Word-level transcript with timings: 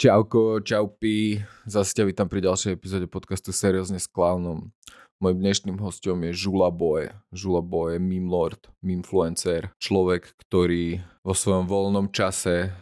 Čauko, 0.00 0.64
čau 0.64 0.88
pi. 0.88 1.44
Zase 1.68 1.92
ťa 1.92 2.08
vítam 2.08 2.24
pri 2.24 2.40
ďalšej 2.40 2.72
epizóde 2.72 3.04
podcastu 3.04 3.52
Seriózne 3.52 4.00
s 4.00 4.08
clownom. 4.08 4.72
Mojím 5.20 5.44
dnešným 5.44 5.76
hostom 5.76 6.24
je 6.24 6.32
Žula 6.32 6.72
Boy. 6.72 7.12
Žula 7.36 7.60
Boy 7.60 7.92
je 7.92 8.00
meme 8.00 8.24
lord, 8.24 8.72
memefluencer, 8.80 9.68
človek, 9.76 10.32
ktorý 10.40 11.04
vo 11.20 11.36
svojom 11.36 11.68
voľnom 11.68 12.08
čase 12.16 12.72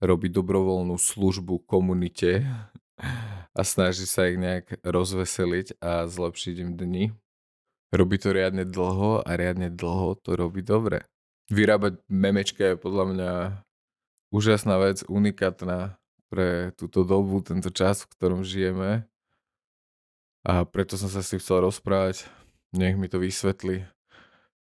robí 0.00 0.32
dobrovoľnú 0.32 0.96
službu 0.96 1.68
komunite 1.68 2.48
a 3.52 3.60
snaží 3.60 4.08
sa 4.08 4.24
ich 4.24 4.40
nejak 4.40 4.80
rozveseliť 4.80 5.76
a 5.84 6.08
zlepšiť 6.08 6.56
im 6.64 6.72
dni. 6.72 7.04
Robí 7.92 8.16
to 8.16 8.32
riadne 8.32 8.64
dlho 8.64 9.20
a 9.20 9.30
riadne 9.36 9.68
dlho 9.68 10.16
to 10.24 10.32
robí 10.32 10.64
dobre. 10.64 11.04
Vyrábať 11.52 12.00
memečka 12.08 12.72
je 12.72 12.80
podľa 12.80 13.04
mňa 13.12 13.30
úžasná 14.32 14.80
vec, 14.80 15.04
unikátna 15.04 16.00
pre 16.36 16.68
túto 16.76 17.00
dobu, 17.00 17.40
tento 17.40 17.72
čas, 17.72 18.04
v 18.04 18.12
ktorom 18.12 18.44
žijeme. 18.44 19.08
A 20.44 20.68
preto 20.68 21.00
som 21.00 21.08
sa 21.08 21.24
si 21.24 21.40
chcel 21.40 21.64
rozprávať, 21.64 22.28
nech 22.76 22.92
mi 22.92 23.08
to 23.08 23.16
vysvetli, 23.16 23.88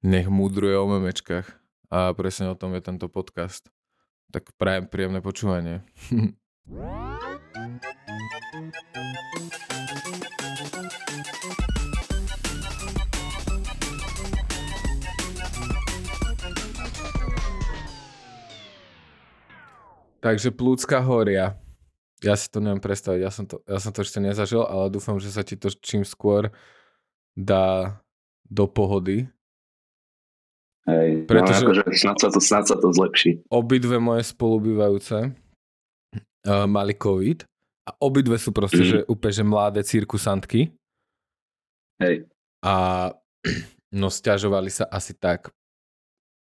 nech 0.02 0.26
múdruje 0.26 0.74
o 0.74 0.90
memečkách. 0.90 1.46
A 1.94 2.10
presne 2.18 2.50
o 2.50 2.58
tom 2.58 2.74
je 2.74 2.82
tento 2.82 3.05
podcast. 3.05 3.70
Tak 4.34 4.50
prajem 4.58 4.90
príjemné 4.90 5.22
počúvanie. 5.22 5.86
Takže 20.20 20.52
plúcka 20.52 21.00
horia. 21.00 21.55
Ja 22.20 22.36
si 22.36 22.52
to 22.52 22.60
neviem 22.60 22.84
predstaviť, 22.84 23.22
ja 23.23 23.32
som 23.32 23.48
to, 23.48 23.64
ja 23.64 23.80
som 23.80 23.96
to 23.96 24.04
ešte 24.04 24.20
nezažil, 24.20 24.60
ale 24.68 24.91
dúfam, 24.91 25.16
že 25.23 25.32
sa 25.32 25.40
ti 25.40 25.55
to 25.55 25.71
čím 25.71 26.04
skôr 26.04 26.52
dá 27.32 27.96
do 28.43 28.68
pohody. 28.68 29.32
Hej, 30.84 31.24
Pretože 31.30 31.63
no 31.63 31.71
akože 31.71 31.82
snad 31.96 32.18
sa, 32.20 32.27
to, 32.27 32.40
snad 32.43 32.63
sa 32.68 32.76
to 32.76 32.91
zlepší. 32.91 33.40
Obidve 33.48 34.02
moje 34.04 34.27
spolubývajúce 34.35 35.32
uh, 35.32 36.65
mali 36.68 36.98
COVID 36.98 37.48
a 37.88 37.91
obidve 38.04 38.36
sú 38.36 38.52
proste, 38.52 38.84
mm. 38.84 38.90
že 38.90 38.99
úplne 39.08 39.34
že 39.40 39.46
mladé 39.46 39.82
cirkusantky. 39.86 40.76
Hej. 42.04 42.27
A 42.65 42.76
no 43.99 44.12
stiažovali 44.12 44.74
sa 44.74 44.91
asi 44.91 45.15
tak 45.15 45.54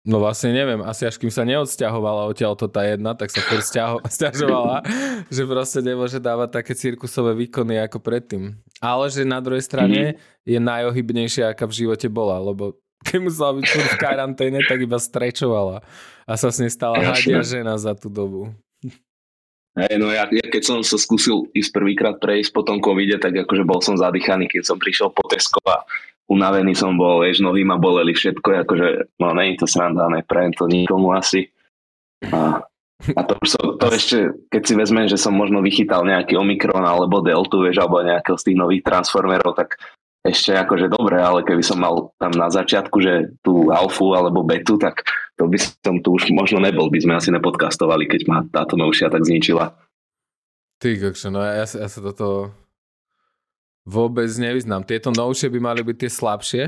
No 0.06 0.22
vlastne 0.22 0.54
neviem, 0.54 0.78
asi 0.86 1.02
až 1.02 1.18
kým 1.18 1.34
sa 1.34 1.42
neodsťahovala 1.42 2.30
odtiaľto 2.30 2.70
tá 2.70 2.86
jedna, 2.86 3.18
tak 3.18 3.26
sa 3.34 3.42
furt 3.42 3.66
stiažovala, 4.06 4.86
že 5.34 5.42
proste 5.42 5.82
nemôže 5.82 6.22
dávať 6.22 6.62
také 6.62 6.78
cirkusové 6.78 7.34
výkony 7.34 7.82
ako 7.82 7.98
predtým. 7.98 8.54
Ale 8.78 9.10
že 9.10 9.26
na 9.26 9.42
druhej 9.42 9.66
strane 9.66 10.14
mm-hmm. 10.14 10.46
je 10.46 10.58
najohybnejšia, 10.62 11.50
aká 11.50 11.66
v 11.66 11.82
živote 11.82 12.06
bola, 12.06 12.38
lebo 12.38 12.78
keď 13.02 13.18
musela 13.18 13.50
byť 13.58 13.66
v 13.66 13.98
karanténe, 13.98 14.62
tak 14.62 14.78
iba 14.78 14.98
strečovala. 14.98 15.82
A 16.22 16.32
sa 16.38 16.54
s 16.54 16.62
nej 16.62 16.70
stala 16.70 17.02
hadia 17.02 17.42
žena 17.42 17.74
za 17.74 17.98
tú 17.98 18.06
dobu. 18.06 18.54
Hey, 19.76 20.00
no 20.00 20.08
ja, 20.08 20.24
ja, 20.32 20.46
keď 20.48 20.62
som 20.64 20.78
sa 20.80 20.96
skúsil 20.96 21.52
ísť 21.52 21.70
prvýkrát 21.74 22.16
prejsť 22.16 22.50
po 22.54 22.64
tom 22.64 22.80
covide, 22.80 23.20
tak 23.20 23.36
akože 23.36 23.66
bol 23.66 23.84
som 23.84 23.92
zadýchaný, 23.98 24.48
keď 24.48 24.72
som 24.72 24.80
prišiel 24.80 25.12
po 25.12 25.20
Tesco 25.28 25.60
a 25.68 25.84
unavený 26.26 26.74
som 26.74 26.94
bol, 26.98 27.22
vieš, 27.22 27.42
nohy 27.42 27.62
ma 27.62 27.78
boleli, 27.78 28.14
všetko, 28.14 28.66
akože, 28.66 28.88
no 29.22 29.26
nie 29.38 29.54
je 29.54 29.62
to 29.62 29.66
sranda, 29.70 30.10
neprajem 30.10 30.52
to 30.54 30.66
nikomu 30.66 31.14
asi. 31.14 31.50
A, 32.32 32.60
a 33.14 33.20
to 33.22 33.34
som, 33.46 33.78
to 33.78 33.86
ešte, 33.94 34.34
keď 34.50 34.62
si 34.66 34.74
vezmem, 34.74 35.06
že 35.06 35.20
som 35.20 35.34
možno 35.34 35.62
vychytal 35.62 36.02
nejaký 36.02 36.34
Omikron 36.34 36.82
alebo 36.82 37.22
Deltu, 37.22 37.62
vieš, 37.62 37.78
alebo 37.82 38.02
nejakého 38.02 38.34
z 38.34 38.46
tých 38.50 38.58
nových 38.58 38.82
transformerov, 38.82 39.54
tak 39.54 39.78
ešte 40.26 40.58
akože 40.58 40.90
dobre, 40.90 41.22
ale 41.22 41.46
keby 41.46 41.62
som 41.62 41.78
mal 41.78 42.10
tam 42.18 42.34
na 42.34 42.50
začiatku, 42.50 42.98
že 42.98 43.30
tú 43.46 43.70
alfu 43.70 44.10
alebo 44.10 44.42
betu, 44.42 44.74
tak 44.74 45.06
to 45.38 45.46
by 45.46 45.54
som 45.58 46.02
tu 46.02 46.18
už 46.18 46.34
možno 46.34 46.58
nebol, 46.58 46.90
by 46.90 46.98
sme 46.98 47.14
asi 47.14 47.30
nepodcastovali, 47.30 48.10
keď 48.10 48.20
ma 48.26 48.42
táto 48.50 48.74
novšia 48.74 49.06
tak 49.06 49.22
zničila. 49.22 49.70
Ty, 50.82 50.88
kokšo, 50.98 51.30
no 51.30 51.40
ja, 51.40 51.62
ja 51.62 51.88
sa 51.88 52.00
do 52.02 52.12
vôbec 53.86 54.28
nevyznám. 54.28 54.82
Tieto 54.82 55.14
novšie 55.14 55.48
by 55.48 55.58
mali 55.62 55.80
byť 55.86 55.96
tie 55.96 56.10
slabšie? 56.10 56.62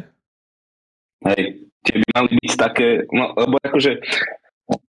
Hej, 1.26 1.42
tie 1.82 1.94
by 1.98 2.06
mali 2.14 2.30
byť 2.38 2.52
také, 2.54 3.04
no 3.10 3.34
lebo 3.34 3.58
akože 3.58 3.98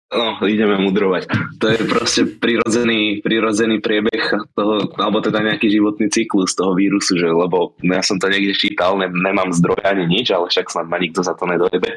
No, 0.07 0.39
ideme 0.47 0.79
mudrovať. 0.79 1.27
To 1.59 1.67
je 1.67 1.83
proste 1.83 2.39
prirodzený, 2.39 3.19
prirodzený 3.19 3.83
priebeh 3.83 4.55
toho, 4.55 4.87
alebo 4.95 5.19
teda 5.19 5.43
nejaký 5.43 5.67
životný 5.67 6.07
cyklus 6.07 6.55
toho 6.55 6.71
vírusu, 6.79 7.19
že, 7.19 7.27
lebo 7.27 7.75
ja 7.83 7.99
som 7.99 8.15
to 8.15 8.31
niekde 8.31 8.55
čítal, 8.55 8.95
ne, 8.95 9.11
nemám 9.11 9.51
zdroje 9.51 9.83
ani 9.83 10.07
nič, 10.07 10.31
ale 10.31 10.47
však 10.47 10.71
snad 10.71 10.87
ma 10.87 10.95
nikto 10.95 11.27
za 11.27 11.35
to 11.35 11.43
nedojebe. 11.43 11.91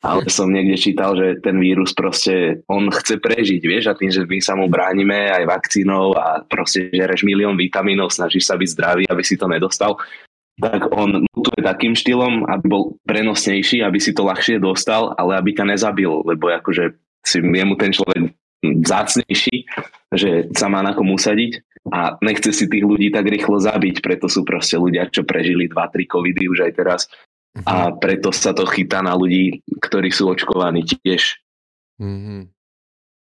Ale 0.00 0.32
som 0.32 0.48
niekde 0.48 0.80
čítal, 0.80 1.12
že 1.12 1.44
ten 1.44 1.60
vírus 1.60 1.92
proste, 1.92 2.64
on 2.72 2.88
chce 2.88 3.20
prežiť, 3.20 3.60
vieš, 3.60 3.92
a 3.92 3.98
tým, 3.98 4.08
že 4.08 4.24
my 4.24 4.40
sa 4.40 4.56
mu 4.56 4.64
bránime 4.64 5.28
aj 5.28 5.44
vakcínou 5.44 6.16
a 6.16 6.40
proste 6.40 6.88
žereš 6.88 7.20
milión 7.28 7.52
vitamínov, 7.60 8.08
snažíš 8.08 8.48
sa 8.48 8.56
byť 8.56 8.68
zdravý, 8.72 9.04
aby 9.12 9.20
si 9.20 9.36
to 9.36 9.44
nedostal, 9.44 10.00
tak 10.56 10.88
on 10.92 11.24
mutuje 11.36 11.60
takým 11.60 11.92
štýlom, 11.92 12.48
aby 12.48 12.64
bol 12.64 12.96
prenosnejší, 13.04 13.84
aby 13.84 14.00
si 14.00 14.16
to 14.16 14.24
ľahšie 14.24 14.56
dostal, 14.56 15.12
ale 15.20 15.36
aby 15.36 15.52
ťa 15.52 15.76
nezabil, 15.76 16.08
lebo 16.24 16.48
akože 16.48 16.96
si 17.20 17.44
jemu 17.44 17.76
ten 17.76 17.92
človek 17.92 18.32
zácnejší, 18.64 19.68
že 20.12 20.52
sa 20.52 20.68
má 20.68 20.84
na 20.84 20.92
kom 20.92 21.08
usadiť 21.12 21.64
a 21.92 22.20
nechce 22.20 22.52
si 22.52 22.68
tých 22.68 22.84
ľudí 22.84 23.08
tak 23.08 23.24
rýchlo 23.24 23.56
zabiť, 23.56 24.04
preto 24.04 24.28
sú 24.28 24.44
proste 24.44 24.76
ľudia, 24.76 25.08
čo 25.08 25.24
prežili 25.24 25.64
2-3 25.68 26.04
covidy 26.04 26.44
už 26.48 26.68
aj 26.68 26.72
teraz 26.76 27.00
a 27.66 27.90
mhm. 27.90 27.98
preto 27.98 28.30
sa 28.30 28.54
to 28.54 28.62
chytá 28.68 29.02
na 29.02 29.14
ľudí, 29.14 29.62
ktorí 29.82 30.14
sú 30.14 30.30
očkovaní 30.30 30.86
tiež. 30.86 31.42
Mm-hmm. 32.00 32.40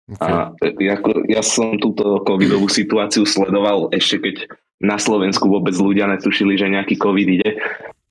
Okay. 0.04 0.28
A 0.28 0.52
ako, 1.00 1.24
ja 1.32 1.40
som 1.40 1.80
túto 1.80 2.20
covidovú 2.28 2.68
situáciu 2.68 3.24
sledoval 3.24 3.88
ešte 3.88 4.20
keď 4.20 4.36
na 4.84 5.00
Slovensku 5.00 5.48
vôbec 5.48 5.72
ľudia 5.72 6.04
netušili, 6.04 6.60
že 6.60 6.68
nejaký 6.68 7.00
covid 7.00 7.28
ide 7.40 7.56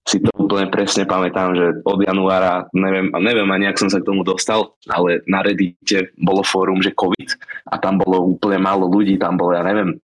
si 0.03 0.19
to 0.19 0.27
úplne 0.35 0.67
presne 0.67 1.07
pamätám, 1.07 1.55
že 1.55 1.65
od 1.87 2.03
januára, 2.03 2.67
neviem, 2.75 3.07
neviem 3.23 3.47
ani, 3.47 3.71
ak 3.71 3.79
som 3.79 3.87
sa 3.87 4.03
k 4.03 4.07
tomu 4.11 4.27
dostal, 4.27 4.75
ale 4.91 5.23
na 5.31 5.39
Reddite 5.39 6.11
bolo 6.19 6.43
fórum, 6.43 6.83
že 6.83 6.91
COVID 6.91 7.39
a 7.71 7.79
tam 7.79 8.03
bolo 8.03 8.35
úplne 8.35 8.59
málo 8.59 8.91
ľudí, 8.91 9.15
tam 9.15 9.39
bolo, 9.39 9.55
ja 9.55 9.63
neviem, 9.63 9.95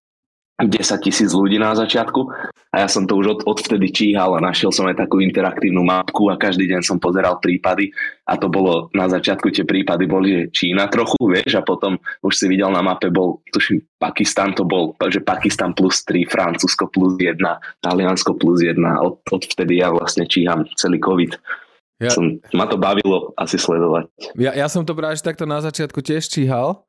10 0.68 1.00
tisíc 1.00 1.32
ľudí 1.32 1.56
na 1.56 1.72
začiatku 1.72 2.28
a 2.70 2.86
ja 2.86 2.88
som 2.92 3.10
to 3.10 3.18
už 3.18 3.26
od, 3.26 3.40
odvtedy 3.50 3.90
číhal 3.90 4.38
a 4.38 4.44
našiel 4.44 4.70
som 4.70 4.86
aj 4.86 5.02
takú 5.02 5.24
interaktívnu 5.24 5.82
mapku 5.82 6.30
a 6.30 6.38
každý 6.38 6.70
deň 6.70 6.82
som 6.86 6.98
pozeral 7.02 7.42
prípady 7.42 7.90
a 8.30 8.38
to 8.38 8.46
bolo 8.46 8.92
na 8.94 9.10
začiatku 9.10 9.50
tie 9.50 9.66
prípady 9.66 10.06
boli, 10.06 10.28
že 10.30 10.44
Čína 10.54 10.92
trochu, 10.92 11.18
vieš, 11.26 11.58
a 11.58 11.66
potom 11.66 11.98
už 12.22 12.34
si 12.36 12.46
videl 12.46 12.70
na 12.70 12.86
mape 12.86 13.10
bol, 13.10 13.42
tuším, 13.50 13.82
Pakistan 13.98 14.54
to 14.54 14.68
bol, 14.68 14.94
že 15.10 15.24
Pakistan 15.24 15.74
plus 15.74 16.06
3, 16.06 16.30
Francúzsko 16.30 16.92
plus 16.94 17.18
1, 17.18 17.42
Taliansko 17.82 18.38
plus 18.38 18.62
1, 18.62 18.78
od, 19.02 19.18
odvtedy 19.34 19.82
ja 19.82 19.90
vlastne 19.90 20.30
číham 20.30 20.68
celý 20.78 21.02
COVID. 21.02 21.40
Ja, 22.00 22.16
som, 22.16 22.40
ma 22.56 22.64
to 22.64 22.80
bavilo 22.80 23.36
asi 23.36 23.60
sledovať. 23.60 24.08
Ja, 24.40 24.56
ja 24.56 24.72
som 24.72 24.88
to 24.88 24.96
práve 24.96 25.20
takto 25.20 25.44
na 25.44 25.60
začiatku 25.60 26.00
tiež 26.00 26.32
číhal, 26.32 26.80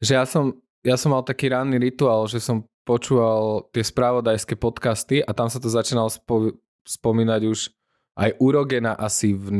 že 0.00 0.16
ja 0.16 0.24
som, 0.24 0.56
ja 0.80 0.96
som 0.96 1.12
mal 1.12 1.20
taký 1.20 1.52
ranný 1.52 1.76
rituál, 1.76 2.24
že 2.24 2.40
som 2.40 2.64
počúval 2.86 3.66
tie 3.74 3.82
spravodajské 3.82 4.54
podcasty 4.54 5.18
a 5.18 5.34
tam 5.34 5.50
sa 5.50 5.58
to 5.58 5.66
začínalo 5.66 6.06
spo, 6.06 6.54
spomínať 6.86 7.42
už 7.50 7.74
aj 8.16 8.30
urogena 8.38 8.94
asi 8.94 9.34
v 9.34 9.50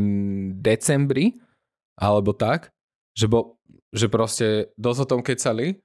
decembri, 0.62 1.36
alebo 1.98 2.32
tak, 2.32 2.72
že, 3.12 3.26
bo, 3.26 3.59
že 3.91 4.06
proste 4.06 4.70
dosť 4.78 5.00
o 5.03 5.10
tom 5.10 5.20
kecali. 5.20 5.76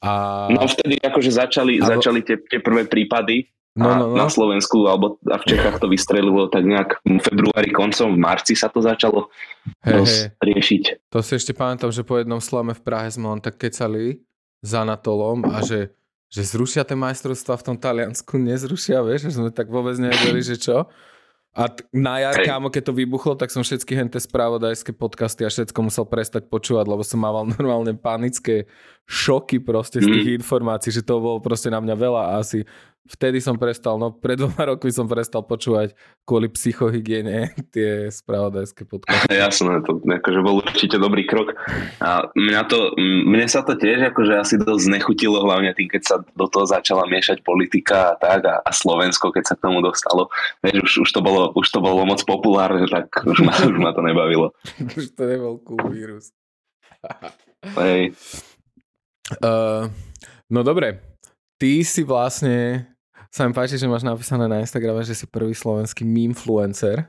A... 0.00 0.46
No 0.48 0.64
vtedy 0.64 1.02
akože 1.02 1.30
začali, 1.34 1.82
alebo... 1.82 1.90
začali 1.98 2.20
tie, 2.24 2.36
tie 2.38 2.60
prvé 2.62 2.86
prípady 2.86 3.50
no, 3.76 3.96
no, 3.96 4.06
no. 4.12 4.16
na 4.16 4.28
Slovensku 4.28 4.84
alebo 4.88 5.16
a 5.28 5.40
v 5.40 5.44
Čechách 5.44 5.80
to 5.80 5.88
vystrelilo 5.88 6.48
tak 6.52 6.68
nejak 6.68 7.00
v 7.04 7.20
februári, 7.20 7.72
koncom, 7.72 8.16
v 8.16 8.20
marci 8.20 8.52
sa 8.52 8.68
to 8.68 8.84
začalo 8.84 9.32
hey, 9.84 10.04
hey. 10.04 10.32
riešiť. 10.36 11.12
To 11.12 11.24
si 11.24 11.36
ešte 11.36 11.56
pamätám, 11.56 11.92
že 11.92 12.04
po 12.04 12.20
jednom 12.20 12.40
slame 12.44 12.76
v 12.76 12.82
Prahe 12.84 13.08
sme 13.08 13.32
len 13.32 13.40
tak 13.40 13.56
kecali 13.56 14.20
za 14.60 14.84
Anatolom 14.84 15.48
a 15.48 15.64
že 15.64 15.96
že 16.30 16.46
zrušia 16.46 16.86
tie 16.86 16.94
majstrovstvá 16.94 17.58
v 17.58 17.66
tom 17.66 17.76
Taliansku, 17.76 18.38
nezrušia, 18.38 19.02
vieš, 19.02 19.28
že 19.28 19.42
sme 19.42 19.50
tak 19.50 19.66
vôbec 19.66 19.98
nevedeli, 19.98 20.40
že 20.40 20.56
čo. 20.56 20.86
A 21.50 21.66
t- 21.66 21.82
na 21.90 22.22
jar, 22.22 22.38
kámo, 22.46 22.70
keď 22.70 22.94
to 22.94 22.94
vybuchlo, 22.94 23.34
tak 23.34 23.50
som 23.50 23.66
všetky 23.66 23.98
henté 23.98 24.22
spravodajské 24.22 24.94
podcasty 24.94 25.42
a 25.42 25.50
všetko 25.50 25.82
musel 25.82 26.06
prestať 26.06 26.46
počúvať, 26.46 26.86
lebo 26.86 27.02
som 27.02 27.18
mával 27.18 27.50
normálne 27.58 27.98
panické 27.98 28.70
šoky 29.10 29.58
proste 29.58 29.98
z 29.98 30.06
tých 30.06 30.28
mm. 30.30 30.38
informácií, 30.46 30.94
že 30.94 31.02
to 31.02 31.18
bolo 31.18 31.42
proste 31.42 31.66
na 31.66 31.82
mňa 31.82 31.94
veľa 31.98 32.22
a 32.22 32.32
asi 32.38 32.62
vtedy 33.08 33.40
som 33.40 33.56
prestal, 33.56 33.96
no 33.96 34.12
pred 34.12 34.36
dvoma 34.36 34.74
rokmi 34.74 34.92
som 34.92 35.08
prestal 35.08 35.40
počúvať 35.42 35.96
kvôli 36.28 36.52
psychohygiene 36.52 37.54
tie 37.74 38.12
spravodajské 38.12 38.84
podcasty. 38.84 39.32
Jasné, 39.44 39.80
to 39.88 39.98
akože 40.04 40.40
bol 40.44 40.60
určite 40.60 40.96
dobrý 41.00 41.24
krok. 41.24 41.56
A 42.02 42.28
mňa 42.36 42.62
to, 42.68 42.92
mne 43.00 43.46
sa 43.48 43.64
to 43.64 43.74
tiež 43.74 44.12
akože 44.12 44.34
asi 44.36 44.54
dosť 44.60 44.92
znechutilo, 44.92 45.42
hlavne 45.42 45.72
tým, 45.72 45.88
keď 45.88 46.02
sa 46.04 46.16
do 46.20 46.46
toho 46.46 46.68
začala 46.68 47.08
miešať 47.08 47.40
politika 47.40 48.12
a 48.12 48.18
tak 48.20 48.44
a, 48.44 48.60
a 48.60 48.70
Slovensko, 48.70 49.32
keď 49.32 49.44
sa 49.48 49.54
k 49.56 49.64
tomu 49.64 49.80
dostalo. 49.80 50.28
Vieš, 50.60 50.76
už, 50.84 50.92
už, 51.08 51.10
to, 51.10 51.20
bolo, 51.24 51.50
už 51.56 51.66
to 51.72 51.80
bolo 51.80 52.04
moc 52.04 52.20
populárne, 52.22 52.84
tak 52.86 53.10
už 53.24 53.40
ma, 53.42 53.54
už 53.56 53.78
ma 53.80 53.90
to 53.96 54.04
nebavilo. 54.04 54.52
už 54.98 55.16
to 55.16 55.22
nebol 55.24 55.56
cool 55.64 55.80
vírus. 55.88 56.30
Hej. 57.80 58.12
Uh, 59.40 59.86
no 60.50 60.60
dobre, 60.66 61.00
ty 61.60 61.84
si 61.84 62.02
vlastne, 62.02 62.89
sa 63.30 63.46
mi 63.46 63.54
páči, 63.54 63.78
že 63.78 63.86
máš 63.86 64.02
napísané 64.02 64.50
na 64.50 64.58
Instagrame, 64.58 65.06
že 65.06 65.14
si 65.14 65.30
prvý 65.30 65.54
slovenský 65.54 66.02
memefluencer. 66.02 67.06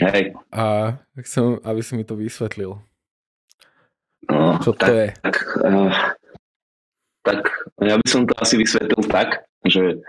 Hej. 0.00 0.32
A 0.48 0.96
chcem, 1.20 1.60
aby 1.60 1.80
si 1.84 1.92
mi 2.00 2.04
to 2.08 2.16
vysvetlil. 2.16 2.80
No, 4.32 4.56
Čo 4.64 4.72
tak, 4.72 4.88
to 4.88 4.92
je? 4.96 5.08
Tak, 5.20 5.36
uh, 5.68 5.92
tak 7.20 7.40
ja 7.84 8.00
by 8.00 8.06
som 8.08 8.24
to 8.24 8.32
asi 8.40 8.56
vysvetlil 8.56 9.04
tak, 9.08 9.44
že 9.68 10.00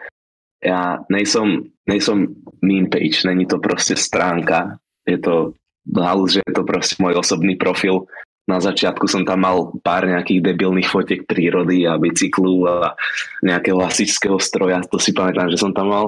ja 0.63 1.01
nejsom, 1.09 1.73
nejsom 1.89 2.31
meme 2.61 2.87
page, 2.87 3.25
není 3.27 3.49
to 3.49 3.57
proste 3.57 3.97
stránka, 3.97 4.77
je 5.09 5.17
to 5.17 5.57
halus, 5.97 6.37
že 6.37 6.41
je 6.45 6.53
to 6.53 6.63
proste 6.63 7.01
môj 7.01 7.17
osobný 7.17 7.57
profil, 7.57 8.05
na 8.49 8.57
začiatku 8.57 9.05
som 9.05 9.21
tam 9.21 9.45
mal 9.45 9.69
pár 9.85 10.09
nejakých 10.09 10.41
debilných 10.41 10.89
fotiek 10.89 11.21
prírody 11.29 11.85
a 11.85 11.95
bicyklu 12.01 12.65
a 12.65 12.97
nejakého 13.45 13.77
hasičského 13.77 14.41
stroja, 14.41 14.81
to 14.89 14.97
si 14.97 15.13
pamätám, 15.13 15.47
že 15.53 15.61
som 15.61 15.69
tam 15.71 15.93
mal. 15.93 16.05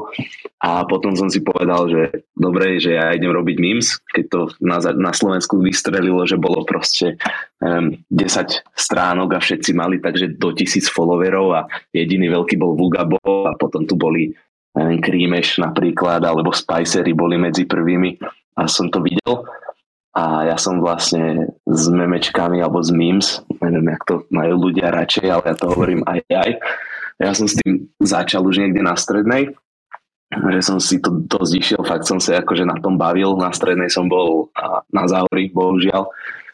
A 0.58 0.82
potom 0.90 1.14
som 1.14 1.30
si 1.30 1.46
povedal, 1.46 1.88
že 1.88 2.02
dobre, 2.34 2.82
že 2.82 2.98
ja 2.98 3.14
idem 3.14 3.30
robiť 3.30 3.58
memes, 3.62 4.02
keď 4.12 4.24
to 4.34 4.40
na, 4.66 4.82
na 4.98 5.14
Slovensku 5.14 5.62
vystrelilo, 5.62 6.26
že 6.26 6.42
bolo 6.42 6.66
proste 6.66 7.22
um, 7.62 7.94
10 8.10 8.66
stránok 8.74 9.38
a 9.38 9.44
všetci 9.44 9.72
mali 9.78 10.02
takže 10.02 10.34
do 10.36 10.52
tisíc 10.58 10.90
followerov 10.90 11.48
a 11.54 11.62
jediný 11.94 12.34
veľký 12.34 12.58
bol 12.58 12.74
Vugabo 12.74 13.22
a 13.46 13.54
potom 13.54 13.86
tu 13.86 13.94
boli 13.94 14.34
neviem, 14.74 15.00
Krímeš 15.06 15.62
napríklad, 15.62 16.26
alebo 16.26 16.50
Spicery 16.50 17.14
boli 17.14 17.38
medzi 17.38 17.70
prvými 17.70 18.18
a 18.58 18.66
som 18.66 18.90
to 18.90 19.02
videl 19.06 19.46
a 20.14 20.46
ja 20.46 20.58
som 20.62 20.78
vlastne 20.78 21.58
s 21.66 21.90
memečkami 21.90 22.62
alebo 22.62 22.86
s 22.86 22.94
memes, 22.94 23.42
neviem, 23.58 23.90
jak 23.98 24.04
to 24.06 24.16
majú 24.30 24.70
ľudia 24.70 24.94
radšej, 24.94 25.26
ale 25.26 25.44
ja 25.50 25.56
to 25.58 25.66
hovorím 25.74 26.06
aj 26.06 26.20
aj. 26.30 26.52
Ja 27.18 27.32
som 27.34 27.50
s 27.50 27.58
tým 27.58 27.90
začal 27.98 28.46
už 28.46 28.62
niekde 28.62 28.86
na 28.86 28.94
strednej, 28.94 29.58
že 30.34 30.60
som 30.62 30.78
si 30.78 31.02
to 31.02 31.14
dosť 31.26 31.54
išiel, 31.58 31.82
fakt 31.82 32.06
som 32.06 32.22
sa 32.22 32.42
akože 32.42 32.66
na 32.66 32.78
tom 32.78 32.98
bavil, 32.98 33.38
na 33.38 33.50
strednej 33.50 33.90
som 33.90 34.06
bol 34.06 34.54
na 34.94 35.04
záhori, 35.10 35.50
bohužiaľ. 35.50 36.06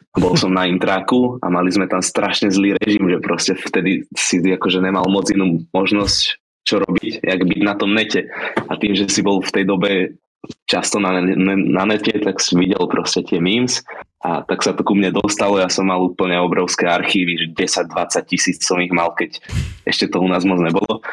Bol 0.09 0.33
som 0.35 0.49
na 0.49 0.65
intraku 0.65 1.37
a 1.37 1.53
mali 1.53 1.69
sme 1.69 1.85
tam 1.85 2.01
strašne 2.01 2.49
zlý 2.49 2.73
režim, 2.81 3.05
že 3.07 3.21
proste 3.21 3.53
vtedy 3.53 4.09
si 4.17 4.41
akože 4.41 4.81
nemal 4.81 5.05
moc 5.05 5.29
inú 5.29 5.63
možnosť 5.69 6.41
čo 6.65 6.81
robiť, 6.81 7.23
jak 7.23 7.41
byť 7.45 7.61
na 7.61 7.73
tom 7.77 7.93
nete. 7.93 8.25
A 8.67 8.73
tým, 8.75 8.97
že 8.97 9.05
si 9.09 9.21
bol 9.21 9.39
v 9.41 9.53
tej 9.53 9.63
dobe 9.69 10.17
často 10.65 11.01
na, 11.01 11.19
na, 11.19 11.53
na 11.55 11.83
nete, 11.83 12.15
tak 12.21 12.39
som 12.39 12.61
videl 12.61 12.79
proste 12.87 13.25
tie 13.25 13.43
memes 13.43 13.83
a 14.23 14.43
tak 14.43 14.63
sa 14.63 14.71
to 14.75 14.83
ku 14.83 14.95
mne 14.95 15.11
dostalo. 15.15 15.59
Ja 15.59 15.67
som 15.71 15.87
mal 15.87 15.99
úplne 15.99 16.39
obrovské 16.39 16.87
archívy, 16.87 17.47
že 17.47 17.47
10-20 17.55 18.29
tisíc 18.29 18.57
som 18.63 18.79
ich 18.79 18.91
mal, 18.91 19.11
keď 19.15 19.39
ešte 19.87 20.11
to 20.11 20.23
u 20.23 20.27
nás 20.27 20.43
moc 20.47 20.59
nebolo. 20.63 21.03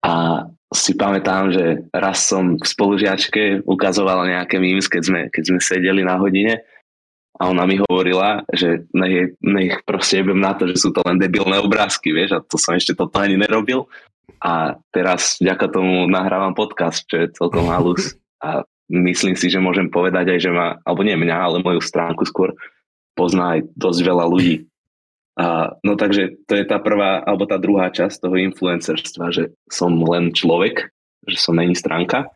A 0.00 0.44
si 0.70 0.94
pamätám, 0.94 1.50
že 1.50 1.84
raz 1.90 2.24
som 2.30 2.56
v 2.56 2.64
spolužiačke 2.64 3.66
ukazoval 3.66 4.24
nejaké 4.24 4.62
memes, 4.62 4.86
keď 4.86 5.02
sme, 5.02 5.20
keď 5.28 5.42
sme 5.50 5.60
sedeli 5.60 6.02
na 6.06 6.16
hodine 6.16 6.62
a 7.40 7.48
ona 7.48 7.64
mi 7.64 7.80
hovorila, 7.80 8.44
že 8.52 8.84
nech, 8.92 9.34
nech 9.40 9.80
proste 9.88 10.20
jebem 10.20 10.38
na 10.38 10.52
to, 10.54 10.68
že 10.68 10.76
sú 10.76 10.92
to 10.92 11.00
len 11.08 11.16
debilné 11.16 11.56
obrázky, 11.58 12.12
vieš, 12.12 12.36
a 12.36 12.44
to 12.44 12.60
som 12.60 12.76
ešte 12.76 12.92
toto 12.92 13.16
ani 13.16 13.40
nerobil. 13.40 13.88
A 14.40 14.76
teraz 14.92 15.40
vďaka 15.40 15.68
tomu 15.72 16.04
nahrávam 16.08 16.52
podcast, 16.52 17.04
čo 17.08 17.24
je 17.24 17.32
celkom 17.32 17.68
halus 17.68 18.20
a 18.40 18.64
myslím 18.90 19.38
si, 19.38 19.46
že 19.46 19.62
môžem 19.62 19.86
povedať 19.86 20.34
aj, 20.34 20.38
že 20.42 20.50
ma, 20.50 20.80
alebo 20.82 21.06
nie 21.06 21.14
mňa, 21.14 21.36
ale 21.36 21.62
moju 21.62 21.78
stránku 21.78 22.26
skôr 22.26 22.56
pozná 23.14 23.60
aj 23.60 23.70
dosť 23.78 24.00
veľa 24.02 24.24
ľudí. 24.26 24.66
A, 25.38 25.78
no 25.86 25.94
takže 25.94 26.42
to 26.50 26.58
je 26.58 26.64
tá 26.66 26.82
prvá, 26.82 27.22
alebo 27.22 27.46
tá 27.46 27.56
druhá 27.56 27.88
časť 27.88 28.26
toho 28.26 28.36
influencerstva, 28.36 29.30
že 29.30 29.54
som 29.70 29.94
len 29.94 30.34
človek, 30.34 30.90
že 31.30 31.38
som 31.38 31.54
není 31.54 31.78
stránka. 31.78 32.28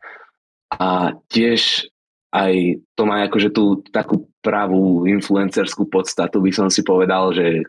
A 0.71 1.19
tiež 1.29 1.91
aj 2.35 2.83
to 2.99 3.03
má 3.07 3.27
akože 3.27 3.50
tú 3.55 3.83
takú 3.95 4.27
pravú 4.43 5.07
influencerskú 5.07 5.87
podstatu, 5.87 6.43
by 6.43 6.50
som 6.50 6.69
si 6.71 6.83
povedal, 6.83 7.31
že 7.31 7.62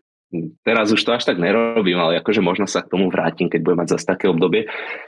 teraz 0.65 0.89
už 0.89 1.01
to 1.05 1.13
až 1.13 1.23
tak 1.23 1.37
nerobím, 1.37 2.01
ale 2.01 2.17
akože 2.19 2.41
možno 2.41 2.65
sa 2.65 2.81
k 2.81 2.91
tomu 2.91 3.13
vrátim, 3.13 3.47
keď 3.47 3.61
budem 3.61 3.79
mať 3.85 3.89
zase 3.97 4.05
také 4.09 4.25
obdobie. 4.25 4.65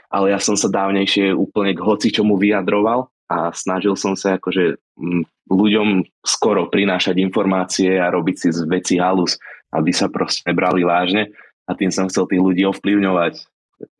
Ale 0.08 0.30
ja 0.30 0.38
som 0.38 0.54
sa 0.54 0.70
dávnejšie 0.70 1.34
úplne 1.34 1.74
k 1.74 1.84
hoci 1.84 2.14
čomu 2.14 2.38
vyjadroval 2.38 3.10
a 3.28 3.52
snažil 3.52 3.92
som 3.94 4.16
sa 4.16 4.40
akože 4.40 4.80
ľuďom 5.48 6.04
skoro 6.24 6.72
prinášať 6.72 7.20
informácie 7.20 8.00
a 8.00 8.08
robiť 8.08 8.36
si 8.36 8.48
z 8.52 8.64
veci 8.64 8.96
halus, 8.96 9.36
aby 9.72 9.92
sa 9.92 10.08
proste 10.08 10.48
nebrali 10.48 10.84
vážne 10.84 11.32
a 11.68 11.76
tým 11.76 11.92
som 11.92 12.08
chcel 12.08 12.24
tých 12.24 12.40
ľudí 12.40 12.64
ovplyvňovať, 12.64 13.34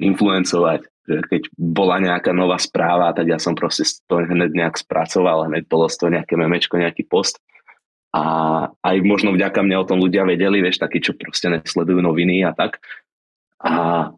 influencovať. 0.01 0.81
Keď 1.09 1.43
bola 1.57 2.01
nejaká 2.01 2.33
nová 2.37 2.61
správa, 2.61 3.13
tak 3.17 3.33
ja 3.33 3.41
som 3.41 3.57
proste 3.57 3.85
to 4.09 4.21
hneď 4.21 4.53
nejak 4.53 4.77
spracoval, 4.81 5.49
hneď 5.49 5.69
bolo 5.69 5.89
toho 5.89 6.13
nejaké 6.13 6.37
memečko, 6.37 6.81
nejaký 6.81 7.05
post 7.09 7.41
a 8.13 8.25
aj 8.73 8.97
možno 9.05 9.37
vďaka 9.37 9.61
mne 9.61 9.77
o 9.85 9.89
tom 9.89 10.01
ľudia 10.01 10.25
vedeli, 10.25 10.65
vieš, 10.65 10.81
takí, 10.81 11.05
čo 11.05 11.13
proste 11.13 11.53
nesledujú 11.53 12.01
noviny 12.01 12.41
a 12.45 12.57
tak. 12.57 12.81
A 13.61 14.09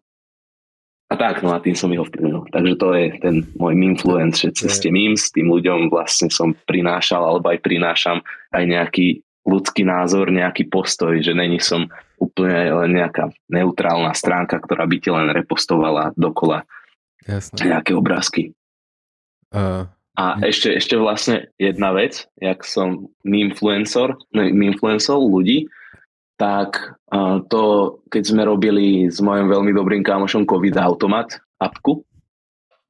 a 1.11 1.15
tak, 1.19 1.43
no 1.43 1.51
a 1.51 1.59
tým 1.59 1.75
som 1.75 1.91
ich 1.91 1.99
ovplyvnil. 1.99 2.47
Takže 2.55 2.75
to 2.79 2.89
je 2.95 3.07
ten 3.19 3.37
môj 3.59 3.75
influence, 3.83 4.47
že 4.47 4.55
cez 4.55 4.79
tie 4.79 4.95
memes 4.95 5.27
tým 5.35 5.51
ľuďom 5.51 5.91
vlastne 5.91 6.31
som 6.31 6.55
prinášal, 6.71 7.27
alebo 7.27 7.51
aj 7.51 7.59
prinášam 7.67 8.23
aj 8.55 8.63
nejaký 8.63 9.07
ľudský 9.43 9.83
názor, 9.83 10.31
nejaký 10.31 10.71
postoj, 10.71 11.19
že 11.19 11.35
není 11.35 11.59
som 11.59 11.91
úplne 12.23 12.71
len 12.87 12.95
nejaká 12.95 13.35
neutrálna 13.51 14.15
stránka, 14.15 14.63
ktorá 14.63 14.87
by 14.87 14.97
ti 15.03 15.11
len 15.11 15.35
repostovala 15.35 16.15
dokola 16.15 16.63
Jasne. 17.27 17.59
nejaké 17.59 17.91
obrázky. 17.97 18.55
Uh, 19.51 19.91
a 20.15 20.39
ešte, 20.47 20.79
ešte 20.79 20.95
vlastne 20.95 21.51
jedna 21.59 21.91
vec, 21.91 22.29
jak 22.39 22.63
som 22.63 23.11
influencer, 23.27 24.15
influencer 24.37 25.19
ľudí, 25.19 25.67
tak 26.41 26.97
to, 27.53 27.63
keď 28.09 28.23
sme 28.25 28.43
robili 28.49 29.13
s 29.13 29.21
mojim 29.21 29.53
veľmi 29.53 29.77
dobrým 29.77 30.01
kámošom 30.01 30.49
COVID 30.49 30.81
Automat 30.81 31.37
apku, 31.61 32.01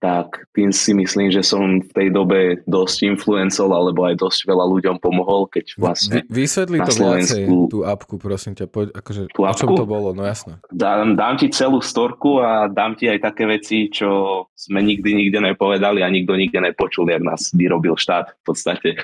tak 0.00 0.48
tým 0.56 0.72
si 0.72 0.96
myslím, 0.96 1.28
že 1.28 1.44
som 1.44 1.84
v 1.84 1.90
tej 1.92 2.08
dobe 2.08 2.64
dosť 2.64 3.04
influencol, 3.04 3.68
alebo 3.68 4.08
aj 4.08 4.16
dosť 4.16 4.48
veľa 4.48 4.64
ľuďom 4.64 4.96
pomohol, 4.96 5.44
keď 5.52 5.76
vlastne 5.76 6.24
Vy, 6.24 6.48
Vysvetli 6.48 6.80
to 6.80 6.88
Slovensku, 6.88 7.36
viacej, 7.36 7.68
tú 7.68 7.78
apku, 7.84 8.14
prosím 8.16 8.56
ťa, 8.56 8.64
poď, 8.72 8.96
akože, 8.96 9.22
tú 9.28 9.44
o 9.44 9.52
čom 9.52 9.76
to 9.76 9.84
bolo, 9.84 10.16
no 10.16 10.24
jasné. 10.24 10.56
Dám, 10.72 11.20
dám 11.20 11.36
ti 11.36 11.52
celú 11.52 11.84
storku 11.84 12.40
a 12.40 12.72
dám 12.72 12.96
ti 12.96 13.12
aj 13.12 13.28
také 13.28 13.44
veci, 13.44 13.92
čo 13.92 14.48
sme 14.56 14.80
nikdy 14.80 15.12
nikde 15.12 15.44
nepovedali 15.52 16.00
a 16.00 16.08
nikto 16.08 16.32
nikde 16.32 16.64
nepočul, 16.64 17.04
jak 17.04 17.20
nás 17.20 17.52
vyrobil 17.52 17.92
štát 17.92 18.32
v 18.40 18.42
podstate. 18.46 18.96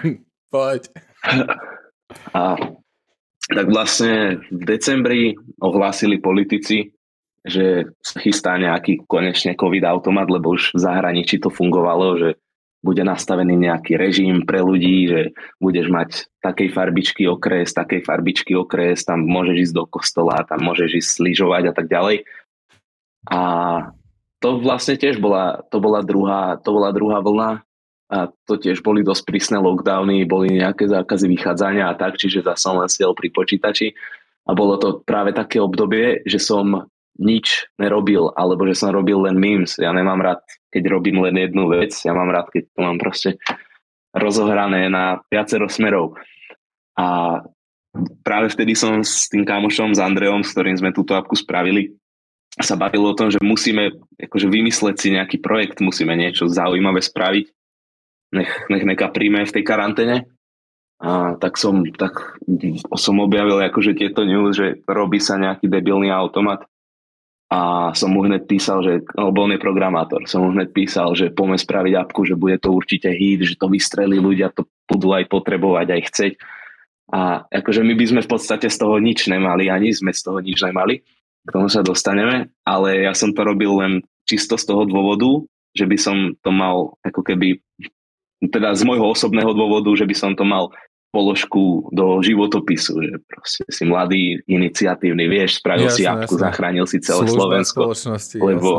poď. 0.54 0.88
A 2.32 2.56
tak 3.50 3.66
vlastne 3.68 4.40
v 4.48 4.62
decembri 4.64 5.34
ohlásili 5.58 6.22
politici, 6.22 6.94
že 7.44 7.88
sa 8.04 8.16
chystá 8.20 8.56
nejaký 8.60 9.04
konečne 9.08 9.56
COVID 9.56 9.84
automat, 9.88 10.28
lebo 10.28 10.54
už 10.54 10.76
v 10.76 10.78
zahraničí 10.78 11.40
to 11.40 11.48
fungovalo, 11.48 12.16
že 12.20 12.30
bude 12.80 13.04
nastavený 13.04 13.60
nejaký 13.60 14.00
režim 14.00 14.48
pre 14.48 14.64
ľudí, 14.64 15.04
že 15.08 15.20
budeš 15.60 15.92
mať 15.92 16.10
takej 16.40 16.68
farbičky 16.72 17.28
okres, 17.28 17.76
takej 17.76 18.00
farbičky 18.04 18.56
okres, 18.56 19.04
tam 19.04 19.28
môžeš 19.28 19.68
ísť 19.68 19.74
do 19.76 19.84
kostola, 19.84 20.48
tam 20.48 20.64
môžeš 20.64 21.04
ísť 21.04 21.10
slížovať 21.20 21.62
a 21.68 21.72
tak 21.76 21.92
ďalej. 21.92 22.24
A 23.28 23.40
to 24.40 24.64
vlastne 24.64 24.96
tiež 24.96 25.20
bola, 25.20 25.60
to 25.68 25.76
bola 25.76 26.00
druhá, 26.00 26.56
to 26.56 26.72
bola 26.72 26.88
druhá 26.96 27.20
vlna 27.20 27.60
a 28.10 28.26
to 28.26 28.58
tiež 28.58 28.82
boli 28.82 29.06
dosť 29.06 29.22
prísne 29.22 29.58
lockdowny, 29.62 30.26
boli 30.26 30.58
nejaké 30.58 30.90
zákazy 30.90 31.30
vychádzania 31.30 31.86
a 31.86 31.94
tak, 31.94 32.18
čiže 32.18 32.42
zase 32.42 32.58
som 32.58 32.82
len 32.82 32.90
sedel 32.90 33.14
pri 33.14 33.30
počítači 33.30 33.94
a 34.44 34.50
bolo 34.50 34.74
to 34.82 34.98
práve 35.06 35.30
také 35.30 35.62
obdobie, 35.62 36.26
že 36.26 36.42
som 36.42 36.90
nič 37.20 37.70
nerobil, 37.78 38.34
alebo 38.34 38.66
že 38.66 38.74
som 38.74 38.90
robil 38.90 39.22
len 39.22 39.38
memes. 39.38 39.78
Ja 39.78 39.94
nemám 39.94 40.18
rád, 40.18 40.42
keď 40.74 40.90
robím 40.90 41.22
len 41.22 41.38
jednu 41.38 41.70
vec, 41.70 41.94
ja 42.02 42.10
mám 42.10 42.34
rád, 42.34 42.50
keď 42.50 42.66
to 42.74 42.78
mám 42.82 42.98
proste 42.98 43.38
rozohrané 44.10 44.90
na 44.90 45.22
viacero 45.30 45.70
smerov. 45.70 46.18
A 46.98 47.38
práve 48.26 48.50
vtedy 48.50 48.74
som 48.74 49.06
s 49.06 49.30
tým 49.30 49.46
kamošom, 49.46 49.94
s 49.94 50.02
Andreom, 50.02 50.42
s 50.42 50.50
ktorým 50.50 50.74
sme 50.74 50.90
túto 50.90 51.14
apku 51.14 51.38
spravili, 51.38 51.94
sa 52.58 52.74
bavilo 52.74 53.14
o 53.14 53.18
tom, 53.18 53.30
že 53.30 53.38
musíme 53.38 53.94
akože 54.18 54.50
vymysleť 54.50 54.96
si 54.98 55.08
nejaký 55.14 55.38
projekt, 55.38 55.78
musíme 55.78 56.18
niečo 56.18 56.50
zaujímavé 56.50 56.98
spraviť, 56.98 57.46
nech, 58.34 58.50
nech 58.70 58.84
neka 58.86 59.10
príjme 59.10 59.46
v 59.46 59.54
tej 59.54 59.64
karanténe. 59.66 60.16
A 61.00 61.32
tak 61.40 61.56
som, 61.56 61.80
tak 61.96 62.36
som 63.00 63.16
objavil 63.24 63.56
akože 63.64 63.96
tieto 63.96 64.20
news, 64.28 64.52
že 64.52 64.84
robí 64.84 65.16
sa 65.16 65.40
nejaký 65.40 65.64
debilný 65.64 66.12
automat 66.12 66.68
a 67.50 67.90
som 67.98 68.14
mu 68.14 68.22
hneď 68.22 68.46
písal, 68.46 68.78
že, 68.86 69.02
lebo 69.18 69.42
on 69.42 69.50
je 69.50 69.58
programátor, 69.58 70.22
som 70.30 70.46
mu 70.46 70.54
hneď 70.54 70.70
písal, 70.70 71.18
že 71.18 71.34
poďme 71.34 71.58
spraviť 71.58 71.94
apku, 71.98 72.22
že 72.22 72.38
bude 72.38 72.62
to 72.62 72.70
určite 72.70 73.10
hit, 73.10 73.42
že 73.42 73.58
to 73.58 73.66
vystrelí 73.66 74.22
ľudia, 74.22 74.54
to 74.54 74.70
budú 74.86 75.10
aj 75.18 75.26
potrebovať, 75.26 75.86
aj 75.90 76.02
chceť. 76.06 76.32
A 77.10 77.42
akože 77.50 77.82
my 77.82 77.98
by 77.98 78.04
sme 78.06 78.20
v 78.22 78.30
podstate 78.30 78.70
z 78.70 78.76
toho 78.78 79.02
nič 79.02 79.26
nemali, 79.26 79.66
ani 79.66 79.90
sme 79.90 80.14
z 80.14 80.22
toho 80.22 80.38
nič 80.38 80.62
nemali, 80.62 81.02
k 81.42 81.50
tomu 81.50 81.66
sa 81.66 81.82
dostaneme, 81.82 82.54
ale 82.62 83.02
ja 83.02 83.18
som 83.18 83.34
to 83.34 83.42
robil 83.42 83.82
len 83.82 84.06
čisto 84.30 84.54
z 84.54 84.70
toho 84.70 84.86
dôvodu, 84.86 85.42
že 85.74 85.90
by 85.90 85.96
som 85.98 86.38
to 86.38 86.54
mal 86.54 86.94
ako 87.02 87.26
keby, 87.26 87.58
teda 88.48 88.72
z 88.72 88.82
môjho 88.88 89.12
osobného 89.12 89.52
dôvodu, 89.52 89.92
že 89.92 90.08
by 90.08 90.16
som 90.16 90.32
to 90.32 90.48
mal 90.48 90.72
položku 91.10 91.90
do 91.90 92.22
životopisu, 92.22 92.92
že 93.02 93.12
proste 93.26 93.62
si 93.66 93.82
mladý, 93.82 94.38
iniciatívny, 94.46 95.26
vieš, 95.26 95.58
spravil 95.58 95.90
jasné, 95.90 95.98
si 95.98 96.04
apku, 96.06 96.34
zachránil 96.38 96.86
si 96.86 97.02
celé 97.02 97.26
Služba 97.26 97.60
Slovensko. 97.60 97.80
lebo 98.46 98.70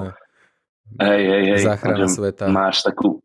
hej, 0.97 1.23
hej, 1.27 1.43
hej, 1.51 1.61
Záchrana 1.67 2.07
sveta. 2.07 2.47
máš 2.47 2.87
takú, 2.87 3.19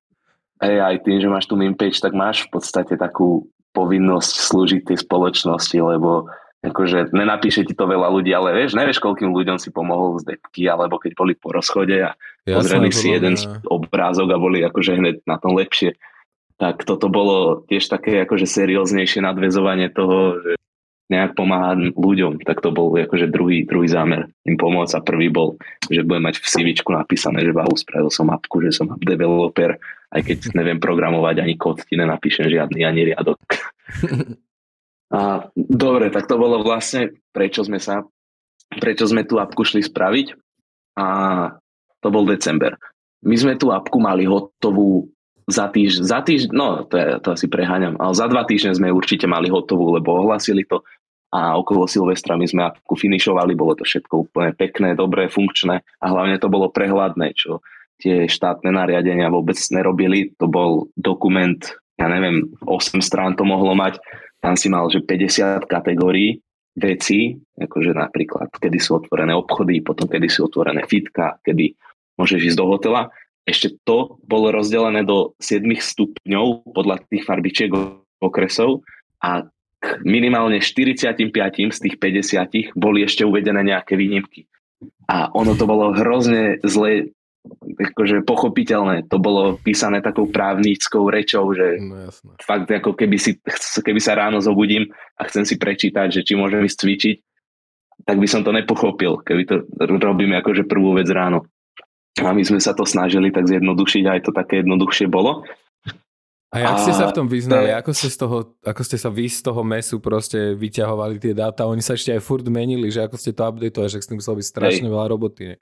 hej, 0.59 0.77
aj 0.83 0.97
tým, 1.07 1.19
že 1.23 1.29
máš 1.31 1.47
tu 1.47 1.55
page, 1.79 2.03
tak 2.03 2.13
máš 2.19 2.51
v 2.51 2.59
podstate 2.59 2.99
takú 2.99 3.47
povinnosť 3.71 4.35
slúžiť 4.43 4.83
tej 4.91 4.99
spoločnosti, 5.07 5.79
lebo 5.79 6.27
akože 6.67 7.15
nenapíše 7.15 7.63
ti 7.63 7.79
to 7.79 7.87
veľa 7.87 8.11
ľudí, 8.11 8.35
ale 8.35 8.59
vieš, 8.59 8.75
nevieš, 8.75 8.99
koľkým 8.99 9.31
ľuďom 9.31 9.63
si 9.63 9.71
pomohol 9.71 10.19
z 10.19 10.35
depky, 10.35 10.67
alebo 10.67 10.99
keď 10.99 11.15
boli 11.15 11.39
po 11.39 11.55
rozchode 11.55 11.95
a 11.95 12.19
Jasné, 12.43 12.59
pozreli 12.59 12.91
si 12.91 13.15
jeden 13.15 13.39
obrázok 13.71 14.35
a 14.35 14.43
boli 14.43 14.67
akože 14.67 14.99
hneď 14.99 15.17
na 15.31 15.39
tom 15.39 15.55
lepšie 15.55 15.95
tak 16.57 16.89
toto 16.89 17.13
bolo 17.13 17.65
tiež 17.69 17.89
také 17.89 18.25
akože 18.25 18.49
serióznejšie 18.49 19.21
nadvezovanie 19.21 19.93
toho, 19.93 20.41
že 20.41 20.53
nejak 21.07 21.39
pomáhať 21.39 21.95
ľuďom, 21.95 22.43
tak 22.43 22.59
to 22.59 22.75
bol 22.75 22.91
akože 22.91 23.31
druhý, 23.31 23.63
druhý 23.63 23.87
zámer 23.87 24.27
im 24.43 24.59
pomôcť 24.59 24.99
a 24.99 25.07
prvý 25.07 25.31
bol, 25.31 25.55
že 25.87 26.03
budem 26.03 26.27
mať 26.27 26.43
v 26.43 26.51
CV 26.51 26.67
napísané, 26.83 27.47
že 27.47 27.55
vahu 27.55 27.75
spravil 27.79 28.11
som 28.11 28.27
apku, 28.35 28.59
že 28.59 28.75
som 28.75 28.91
app 28.91 29.07
developer, 29.07 29.79
aj 30.11 30.21
keď 30.27 30.39
neviem 30.59 30.83
programovať 30.83 31.47
ani 31.47 31.55
kód, 31.55 31.87
ti 31.87 31.95
nenapíšem 31.95 32.51
žiadny 32.51 32.83
ani 32.83 33.15
riadok. 33.15 33.39
A, 35.07 35.47
dobre, 35.55 36.11
tak 36.11 36.27
to 36.27 36.35
bolo 36.35 36.67
vlastne, 36.67 37.15
prečo 37.31 37.63
sme 37.63 37.79
sa, 37.79 38.03
prečo 38.75 39.07
sme 39.07 39.23
tú 39.23 39.39
apku 39.39 39.63
šli 39.63 39.79
spraviť 39.87 40.35
a 40.99 41.07
to 42.03 42.09
bol 42.11 42.27
december. 42.27 42.75
My 43.23 43.39
sme 43.39 43.55
tú 43.55 43.71
apku 43.71 44.03
mali 44.03 44.27
hotovú 44.27 45.07
za 45.47 45.71
týž, 45.71 46.03
za 46.03 46.21
týž, 46.27 46.51
no 46.51 46.83
to, 46.87 46.95
je, 46.99 47.07
to 47.23 47.29
asi 47.39 47.47
preháňam, 47.47 47.95
ale 48.03 48.13
za 48.19 48.27
dva 48.27 48.43
týždne 48.43 48.75
sme 48.75 48.91
určite 48.91 49.31
mali 49.31 49.47
hotovú, 49.47 49.95
lebo 49.95 50.19
ohlasili 50.23 50.67
to 50.67 50.83
a 51.35 51.59
okolo 51.59 51.91
Silvestra 51.91 52.39
my 52.39 52.47
sme 52.47 52.63
ako 52.71 52.95
finišovali, 52.95 53.59
bolo 53.59 53.75
to 53.75 53.83
všetko 53.83 54.31
úplne 54.31 54.55
pekné, 54.55 54.95
dobré, 54.95 55.27
funkčné 55.27 55.83
a 55.83 56.07
hlavne 56.07 56.39
to 56.39 56.47
bolo 56.47 56.71
prehľadné, 56.71 57.35
čo 57.35 57.63
tie 57.99 58.31
štátne 58.31 58.71
nariadenia 58.71 59.33
vôbec 59.33 59.57
nerobili. 59.73 60.33
To 60.39 60.47
bol 60.47 60.93
dokument, 60.95 61.59
ja 61.99 62.07
neviem, 62.07 62.55
8 62.63 63.03
strán 63.03 63.35
to 63.35 63.43
mohlo 63.43 63.75
mať, 63.75 63.99
tam 64.39 64.55
si 64.55 64.71
mal, 64.71 64.87
že 64.87 65.03
50 65.03 65.67
kategórií 65.67 66.39
vecí, 66.77 67.41
akože 67.57 67.97
napríklad, 67.97 68.53
kedy 68.53 68.79
sú 68.79 69.01
otvorené 69.01 69.33
obchody, 69.33 69.81
potom 69.81 70.07
kedy 70.07 70.29
sú 70.29 70.47
otvorené 70.47 70.85
fitka, 70.85 71.41
kedy 71.41 71.73
môžeš 72.21 72.53
ísť 72.53 72.59
do 72.61 72.67
hotela 72.69 73.09
ešte 73.47 73.79
to 73.87 74.19
bolo 74.27 74.51
rozdelené 74.51 75.07
do 75.07 75.39
7 75.39 75.63
stupňov 75.63 76.75
podľa 76.75 77.07
tých 77.07 77.23
farbičiek 77.23 77.71
okresov 78.19 78.83
a 79.23 79.47
minimálne 80.03 80.59
45 80.59 81.31
z 81.71 81.79
tých 81.79 81.97
50 82.03 82.75
boli 82.75 83.07
ešte 83.07 83.23
uvedené 83.23 83.63
nejaké 83.63 83.95
výnimky. 83.95 84.51
A 85.07 85.31
ono 85.31 85.55
to 85.55 85.71
bolo 85.71 85.95
hrozne 85.95 86.59
zle 86.67 87.15
akože 87.79 88.27
pochopiteľné. 88.27 89.07
To 89.07 89.23
bolo 89.23 89.63
písané 89.63 90.03
takou 90.03 90.27
právnickou 90.27 91.07
rečou, 91.07 91.47
že 91.55 91.79
no, 91.79 92.11
fakt 92.43 92.67
ako 92.67 92.99
keby, 92.99 93.15
si, 93.15 93.39
keby 93.87 94.01
sa 94.03 94.19
ráno 94.19 94.43
zobudím 94.43 94.91
a 95.15 95.23
chcem 95.31 95.47
si 95.47 95.55
prečítať, 95.55 96.11
že 96.11 96.25
či 96.27 96.35
môžem 96.35 96.67
ísť 96.67 96.79
cvičiť, 96.83 97.17
tak 98.03 98.19
by 98.19 98.27
som 98.27 98.43
to 98.43 98.51
nepochopil, 98.51 99.23
keby 99.23 99.47
to 99.47 99.63
robím 99.79 100.35
akože 100.35 100.67
prvú 100.67 100.99
vec 100.99 101.07
ráno. 101.15 101.47
A 102.25 102.33
my 102.33 102.43
sme 102.43 102.57
sa 102.57 102.73
to 102.73 102.89
snažili 102.89 103.29
tak 103.29 103.45
zjednodušiť, 103.45 104.05
aj 104.09 104.21
to 104.25 104.31
také 104.33 104.65
jednoduchšie 104.65 105.05
bolo. 105.09 105.45
A 106.55 106.63
jak 106.65 106.89
ste 106.89 106.93
sa 106.97 107.13
v 107.13 107.17
tom 107.21 107.29
vyznali? 107.29 107.69
Ako 107.75 107.93
ste, 107.93 108.09
z 108.09 108.17
toho, 108.17 108.57
ako 108.65 108.83
ste 108.87 108.97
sa 108.97 109.13
vy 109.13 109.29
z 109.29 109.45
toho 109.45 109.61
mesu 109.61 110.01
proste 110.01 110.57
vyťahovali 110.57 111.21
tie 111.21 111.37
dáta? 111.37 111.69
Oni 111.69 111.85
sa 111.85 111.93
ešte 111.93 112.17
aj 112.17 112.25
furt 112.25 112.47
menili, 112.49 112.89
že 112.89 113.05
ako 113.05 113.21
ste 113.21 113.37
to 113.37 113.45
updateovali, 113.45 113.93
že 113.93 114.01
s 114.01 114.09
tým 114.09 114.17
muselo 114.23 114.41
byť 114.41 114.47
strašne 114.49 114.89
Hej. 114.89 114.95
veľa 114.97 115.07
roboty. 115.13 115.43
Ne? 115.53 115.57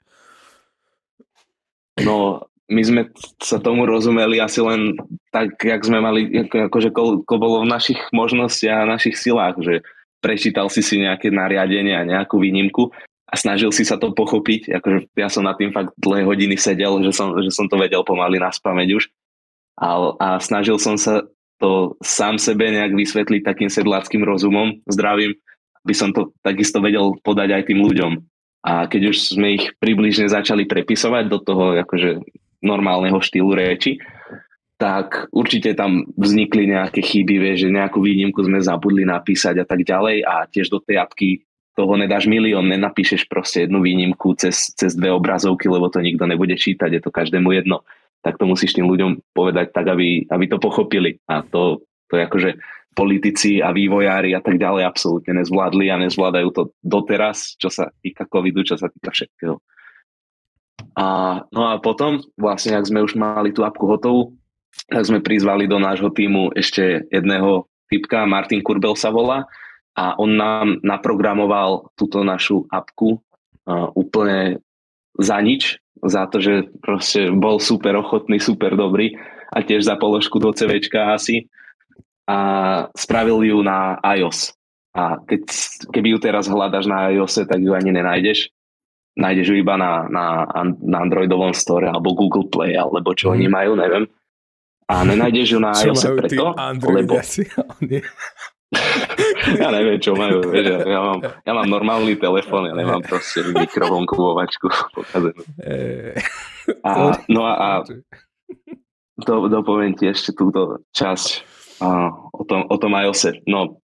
No, 1.99 2.47
my 2.71 2.81
sme 2.85 3.01
sa 3.43 3.59
tomu 3.59 3.83
rozumeli 3.83 4.39
asi 4.39 4.63
len 4.63 4.95
tak, 5.35 5.59
jak 5.59 5.83
sme 5.83 5.99
mali, 5.99 6.31
ako, 6.47 6.71
akože 6.71 6.89
koľko 6.95 7.33
bolo 7.35 7.67
v 7.67 7.71
našich 7.75 7.99
možnostiach 8.15 8.85
a 8.85 8.91
našich 8.95 9.19
silách, 9.19 9.59
že 9.59 9.83
prečítal 10.23 10.71
si 10.71 10.79
si 10.79 11.01
nejaké 11.01 11.27
nariadenie 11.27 11.97
a 11.97 12.07
nejakú 12.07 12.39
výnimku 12.39 12.93
a 13.25 13.33
snažil 13.33 13.73
si 13.73 13.81
sa 13.81 13.97
to 13.97 14.13
pochopiť. 14.13 14.77
Akože 14.77 15.09
ja 15.17 15.27
som 15.33 15.41
na 15.41 15.57
tým 15.57 15.73
fakt 15.73 15.97
dlhé 15.97 16.23
hodiny 16.29 16.55
sedel, 16.61 17.01
že 17.01 17.11
som, 17.11 17.33
že 17.41 17.49
som 17.49 17.65
to 17.65 17.75
vedel 17.75 18.05
pomaly 18.05 18.37
na 18.37 18.53
spameť 18.53 18.89
už. 18.93 19.09
A, 19.81 20.13
a 20.21 20.27
snažil 20.39 20.77
som 20.77 20.95
sa 20.95 21.25
to 21.57 21.97
sám 22.03 22.37
sebe 22.37 22.69
nejak 22.69 22.93
vysvetliť 22.93 23.41
takým 23.41 23.69
sedláckým 23.71 24.21
rozumom, 24.21 24.79
zdravým, 24.85 25.33
aby 25.83 25.93
som 25.95 26.13
to 26.13 26.31
takisto 26.45 26.77
vedel 26.83 27.17
podať 27.25 27.49
aj 27.57 27.63
tým 27.71 27.79
ľuďom. 27.81 28.11
A 28.65 28.89
keď 28.89 29.13
už 29.13 29.37
sme 29.37 29.57
ich 29.57 29.73
približne 29.77 30.25
začali 30.29 30.65
prepisovať 30.65 31.23
do 31.29 31.37
toho 31.41 31.77
akože 31.85 32.21
normálneho 32.65 33.17
štýlu 33.21 33.53
reči, 33.53 34.01
tak 34.75 35.31
určite 35.31 35.71
tam 35.77 36.03
vznikli 36.19 36.67
nejaké 36.67 36.99
chyby, 36.99 37.35
vie, 37.39 37.53
že 37.55 37.71
nejakú 37.71 38.03
výnimku 38.03 38.43
sme 38.43 38.59
zabudli 38.59 39.07
napísať 39.07 39.63
a 39.63 39.65
tak 39.65 39.87
ďalej 39.87 40.25
a 40.27 40.49
tiež 40.51 40.67
do 40.67 40.83
tej 40.83 40.99
apky 40.99 41.45
toho 41.75 41.93
nedáš 41.99 42.25
milión, 42.31 42.71
nenapíšeš 42.71 43.27
proste 43.27 43.67
jednu 43.67 43.83
výnimku 43.83 44.31
cez, 44.39 44.71
cez 44.79 44.95
dve 44.95 45.11
obrazovky, 45.11 45.67
lebo 45.67 45.91
to 45.91 45.99
nikto 45.99 46.23
nebude 46.23 46.55
čítať, 46.55 46.87
je 46.87 47.01
to 47.03 47.11
každému 47.11 47.51
jedno. 47.51 47.83
Tak 48.23 48.39
to 48.39 48.47
musíš 48.47 48.73
tým 48.73 48.87
ľuďom 48.87 49.35
povedať 49.35 49.75
tak, 49.75 49.91
aby, 49.91 50.25
aby 50.25 50.45
to 50.47 50.57
pochopili. 50.57 51.19
A 51.27 51.43
to, 51.43 51.83
to 52.09 52.17
je 52.17 52.23
akože 52.25 52.49
politici 52.95 53.59
a 53.59 53.75
vývojári 53.75 54.31
a 54.33 54.41
tak 54.41 54.55
ďalej 54.55 54.87
absolútne 54.87 55.43
nezvládli 55.43 55.91
a 55.91 55.99
nezvládajú 55.99 56.49
to 56.55 56.71
doteraz, 56.79 57.59
čo 57.59 57.67
sa 57.67 57.91
týka 57.99 58.23
covidu, 58.25 58.63
čo 58.63 58.79
sa 58.79 58.87
týka 58.87 59.11
všetkého. 59.11 59.59
A, 60.95 61.05
no 61.51 61.61
a 61.67 61.83
potom, 61.83 62.23
vlastne, 62.39 62.79
ak 62.79 62.87
sme 62.87 63.03
už 63.03 63.19
mali 63.19 63.51
tú 63.51 63.67
apku 63.67 63.83
hotovú, 63.83 64.31
tak 64.87 65.03
sme 65.03 65.19
prizvali 65.19 65.67
do 65.67 65.75
nášho 65.75 66.07
týmu 66.07 66.55
ešte 66.55 67.03
jedného 67.11 67.67
typka, 67.91 68.23
Martin 68.23 68.63
Kurbel 68.63 68.95
sa 68.95 69.11
volá, 69.11 69.43
a 69.95 70.19
on 70.19 70.35
nám 70.35 70.67
naprogramoval 70.83 71.87
túto 71.95 72.21
našu 72.27 72.67
apku 72.67 73.15
uh, 73.15 73.89
úplne 73.95 74.59
za 75.15 75.39
nič, 75.39 75.79
za 76.03 76.27
to, 76.27 76.43
že 76.43 76.67
proste 76.83 77.31
bol 77.31 77.57
super 77.63 77.95
ochotný, 77.95 78.37
super 78.37 78.75
dobrý 78.75 79.15
a 79.55 79.63
tiež 79.63 79.87
za 79.87 79.95
položku 79.95 80.43
do 80.43 80.51
CVčka 80.51 81.15
asi 81.15 81.47
a 82.27 82.37
spravil 82.91 83.39
ju 83.47 83.57
na 83.63 83.95
iOS. 84.03 84.51
A 84.95 85.19
keď, 85.23 85.41
keby 85.91 86.07
ju 86.15 86.19
teraz 86.19 86.51
hľadaš 86.51 86.91
na 86.91 87.11
iOS, 87.15 87.47
tak 87.47 87.59
ju 87.63 87.71
ani 87.71 87.95
nenájdeš. 87.95 88.51
Nájdeš 89.15 89.55
ju 89.55 89.55
iba 89.63 89.79
na, 89.79 90.11
na, 90.11 90.25
na 90.83 90.97
Androidovom 90.99 91.55
store 91.55 91.87
alebo 91.87 92.11
Google 92.11 92.51
Play, 92.51 92.75
alebo 92.75 93.15
čo 93.15 93.31
oni 93.31 93.47
majú, 93.47 93.79
neviem. 93.79 94.03
A 94.91 95.07
nenájdeš 95.07 95.55
ju 95.55 95.59
na 95.63 95.71
iOS 95.71 96.03
preto, 96.19 96.51
lebo... 96.91 97.15
ja 99.61 99.69
neviem, 99.69 100.01
čo 100.01 100.17
majú. 100.17 100.41
Vieš, 100.49 100.89
ja, 100.89 100.99
mám, 100.99 101.19
ja 101.21 101.51
mám 101.53 101.69
normálny 101.69 102.17
telefón, 102.17 102.65
ja 102.65 102.73
nemám 102.73 103.05
proste 103.05 103.45
mikrovlnkovú 103.53 104.41
pokazenú. 104.93 105.43
A, 106.81 107.21
no 107.29 107.45
a, 107.45 107.53
a 107.53 107.69
do, 109.21 109.47
dopoviem 109.47 109.93
ti 109.93 110.09
ešte 110.09 110.33
túto 110.33 110.81
časť 110.97 111.27
a, 111.85 112.09
o, 112.33 112.43
tom, 112.43 112.65
o 112.67 112.75
tom 112.81 112.97
iOS. 112.97 113.45
No, 113.45 113.79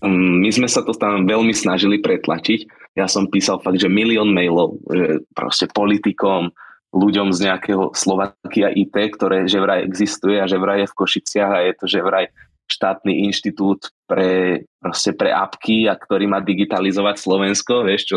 um, 0.00 0.40
my 0.40 0.50
sme 0.54 0.70
sa 0.70 0.86
to 0.86 0.94
tam 0.94 1.26
veľmi 1.26 1.52
snažili 1.52 1.98
pretlačiť. 1.98 2.94
Ja 2.96 3.10
som 3.10 3.28
písal 3.28 3.60
fakt, 3.60 3.82
že 3.82 3.90
milión 3.90 4.30
mailov, 4.30 4.78
že 4.88 5.26
proste 5.34 5.66
politikom, 5.70 6.54
ľuďom 6.88 7.36
z 7.36 7.52
nejakého 7.52 7.92
Slovakia 7.92 8.72
IT, 8.72 8.96
ktoré 9.20 9.44
že 9.44 9.60
vraj 9.60 9.84
existuje 9.84 10.40
a 10.40 10.48
že 10.48 10.56
vraj 10.56 10.84
je 10.84 10.88
v 10.88 10.96
Košiciach 10.96 11.52
a 11.52 11.64
je 11.68 11.72
to 11.76 11.84
že 11.84 12.00
vraj 12.00 12.32
štátny 12.68 13.26
inštitút 13.26 13.90
pre, 14.04 14.64
proste 14.78 15.16
pre 15.16 15.32
apky 15.32 15.88
a 15.88 15.96
ktorý 15.96 16.28
má 16.28 16.44
digitalizovať 16.44 17.16
Slovensko, 17.16 17.82
vieš 17.82 18.02
čo, 18.14 18.16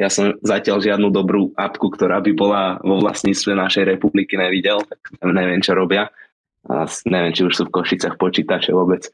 ja 0.00 0.08
som 0.08 0.32
zatiaľ 0.40 0.80
žiadnu 0.80 1.12
dobrú 1.12 1.52
apku, 1.52 1.92
ktorá 1.92 2.24
by 2.24 2.32
bola 2.32 2.62
vo 2.80 3.04
vlastníctve 3.04 3.52
našej 3.52 3.84
republiky 3.84 4.32
nevidel, 4.34 4.80
tak 4.80 5.00
neviem, 5.20 5.60
čo 5.60 5.76
robia. 5.76 6.08
A 6.64 6.88
neviem, 7.08 7.32
či 7.36 7.44
už 7.44 7.52
sú 7.52 7.62
v 7.68 7.74
Košicach 7.80 8.16
počítače 8.16 8.72
vôbec. 8.72 9.08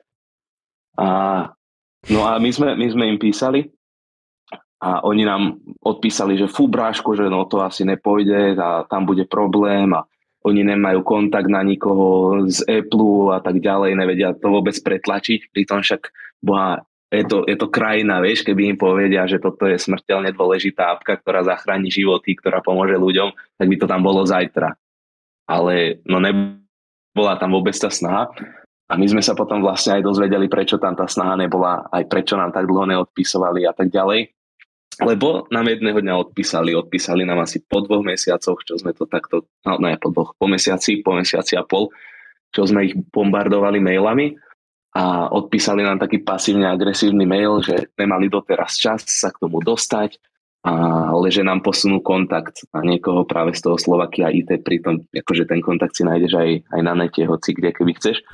A, 0.99 1.43
no 2.11 2.21
a 2.27 2.39
my 2.39 2.51
sme, 2.51 2.79
my 2.79 2.87
sme 2.87 3.05
im 3.11 3.19
písali 3.19 3.67
a 4.79 5.03
oni 5.03 5.27
nám 5.27 5.59
odpísali, 5.83 6.39
že 6.39 6.51
fú 6.51 6.71
bráško, 6.71 7.19
že 7.19 7.27
no 7.27 7.47
to 7.51 7.67
asi 7.67 7.83
nepôjde 7.83 8.55
a 8.55 8.87
tam 8.87 9.11
bude 9.11 9.27
problém 9.27 9.91
a 9.91 10.07
oni 10.47 10.63
nemajú 10.63 11.03
kontakt 11.03 11.51
na 11.51 11.67
nikoho 11.67 12.43
z 12.47 12.63
Apple 12.71 13.35
a 13.35 13.43
tak 13.43 13.59
ďalej, 13.59 13.99
nevedia 13.99 14.31
to 14.31 14.47
vôbec 14.47 14.79
pretlačiť, 14.79 15.51
pritom 15.51 15.83
však 15.83 16.15
boha, 16.39 16.87
je 17.11 17.27
to, 17.27 17.43
je 17.47 17.57
to 17.59 17.67
krajina, 17.67 18.23
vieš, 18.23 18.47
keby 18.47 18.71
im 18.71 18.79
povedia, 18.79 19.27
že 19.27 19.43
toto 19.43 19.67
je 19.67 19.79
smrteľne 19.79 20.31
dôležitá 20.31 20.95
apka, 20.95 21.19
ktorá 21.19 21.43
zachráni 21.43 21.91
životy, 21.91 22.39
ktorá 22.39 22.63
pomôže 22.63 22.95
ľuďom, 22.95 23.35
tak 23.59 23.67
by 23.67 23.77
to 23.79 23.87
tam 23.91 24.03
bolo 24.07 24.23
zajtra. 24.23 24.75
Ale 25.47 26.03
no 26.07 26.19
nebola 26.23 27.35
tam 27.39 27.55
vôbec 27.55 27.75
tá 27.75 27.91
snaha. 27.91 28.31
A 28.87 28.95
my 28.95 29.07
sme 29.11 29.23
sa 29.23 29.35
potom 29.35 29.59
vlastne 29.59 29.99
aj 29.99 30.07
dozvedeli, 30.07 30.47
prečo 30.47 30.79
tam 30.79 30.95
tá 30.95 31.11
snaha 31.11 31.35
nebola, 31.35 31.91
aj 31.91 32.07
prečo 32.07 32.39
nám 32.39 32.55
tak 32.55 32.71
dlho 32.71 32.87
neodpisovali 32.87 33.67
a 33.67 33.75
tak 33.75 33.91
ďalej. 33.91 34.36
Lebo 35.05 35.45
nám 35.53 35.69
jedného 35.69 36.01
dňa 36.01 36.15
odpísali, 36.17 36.73
odpísali 36.73 37.29
nám 37.29 37.45
asi 37.45 37.61
po 37.61 37.85
dvoch 37.85 38.01
mesiacoch, 38.01 38.65
čo 38.65 38.81
sme 38.81 38.97
to 38.97 39.05
takto, 39.05 39.45
no 39.69 39.77
ne 39.77 40.01
po 40.01 40.09
dvoch, 40.09 40.33
po 40.41 40.49
mesiaci, 40.49 41.05
po 41.05 41.13
mesiaci 41.13 41.53
a 41.61 41.69
pol, 41.69 41.93
čo 42.49 42.65
sme 42.65 42.89
ich 42.89 42.97
bombardovali 42.97 43.77
mailami 43.77 44.33
a 44.97 45.29
odpísali 45.29 45.85
nám 45.85 46.01
taký 46.01 46.25
pasívne 46.25 46.65
agresívny 46.73 47.29
mail, 47.29 47.61
že 47.61 47.93
nemali 48.01 48.33
doteraz 48.33 48.81
čas 48.81 49.05
sa 49.05 49.29
k 49.29 49.45
tomu 49.45 49.61
dostať, 49.61 50.17
ale 50.65 51.29
že 51.29 51.45
nám 51.45 51.61
posunú 51.61 52.01
kontakt 52.01 52.65
na 52.73 52.81
niekoho 52.81 53.29
práve 53.29 53.53
z 53.53 53.61
toho 53.69 53.77
Slovakia 53.77 54.33
IT, 54.33 54.65
pritom 54.65 55.05
akože 55.13 55.45
ten 55.45 55.61
kontakt 55.61 55.93
si 55.93 56.09
nájdeš 56.09 56.33
aj, 56.41 56.51
aj 56.73 56.81
na 56.81 56.95
nete, 56.97 57.23
hoci 57.29 57.53
kde, 57.53 57.77
keby 57.77 57.93
chceš. 58.01 58.25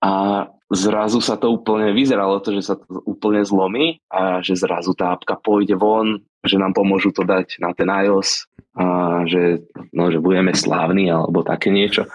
A 0.00 0.46
zrazu 0.68 1.24
sa 1.24 1.40
to 1.40 1.48
úplne, 1.48 1.96
vyzeralo 1.96 2.40
to, 2.44 2.52
že 2.52 2.62
sa 2.72 2.74
to 2.76 3.00
úplne 3.08 3.40
zlomí 3.40 4.04
a 4.12 4.44
že 4.44 4.56
zrazu 4.56 4.92
tá 4.92 5.16
apka 5.16 5.40
pôjde 5.40 5.76
von, 5.80 6.20
že 6.44 6.60
nám 6.60 6.76
pomôžu 6.76 7.10
to 7.10 7.24
dať 7.24 7.60
na 7.60 7.72
ten 7.72 7.88
iOS 7.88 8.44
a 8.76 8.84
že, 9.24 9.64
no, 9.90 10.12
že 10.12 10.20
budeme 10.20 10.52
slávni 10.52 11.08
alebo 11.08 11.42
také 11.42 11.72
niečo. 11.72 12.06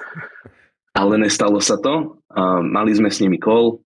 Ale 0.94 1.18
nestalo 1.18 1.58
sa 1.58 1.82
to. 1.82 2.22
A 2.30 2.62
mali 2.62 2.94
sme 2.94 3.10
s 3.10 3.20
nimi 3.20 3.42
call. 3.42 3.82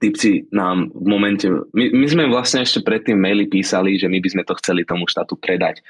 Typci 0.00 0.48
nám 0.50 0.90
v 0.90 1.06
momente... 1.06 1.46
My, 1.76 1.92
my 1.92 2.06
sme 2.08 2.24
vlastne 2.26 2.64
ešte 2.64 2.82
predtým 2.82 3.20
maily 3.20 3.46
písali, 3.46 4.00
že 4.00 4.08
my 4.08 4.18
by 4.18 4.28
sme 4.32 4.42
to 4.48 4.56
chceli 4.58 4.82
tomu 4.82 5.06
štátu 5.06 5.36
predať. 5.36 5.84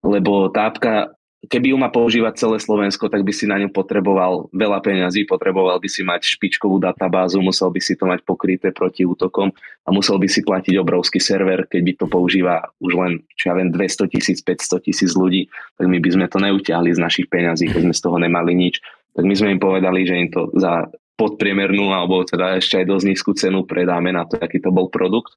Lebo 0.00 0.48
tá 0.48 0.70
apka 0.70 1.12
keby 1.50 1.74
ju 1.74 1.76
má 1.78 1.90
používať 1.90 2.38
celé 2.38 2.56
Slovensko, 2.62 3.10
tak 3.10 3.26
by 3.26 3.32
si 3.34 3.50
na 3.50 3.58
ňu 3.58 3.74
potreboval 3.74 4.46
veľa 4.54 4.78
peňazí, 4.78 5.26
potreboval 5.26 5.82
by 5.82 5.88
si 5.90 6.06
mať 6.06 6.38
špičkovú 6.38 6.78
databázu, 6.78 7.42
musel 7.42 7.74
by 7.74 7.82
si 7.82 7.98
to 7.98 8.06
mať 8.06 8.22
pokryté 8.22 8.70
proti 8.70 9.02
útokom 9.02 9.50
a 9.82 9.88
musel 9.90 10.22
by 10.22 10.30
si 10.30 10.46
platiť 10.46 10.78
obrovský 10.78 11.18
server, 11.18 11.66
keď 11.66 11.80
by 11.82 11.92
to 11.98 12.06
používa 12.06 12.70
už 12.78 12.92
len, 12.94 13.12
čo 13.34 13.50
ja 13.50 13.58
viem, 13.58 13.74
200 13.74 14.12
tisíc, 14.14 14.38
500 14.38 14.86
tisíc 14.86 15.10
ľudí, 15.18 15.50
tak 15.74 15.90
my 15.90 15.98
by 15.98 16.10
sme 16.14 16.26
to 16.30 16.38
neutiahli 16.38 16.94
z 16.94 17.02
našich 17.02 17.26
peňazí, 17.26 17.66
keď 17.66 17.90
sme 17.90 17.94
z 17.94 18.02
toho 18.02 18.16
nemali 18.22 18.54
nič. 18.54 18.78
Tak 19.12 19.26
my 19.26 19.34
sme 19.34 19.48
im 19.58 19.60
povedali, 19.60 20.06
že 20.06 20.14
im 20.14 20.30
to 20.30 20.54
za 20.54 20.86
podpriemernú 21.18 21.90
alebo 21.90 22.22
teda 22.22 22.56
ešte 22.62 22.80
aj 22.80 22.86
dosť 22.88 23.04
nízku 23.04 23.30
cenu 23.34 23.66
predáme 23.66 24.14
na 24.14 24.24
to, 24.24 24.38
aký 24.38 24.62
to 24.62 24.70
bol 24.70 24.88
produkt. 24.88 25.36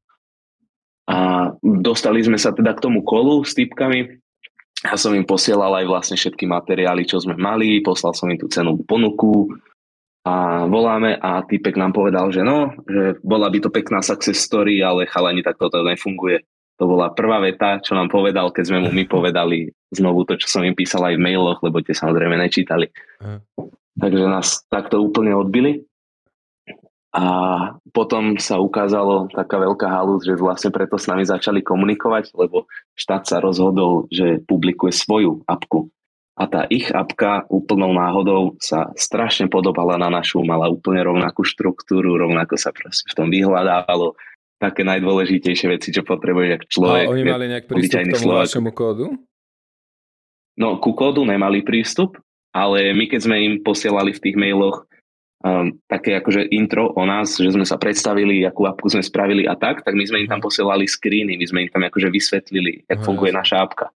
A 1.05 1.53
dostali 1.61 2.21
sme 2.25 2.37
sa 2.37 2.53
teda 2.53 2.73
k 2.73 2.81
tomu 2.81 3.05
kolu 3.05 3.45
s 3.45 3.53
typkami, 3.53 4.21
ja 4.85 4.93
som 4.93 5.17
im 5.17 5.25
posielal 5.25 5.73
aj 5.81 5.85
vlastne 5.89 6.17
všetky 6.17 6.45
materiály, 6.45 7.09
čo 7.09 7.17
sme 7.17 7.33
mali, 7.33 7.81
poslal 7.81 8.13
som 8.13 8.29
im 8.29 8.37
tú 8.37 8.45
cenovú 8.45 8.85
ponuku 8.85 9.49
a 10.25 10.65
voláme 10.65 11.17
a 11.17 11.41
týpek 11.45 11.77
nám 11.77 11.93
povedal, 11.93 12.29
že 12.29 12.45
no, 12.45 12.73
že 12.85 13.17
bola 13.21 13.49
by 13.49 13.61
to 13.61 13.69
pekná 13.69 14.01
success 14.05 14.41
story, 14.41 14.81
ale 14.81 15.09
chalani, 15.09 15.41
tak 15.45 15.57
toto 15.57 15.81
nefunguje. 15.85 16.45
To 16.75 16.91
bola 16.91 17.13
prvá 17.13 17.39
veta, 17.39 17.79
čo 17.79 17.95
nám 17.95 18.11
povedal, 18.11 18.51
keď 18.51 18.63
sme 18.67 18.79
mu 18.83 18.89
my 18.91 19.05
povedali 19.07 19.71
znovu 19.95 20.27
to, 20.27 20.35
čo 20.35 20.49
som 20.49 20.65
im 20.65 20.75
písal 20.75 21.07
aj 21.07 21.15
v 21.15 21.23
mailoch, 21.23 21.63
lebo 21.63 21.79
tie 21.79 21.95
samozrejme 21.95 22.35
nečítali. 22.35 22.91
Takže 23.95 24.25
nás 24.27 24.67
takto 24.67 24.99
úplne 24.99 25.31
odbili. 25.31 25.87
A 27.15 27.25
potom 27.95 28.35
sa 28.35 28.59
ukázalo 28.59 29.31
taká 29.31 29.55
veľká 29.55 29.87
halus, 29.87 30.27
že 30.27 30.35
vlastne 30.35 30.67
preto 30.67 30.99
s 30.99 31.07
nami 31.07 31.23
začali 31.23 31.63
komunikovať, 31.63 32.35
lebo 32.35 32.67
štát 32.91 33.23
sa 33.23 33.39
rozhodol, 33.39 34.11
že 34.11 34.43
publikuje 34.43 34.91
svoju 34.91 35.39
apku. 35.47 35.87
A 36.35 36.43
tá 36.51 36.67
ich 36.67 36.91
apka 36.91 37.47
úplnou 37.47 37.95
náhodou 37.95 38.59
sa 38.59 38.91
strašne 38.99 39.47
podobala 39.47 39.95
na 39.95 40.11
našu, 40.11 40.43
mala 40.43 40.67
úplne 40.67 40.99
rovnakú 41.07 41.47
štruktúru, 41.47 42.19
rovnako 42.19 42.59
sa 42.59 42.75
proste 42.75 43.07
v 43.07 43.15
tom 43.15 43.31
vyhľadávalo 43.31 44.19
také 44.59 44.83
najdôležitejšie 44.83 45.67
veci, 45.71 45.95
čo 45.95 46.03
potrebuje 46.03 46.59
ako 46.59 46.65
človek. 46.67 47.07
A 47.07 47.11
oni 47.15 47.23
mali 47.23 47.45
nejak 47.47 47.65
prístup 47.71 48.03
k 48.03 48.11
tomu 48.11 48.27
Slovak. 48.27 48.43
vašemu 48.51 48.71
kódu? 48.75 49.05
No, 50.59 50.83
ku 50.83 50.91
kódu 50.91 51.23
nemali 51.23 51.63
prístup, 51.63 52.19
ale 52.51 52.91
my 52.91 53.07
keď 53.07 53.19
sme 53.23 53.37
im 53.39 53.53
posielali 53.63 54.11
v 54.11 54.19
tých 54.19 54.35
mailoch 54.35 54.83
um, 55.45 55.69
také 55.85 56.17
akože 56.17 56.49
intro 56.49 56.89
o 56.97 57.03
nás, 57.05 57.37
že 57.37 57.53
sme 57.53 57.63
sa 57.63 57.77
predstavili, 57.77 58.41
akú 58.41 58.65
apku 58.65 58.89
sme 58.89 59.05
spravili 59.05 59.45
a 59.45 59.53
tak, 59.53 59.85
tak 59.85 59.93
my 59.93 60.03
sme 60.09 60.25
im 60.25 60.29
tam 60.29 60.41
mhm. 60.41 60.45
posielali 60.49 60.89
screeny, 60.89 61.37
my 61.37 61.45
sme 61.45 61.59
im 61.69 61.69
tam 61.69 61.85
akože 61.85 62.09
vysvetlili, 62.09 62.89
jak 62.89 62.99
no, 62.99 63.05
funguje 63.05 63.31
naša 63.31 63.61
apka. 63.61 63.93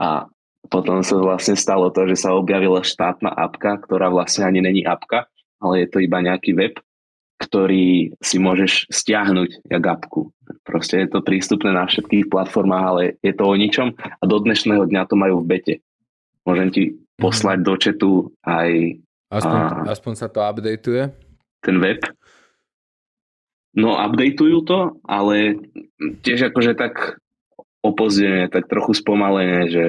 A 0.00 0.26
potom 0.72 1.04
sa 1.04 1.20
vlastne 1.20 1.54
stalo 1.54 1.92
to, 1.92 2.08
že 2.08 2.24
sa 2.24 2.32
objavila 2.32 2.80
štátna 2.80 3.30
apka, 3.30 3.76
ktorá 3.84 4.08
vlastne 4.08 4.48
ani 4.48 4.64
není 4.64 4.82
apka, 4.82 5.28
ale 5.60 5.84
je 5.84 5.88
to 5.92 6.00
iba 6.00 6.18
nejaký 6.24 6.56
web, 6.56 6.74
ktorý 7.38 8.16
si 8.24 8.36
môžeš 8.40 8.88
stiahnuť 8.88 9.68
jak 9.68 9.84
apku. 9.84 10.32
Proste 10.64 11.04
je 11.04 11.08
to 11.12 11.20
prístupné 11.20 11.76
na 11.76 11.84
všetkých 11.84 12.32
platformách, 12.32 12.84
ale 12.84 13.02
je 13.20 13.32
to 13.36 13.44
o 13.44 13.54
ničom 13.54 13.92
a 14.00 14.22
do 14.24 14.36
dnešného 14.40 14.88
dňa 14.88 15.02
to 15.04 15.14
majú 15.20 15.44
v 15.44 15.48
bete. 15.52 15.74
Môžem 16.48 16.68
ti 16.72 16.82
mhm. 16.90 17.20
poslať 17.20 17.58
do 17.60 17.74
četu 17.76 18.10
aj 18.42 18.98
Aspoň, 19.32 19.58
a 19.58 19.90
aspoň 19.90 20.12
sa 20.14 20.28
to 20.28 20.40
updateuje? 20.44 21.10
Ten 21.64 21.76
web. 21.80 22.00
No, 23.74 23.98
updateujú 23.98 24.58
to, 24.68 24.78
ale 25.02 25.58
tiež 26.22 26.54
akože 26.54 26.78
tak 26.78 27.18
opozdenie, 27.82 28.46
tak 28.48 28.70
trochu 28.70 28.94
spomalenie, 28.94 29.62
že 29.68 29.86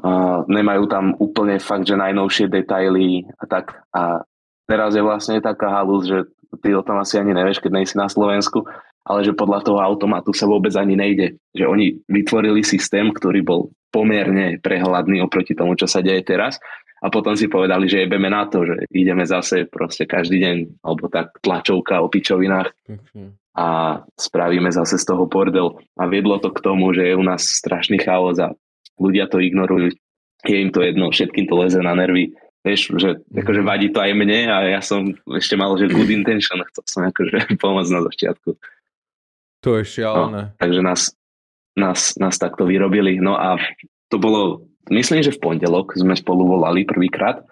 uh, 0.00 0.46
nemajú 0.46 0.86
tam 0.86 1.12
úplne 1.18 1.58
fakt, 1.58 1.90
že 1.90 1.98
najnovšie 1.98 2.46
detaily 2.46 3.26
a 3.36 3.44
tak. 3.50 3.82
A 3.90 4.22
teraz 4.70 4.94
je 4.94 5.02
vlastne 5.02 5.42
taká 5.42 5.74
halus, 5.74 6.06
že 6.06 6.30
ty 6.62 6.72
o 6.72 6.86
tom 6.86 7.02
asi 7.02 7.18
ani 7.18 7.34
nevieš, 7.34 7.58
keď 7.58 7.72
nejsi 7.74 7.98
na 7.98 8.06
Slovensku, 8.06 8.62
ale 9.02 9.26
že 9.26 9.34
podľa 9.34 9.66
toho 9.66 9.82
automatu 9.82 10.30
sa 10.30 10.46
vôbec 10.46 10.72
ani 10.78 10.94
nejde. 10.94 11.36
Že 11.58 11.64
oni 11.66 11.86
vytvorili 12.06 12.62
systém, 12.62 13.10
ktorý 13.10 13.42
bol 13.42 13.60
pomerne 13.90 14.62
prehľadný 14.62 15.26
oproti 15.26 15.58
tomu, 15.58 15.74
čo 15.74 15.90
sa 15.90 15.98
deje 15.98 16.22
teraz 16.22 16.62
a 17.06 17.10
potom 17.12 17.38
si 17.38 17.46
povedali, 17.46 17.86
že 17.86 18.02
jebeme 18.02 18.26
na 18.26 18.50
to, 18.50 18.66
že 18.66 18.90
ideme 18.90 19.22
zase 19.22 19.70
proste 19.70 20.10
každý 20.10 20.42
deň, 20.42 20.56
alebo 20.82 21.06
tak 21.06 21.38
tlačovka 21.38 22.02
o 22.02 22.10
pičovinách 22.10 22.74
a 23.54 23.66
spravíme 24.18 24.74
zase 24.74 24.98
z 24.98 25.06
toho 25.06 25.30
bordel. 25.30 25.78
A 25.94 26.10
viedlo 26.10 26.42
to 26.42 26.50
k 26.50 26.58
tomu, 26.66 26.90
že 26.90 27.06
je 27.06 27.14
u 27.14 27.22
nás 27.22 27.46
strašný 27.46 28.02
chaos 28.02 28.42
a 28.42 28.58
ľudia 28.98 29.30
to 29.30 29.38
ignorujú. 29.38 29.94
Je 30.42 30.56
im 30.58 30.74
to 30.74 30.82
jedno, 30.82 31.14
všetkým 31.14 31.46
to 31.46 31.54
leze 31.62 31.78
na 31.78 31.94
nervy. 31.94 32.34
Vieš, 32.66 32.98
že 32.98 33.22
akože 33.30 33.62
mhm. 33.62 33.68
vadí 33.70 33.88
to 33.94 34.02
aj 34.02 34.10
mne 34.10 34.50
a 34.50 34.56
ja 34.66 34.82
som 34.82 35.06
ešte 35.30 35.54
mal, 35.54 35.70
že 35.78 35.86
good 35.86 36.10
intention, 36.10 36.58
chcel 36.74 36.84
som 36.90 37.02
akože 37.06 37.54
pomôcť 37.62 37.92
na 37.94 38.02
začiatku. 38.02 38.50
To 39.62 39.70
je 39.78 39.84
šialené. 39.86 40.42
No, 40.50 40.58
takže 40.58 40.80
nás, 40.82 41.14
nás, 41.78 42.18
nás 42.18 42.34
takto 42.34 42.66
vyrobili. 42.66 43.22
No 43.22 43.38
a 43.38 43.54
to 44.10 44.18
bolo 44.18 44.66
myslím, 44.90 45.20
že 45.22 45.34
v 45.34 45.42
pondelok 45.42 45.96
sme 45.96 46.14
spolu 46.14 46.46
volali 46.46 46.86
prvýkrát 46.86 47.42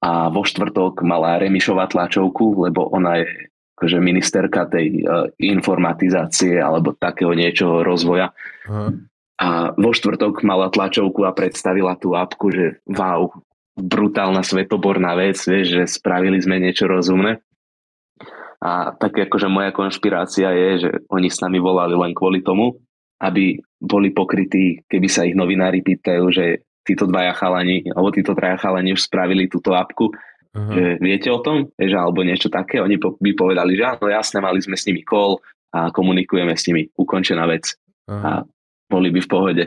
a 0.00 0.32
vo 0.32 0.46
štvrtok 0.46 1.04
mala 1.04 1.36
Remišová 1.40 1.90
tlačovku, 1.90 2.64
lebo 2.64 2.88
ona 2.88 3.20
je 3.20 3.50
akože 3.76 3.96
ministerka 4.00 4.68
tej 4.68 5.04
uh, 5.04 5.28
informatizácie 5.40 6.60
alebo 6.60 6.92
takého 6.92 7.32
niečoho 7.32 7.80
rozvoja. 7.80 8.32
Uh-huh. 8.68 8.92
A 9.40 9.72
vo 9.72 9.92
štvrtok 9.96 10.44
mala 10.44 10.68
tlačovku 10.68 11.24
a 11.24 11.32
predstavila 11.32 11.96
tú 11.96 12.12
apku, 12.12 12.52
že 12.52 12.76
wow, 12.84 13.32
brutálna 13.80 14.44
svetoborná 14.44 15.16
vec, 15.16 15.40
vieš, 15.48 15.80
že 15.80 15.84
spravili 15.88 16.36
sme 16.36 16.60
niečo 16.60 16.84
rozumné. 16.84 17.40
A 18.60 18.92
tak 18.92 19.16
akože 19.16 19.48
moja 19.48 19.72
konšpirácia 19.72 20.52
je, 20.52 20.70
že 20.84 20.90
oni 21.08 21.32
s 21.32 21.40
nami 21.40 21.56
volali 21.56 21.96
len 21.96 22.12
kvôli 22.12 22.44
tomu, 22.44 22.76
aby 23.16 23.56
boli 23.80 24.12
pokrytí, 24.12 24.84
keby 24.84 25.08
sa 25.08 25.24
ich 25.24 25.32
novinári 25.32 25.80
pýtajú, 25.80 26.28
že 26.28 26.68
títo 26.84 27.08
dvaja 27.08 27.32
chalani, 27.32 27.88
alebo 27.92 28.12
títo 28.12 28.36
traja 28.36 28.60
chalani 28.60 28.92
už 28.92 29.08
spravili 29.08 29.48
túto 29.48 29.72
apku, 29.72 30.12
Aha. 30.52 30.72
že 30.72 30.84
viete 31.00 31.28
o 31.32 31.40
tom, 31.40 31.72
že, 31.80 31.96
alebo 31.96 32.20
niečo 32.20 32.52
také. 32.52 32.80
Oni 32.80 33.00
by 33.00 33.30
povedali, 33.32 33.80
že 33.80 33.84
áno, 33.88 34.06
jasné, 34.12 34.38
mali 34.44 34.60
sme 34.60 34.76
s 34.76 34.84
nimi 34.84 35.00
call 35.00 35.40
a 35.72 35.88
komunikujeme 35.88 36.52
s 36.52 36.66
nimi. 36.68 36.92
Ukončená 36.92 37.48
vec. 37.48 37.72
Aha. 38.10 38.20
A 38.20 38.30
boli 38.90 39.08
by 39.08 39.20
v 39.24 39.30
pohode. 39.30 39.64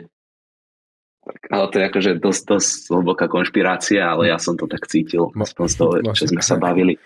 Ale 1.48 1.64
to 1.72 1.80
je 1.80 1.84
akože 1.88 2.10
dosť, 2.20 2.42
dosť 2.44 2.70
hlboká 2.92 3.26
konšpirácia, 3.32 4.04
ale 4.04 4.28
ja 4.28 4.36
som 4.36 4.60
to 4.60 4.68
tak 4.68 4.84
cítil, 4.84 5.32
aspoň 5.32 5.66
z 5.72 5.76
toho, 5.80 5.92
čo 6.12 6.28
sme 6.28 6.44
sa 6.44 6.60
bavili. 6.60 7.00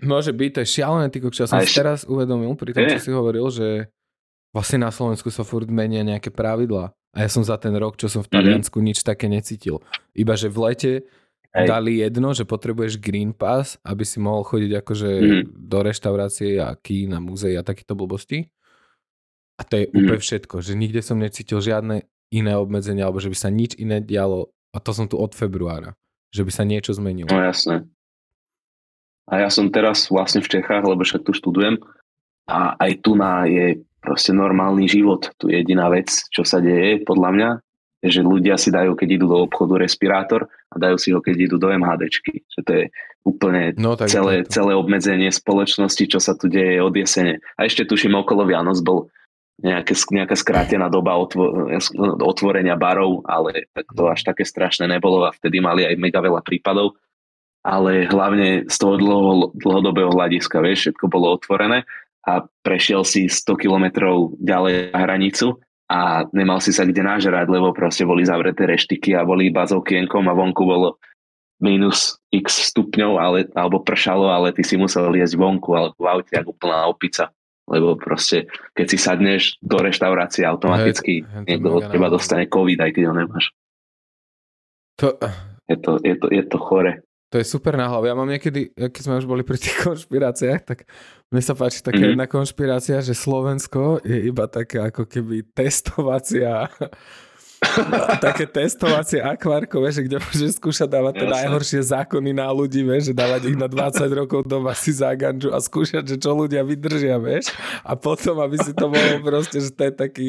Môže 0.00 0.32
byť, 0.32 0.50
to 0.56 0.60
je 0.64 0.72
šialené, 0.80 1.12
ty 1.12 1.20
kokšo. 1.20 1.44
Ja 1.44 1.48
som 1.52 1.60
si 1.60 1.76
teraz 1.76 2.08
uvedomil, 2.08 2.56
pri 2.56 2.72
tom, 2.72 2.88
čo 2.88 3.04
si 3.04 3.12
hovoril, 3.12 3.44
že 3.52 3.92
vlastne 4.58 4.82
na 4.82 4.90
Slovensku 4.90 5.30
sa 5.30 5.46
furt 5.46 5.70
menia 5.70 6.02
nejaké 6.02 6.28
pravidlá. 6.28 6.90
A 7.14 7.24
ja 7.24 7.30
som 7.30 7.40
za 7.40 7.54
ten 7.56 7.72
rok, 7.72 7.94
čo 7.96 8.10
som 8.10 8.20
v 8.20 8.28
Mhm. 8.28 8.34
Taliansku, 8.34 8.78
nič 8.82 9.00
také 9.00 9.30
necítil. 9.30 9.78
Iba, 10.12 10.34
že 10.34 10.50
v 10.50 10.58
lete 10.66 10.92
Hej. 11.54 11.66
dali 11.66 12.02
jedno, 12.02 12.34
že 12.36 12.44
potrebuješ 12.44 13.00
Green 13.00 13.32
Pass, 13.32 13.78
aby 13.80 14.04
si 14.04 14.18
mohol 14.20 14.44
chodiť 14.44 14.72
akože 14.82 15.10
Mhm. 15.16 15.42
do 15.56 15.78
reštaurácie 15.80 16.58
a 16.60 16.74
kín 16.76 17.14
a 17.14 17.22
múzeí 17.22 17.54
a 17.56 17.64
takéto 17.64 17.94
blbosti. 17.94 18.50
A 19.58 19.64
to 19.64 19.78
je 19.80 19.84
Mhm. 19.88 19.94
úplne 19.96 20.20
všetko, 20.20 20.56
že 20.60 20.72
nikde 20.74 21.00
som 21.00 21.18
necítil 21.18 21.58
žiadne 21.58 22.04
iné 22.28 22.52
obmedzenia, 22.54 23.08
alebo 23.08 23.18
že 23.18 23.32
by 23.32 23.38
sa 23.38 23.48
nič 23.48 23.72
iné 23.74 23.98
dialo. 23.98 24.52
A 24.70 24.78
to 24.78 24.92
som 24.92 25.08
tu 25.08 25.16
od 25.16 25.32
februára. 25.32 25.96
Že 26.28 26.44
by 26.44 26.52
sa 26.52 26.62
niečo 26.62 26.92
zmenilo. 26.92 27.32
No 27.32 27.40
jasné. 27.40 27.88
A 29.28 29.40
ja 29.40 29.48
som 29.48 29.68
teraz 29.68 30.08
vlastne 30.08 30.44
v 30.44 30.48
Čechách, 30.48 30.84
lebo 30.84 31.00
však 31.00 31.24
tu 31.24 31.32
študujem 31.32 31.80
a 32.48 32.76
aj 32.76 32.92
tu 33.00 33.16
na 33.16 33.44
je 33.44 33.80
proste 34.08 34.32
normálny 34.32 34.88
život. 34.88 35.28
Tu 35.36 35.52
je 35.52 35.60
jediná 35.60 35.92
vec, 35.92 36.08
čo 36.32 36.40
sa 36.40 36.64
deje 36.64 37.04
podľa 37.04 37.30
mňa, 37.36 37.50
že 38.08 38.24
ľudia 38.24 38.56
si 38.56 38.72
dajú, 38.72 38.96
keď 38.96 39.08
idú 39.20 39.26
do 39.28 39.44
obchodu 39.44 39.76
respirátor 39.76 40.48
a 40.72 40.74
dajú 40.80 40.96
si 40.96 41.12
ho, 41.12 41.20
keď 41.20 41.36
idú 41.36 41.56
do 41.60 41.68
MHDčky. 41.68 42.40
Že 42.56 42.60
to 42.64 42.72
je 42.72 42.84
úplne 43.28 43.76
No 43.76 43.92
tak 44.00 44.08
celé, 44.08 44.48
to, 44.48 44.56
celé 44.56 44.72
obmedzenie 44.72 45.28
spoločnosti, 45.28 46.08
čo 46.08 46.16
sa 46.16 46.32
tu 46.32 46.48
deje 46.48 46.80
od 46.80 46.96
jesene. 46.96 47.44
A 47.60 47.68
ešte 47.68 47.84
tuším 47.84 48.16
okolo 48.16 48.48
Vianoc 48.48 48.80
bol 48.80 49.12
nejaké, 49.60 49.92
nejaká 49.92 50.38
skrátená 50.38 50.88
doba 50.88 51.18
otvo, 51.18 51.68
otvorenia 52.22 52.78
barov, 52.78 53.26
ale 53.28 53.68
tak 53.74 53.92
to 53.92 54.08
až 54.08 54.24
také 54.24 54.46
strašné 54.46 54.88
nebolo 54.88 55.26
a 55.26 55.34
vtedy 55.34 55.60
mali 55.60 55.84
aj 55.84 55.98
mega 56.00 56.24
veľa 56.24 56.40
prípadov. 56.40 56.96
Ale 57.66 58.06
hlavne 58.06 58.70
z 58.70 58.76
toho 58.78 58.94
dlho, 58.96 59.50
dlhodobého 59.58 60.14
hľadiska, 60.14 60.62
vieš, 60.62 60.88
všetko 60.88 61.10
bolo 61.10 61.34
otvorené 61.34 61.84
a 62.28 62.44
prešiel 62.60 63.08
si 63.08 63.24
100 63.24 63.56
kilometrov 63.56 64.36
ďalej 64.36 64.92
na 64.92 64.98
hranicu 65.00 65.56
a 65.88 66.28
nemal 66.36 66.60
si 66.60 66.76
sa 66.76 66.84
kde 66.84 67.00
nažrať, 67.00 67.48
lebo 67.48 67.72
proste 67.72 68.04
boli 68.04 68.28
zavreté 68.28 68.68
reštiky 68.68 69.16
a 69.16 69.24
boli 69.24 69.48
iba 69.48 69.64
s 69.64 69.72
okienkom 69.72 70.28
a 70.28 70.36
vonku 70.36 70.60
bolo 70.68 71.00
minus 71.64 72.20
x 72.28 72.70
stupňov, 72.70 73.12
ale, 73.16 73.38
alebo 73.56 73.80
pršalo, 73.80 74.28
ale 74.28 74.52
ty 74.52 74.60
si 74.60 74.76
musel 74.76 75.08
liesť 75.08 75.34
vonku, 75.40 75.72
ale 75.72 75.88
v 75.96 76.04
aute 76.04 76.34
ako 76.36 76.52
plná 76.54 76.84
opica. 76.86 77.32
Lebo 77.68 77.96
proste, 77.96 78.48
keď 78.72 78.86
si 78.88 78.96
sadneš 79.00 79.42
do 79.60 79.76
reštaurácie, 79.80 80.44
automaticky 80.44 81.20
Hej, 81.20 81.28
hej, 81.28 81.28
to 81.28 81.48
niekto 81.48 81.68
od 81.72 81.84
teba 81.88 82.08
dostane 82.08 82.48
COVID, 82.48 82.78
aj 82.80 82.90
keď 82.96 83.02
ho 83.08 83.14
nemáš. 83.16 83.52
to, 84.96 85.16
Je 85.68 85.76
to, 85.76 85.92
je 86.00 86.14
to, 86.16 86.26
je 86.32 86.44
to 86.48 86.56
chore. 86.56 86.92
To 87.28 87.36
je 87.36 87.44
super 87.44 87.76
na 87.76 87.84
hlavu. 87.86 88.08
Ja 88.08 88.16
mám 88.16 88.24
niekedy, 88.24 88.72
keď 88.72 89.02
sme 89.04 89.20
už 89.20 89.28
boli 89.28 89.44
pri 89.44 89.60
tých 89.60 89.76
konšpiráciách, 89.84 90.60
tak 90.64 90.88
mne 91.28 91.42
sa 91.44 91.52
páči 91.52 91.84
taká 91.84 92.00
Mhm. 92.00 92.10
jedna 92.12 92.26
konšpirácia, 92.26 93.04
že 93.04 93.12
Slovensko 93.12 94.00
je 94.00 94.16
iba 94.26 94.48
taká 94.48 94.88
ako 94.88 95.04
keby 95.04 95.44
testovacia 95.52 96.72
také 98.24 98.46
testovacie 98.46 99.18
akvárko, 99.18 99.82
vieš, 99.82 100.06
kde 100.06 100.18
môžeš 100.18 100.58
skúšať 100.58 100.88
dávať 100.88 101.12
tie 101.18 101.26
Jasné. 101.26 101.36
najhoršie 101.42 101.80
zákony 101.84 102.30
na 102.30 102.48
ľudí, 102.48 102.86
vieš, 102.86 103.10
že 103.10 103.14
dávať 103.14 103.50
ich 103.50 103.58
na 103.58 103.66
20 103.72 103.98
rokov 104.14 104.46
doma 104.46 104.72
si 104.72 104.94
za 104.94 105.10
ganžu 105.14 105.50
a 105.50 105.58
skúšať, 105.58 106.06
že 106.06 106.16
čo 106.16 106.34
ľudia 106.34 106.62
vydržia, 106.62 107.18
vieš. 107.18 107.50
A 107.82 107.98
potom, 107.98 108.38
aby 108.38 108.56
si 108.56 108.70
to 108.72 108.86
bolo 108.86 109.18
proste, 109.26 109.58
že 109.58 109.70
to 109.70 109.82
je 109.84 109.92
taký 109.92 110.28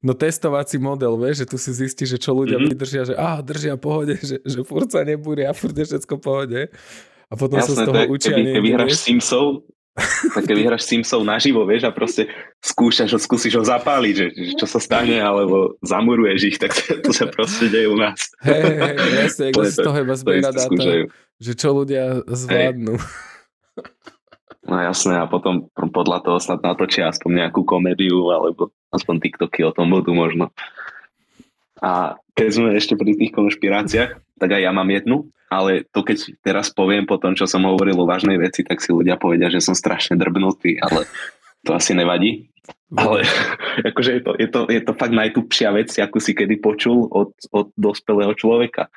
no 0.00 0.12
testovací 0.12 0.76
model, 0.76 1.16
vieš, 1.16 1.42
že 1.42 1.46
tu 1.48 1.56
si 1.56 1.72
zistíš, 1.72 2.16
že 2.16 2.18
čo 2.20 2.32
ľudia 2.32 2.58
Mhm. 2.60 2.66
vydržia, 2.68 3.02
že 3.04 3.14
á, 3.16 3.40
držia 3.40 3.76
pohode, 3.76 4.16
že, 4.20 4.40
že 4.40 4.58
furt 4.62 4.88
sa 4.88 5.00
nebúria, 5.00 5.52
furt 5.52 5.72
je 5.72 5.84
všetko 5.84 6.14
pohode. 6.18 6.68
A 7.26 7.34
potom 7.34 7.58
sa 7.58 7.74
z 7.74 7.82
Jasné, 7.82 7.84
toho 7.84 7.94
to 7.94 8.02
je, 8.02 8.08
učia 8.08 8.30
keby, 8.32 8.50
keby 8.54 8.68
hráš 8.70 8.86
vieš. 8.86 9.00
Simsov, 9.96 10.36
tak 10.36 10.44
keď 10.44 10.56
vyhráš 10.60 10.84
Simsov 10.84 11.20
naživo, 11.24 11.64
vieš, 11.64 11.88
a 11.88 11.92
proste 11.92 12.28
skúšaš 12.60 13.16
ho, 13.16 13.20
skúsiš 13.20 13.56
ho 13.56 13.64
zapáliť, 13.64 14.14
že, 14.14 14.26
že 14.36 14.52
čo 14.60 14.66
sa 14.68 14.76
stane, 14.76 15.16
alebo 15.16 15.80
zamuruješ 15.80 16.40
ich, 16.52 16.58
tak 16.60 16.76
to, 17.04 17.10
sa 17.16 17.26
proste 17.32 17.72
deje 17.72 17.88
u 17.88 17.96
nás. 17.96 18.28
Hej, 18.44 18.62
hej, 18.76 18.96
jasne, 19.24 19.44
To 19.56 19.64
si 19.64 19.72
z 19.72 19.78
toho 19.80 19.98
iba 20.04 20.14
zbiera 20.14 20.52
dáta, 20.52 20.68
skúšajú. 20.68 21.04
že 21.40 21.52
čo 21.56 21.68
ľudia 21.72 22.04
zvládnu. 22.28 22.94
No 24.66 24.74
jasné, 24.82 25.14
a 25.22 25.30
potom 25.30 25.70
podľa 25.72 26.26
toho 26.26 26.38
snad 26.42 26.60
natočia 26.60 27.06
aspoň 27.06 27.46
nejakú 27.46 27.62
komédiu, 27.62 28.34
alebo 28.34 28.74
aspoň 28.90 29.22
TikToky 29.22 29.62
o 29.62 29.70
tom 29.70 29.94
budú 29.94 30.10
možno. 30.12 30.50
A 31.80 32.18
keď 32.34 32.48
sme 32.50 32.68
ešte 32.74 32.98
pri 32.98 33.14
tých 33.14 33.32
konšpiráciách, 33.32 34.25
tak 34.36 34.52
aj 34.52 34.62
ja 34.62 34.72
mám 34.72 34.88
jednu, 34.88 35.28
ale 35.48 35.86
to 35.94 36.02
keď 36.02 36.36
teraz 36.42 36.74
poviem 36.74 37.06
po 37.06 37.16
tom, 37.16 37.38
čo 37.38 37.46
som 37.46 37.64
hovoril 37.64 37.96
o 37.96 38.08
vážnej 38.08 38.36
veci, 38.36 38.66
tak 38.66 38.82
si 38.82 38.90
ľudia 38.90 39.16
povedia, 39.16 39.48
že 39.48 39.62
som 39.62 39.78
strašne 39.78 40.18
drbnutý, 40.18 40.78
ale 40.82 41.06
to 41.62 41.74
asi 41.74 41.94
nevadí. 41.94 42.50
Ale 42.94 43.22
akože 43.90 44.10
je 44.18 44.22
to, 44.22 44.32
je 44.38 44.48
to, 44.50 44.60
je 44.70 44.80
to 44.82 44.92
fakt 44.94 45.14
najtupšia 45.14 45.70
vec, 45.74 45.90
akú 45.98 46.18
si 46.18 46.34
kedy 46.34 46.58
počul 46.58 47.06
od, 47.10 47.34
od 47.54 47.70
dospelého 47.78 48.34
človeka. 48.34 48.90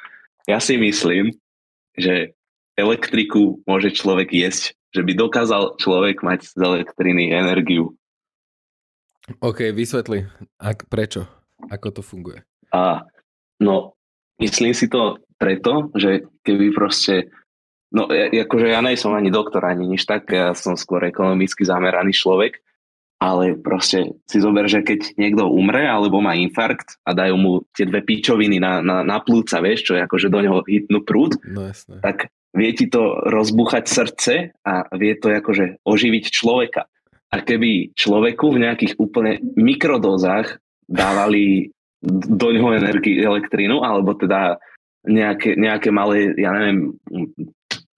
Ja 0.49 0.57
si 0.57 0.77
myslím, 0.81 1.37
že 1.93 2.33
elektriku 2.73 3.61
môže 3.69 3.93
človek 3.93 4.33
jesť, 4.33 4.73
že 4.89 5.05
by 5.05 5.13
dokázal 5.13 5.77
človek 5.77 6.25
mať 6.25 6.49
z 6.49 6.57
elektriny 6.57 7.29
energiu. 7.29 7.93
OK, 9.45 9.69
vysvetli, 9.69 10.25
ak, 10.57 10.89
prečo, 10.89 11.29
ako 11.69 11.87
to 11.93 12.01
funguje. 12.01 12.41
A 12.73 13.05
no, 13.61 13.93
myslím 14.41 14.73
si 14.73 14.89
to 14.89 15.21
preto, 15.39 15.87
že 15.95 16.27
keby 16.43 16.75
proste, 16.75 17.31
no 17.95 18.11
akože 18.11 18.67
ja 18.67 18.83
nejsom 18.83 19.15
ani 19.15 19.31
doktor, 19.31 19.63
ani 19.63 19.87
nič 19.87 20.03
tak, 20.03 20.27
ja 20.29 20.51
som 20.51 20.75
skôr 20.75 21.07
ekonomicky 21.07 21.63
zameraný 21.63 22.11
človek, 22.11 22.59
ale 23.19 23.59
proste 23.59 24.15
si 24.27 24.37
zober, 24.39 24.67
že 24.71 24.79
keď 24.79 25.19
niekto 25.19 25.47
umre 25.51 25.83
alebo 25.83 26.23
má 26.23 26.39
infarkt 26.39 26.99
a 27.03 27.11
dajú 27.11 27.35
mu 27.35 27.51
tie 27.75 27.83
dve 27.83 27.99
pičoviny 28.03 28.63
na, 28.63 28.79
na, 28.79 29.03
na 29.03 29.19
plúca, 29.19 29.59
vieš, 29.59 29.91
čo 29.91 29.93
je 29.99 30.03
akože 30.07 30.27
do 30.31 30.39
neho 30.39 30.59
hitnú 30.63 31.03
prúd, 31.03 31.35
No 31.43 31.67
jasné. 31.67 31.99
tak 31.99 32.31
vie 32.55 32.71
ti 32.71 32.87
to 32.87 33.19
rozbúchať 33.27 33.83
srdce 33.91 34.33
a 34.63 34.87
vie 34.95 35.19
to 35.19 35.35
akože 35.35 35.83
oživiť 35.83 36.23
človeka. 36.31 36.87
A 37.29 37.43
keby 37.45 37.93
človeku 37.93 38.55
v 38.55 38.61
nejakých 38.65 38.97
úplne 38.97 39.37
mikrodózach 39.53 40.57
dávali 40.89 41.69
do 42.01 42.47
ňoho 42.55 42.73
energii 42.73 43.19
elektrínu, 43.21 43.83
alebo 43.83 44.15
teda 44.15 44.57
nejaké, 45.07 45.55
nejaké 45.55 45.89
malé, 45.91 46.35
ja 46.35 46.51
neviem, 46.51 46.95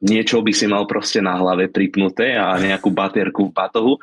niečo 0.01 0.41
by 0.41 0.53
si 0.53 0.65
mal 0.65 0.85
proste 0.89 1.21
na 1.21 1.37
hlave 1.37 1.69
pripnuté 1.69 2.33
a 2.37 2.57
nejakú 2.57 2.89
baterku 2.89 3.49
v 3.49 3.55
batohu 3.55 3.93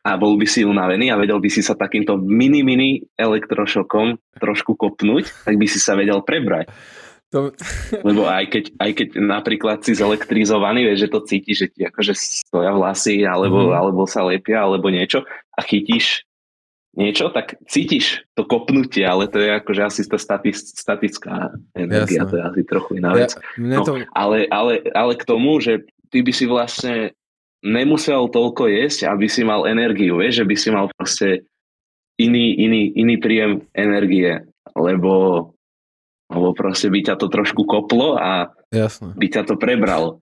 a 0.00 0.16
bol 0.16 0.40
by 0.40 0.46
si 0.48 0.64
unavený 0.64 1.12
a 1.12 1.20
vedel 1.20 1.42
by 1.42 1.50
si 1.52 1.60
sa 1.60 1.76
takýmto 1.76 2.16
mini 2.16 2.64
mini 2.64 3.04
elektrošokom 3.20 4.16
trošku 4.40 4.78
kopnúť, 4.78 5.44
tak 5.44 5.54
by 5.60 5.66
si 5.68 5.76
sa 5.76 5.92
vedel 5.98 6.24
prebrať. 6.24 6.72
To, 7.30 7.54
Lebo 8.02 8.26
aj 8.26 8.50
keď, 8.50 8.64
aj 8.74 8.90
keď 8.90 9.08
napríklad 9.22 9.78
si 9.86 9.94
zelektrizovaný, 9.94 10.82
vieš, 10.82 11.06
že 11.06 11.12
to 11.14 11.20
cítiš, 11.22 11.56
že 11.62 11.68
ti 11.70 11.80
akože 11.86 12.14
stoja 12.18 12.74
vlasy, 12.74 13.22
alebo, 13.22 13.70
Mhm. 13.70 13.74
alebo 13.76 14.02
sa 14.02 14.26
lepia, 14.26 14.66
alebo 14.66 14.90
niečo 14.90 15.22
a 15.54 15.60
chytíš 15.62 16.26
niečo, 17.00 17.32
tak 17.32 17.56
cítiš 17.64 18.28
to 18.36 18.44
kopnutie, 18.44 19.02
ale 19.08 19.24
to 19.32 19.40
je 19.40 19.48
akože 19.56 19.82
asi 19.88 20.00
tá 20.04 20.20
statis, 20.20 20.76
statická 20.76 21.56
energia, 21.72 22.22
Jasné. 22.22 22.30
to 22.30 22.34
je 22.36 22.44
asi 22.44 22.62
trochu 22.68 22.90
iná 23.00 23.16
ja, 23.16 23.24
vec. 23.24 23.30
mne 23.56 23.76
No, 23.80 23.84
to, 23.88 23.92
ale, 24.12 24.44
ale, 24.52 24.84
ale 24.92 25.12
k 25.16 25.24
tomu, 25.24 25.56
že 25.64 25.88
ty 26.12 26.20
by 26.20 26.32
si 26.36 26.44
vlastne 26.44 27.16
nemusel 27.64 28.28
toľko 28.28 28.68
jesť, 28.68 29.08
aby 29.08 29.26
si 29.28 29.40
mal 29.40 29.64
energiu, 29.64 30.20
vieš, 30.20 30.44
že 30.44 30.48
by 30.48 30.56
si 30.56 30.68
mal 30.68 30.86
proste 30.92 31.48
iný, 32.20 32.56
iný, 32.60 32.92
iný 32.96 33.16
príjem 33.16 33.64
energie, 33.72 34.44
lebo, 34.76 35.48
lebo 36.28 36.48
proste 36.52 36.92
by 36.92 37.00
ťa 37.08 37.14
to 37.16 37.32
trošku 37.32 37.64
koplo 37.64 38.20
a 38.20 38.52
jasné. 38.68 39.16
by 39.16 39.26
ťa 39.28 39.42
to 39.48 39.54
prebralo. 39.56 40.20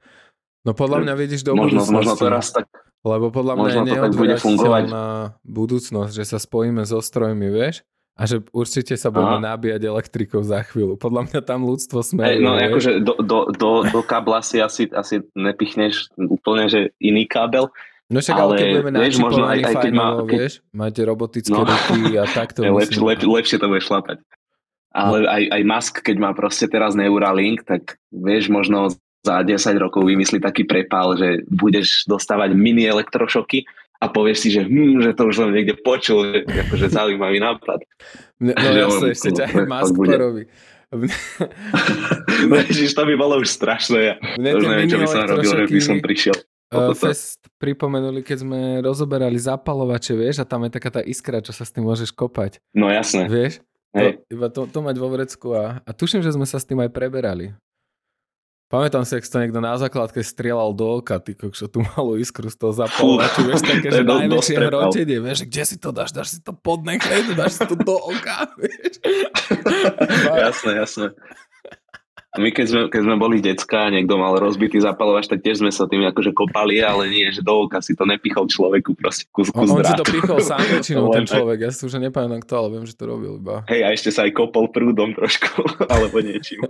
No 0.67 0.75
podľa 0.75 1.07
mňa 1.07 1.15
vidíš 1.15 1.43
do 1.47 1.55
Možno, 1.55 1.87
možno 1.89 2.15
to 2.19 2.27
raz 2.29 2.55
tak... 2.55 2.67
Lebo 3.01 3.31
podľa 3.31 3.55
mňa 3.55 3.69
je 3.87 4.11
bude 4.13 4.37
fungovať. 4.37 4.85
budúcnosť, 5.43 6.13
že 6.13 6.25
sa 6.25 6.37
spojíme 6.37 6.83
so 6.83 6.99
strojmi, 6.99 7.47
vieš? 7.47 7.87
A 8.19 8.27
že 8.27 8.43
určite 8.51 8.99
sa 8.99 9.15
budeme 9.15 9.39
Aha. 9.39 9.55
nabíjať 9.55 9.79
elektrikou 9.81 10.43
za 10.43 10.67
chvíľu. 10.67 10.99
Podľa 10.99 11.31
mňa 11.31 11.41
tam 11.41 11.63
ľudstvo 11.63 12.03
smeruje. 12.03 12.35
Hej, 12.35 12.39
no 12.43 12.51
vieš? 12.53 12.67
akože 12.67 12.91
do, 12.99 13.15
do, 13.17 13.39
do, 13.55 13.71
do 13.87 14.01
kabla 14.03 14.43
si 14.43 14.59
asi, 14.59 14.91
asi 14.91 15.23
nepichneš 15.33 16.11
úplne, 16.19 16.67
že 16.67 16.91
iný 16.99 17.25
kábel. 17.25 17.71
No 18.11 18.19
však 18.19 18.35
ale, 18.35 18.55
keď 18.57 18.69
budeme 18.75 18.99
vieš, 18.99 19.17
možno 19.21 19.45
aj- 19.47 19.63
aj 19.63 19.75
keď 19.79 19.93
má- 19.95 20.19
keď- 20.19 20.35
vieš? 20.35 20.53
Máte 20.73 21.01
robotické 21.05 21.55
No. 21.55 21.63
ruky 21.63 22.01
a 22.17 22.25
takto 22.27 22.59
Je 22.67 22.73
lepšie, 22.73 22.99
lep, 22.99 23.21
lepšie 23.23 23.57
to 23.57 23.67
bude 23.69 23.83
šlapať. 23.85 24.19
Ale 24.91 25.17
aj, 25.23 25.43
aj 25.53 25.63
Musk, 25.63 25.95
keď 26.01 26.17
má 26.19 26.31
proste 26.33 26.67
teraz 26.67 26.97
Neuralink, 26.97 27.63
tak 27.63 28.03
vieš, 28.11 28.49
možno 28.49 28.91
za 29.23 29.43
10 29.43 29.59
rokov 29.83 30.07
vymyslí 30.07 30.39
taký 30.39 30.65
prepál, 30.65 31.19
že 31.19 31.43
budeš 31.51 32.07
dostávať 32.07 32.55
mini 32.55 32.87
elektrošoky 32.87 33.67
a 33.99 34.07
povieš 34.07 34.39
si, 34.39 34.49
že, 34.55 34.63
hm, 34.63 35.03
že 35.03 35.11
to 35.15 35.27
už 35.27 35.37
len 35.43 35.51
niekde 35.59 35.75
počul, 35.83 36.47
že 36.47 36.47
akože 36.47 36.87
zaujímavý 36.95 37.43
nápad. 37.43 37.83
No, 38.39 38.55
no 38.59 38.71
jasne, 38.71 39.07
ešte 39.11 39.31
ťa 39.35 39.45
aj 39.51 39.67
Musk 39.67 39.95
to 39.99 40.15
robí. 40.15 40.45
no 42.49 42.55
ježiš, 42.65 42.97
to 42.97 43.03
by 43.05 43.15
bolo 43.19 43.43
už 43.43 43.49
strašné. 43.51 43.99
Ja 44.01 44.15
Mne 44.41 44.51
už 44.57 44.65
neviem, 44.65 44.89
čo 44.89 44.99
by 45.03 45.07
som 45.11 45.21
robil, 45.29 45.51
že 45.51 45.67
by 45.69 45.83
som 45.83 45.97
prišiel. 46.01 46.37
Uh, 46.69 46.93
fest 46.93 47.49
pripomenuli, 47.57 48.21
keď 48.21 48.45
sme 48.45 48.61
rozoberali 48.85 49.41
zapalovače, 49.41 50.13
vieš, 50.13 50.45
a 50.45 50.49
tam 50.49 50.69
je 50.69 50.71
taká 50.77 51.01
tá 51.01 51.01
iskra, 51.01 51.41
čo 51.41 51.53
sa 51.53 51.65
s 51.65 51.73
tým 51.73 51.85
môžeš 51.89 52.13
kopať. 52.13 52.61
No 52.77 52.93
jasné. 52.93 53.25
Vieš? 53.25 53.65
To, 53.97 54.05
iba 54.29 54.47
to, 54.53 54.69
to 54.69 54.79
mať 54.85 54.97
vo 55.01 55.09
vrecku 55.09 55.57
a, 55.57 55.81
a 55.81 55.91
tuším, 55.97 56.21
že 56.21 56.37
sme 56.37 56.45
sa 56.45 56.61
s 56.61 56.69
tým 56.69 56.77
aj 56.85 56.93
preberali. 56.93 57.57
Pamätám 58.69 59.01
si, 59.09 59.17
ak 59.17 59.25
to 59.25 59.41
niekto 59.41 59.65
na 59.65 59.81
základke 59.81 60.21
strieľal 60.21 60.77
do 60.77 61.01
oka, 61.01 61.17
ty 61.25 61.33
kokšo, 61.33 61.73
tú 61.73 61.81
malú 61.89 62.21
iskru 62.21 62.53
z 62.53 62.57
toho 62.61 62.77
zapalovaču, 62.77 63.49
vieš, 63.49 63.65
také, 63.65 63.89
že 63.89 64.05
najväčšie 64.05 64.57
hrotenie, 64.61 65.19
vieš, 65.25 65.49
kde 65.49 65.63
si 65.65 65.77
to 65.81 65.89
dáš, 65.89 66.13
dáš 66.13 66.37
si 66.37 66.39
to 66.45 66.53
pod 66.53 66.85
nechaj, 66.85 67.33
dáš 67.33 67.57
si 67.57 67.65
to 67.65 67.81
do 67.81 67.97
oka, 67.97 68.45
vieš. 68.61 69.01
jasné, 70.21 70.71
jasné. 70.85 71.07
My 72.37 72.53
keď 72.53 72.67
sme, 72.69 72.83
keď 72.93 73.01
sme 73.09 73.17
boli 73.17 73.41
decka 73.41 73.89
a 73.89 73.93
niekto 73.93 74.21
mal 74.21 74.37
rozbitý 74.37 74.85
zapalovač, 74.85 75.33
tak 75.33 75.41
tiež 75.41 75.65
sme 75.65 75.73
sa 75.73 75.89
tým 75.89 76.05
akože 76.13 76.37
kopali, 76.37 76.85
ale 76.85 77.09
nie, 77.09 77.25
že 77.33 77.41
do 77.41 77.65
oka 77.65 77.81
si 77.81 77.97
to 77.97 78.05
nepichol 78.05 78.45
človeku 78.45 78.93
proste 79.01 79.25
kus, 79.33 79.49
kus 79.49 79.73
On, 79.73 79.81
on 79.81 79.89
si 79.89 79.97
to 79.97 80.05
pichol 80.05 80.37
sám 80.37 80.61
väčšinou, 80.77 81.09
ten 81.09 81.25
človek, 81.25 81.65
ja 81.65 81.71
si 81.73 81.89
už 81.89 81.97
nepamätám 81.97 82.45
kto, 82.45 82.53
ale 82.61 82.69
viem, 82.77 82.85
že 82.85 83.01
to 83.01 83.09
robil 83.09 83.41
iba. 83.41 83.65
Hej, 83.73 83.81
a 83.81 83.89
ešte 83.97 84.13
sa 84.13 84.29
aj 84.29 84.37
kopol 84.37 84.69
prúdom 84.69 85.17
trošku, 85.17 85.65
alebo 85.93 86.21
niečím. 86.21 86.69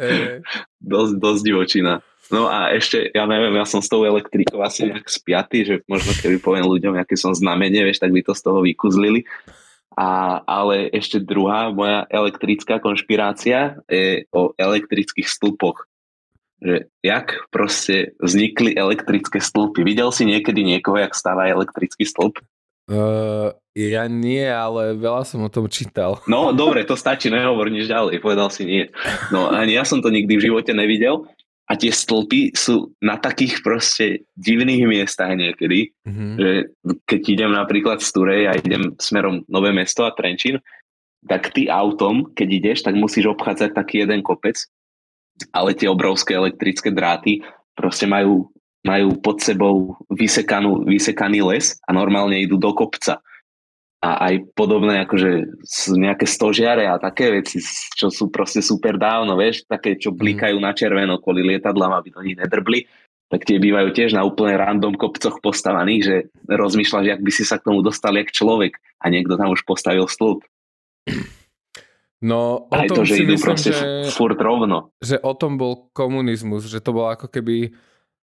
hey. 0.00 0.40
dosť, 0.80 1.20
dosť 1.20 1.42
divočina. 1.44 2.00
No 2.32 2.48
a 2.48 2.72
ešte, 2.72 3.12
ja 3.12 3.28
neviem, 3.28 3.52
ja 3.60 3.68
som 3.68 3.84
s 3.84 3.92
tou 3.92 4.08
elektrikou 4.08 4.64
asi 4.64 4.88
nejak 4.88 5.04
spiatý, 5.04 5.68
že 5.68 5.74
možno 5.84 6.16
keby 6.16 6.40
poviem 6.40 6.64
ľuďom, 6.64 6.96
aké 6.96 7.20
som 7.20 7.36
znamenie, 7.36 7.84
vieš, 7.84 8.00
tak 8.00 8.16
by 8.16 8.24
to 8.24 8.32
z 8.32 8.40
toho 8.40 8.64
vykuzlili. 8.64 9.28
A, 9.94 10.42
ale 10.42 10.90
ešte 10.90 11.22
druhá 11.22 11.70
moja 11.70 12.02
elektrická 12.10 12.82
konšpirácia 12.82 13.78
je 13.86 14.26
o 14.34 14.50
elektrických 14.58 15.30
stĺpoch. 15.30 15.86
Že 16.58 16.90
jak 17.04 17.46
proste 17.54 18.16
vznikli 18.18 18.74
elektrické 18.74 19.38
stĺpy. 19.38 19.86
Videl 19.86 20.10
si 20.10 20.26
niekedy 20.26 20.66
niekoho, 20.66 20.98
jak 20.98 21.14
stáva 21.14 21.46
elektrický 21.46 22.02
stĺp? 22.02 22.42
Uh, 22.84 23.48
ja 23.72 24.04
nie, 24.12 24.44
ale 24.44 24.92
veľa 24.92 25.24
som 25.24 25.40
o 25.40 25.48
tom 25.48 25.72
čítal. 25.72 26.20
No 26.30 26.52
dobre, 26.52 26.84
to 26.84 26.98
stačí, 26.98 27.32
nehovor 27.32 27.72
nič 27.72 27.88
ďalej, 27.88 28.20
povedal 28.20 28.52
si 28.52 28.68
nie. 28.68 28.82
No 29.32 29.48
ani 29.48 29.78
ja 29.78 29.88
som 29.88 30.04
to 30.04 30.12
nikdy 30.12 30.36
v 30.36 30.52
živote 30.52 30.76
nevidel, 30.76 31.24
a 31.64 31.72
tie 31.80 31.88
stĺpy 31.88 32.52
sú 32.52 32.92
na 33.00 33.16
takých 33.16 33.64
proste 33.64 34.28
divných 34.36 34.84
miestach 34.84 35.32
niekedy, 35.32 35.96
mm-hmm. 36.04 36.30
že 36.36 36.50
keď 37.08 37.20
idem 37.24 37.52
napríklad 37.56 38.04
z 38.04 38.08
Turej 38.12 38.42
a 38.48 38.52
idem 38.60 38.92
smerom 39.00 39.48
Nové 39.48 39.72
mesto 39.72 40.04
a 40.04 40.12
Trenčín, 40.12 40.60
tak 41.24 41.56
ty 41.56 41.72
autom, 41.72 42.28
keď 42.36 42.48
ideš, 42.52 42.78
tak 42.84 43.00
musíš 43.00 43.32
obchádzať 43.32 43.72
taký 43.72 44.04
jeden 44.04 44.20
kopec, 44.20 44.60
ale 45.56 45.72
tie 45.72 45.88
obrovské 45.88 46.36
elektrické 46.36 46.92
dráty 46.92 47.40
proste 47.72 48.04
majú, 48.04 48.52
majú 48.84 49.16
pod 49.24 49.40
sebou 49.40 49.96
vysekanú, 50.12 50.84
vysekaný 50.84 51.40
les 51.40 51.80
a 51.88 51.96
normálne 51.96 52.44
idú 52.44 52.60
do 52.60 52.76
kopca 52.76 53.24
a 54.04 54.20
aj 54.28 54.52
podobné 54.52 55.08
akože 55.08 55.64
nejaké 55.96 56.28
stožiare 56.28 56.84
a 56.84 57.00
také 57.00 57.32
veci, 57.32 57.64
čo 57.96 58.12
sú 58.12 58.28
proste 58.28 58.60
super 58.60 59.00
dávno, 59.00 59.32
vieš, 59.40 59.64
také, 59.64 59.96
čo 59.96 60.12
mhm. 60.12 60.16
blikajú 60.20 60.56
na 60.60 60.76
červeno 60.76 61.16
kvôli 61.16 61.40
lietadlám, 61.40 61.96
aby 61.96 62.08
to 62.12 62.20
nič 62.20 62.36
nedrbli, 62.36 62.84
tak 63.32 63.48
tie 63.48 63.56
bývajú 63.56 63.96
tiež 63.96 64.12
na 64.12 64.22
úplne 64.22 64.60
random 64.60 65.00
kopcoch 65.00 65.40
postavaných, 65.40 66.02
že 66.04 66.16
rozmýšľaš, 66.44 67.04
jak 67.08 67.20
by 67.24 67.32
si 67.32 67.42
sa 67.48 67.56
k 67.56 67.72
tomu 67.72 67.80
dostal 67.80 68.12
jak 68.12 68.28
človek 68.28 68.76
a 69.00 69.08
niekto 69.08 69.40
tam 69.40 69.56
už 69.56 69.64
postavil 69.64 70.04
stĺp. 70.04 70.44
No, 72.24 72.68
o 72.68 72.76
Aj 72.76 72.88
tom 72.88 73.04
to, 73.04 73.08
že 73.08 73.20
idú 73.20 73.36
myslím, 73.36 73.44
proste 73.44 73.70
že, 73.72 74.08
furt 74.16 74.40
rovno. 74.40 74.92
Že 75.04 75.20
o 75.20 75.32
tom 75.36 75.60
bol 75.60 75.92
komunizmus, 75.92 76.64
že 76.68 76.80
to 76.80 76.96
bol 76.96 77.12
ako 77.12 77.28
keby 77.28 77.76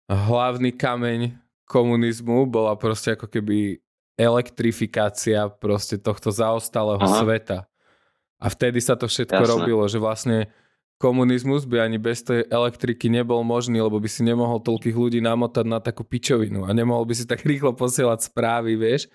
hlavný 0.05 0.69
kameň 0.69 1.33
komunizmu, 1.65 2.45
bola 2.45 2.77
proste 2.77 3.17
ako 3.17 3.25
keby 3.25 3.81
elektrifikácia 4.17 5.47
proste 5.47 6.01
tohto 6.01 6.33
zaostalého 6.33 6.99
Aha. 6.99 7.21
sveta. 7.21 7.59
A 8.41 8.49
vtedy 8.49 8.81
sa 8.81 8.97
to 8.97 9.05
všetko 9.05 9.45
Jasne. 9.45 9.53
robilo, 9.53 9.85
že 9.85 10.01
vlastne 10.01 10.49
komunizmus 10.97 11.69
by 11.69 11.85
ani 11.85 12.01
bez 12.01 12.25
tej 12.25 12.45
elektriky 12.49 13.09
nebol 13.09 13.45
možný, 13.45 13.77
lebo 13.77 14.01
by 14.01 14.09
si 14.09 14.25
nemohol 14.25 14.61
toľkých 14.61 14.97
ľudí 14.97 15.21
namotať 15.21 15.65
na 15.69 15.77
takú 15.77 16.01
pičovinu 16.01 16.65
a 16.65 16.73
nemohol 16.73 17.05
by 17.05 17.13
si 17.13 17.29
tak 17.29 17.45
rýchlo 17.45 17.77
posielať 17.77 18.33
správy, 18.33 18.73
vieš. 18.77 19.09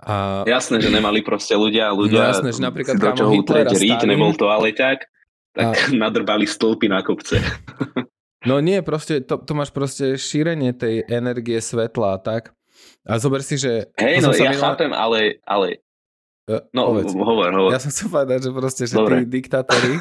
A... 0.00 0.44
Jasné, 0.48 0.80
že 0.80 0.88
nemali 0.88 1.20
proste 1.20 1.52
ľudia 1.52 1.88
a 1.88 1.96
ľudia 1.96 2.20
no 2.20 2.28
jasné, 2.32 2.48
že 2.56 2.60
napríklad 2.64 2.96
si 2.96 3.04
do 3.04 3.12
čoho 3.12 3.32
Hitlera 3.36 3.72
riť, 3.72 4.00
nebol 4.08 4.32
to 4.32 4.48
aleťák, 4.48 4.98
tak 5.56 5.66
a... 5.68 5.92
nadrbali 6.04 6.48
stĺpy 6.48 6.88
na 6.88 7.00
kopce. 7.04 7.40
No 8.48 8.56
nie, 8.64 8.80
proste 8.80 9.20
to, 9.20 9.36
to 9.36 9.52
máš 9.52 9.68
proste 9.68 10.16
šírenie 10.16 10.72
tej 10.72 11.04
energie 11.12 11.60
svetla 11.60 12.16
a 12.16 12.18
tak. 12.20 12.56
A 13.10 13.18
zober 13.18 13.42
si, 13.42 13.58
že... 13.58 13.90
Hej, 13.98 14.22
no 14.22 14.30
ja 14.30 14.54
minula... 14.54 14.62
chápem, 14.62 14.90
ale... 14.94 15.42
ale... 15.42 15.82
Uh, 16.46 16.62
no, 16.70 16.94
povedz. 16.94 17.10
hovor, 17.14 17.50
hovor. 17.50 17.70
Ja 17.74 17.82
som 17.82 17.90
chcel 17.90 18.06
povedať, 18.10 18.38
že 18.46 18.50
proste, 18.54 18.82
že 18.86 18.94
Dobre. 18.94 19.22
tí 19.22 19.42
diktátori, 19.42 19.98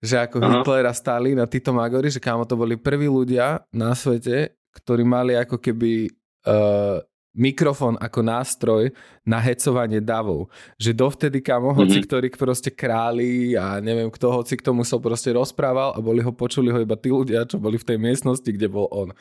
že 0.00 0.16
ako. 0.16 0.40
Hitler 0.40 0.88
a 0.88 0.94
Stalin 0.96 1.40
a 1.40 1.46
títo 1.48 1.76
magori, 1.76 2.08
že 2.08 2.20
kámo 2.20 2.48
to 2.48 2.56
boli 2.56 2.80
prví 2.80 3.08
ľudia 3.08 3.60
na 3.72 3.92
svete, 3.92 4.56
ktorí 4.76 5.04
mali 5.04 5.36
ako 5.36 5.60
keby 5.60 6.08
uh, 6.48 7.00
mikrofón 7.38 7.94
ako 8.02 8.20
nástroj 8.24 8.82
na 9.22 9.38
hecovanie 9.38 10.02
davov. 10.02 10.50
Že 10.76 10.90
dovtedy, 10.98 11.38
kámo, 11.38 11.70
hoci 11.70 12.02
mm-hmm. 12.02 12.08
ktorý 12.10 12.26
proste 12.34 12.70
králi 12.74 13.54
a 13.54 13.78
neviem 13.78 14.10
kto, 14.10 14.34
hoci 14.34 14.58
k 14.58 14.66
tomu 14.66 14.82
som 14.82 14.98
proste 14.98 15.30
rozprával 15.30 15.94
a 15.94 16.02
boli 16.02 16.18
ho, 16.18 16.34
počuli 16.34 16.74
ho 16.74 16.82
iba 16.82 16.98
tí 16.98 17.14
ľudia, 17.14 17.46
čo 17.46 17.62
boli 17.62 17.78
v 17.78 17.88
tej 17.88 17.98
miestnosti, 18.00 18.50
kde 18.50 18.66
bol 18.66 18.90
on. 18.90 19.14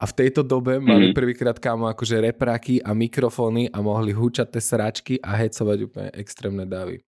A 0.00 0.08
v 0.08 0.16
tejto 0.16 0.40
dobe 0.40 0.80
mali 0.80 1.12
mm. 1.12 1.14
prvýkrát 1.14 1.60
kámo 1.60 1.84
akože 1.84 2.24
repráky 2.24 2.80
a 2.80 2.96
mikrofóny 2.96 3.68
a 3.68 3.84
mohli 3.84 4.16
húčať 4.16 4.56
tie 4.56 4.62
sračky 4.64 5.14
a 5.20 5.36
hecovať 5.36 5.78
úplne 5.84 6.10
extrémne 6.16 6.64
davy. 6.64 7.04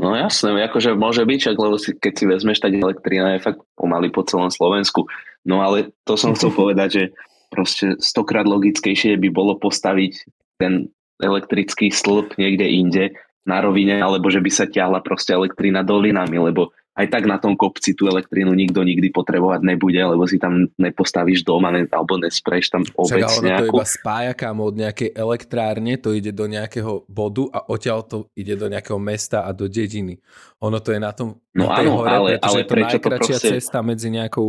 No 0.00 0.16
jasné, 0.16 0.56
akože 0.64 0.96
môže 0.96 1.28
byť, 1.28 1.38
čak, 1.44 1.56
lebo 1.60 1.76
si, 1.76 1.92
keď 1.92 2.12
si 2.16 2.24
vezmeš, 2.24 2.64
tak 2.64 2.72
elektrina 2.72 3.36
je 3.36 3.44
fakt 3.44 3.60
pomaly 3.76 4.08
po 4.08 4.24
celom 4.24 4.48
Slovensku. 4.48 5.04
No 5.44 5.60
ale 5.60 5.92
to 6.08 6.16
som 6.16 6.32
chcel 6.32 6.56
povedať, 6.60 6.88
že 6.88 7.04
proste 7.52 8.00
stokrát 8.00 8.48
logickejšie 8.48 9.20
by 9.20 9.28
bolo 9.28 9.60
postaviť 9.60 10.24
ten 10.56 10.88
elektrický 11.20 11.92
stĺp 11.92 12.40
niekde 12.40 12.64
inde 12.64 13.04
na 13.44 13.60
rovine, 13.60 14.00
alebo 14.00 14.32
že 14.32 14.40
by 14.40 14.48
sa 14.48 14.64
ťahla 14.64 15.04
proste 15.04 15.36
elektrina 15.36 15.84
dolinami, 15.84 16.40
lebo 16.40 16.72
aj 17.00 17.08
tak 17.08 17.24
na 17.24 17.40
tom 17.40 17.56
kopci 17.56 17.96
tú 17.96 18.04
elektrínu 18.04 18.52
nikto 18.52 18.84
nikdy 18.84 19.08
potrebovať 19.08 19.64
nebude, 19.64 19.96
lebo 19.96 20.28
si 20.28 20.36
tam 20.36 20.68
nepostavíš 20.76 21.48
dom 21.48 21.64
ne, 21.72 21.88
alebo 21.88 22.20
nespreješ 22.20 22.68
tam 22.68 22.82
obec 22.92 23.24
Však, 23.24 23.40
ono 23.40 23.48
to 23.56 23.66
iba 23.72 23.86
spája 23.88 24.32
kam 24.36 24.60
od 24.60 24.76
nejakej 24.76 25.16
elektrárne, 25.16 25.96
to 25.96 26.12
ide 26.12 26.36
do 26.36 26.44
nejakého 26.44 27.08
bodu 27.08 27.48
a 27.56 27.64
odtiaľ 27.72 28.04
to 28.04 28.18
ide 28.36 28.60
do 28.60 28.68
nejakého 28.68 29.00
mesta 29.00 29.48
a 29.48 29.50
do 29.56 29.64
dediny. 29.64 30.20
Ono 30.60 30.76
to 30.84 30.92
je 30.92 31.00
na 31.00 31.16
tom 31.16 31.40
no 31.56 31.72
na 31.72 31.80
tej 31.80 31.88
áno, 31.88 31.92
hore, 31.96 32.08
ale, 32.12 32.28
pretože 32.36 32.52
ale 32.52 32.60
je 32.60 32.66
to 32.68 32.74
najkračšia 32.76 33.36
to 33.36 33.40
proste... 33.40 33.50
cesta 33.56 33.78
medzi 33.80 34.08
nejakou 34.12 34.48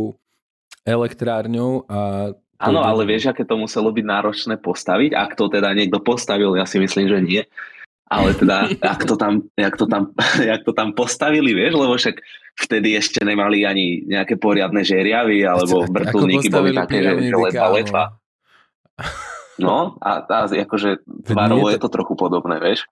elektrárňou 0.84 1.88
a 1.88 1.98
Áno, 2.62 2.78
ale 2.78 3.02
vieš, 3.02 3.26
aké 3.26 3.42
to 3.42 3.58
muselo 3.58 3.90
byť 3.90 4.06
náročné 4.06 4.54
postaviť? 4.62 5.18
Ak 5.18 5.34
to 5.34 5.50
teda 5.50 5.74
niekto 5.74 5.98
postavil, 5.98 6.54
ja 6.54 6.62
si 6.62 6.78
myslím, 6.78 7.10
že 7.10 7.18
nie 7.18 7.42
ale 8.12 8.36
teda, 8.36 8.68
jak 8.92 9.00
to 9.08 9.14
tam, 9.16 9.32
jak 9.56 9.74
to 9.80 9.86
tam, 9.88 10.12
jak 10.52 10.60
to 10.68 10.72
tam 10.76 10.92
postavili, 10.92 11.56
vieš, 11.56 11.80
lebo 11.80 11.96
však 11.96 12.16
vtedy 12.68 13.00
ešte 13.00 13.24
nemali 13.24 13.64
ani 13.64 14.04
nejaké 14.04 14.36
poriadne 14.36 14.84
žeriavy, 14.84 15.48
alebo 15.48 15.88
vrtulníky 15.88 16.52
boli 16.52 16.76
také, 16.76 17.00
že, 17.00 17.12
že 17.32 17.36
letva, 17.36 17.66
letva. 17.72 18.04
No, 19.60 20.00
a, 20.00 20.24
a 20.24 20.48
akože 20.48 21.04
tvarovo 21.28 21.68
je 21.68 21.76
to 21.76 21.92
trochu 21.92 22.16
podobné, 22.16 22.56
vieš. 22.56 22.88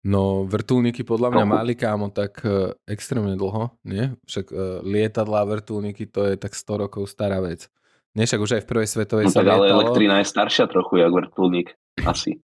No, 0.00 0.48
vrtulníky 0.48 1.04
podľa 1.04 1.28
mňa 1.28 1.44
mali 1.44 1.76
kámo 1.76 2.08
tak 2.08 2.40
uh, 2.40 2.72
extrémne 2.88 3.36
dlho, 3.36 3.68
nie? 3.84 4.16
Však 4.24 4.46
uh, 4.48 4.80
lietadlá 4.80 5.44
vrtulníky 5.44 6.08
to 6.08 6.24
je 6.24 6.40
tak 6.40 6.56
100 6.56 6.82
rokov 6.88 7.04
stará 7.12 7.44
vec. 7.44 7.68
Nie, 8.16 8.24
však 8.24 8.40
už 8.40 8.52
aj 8.58 8.62
v 8.64 8.70
prvej 8.72 8.88
svetovej 8.88 9.26
no, 9.28 9.32
sa 9.36 9.44
tak, 9.44 9.60
ale 9.60 9.68
elektrina 9.68 10.24
je 10.24 10.26
staršia 10.32 10.64
trochu, 10.72 11.04
jak 11.04 11.12
vrtulník, 11.12 11.76
asi. 12.00 12.40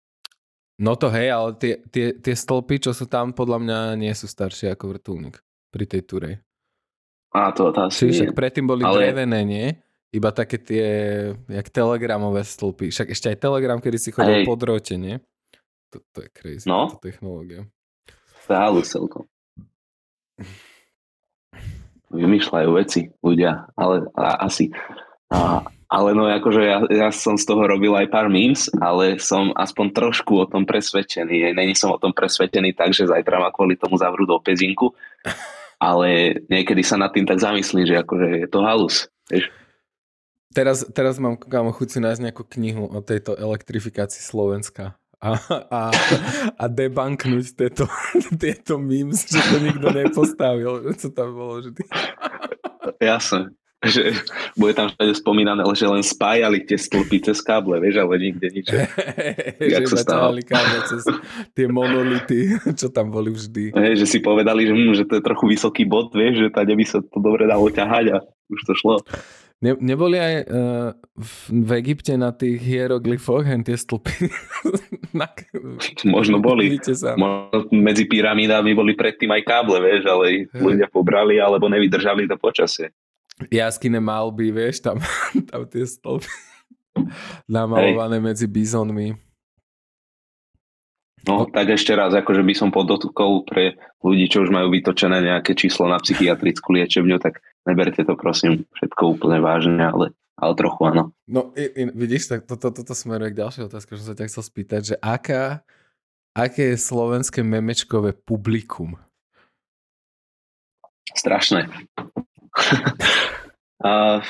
No 0.83 0.99
to 0.99 1.07
hej, 1.15 1.31
ale 1.31 1.55
tie, 1.63 1.79
tie, 1.95 2.11
tie 2.19 2.35
stĺpy, 2.35 2.83
čo 2.83 2.91
sú 2.91 3.07
tam, 3.07 3.31
podľa 3.31 3.59
mňa 3.63 3.79
nie 4.03 4.11
sú 4.19 4.27
staršie 4.27 4.75
ako 4.75 4.99
vrtulník 4.99 5.39
pri 5.71 5.85
tej 5.87 6.03
turej. 6.03 6.35
A 7.33 7.55
to, 7.55 7.71
asi 7.71 8.11
Čiže 8.11 8.13
však 8.13 8.35
predtým 8.35 8.67
boli 8.67 8.83
ale... 8.83 9.09
drevené, 9.09 9.41
nie? 9.47 9.67
Iba 10.13 10.35
také 10.35 10.61
tie, 10.61 10.87
jak 11.49 11.73
telegramové 11.73 12.45
stĺpy. 12.45 12.93
Však 12.93 13.15
ešte 13.15 13.33
aj 13.33 13.39
telegram, 13.41 13.81
kedy 13.81 13.97
si 13.97 14.11
chodil 14.13 14.43
hej. 14.43 14.45
po 14.45 14.59
drote, 14.59 15.01
nie? 15.01 15.17
To, 15.95 16.05
to 16.13 16.19
je 16.27 16.29
crazy, 16.35 16.67
no? 16.69 16.93
technológia. 17.01 17.65
Stálu 18.45 18.85
celkom. 18.85 19.25
vymýšľajú 22.13 22.69
veci 22.77 23.09
ľudia, 23.25 23.73
ale 23.73 24.07
a, 24.13 24.45
asi. 24.45 24.69
A, 25.33 25.65
ale 25.93 26.17
no 26.17 26.25
akože 26.25 26.63
ja, 26.65 26.79
ja 26.89 27.09
som 27.13 27.37
z 27.37 27.45
toho 27.45 27.69
robil 27.69 27.93
aj 27.93 28.09
pár 28.09 28.33
memes, 28.33 28.73
ale 28.81 29.21
som 29.21 29.53
aspoň 29.53 29.93
trošku 29.93 30.41
o 30.41 30.49
tom 30.49 30.65
presvedčený. 30.65 31.53
Není 31.53 31.77
som 31.77 31.93
o 31.93 32.01
tom 32.01 32.17
presvedčený 32.17 32.73
tak, 32.73 32.97
že 32.97 33.05
zajtra 33.05 33.37
ma 33.37 33.53
kvôli 33.53 33.77
tomu 33.77 34.01
zavrú 34.01 34.25
do 34.25 34.41
pezinku, 34.41 34.97
ale 35.77 36.41
niekedy 36.49 36.81
sa 36.81 36.97
nad 36.97 37.13
tým 37.13 37.29
tak 37.29 37.37
zamyslím, 37.37 37.85
že 37.85 38.01
akože 38.01 38.27
je 38.41 38.49
to 38.49 38.59
halus. 38.65 39.13
Vieš? 39.29 39.53
Teraz, 40.57 40.85
teraz 40.97 41.21
mám 41.21 41.37
kámo 41.37 41.77
chuť 41.77 41.89
si 41.93 41.99
nájsť 42.01 42.23
nejakú 42.25 42.45
knihu 42.57 42.89
o 42.89 43.01
tejto 43.05 43.37
elektrifikácii 43.37 44.25
Slovenska 44.25 44.97
a, 45.21 45.37
a, 45.69 45.81
a 46.57 46.65
debanknúť 46.73 47.53
tieto, 47.53 47.85
tieto 48.43 48.81
memes, 48.81 49.29
že 49.29 49.45
to 49.45 49.61
nikto 49.61 49.93
nepostavil. 49.93 50.89
Co 50.97 51.09
tam 51.13 51.37
bolo 51.37 51.61
vždy. 51.61 51.85
Jasné. 52.97 53.53
Že 53.83 54.15
bude 54.55 54.73
tam 54.79 54.95
všade 54.95 55.13
spomínané, 55.19 55.67
že 55.75 55.91
len 55.91 56.07
spájali 56.07 56.63
tie 56.63 56.79
stĺpy 56.79 57.19
cez 57.19 57.43
káble, 57.43 57.83
vieš, 57.83 57.99
ale 57.99 58.15
nikde 58.31 58.49
nič. 58.55 58.67
že 59.59 59.87
sa 59.91 60.31
káble 60.39 60.79
cez 60.87 61.03
tie 61.51 61.67
monolity, 61.67 62.55
čo 62.81 62.95
tam 62.95 63.11
boli 63.11 63.35
vždy. 63.35 63.75
Hey, 63.75 63.99
že 63.99 64.07
si 64.07 64.23
povedali, 64.23 64.71
že, 64.71 64.75
hm, 64.79 64.93
že 64.95 65.05
to 65.11 65.19
je 65.19 65.23
trochu 65.27 65.51
vysoký 65.51 65.83
bod, 65.83 66.15
vieš, 66.15 66.47
že 66.47 66.49
tady 66.55 66.73
by 66.79 66.85
sa 66.87 66.99
to 67.03 67.19
dobre 67.19 67.43
dalo 67.51 67.67
ťahať 67.67 68.05
a 68.15 68.17
už 68.55 68.61
to 68.71 68.73
šlo. 68.79 69.03
Ne, 69.63 69.79
neboli 69.79 70.19
aj 70.19 70.35
uh, 70.43 70.91
v, 71.15 71.35
v 71.63 71.71
Egypte 71.79 72.19
na 72.19 72.35
tých 72.35 72.59
hieroglyfoch 72.59 73.47
hen 73.47 73.63
tie 73.63 73.79
stĺpy? 73.79 74.27
na, 75.19 75.31
Možno 76.03 76.43
boli. 76.43 76.75
Možno 77.15 77.71
medzi 77.71 78.11
pyramídami 78.11 78.75
boli 78.75 78.99
predtým 78.99 79.31
aj 79.31 79.43
káble, 79.47 79.79
vieš, 79.79 80.11
ale 80.11 80.51
hey. 80.51 80.59
ľudia 80.59 80.91
pobrali 80.91 81.39
alebo 81.39 81.71
nevydržali 81.71 82.27
to 82.27 82.35
počasie. 82.43 82.91
Jaskyne 83.51 83.99
malby, 83.99 84.53
vieš, 84.53 84.85
tam, 84.85 85.01
tam 85.51 85.67
tie 85.67 85.83
stĺpy 85.89 86.31
namalované 87.49 88.21
hey. 88.21 88.25
medzi 88.25 88.47
bizonmi. 88.47 89.17
No, 91.23 91.47
tak 91.47 91.71
ešte 91.71 91.95
raz, 91.95 92.11
akože 92.19 92.43
by 92.43 92.55
som 92.55 92.75
podotkol 92.75 93.47
pre 93.47 93.79
ľudí, 94.03 94.27
čo 94.27 94.43
už 94.43 94.51
majú 94.51 94.75
vytočené 94.75 95.23
nejaké 95.23 95.55
číslo 95.55 95.87
na 95.87 96.03
psychiatrickú 96.03 96.75
liečebňu, 96.75 97.23
tak 97.23 97.39
neberte 97.63 98.03
to 98.03 98.19
prosím 98.19 98.67
všetko 98.75 99.03
úplne 99.15 99.39
vážne, 99.39 99.79
ale, 99.87 100.11
ale 100.35 100.53
trochu 100.59 100.83
áno. 100.83 101.15
No 101.31 101.55
i, 101.55 101.63
i, 101.71 101.83
vidíš, 101.95 102.27
tak 102.27 102.51
toto 102.51 102.75
to, 102.75 102.83
to 102.83 102.95
smeruje 102.99 103.31
k 103.31 103.39
ďalšej 103.39 103.71
otázke, 103.71 103.95
že 103.95 104.03
som 104.03 104.09
sa 104.11 104.19
ťa 104.19 104.29
chcel 104.35 104.45
spýtať, 104.51 104.81
že 104.83 104.97
aká, 104.99 105.63
aké 106.35 106.75
je 106.75 106.79
slovenské 106.91 107.47
memečkové 107.47 108.19
publikum? 108.19 108.99
Strašné. 111.15 111.71
Uh, 113.85 114.21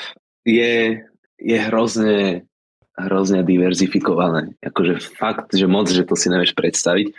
je, 0.46 1.02
je 1.38 1.58
hrozne, 1.70 2.46
hrozne 2.96 3.42
diverzifikované. 3.42 4.54
Akože 4.62 5.02
fakt, 5.18 5.54
že 5.54 5.66
moc, 5.66 5.90
že 5.90 6.06
to 6.06 6.14
si 6.14 6.30
nevieš 6.30 6.54
predstaviť. 6.54 7.14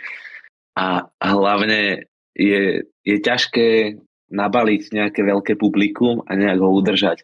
A 0.74 1.06
hlavne 1.22 2.10
je, 2.34 2.82
je 3.06 3.16
ťažké 3.22 4.00
nabaliť 4.34 4.82
nejaké 4.90 5.20
veľké 5.22 5.54
publikum 5.54 6.26
a 6.26 6.34
nejak 6.34 6.58
ho 6.58 6.70
udržať. 6.74 7.22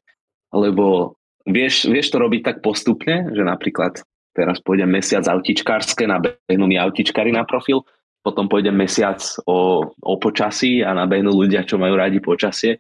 Lebo 0.54 1.18
vieš, 1.46 1.90
vieš 1.90 2.14
to 2.14 2.22
robiť 2.22 2.42
tak 2.46 2.56
postupne, 2.62 3.26
že 3.34 3.42
napríklad 3.42 4.02
teraz 4.30 4.62
pôjdem 4.62 4.94
mesiac 4.94 5.26
autičkárske, 5.26 6.06
nabehnú 6.06 6.70
mi 6.70 6.78
autičkári 6.78 7.34
na 7.34 7.42
profil, 7.42 7.82
potom 8.20 8.52
pôjdem 8.52 8.76
mesiac 8.76 9.16
o, 9.48 9.88
o 9.88 10.14
počasí 10.20 10.84
a 10.84 10.92
nabehnú 10.92 11.32
ľudia, 11.32 11.64
čo 11.64 11.80
majú 11.80 11.96
radi 11.96 12.20
počasie, 12.20 12.76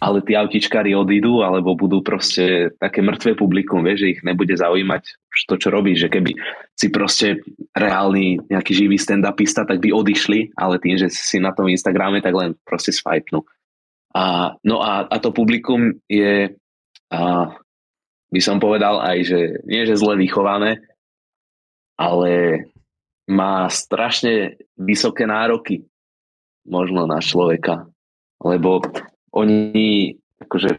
ale 0.00 0.24
tí 0.24 0.32
autičkári 0.32 0.96
odídu 0.96 1.44
alebo 1.44 1.76
budú 1.76 2.00
proste 2.00 2.72
také 2.80 3.04
mŕtve 3.04 3.36
publikum, 3.36 3.84
vieš, 3.84 4.08
že 4.08 4.12
ich 4.16 4.20
nebude 4.24 4.56
zaujímať 4.56 5.02
to, 5.44 5.54
čo 5.60 5.68
robíš, 5.68 6.08
že 6.08 6.12
keby 6.12 6.32
si 6.72 6.88
proste 6.88 7.44
reálny 7.76 8.48
nejaký 8.48 8.72
živý 8.72 8.96
stand-upista, 8.96 9.68
tak 9.68 9.84
by 9.84 9.92
odišli, 9.92 10.56
ale 10.56 10.80
tým, 10.80 10.96
že 10.96 11.12
si 11.12 11.36
na 11.36 11.52
tom 11.52 11.68
Instagrame, 11.68 12.24
tak 12.24 12.32
len 12.32 12.56
proste 12.64 12.90
swipenú. 12.90 13.44
A, 14.16 14.56
no 14.64 14.80
a, 14.80 15.04
a 15.04 15.16
to 15.20 15.36
publikum 15.36 16.00
je, 16.08 16.56
a, 17.12 17.20
by 18.32 18.40
som 18.40 18.56
povedal 18.56 19.04
aj, 19.04 19.18
že 19.20 19.40
nie, 19.68 19.84
že 19.84 20.00
zle 20.00 20.16
vychované, 20.16 20.80
ale 22.00 22.64
má 23.28 23.68
strašne 23.68 24.56
vysoké 24.80 25.28
nároky 25.28 25.84
možno 26.64 27.04
na 27.04 27.20
človeka. 27.20 27.84
Lebo 28.40 28.80
oni, 29.36 30.16
akože, 30.40 30.70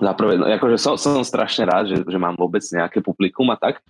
zaprvé, 0.00 0.40
no, 0.40 0.48
akože 0.48 0.76
som, 0.80 0.96
som 0.96 1.20
strašne 1.20 1.68
rád, 1.68 1.92
že, 1.92 1.98
že 2.08 2.18
mám 2.18 2.34
vôbec 2.34 2.64
nejaké 2.64 3.04
publikum 3.04 3.48
a 3.52 3.60
tak, 3.60 3.84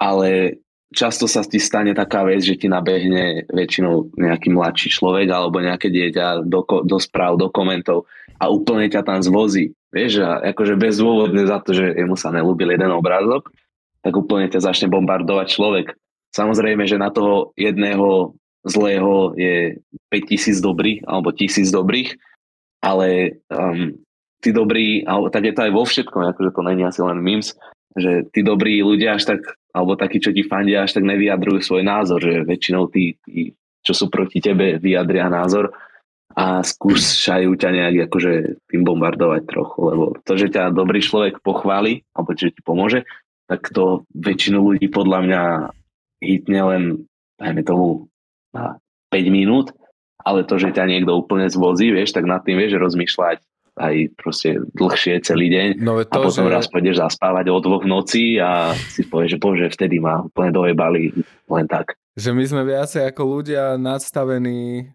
ale 0.00 0.60
často 0.90 1.28
sa 1.28 1.44
ti 1.44 1.60
stane 1.60 1.92
taká 1.92 2.24
vec, 2.24 2.42
že 2.42 2.58
ti 2.58 2.66
nabehne 2.66 3.46
väčšinou 3.52 4.16
nejaký 4.16 4.50
mladší 4.50 4.88
človek 4.90 5.28
alebo 5.30 5.62
nejaké 5.62 5.92
dieťa 5.92 6.48
do, 6.48 6.64
do 6.64 6.98
správ, 6.98 7.38
do 7.38 7.52
komentov 7.52 8.08
a 8.40 8.48
úplne 8.48 8.88
ťa 8.90 9.04
tam 9.04 9.20
zvozí. 9.20 9.76
Vieš, 9.90 10.22
a 10.22 10.40
akože 10.54 10.78
bezdôvodne 10.78 11.44
za 11.44 11.58
to, 11.62 11.74
že 11.74 11.98
jemu 11.98 12.14
sa 12.14 12.30
nelúbil 12.30 12.70
jeden 12.70 12.90
obrázok, 12.94 13.50
tak 14.00 14.14
úplne 14.14 14.46
ťa 14.48 14.70
začne 14.70 14.88
bombardovať 14.88 15.46
človek. 15.50 15.86
Samozrejme, 16.30 16.86
že 16.86 17.00
na 17.00 17.10
toho 17.10 17.50
jedného 17.58 18.38
zlého 18.62 19.34
je 19.34 19.80
5000 20.12 20.60
dobrých 20.60 20.98
alebo 21.08 21.32
1000 21.32 21.70
dobrých, 21.72 22.10
ale 22.84 23.40
um, 23.50 23.96
tí 24.40 24.50
dobrí, 24.52 25.04
alebo 25.04 25.28
tak 25.28 25.48
je 25.48 25.54
to 25.56 25.64
aj 25.68 25.72
vo 25.72 25.84
všetkom, 25.84 26.22
akože 26.32 26.50
to 26.52 26.62
není 26.64 26.82
asi 26.84 27.00
len 27.04 27.20
memes, 27.20 27.56
že 27.96 28.24
tí 28.30 28.40
dobrí 28.40 28.80
ľudia 28.80 29.18
až 29.18 29.36
tak 29.36 29.40
alebo 29.70 29.94
takí, 29.94 30.18
čo 30.18 30.34
ti 30.34 30.42
fandia, 30.42 30.82
až 30.82 30.98
tak 30.98 31.06
nevyjadrujú 31.06 31.62
svoj 31.62 31.86
názor, 31.86 32.18
že 32.18 32.42
väčšinou 32.42 32.90
tí, 32.90 33.14
tí 33.22 33.54
čo 33.86 33.94
sú 33.94 34.06
proti 34.10 34.42
tebe, 34.42 34.82
vyjadria 34.82 35.30
názor 35.30 35.72
a 36.34 36.62
skúšajú 36.62 37.54
ťa 37.58 37.70
nejak 37.70 38.10
akože 38.10 38.62
tým 38.70 38.82
bombardovať 38.86 39.42
trochu, 39.50 39.78
lebo 39.82 40.04
to, 40.22 40.32
že 40.38 40.50
ťa 40.50 40.74
dobrý 40.74 41.02
človek 41.02 41.42
pochváli, 41.42 42.06
alebo 42.14 42.34
že 42.34 42.54
ti 42.54 42.62
pomôže, 42.62 43.06
tak 43.50 43.66
to 43.74 44.06
väčšinu 44.14 44.62
ľudí 44.62 44.86
podľa 44.90 45.18
mňa 45.26 45.42
hitne 46.20 46.60
len, 46.60 46.82
dajme 47.40 47.62
tomu, 47.64 48.06
na 48.52 48.76
5 49.10 49.28
minút, 49.32 49.72
ale 50.20 50.44
to, 50.44 50.60
že 50.60 50.76
ťa 50.76 50.84
niekto 50.86 51.16
úplne 51.16 51.48
zvozí, 51.48 51.90
vieš, 51.90 52.12
tak 52.12 52.28
nad 52.28 52.44
tým 52.44 52.60
vieš 52.60 52.76
rozmýšľať 52.76 53.40
aj 53.80 53.94
proste 54.18 54.60
dlhšie 54.76 55.24
celý 55.24 55.48
deň 55.48 55.68
no, 55.80 55.96
to, 56.04 56.12
a 56.12 56.16
potom 56.20 56.46
že... 56.46 56.52
raz 56.52 56.66
pôjdeš 56.68 57.00
zaspávať 57.00 57.48
o 57.48 57.58
dvoch 57.64 57.86
v 57.86 57.90
noci 57.90 58.24
a 58.36 58.76
si 58.76 59.08
povieš, 59.08 59.36
že 59.36 59.38
bože, 59.40 59.66
vtedy 59.72 59.96
ma 60.02 60.20
úplne 60.20 60.52
dojebali 60.52 61.16
len 61.48 61.66
tak. 61.70 61.96
Že 62.18 62.30
my 62.36 62.44
sme 62.44 62.62
viacej 62.68 63.08
ako 63.08 63.22
ľudia 63.40 63.80
nadstavení 63.80 64.92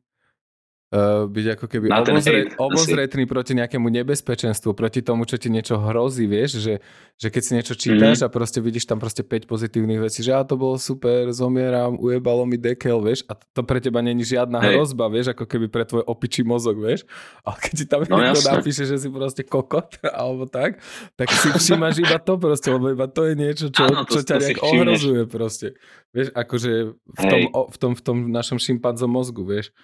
uh, 0.96 1.28
byť 1.28 1.46
ako 1.60 1.66
keby 1.68 1.88
obozret, 1.92 2.48
obozretný 2.56 3.24
proti 3.28 3.52
nejakému 3.60 3.92
nebezpečenstvu, 3.92 4.72
proti 4.72 5.04
tomu, 5.04 5.28
čo 5.28 5.36
ti 5.36 5.52
niečo 5.52 5.76
hrozí, 5.76 6.24
vieš, 6.26 6.64
že, 6.64 6.80
že 7.20 7.28
keď 7.28 7.42
si 7.44 7.52
niečo 7.52 7.74
čítaš 7.76 8.24
mm-hmm. 8.24 8.32
a 8.32 8.34
proste 8.34 8.60
vidíš 8.64 8.88
tam 8.88 9.04
proste 9.04 9.22
5 9.28 9.52
pozitívnych 9.52 10.00
vecí, 10.00 10.24
že 10.24 10.32
a 10.32 10.48
to 10.48 10.56
bolo 10.56 10.80
super, 10.80 11.28
zomieram, 11.36 12.00
ujebalo 12.00 12.48
mi 12.48 12.56
dekel, 12.56 13.04
vieš, 13.04 13.28
a 13.28 13.36
to 13.36 13.62
pre 13.68 13.84
teba 13.84 14.00
není 14.00 14.24
žiadna 14.24 14.64
Hej. 14.64 14.80
hrozba, 14.80 15.12
vieš, 15.12 15.36
ako 15.36 15.44
keby 15.44 15.68
pre 15.68 15.84
tvoj 15.84 16.08
opičí 16.08 16.48
mozog, 16.48 16.80
vieš, 16.80 17.04
a 17.44 17.54
keď 17.60 17.74
ti 17.76 17.86
tam 17.86 18.02
no, 18.08 18.18
niekto 18.24 18.40
jasne. 18.40 18.56
napíše, 18.56 18.84
že 18.88 18.96
si 18.96 19.12
proste 19.12 19.44
kokot, 19.44 20.00
alebo 20.20 20.48
tak, 20.48 20.80
tak 21.20 21.28
si 21.36 21.52
všimáš 21.52 22.00
iba 22.00 22.18
to 22.24 22.40
proste, 22.40 22.72
lebo 22.72 22.96
iba 22.96 23.12
to 23.12 23.28
je 23.28 23.34
niečo, 23.36 23.66
čo, 23.68 23.84
Áno, 23.84 24.08
to, 24.08 24.18
čo 24.18 24.20
ťa 24.24 24.36
nejak 24.40 24.60
ohrozuje 24.64 25.22
proste. 25.28 25.68
Vieš, 26.16 26.32
akože 26.32 26.72
v 26.96 27.24
tom, 27.28 27.42
o, 27.52 27.62
v 27.68 27.78
tom, 27.78 27.92
v 27.92 28.02
tom 28.02 28.18
našom 28.32 28.56
šimpanzom 28.56 29.12
mozgu, 29.12 29.44
vieš. 29.44 29.76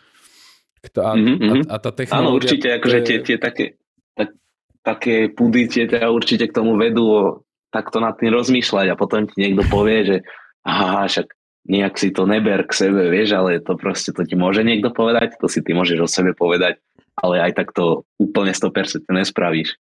A, 0.81 1.13
mm-hmm. 1.13 1.69
a, 1.69 1.77
a 1.77 1.77
tá 1.77 1.93
technológia... 1.93 2.25
Áno, 2.25 2.29
určite, 2.33 2.67
akože 2.81 2.99
tie, 3.05 3.17
tie 3.21 3.37
také, 3.37 3.77
tak, 4.17 4.33
také 4.81 5.29
pudy 5.29 5.69
tie 5.69 5.85
teda 5.85 6.09
určite 6.09 6.49
k 6.49 6.55
tomu 6.57 6.73
vedú 6.73 7.37
takto 7.69 8.01
nad 8.01 8.17
tým 8.17 8.33
rozmýšľať 8.33 8.87
a 8.89 8.99
potom 8.99 9.29
ti 9.29 9.37
niekto 9.37 9.61
povie, 9.69 9.99
že 10.03 10.17
aha, 10.65 11.05
však 11.05 11.29
nejak 11.69 11.93
si 12.01 12.09
to 12.09 12.25
neber 12.25 12.65
k 12.65 12.73
sebe, 12.73 13.13
vieš, 13.13 13.37
ale 13.37 13.61
to 13.61 13.77
proste 13.77 14.17
to 14.17 14.25
ti 14.25 14.33
môže 14.33 14.65
niekto 14.65 14.89
povedať, 14.89 15.37
to 15.37 15.45
si 15.45 15.61
ty 15.61 15.77
môžeš 15.77 15.99
o 16.01 16.09
sebe 16.09 16.33
povedať, 16.33 16.81
ale 17.21 17.37
aj 17.37 17.61
tak 17.61 17.77
to 17.77 18.01
úplne 18.17 18.49
100% 18.51 19.05
nespravíš. 19.05 19.77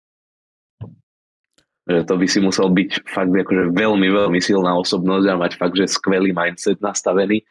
Že 1.86 2.02
to 2.02 2.14
by 2.18 2.26
si 2.26 2.38
musel 2.42 2.72
byť 2.72 2.90
fakt 3.06 3.30
akože 3.30 3.70
veľmi, 3.76 4.08
veľmi 4.10 4.40
silná 4.42 4.74
osobnosť 4.74 5.26
a 5.30 5.38
mať 5.38 5.52
fakt, 5.54 5.76
že 5.78 5.86
skvelý 5.86 6.34
mindset 6.34 6.82
nastavený, 6.82 7.46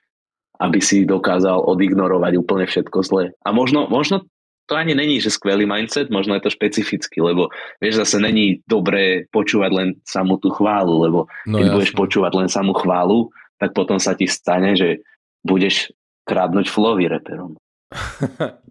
aby 0.59 0.79
si 0.79 1.07
dokázal 1.07 1.63
odignorovať 1.65 2.33
úplne 2.39 2.65
všetko 2.67 2.97
zle. 3.03 3.23
A 3.43 3.49
možno, 3.51 3.87
možno 3.87 4.25
to 4.65 4.73
ani 4.73 4.97
není, 4.97 5.21
že 5.21 5.29
skvelý 5.29 5.69
mindset, 5.69 6.09
možno 6.09 6.33
je 6.35 6.49
to 6.49 6.55
špecifický, 6.55 7.21
lebo 7.21 7.53
vieš, 7.77 8.01
zase 8.01 8.17
není 8.17 8.65
dobré 8.65 9.29
počúvať 9.29 9.71
len 9.71 9.89
samú 10.01 10.41
tú 10.41 10.49
chválu, 10.49 11.05
lebo 11.05 11.19
no, 11.45 11.61
keď 11.61 11.65
jasne. 11.69 11.75
budeš 11.77 11.91
počúvať 11.93 12.31
len 12.33 12.49
samú 12.49 12.73
chválu, 12.73 13.29
tak 13.61 13.77
potom 13.77 14.01
sa 14.01 14.17
ti 14.17 14.25
stane, 14.25 14.73
že 14.73 15.05
budeš 15.45 15.93
krádnuť 16.25 16.65
flowy 16.65 17.05
reperom. 17.05 17.61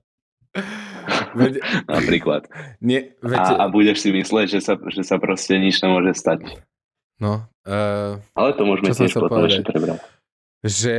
Veď, 1.35 1.61
Napríklad. 1.91 2.47
Nie, 2.79 3.19
veď... 3.21 3.59
a, 3.59 3.67
a 3.67 3.71
budeš 3.71 4.07
si 4.07 4.15
mysleť, 4.15 4.47
že 4.59 4.61
sa, 4.63 4.79
že 4.79 5.03
sa 5.03 5.19
proste 5.19 5.59
nič 5.59 5.83
nemôže 5.83 6.15
stať. 6.15 6.63
No. 7.19 7.47
Uh, 7.67 8.23
Ale 8.35 8.55
to 8.55 8.63
môžeme 8.67 8.91
tiež 8.91 9.15
potom 9.15 9.47
ešte 9.47 9.67
prebrať. 9.67 9.99
Že... 10.65 10.97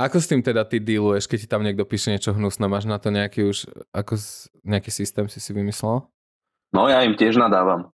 Ako 0.00 0.16
s 0.16 0.32
tým 0.32 0.40
teda 0.40 0.64
ty 0.64 0.80
dealuješ, 0.80 1.28
keď 1.28 1.38
ti 1.44 1.48
tam 1.48 1.60
niekto 1.60 1.84
píše 1.84 2.08
niečo 2.08 2.32
hnusné? 2.32 2.64
Máš 2.64 2.88
na 2.88 2.96
to 2.96 3.12
nejaký 3.12 3.44
už, 3.44 3.68
ako 3.92 4.16
nejaký 4.64 4.88
systém 4.88 5.28
si 5.28 5.44
si 5.44 5.52
vymyslel? 5.52 6.08
No 6.72 6.88
ja 6.88 7.04
im 7.04 7.20
tiež 7.20 7.36
nadávam. 7.36 7.92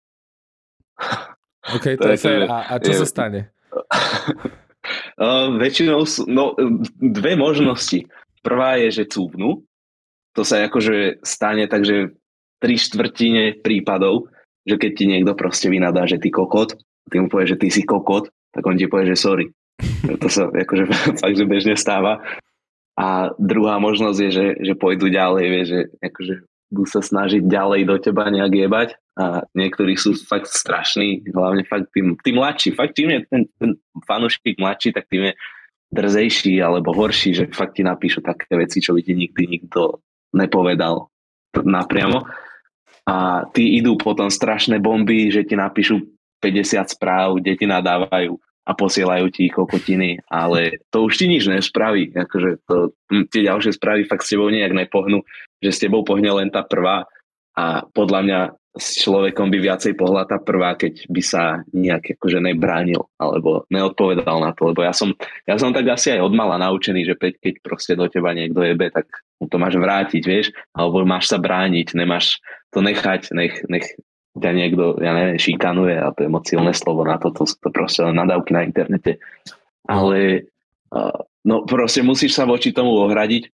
OK, 1.78 1.94
to, 1.94 2.02
to 2.02 2.10
je 2.10 2.18
fair. 2.18 2.50
A, 2.50 2.74
a 2.74 2.82
čo 2.82 2.90
je... 2.90 2.98
sa 2.98 3.06
stane? 3.06 3.40
uh, 5.14 5.54
väčšinou 5.62 6.02
sú, 6.02 6.26
no, 6.26 6.58
dve 6.98 7.38
možnosti. 7.38 8.02
Prvá 8.42 8.82
je, 8.82 8.90
že 8.90 9.04
cúvnu. 9.06 9.62
To 10.34 10.42
sa 10.42 10.58
akože 10.66 11.22
stane 11.22 11.70
takže 11.70 12.18
tri 12.58 12.82
štvrtine 12.82 13.62
prípadov, 13.62 14.26
že 14.66 14.74
keď 14.74 14.90
ti 14.98 15.04
niekto 15.06 15.38
proste 15.38 15.70
vynadá, 15.70 16.02
že 16.10 16.18
ty 16.18 16.34
kokot, 16.34 16.74
ty 17.10 17.22
mu 17.22 17.30
povieš, 17.30 17.54
že 17.54 17.60
ty 17.62 17.68
si 17.70 17.82
kokot, 17.86 18.26
tak 18.50 18.66
on 18.66 18.74
ti 18.74 18.90
povie, 18.90 19.14
že 19.14 19.22
sorry. 19.22 19.46
To 20.08 20.28
sa 20.28 20.50
akože 20.50 20.84
fakt, 21.22 21.36
že 21.36 21.46
bežne 21.46 21.74
stáva. 21.78 22.22
A 22.98 23.32
druhá 23.40 23.80
možnosť 23.80 24.18
je, 24.28 24.30
že, 24.30 24.46
že 24.60 24.74
pôjdu 24.76 25.08
ďalej, 25.08 25.44
vie, 25.48 25.62
že 25.64 25.78
akože 26.04 26.34
budú 26.72 26.88
sa 26.88 27.04
snažiť 27.04 27.44
ďalej 27.44 27.84
do 27.84 27.96
teba 28.00 28.32
nejak 28.32 28.52
jebať 28.52 28.88
a 29.20 29.44
niektorí 29.52 29.92
sú 29.96 30.16
fakt 30.24 30.48
strašní, 30.48 31.20
hlavne 31.28 31.68
fakt 31.68 31.92
tým, 31.92 32.16
tým 32.24 32.40
mladší, 32.40 32.72
fakt 32.72 32.96
tým 32.96 33.12
je 33.12 33.20
ten, 33.28 33.42
ten 33.60 33.70
fanúšik 34.08 34.56
mladší, 34.56 34.96
tak 34.96 35.04
tým 35.12 35.28
je 35.28 35.32
drzejší 35.92 36.64
alebo 36.64 36.96
horší, 36.96 37.36
že 37.36 37.44
fakt 37.52 37.76
ti 37.76 37.84
napíšu 37.84 38.24
také 38.24 38.48
veci, 38.56 38.80
čo 38.80 38.96
by 38.96 39.04
ti 39.04 39.12
nikdy 39.12 39.42
nikto 39.44 40.00
nepovedal 40.32 41.12
napriamo. 41.52 42.24
A 43.04 43.44
tí 43.52 43.76
idú 43.76 44.00
potom 44.00 44.32
strašné 44.32 44.80
bomby, 44.80 45.28
že 45.28 45.44
ti 45.44 45.52
napíšu 45.52 46.00
50 46.40 46.96
správ, 46.96 47.36
kde 47.36 47.52
ti 47.60 47.66
nadávajú 47.68 48.40
a 48.62 48.72
posielajú 48.78 49.26
ti 49.34 49.50
kokotiny, 49.50 50.22
ale 50.30 50.78
to 50.94 51.10
už 51.10 51.18
ti 51.18 51.26
nič 51.26 51.50
nespraví. 51.50 52.14
Akože 52.14 52.62
to, 52.62 52.94
tie 53.34 53.50
ďalšie 53.50 53.74
správy 53.74 54.06
fakt 54.06 54.22
s 54.22 54.32
tebou 54.34 54.46
nejak 54.46 54.70
nepohnú, 54.70 55.26
že 55.58 55.70
s 55.74 55.82
tebou 55.82 56.06
pohne 56.06 56.30
len 56.30 56.48
tá 56.50 56.62
prvá 56.62 57.02
a 57.58 57.84
podľa 57.90 58.20
mňa 58.22 58.40
s 58.72 59.04
človekom 59.04 59.52
by 59.52 59.58
viacej 59.60 59.92
pohľa 60.00 60.24
tá 60.24 60.40
prvá, 60.40 60.72
keď 60.72 61.04
by 61.12 61.20
sa 61.20 61.60
nejak 61.76 62.16
akože 62.16 62.40
nebránil 62.40 63.04
alebo 63.20 63.68
neodpovedal 63.68 64.40
na 64.40 64.56
to, 64.56 64.72
lebo 64.72 64.80
ja 64.80 64.96
som, 64.96 65.12
ja 65.44 65.60
som 65.60 65.76
tak 65.76 65.92
asi 65.92 66.16
aj 66.16 66.24
odmala 66.24 66.56
naučený, 66.56 67.04
že 67.04 67.14
keď 67.20 67.60
proste 67.60 67.92
do 67.92 68.08
teba 68.08 68.32
niekto 68.32 68.64
jebe, 68.64 68.88
tak 68.88 69.04
mu 69.36 69.44
to 69.52 69.60
máš 69.60 69.76
vrátiť, 69.76 70.22
vieš, 70.24 70.56
alebo 70.72 71.04
máš 71.04 71.28
sa 71.28 71.36
brániť, 71.36 71.92
nemáš 71.92 72.40
to 72.72 72.80
nechať, 72.80 73.36
nech, 73.36 73.60
nech 73.68 73.92
ťa 74.32 74.50
niekto, 74.56 74.96
ja 75.00 75.12
neviem, 75.12 75.36
šikanuje 75.36 75.96
a 76.00 76.08
to 76.16 76.24
je 76.24 76.30
moc 76.32 76.44
silné 76.48 76.72
slovo 76.72 77.04
na 77.04 77.20
to, 77.20 77.28
to 77.36 77.44
to 77.44 77.68
proste 77.68 78.00
len 78.00 78.16
nadávky 78.16 78.56
na 78.56 78.64
internete. 78.64 79.20
Ale 79.84 80.48
uh, 80.88 81.18
no 81.44 81.68
proste 81.68 82.00
musíš 82.00 82.38
sa 82.38 82.48
voči 82.48 82.72
tomu 82.72 82.96
ohradiť 82.96 83.52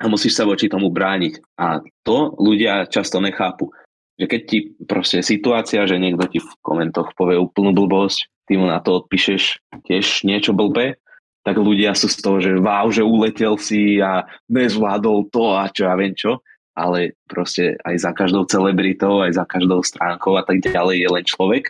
a 0.00 0.06
musíš 0.06 0.38
sa 0.38 0.46
voči 0.46 0.70
tomu 0.70 0.94
brániť. 0.94 1.58
A 1.58 1.82
to 2.06 2.38
ľudia 2.38 2.86
často 2.86 3.18
nechápu. 3.18 3.74
Že 4.20 4.26
keď 4.30 4.40
ti 4.46 4.58
proste 4.86 5.18
situácia, 5.26 5.82
že 5.88 5.98
niekto 5.98 6.28
ti 6.30 6.38
v 6.38 6.50
komentoch 6.62 7.16
povie 7.18 7.40
úplnú 7.40 7.74
blbosť, 7.74 8.30
ty 8.46 8.60
mu 8.60 8.70
na 8.70 8.78
to 8.78 9.02
odpíšeš 9.02 9.58
tiež 9.90 10.22
niečo 10.22 10.54
blbé, 10.54 11.00
tak 11.40 11.56
ľudia 11.56 11.96
sú 11.96 12.06
z 12.06 12.20
toho, 12.20 12.36
že 12.38 12.52
wow, 12.60 12.86
že 12.92 13.00
uletel 13.00 13.56
si 13.56 13.96
a 13.98 14.28
nezvládol 14.52 15.32
to 15.32 15.56
a 15.56 15.72
čo 15.72 15.88
ja 15.88 15.96
viem 15.96 16.12
čo 16.12 16.44
ale 16.74 17.18
proste 17.26 17.76
aj 17.82 17.96
za 17.98 18.12
každou 18.14 18.46
celebritou, 18.46 19.22
aj 19.22 19.36
za 19.36 19.44
každou 19.44 19.82
stránkou 19.82 20.38
a 20.38 20.44
tak 20.46 20.62
ďalej 20.62 20.96
je 21.02 21.08
len 21.08 21.24
človek. 21.26 21.64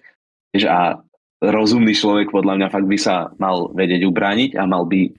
A 0.66 1.00
rozumný 1.40 1.96
človek 1.96 2.28
podľa 2.30 2.54
mňa 2.60 2.68
fakt 2.72 2.88
by 2.88 2.98
sa 3.00 3.32
mal 3.40 3.72
vedieť 3.72 4.04
ubrániť 4.04 4.60
a 4.60 4.68
mal 4.68 4.84
by 4.84 5.10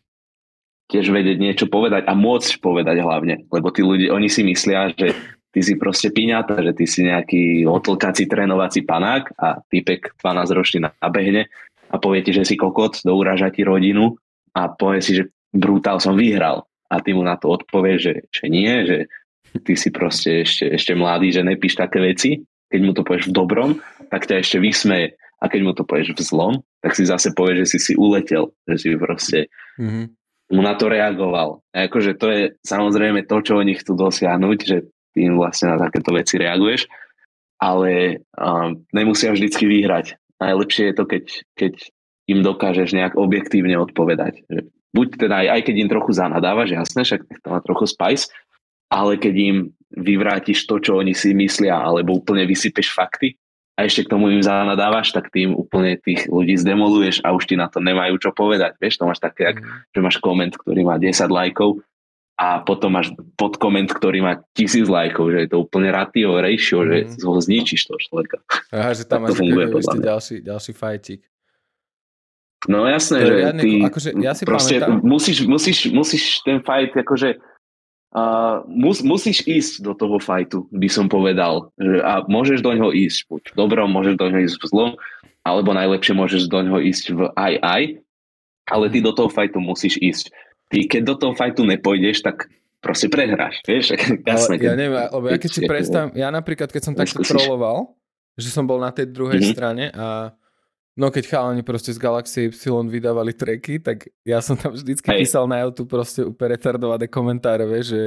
tiež 0.92 1.08
vedieť 1.08 1.38
niečo 1.40 1.66
povedať 1.72 2.04
a 2.06 2.14
môcť 2.14 2.60
povedať 2.60 3.00
hlavne. 3.00 3.48
Lebo 3.48 3.72
tí 3.72 3.82
ľudia, 3.82 4.12
oni 4.12 4.28
si 4.28 4.44
myslia, 4.44 4.92
že 4.92 5.16
ty 5.56 5.60
si 5.64 5.80
proste 5.80 6.12
piňata, 6.12 6.60
že 6.60 6.72
ty 6.76 6.86
si 6.86 7.08
nejaký 7.08 7.64
otlkací 7.64 8.28
trénovací 8.28 8.84
panák 8.84 9.32
a 9.40 9.64
týpek 9.72 10.20
12 10.20 10.58
ročný 10.58 10.80
nabehne 10.84 11.48
a 11.92 11.96
povie 11.96 12.24
ti, 12.24 12.32
že 12.36 12.48
si 12.48 12.56
kokot, 12.60 13.04
douraža 13.08 13.52
ti 13.56 13.64
rodinu 13.64 14.20
a 14.52 14.68
povie 14.68 15.00
si, 15.00 15.12
že 15.16 15.32
brutál 15.56 16.04
som 16.04 16.16
vyhral. 16.16 16.68
A 16.92 17.00
ty 17.00 17.16
mu 17.16 17.24
na 17.24 17.40
to 17.40 17.56
odpovie, 17.56 17.96
že, 17.96 18.28
že 18.36 18.52
nie, 18.52 18.84
že 18.84 19.08
ty 19.60 19.74
si 19.76 19.92
proste 19.92 20.48
ešte, 20.48 20.72
ešte 20.72 20.94
mladý, 20.96 21.36
že 21.36 21.44
nepíš 21.44 21.76
také 21.76 22.00
veci, 22.00 22.40
keď 22.72 22.80
mu 22.80 22.92
to 22.96 23.04
povieš 23.04 23.28
v 23.28 23.36
dobrom, 23.36 23.72
tak 24.08 24.24
ťa 24.24 24.40
ešte 24.40 24.58
vysmeje. 24.64 25.20
A 25.42 25.50
keď 25.50 25.62
mu 25.66 25.72
to 25.76 25.84
povieš 25.84 26.16
v 26.16 26.22
zlom, 26.24 26.54
tak 26.80 26.96
si 26.96 27.04
zase 27.04 27.36
povieš, 27.36 27.66
že 27.66 27.68
si 27.76 27.80
si 27.82 27.94
uletel, 27.98 28.54
že 28.70 28.76
si 28.78 28.88
proste 28.96 29.52
mm-hmm. 29.76 30.06
mu 30.56 30.62
na 30.64 30.78
to 30.78 30.88
reagoval. 30.88 31.66
A 31.76 31.90
akože 31.90 32.16
to 32.16 32.28
je 32.32 32.42
samozrejme 32.64 33.26
to, 33.28 33.42
čo 33.42 33.58
oni 33.58 33.76
chcú 33.76 33.98
dosiahnuť, 33.98 34.58
že 34.62 34.78
ty 35.12 35.28
im 35.28 35.36
vlastne 35.36 35.74
na 35.74 35.78
takéto 35.82 36.14
veci 36.16 36.40
reaguješ, 36.40 36.88
ale 37.60 38.24
um, 38.38 38.86
nemusia 38.94 39.34
vždycky 39.34 39.68
vyhrať. 39.68 40.16
Najlepšie 40.40 40.94
je 40.94 40.96
to, 40.96 41.04
keď, 41.06 41.26
keď 41.58 41.74
im 42.30 42.40
dokážeš 42.42 42.94
nejak 42.96 43.14
objektívne 43.18 43.78
odpovedať. 43.82 44.46
Že 44.48 44.60
buď 44.94 45.08
teda 45.28 45.36
aj, 45.46 45.48
aj 45.58 45.62
keď 45.68 45.76
im 45.78 45.90
trochu 45.90 46.12
zanadávaš, 46.14 46.70
jasné, 46.74 47.02
však 47.06 47.22
to 47.42 47.48
má 47.50 47.60
trochu 47.66 47.86
spice, 47.90 48.30
ale 48.92 49.16
keď 49.16 49.36
im 49.40 49.58
vyvrátiš 49.96 50.68
to, 50.68 50.80
čo 50.84 51.00
oni 51.00 51.16
si 51.16 51.32
myslia, 51.32 51.80
alebo 51.80 52.20
úplne 52.20 52.44
vysypeš 52.44 52.92
fakty 52.92 53.40
a 53.80 53.88
ešte 53.88 54.08
k 54.08 54.12
tomu 54.12 54.28
im 54.32 54.44
zanadávaš, 54.44 55.16
tak 55.16 55.32
tým 55.32 55.56
úplne 55.56 55.96
tých 56.00 56.28
ľudí 56.28 56.60
zdemoluješ 56.60 57.24
a 57.24 57.32
už 57.32 57.48
ti 57.48 57.56
na 57.56 57.72
to 57.72 57.80
nemajú 57.80 58.20
čo 58.20 58.36
povedať. 58.36 58.76
Vieš, 58.78 59.00
to 59.00 59.08
máš 59.08 59.24
také, 59.24 59.56
mm. 59.56 59.96
že 59.96 60.00
máš 60.04 60.18
koment, 60.20 60.54
ktorý 60.54 60.84
má 60.84 61.00
10 61.00 61.16
lajkov 61.32 61.80
a 62.36 62.64
potom 62.64 62.94
máš 63.00 63.16
podkoment, 63.40 63.88
ktorý 63.92 64.20
má 64.24 64.34
tisíc 64.56 64.88
lajkov, 64.88 65.32
že 65.32 65.40
je 65.46 65.50
to 65.52 65.58
úplne 65.64 65.88
ratio 65.92 66.40
ratio, 66.40 66.84
mm. 66.84 67.16
že 67.16 67.26
ho 67.26 67.40
zničíš 67.40 67.88
toho 67.88 68.00
človeka. 68.00 68.38
Aha, 68.76 68.92
že 68.92 69.08
tam 69.08 69.24
máš 69.24 69.40
ešte 69.40 70.00
ďalší, 70.04 70.36
ďalší 70.44 70.72
fajčík. 70.76 71.22
No 72.70 72.86
jasné, 72.86 73.26
že 73.26 73.34
ty 73.58 73.70
akože, 73.82 74.10
ja 74.22 74.38
si 74.38 74.46
proste 74.46 74.78
pamätám... 74.78 75.02
musíš, 75.02 75.38
musíš, 75.50 75.90
musíš 75.90 76.46
ten 76.46 76.62
fight 76.62 76.94
akože 76.94 77.42
Uh, 78.12 78.68
mus, 78.68 79.00
musíš 79.00 79.40
ísť 79.48 79.88
do 79.88 79.96
toho 79.96 80.20
fajtu, 80.20 80.68
by 80.68 80.90
som 80.92 81.08
povedal. 81.08 81.72
A 82.04 82.28
môžeš 82.28 82.60
do 82.60 82.76
ňoho 82.76 82.92
ísť 82.92 83.32
buď 83.32 83.44
v 83.52 83.56
dobrom, 83.56 83.88
môžeš 83.88 84.20
do 84.20 84.28
ňoho 84.28 84.44
ísť 84.52 84.58
v 84.60 84.66
zlom, 84.68 84.92
alebo 85.48 85.72
najlepšie 85.72 86.12
môžeš 86.12 86.52
do 86.52 86.60
ňoho 86.60 86.84
ísť 86.84 87.06
v 87.16 87.20
aj 87.40 87.54
aj, 87.64 87.84
ale 88.68 88.86
ty 88.92 89.00
do 89.00 89.16
toho 89.16 89.32
fajtu 89.32 89.64
musíš 89.64 89.96
ísť. 89.96 90.26
Ty 90.68 90.92
keď 90.92 91.02
do 91.08 91.16
toho 91.16 91.34
fajtu 91.40 91.64
nepôjdeš, 91.64 92.20
tak 92.20 92.52
proste 92.84 93.08
prehráš, 93.08 93.64
vieš? 93.64 93.96
Jasné, 94.28 94.60
ja 94.60 94.76
neviem, 94.76 95.08
lebo 95.08 95.26
ja 95.32 95.40
keď 95.40 95.52
si 95.56 95.62
predstavím, 95.64 96.12
ja 96.12 96.28
napríklad, 96.36 96.68
keď 96.68 96.82
som 96.84 96.94
takto 96.98 97.24
troloval, 97.24 97.96
že 98.36 98.52
som 98.52 98.68
bol 98.68 98.84
na 98.84 98.92
tej 98.92 99.08
druhej 99.08 99.40
mm-hmm. 99.40 99.56
strane 99.56 99.86
a 99.96 100.36
No 101.00 101.08
keď 101.08 101.24
chalani 101.32 101.64
proste 101.64 101.96
z 101.96 102.00
Galaxie 102.04 102.52
Y 102.52 102.92
vydávali 102.92 103.32
tracky, 103.32 103.80
tak 103.80 104.12
ja 104.28 104.44
som 104.44 104.60
tam 104.60 104.76
vždycky 104.76 105.08
Hej. 105.08 105.24
písal 105.24 105.48
na 105.48 105.64
YouTube 105.64 105.88
proste 105.88 106.28
úplne 106.28 106.60
retardované 106.60 107.08
komentáre, 107.08 107.64
vieš, 107.64 107.96
že 107.96 108.04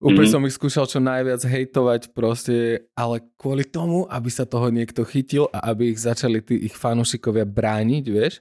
úplne 0.00 0.24
mm-hmm. 0.24 0.40
som 0.40 0.48
ich 0.48 0.56
skúšal 0.56 0.84
čo 0.88 1.00
najviac 1.04 1.44
hejtovať 1.44 2.16
proste, 2.16 2.88
ale 2.96 3.20
kvôli 3.36 3.68
tomu, 3.68 4.08
aby 4.08 4.32
sa 4.32 4.48
toho 4.48 4.72
niekto 4.72 5.04
chytil 5.04 5.52
a 5.52 5.68
aby 5.68 5.92
ich 5.92 6.00
začali 6.00 6.40
tí 6.40 6.64
ich 6.64 6.72
fanúšikovia 6.72 7.44
brániť, 7.44 8.04
vieš. 8.08 8.40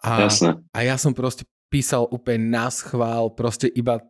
A, 0.00 0.24
Jasne. 0.24 0.64
a 0.72 0.78
ja 0.80 0.96
som 0.96 1.12
proste 1.12 1.44
písal 1.68 2.08
úplne 2.08 2.48
na 2.48 2.72
schvál, 2.72 3.28
proste 3.32 3.68
iba 3.68 4.00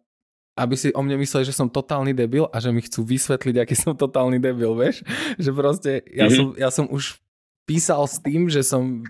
aby 0.58 0.74
si 0.74 0.90
o 0.90 1.00
mne 1.06 1.22
mysleli, 1.22 1.46
že 1.46 1.54
som 1.54 1.70
totálny 1.70 2.10
debil 2.10 2.50
a 2.50 2.58
že 2.58 2.74
mi 2.74 2.82
chcú 2.82 3.06
vysvetliť, 3.06 3.62
aký 3.62 3.78
som 3.78 3.94
totálny 3.94 4.42
debil, 4.42 4.74
vieš? 4.74 5.06
Že 5.38 5.50
proste 5.54 5.90
ja, 6.10 6.26
mm-hmm. 6.26 6.34
som, 6.34 6.46
ja 6.58 6.68
som 6.74 6.86
už 6.90 7.22
písal 7.68 8.08
s 8.08 8.16
tým, 8.24 8.48
že 8.48 8.64
som 8.64 9.04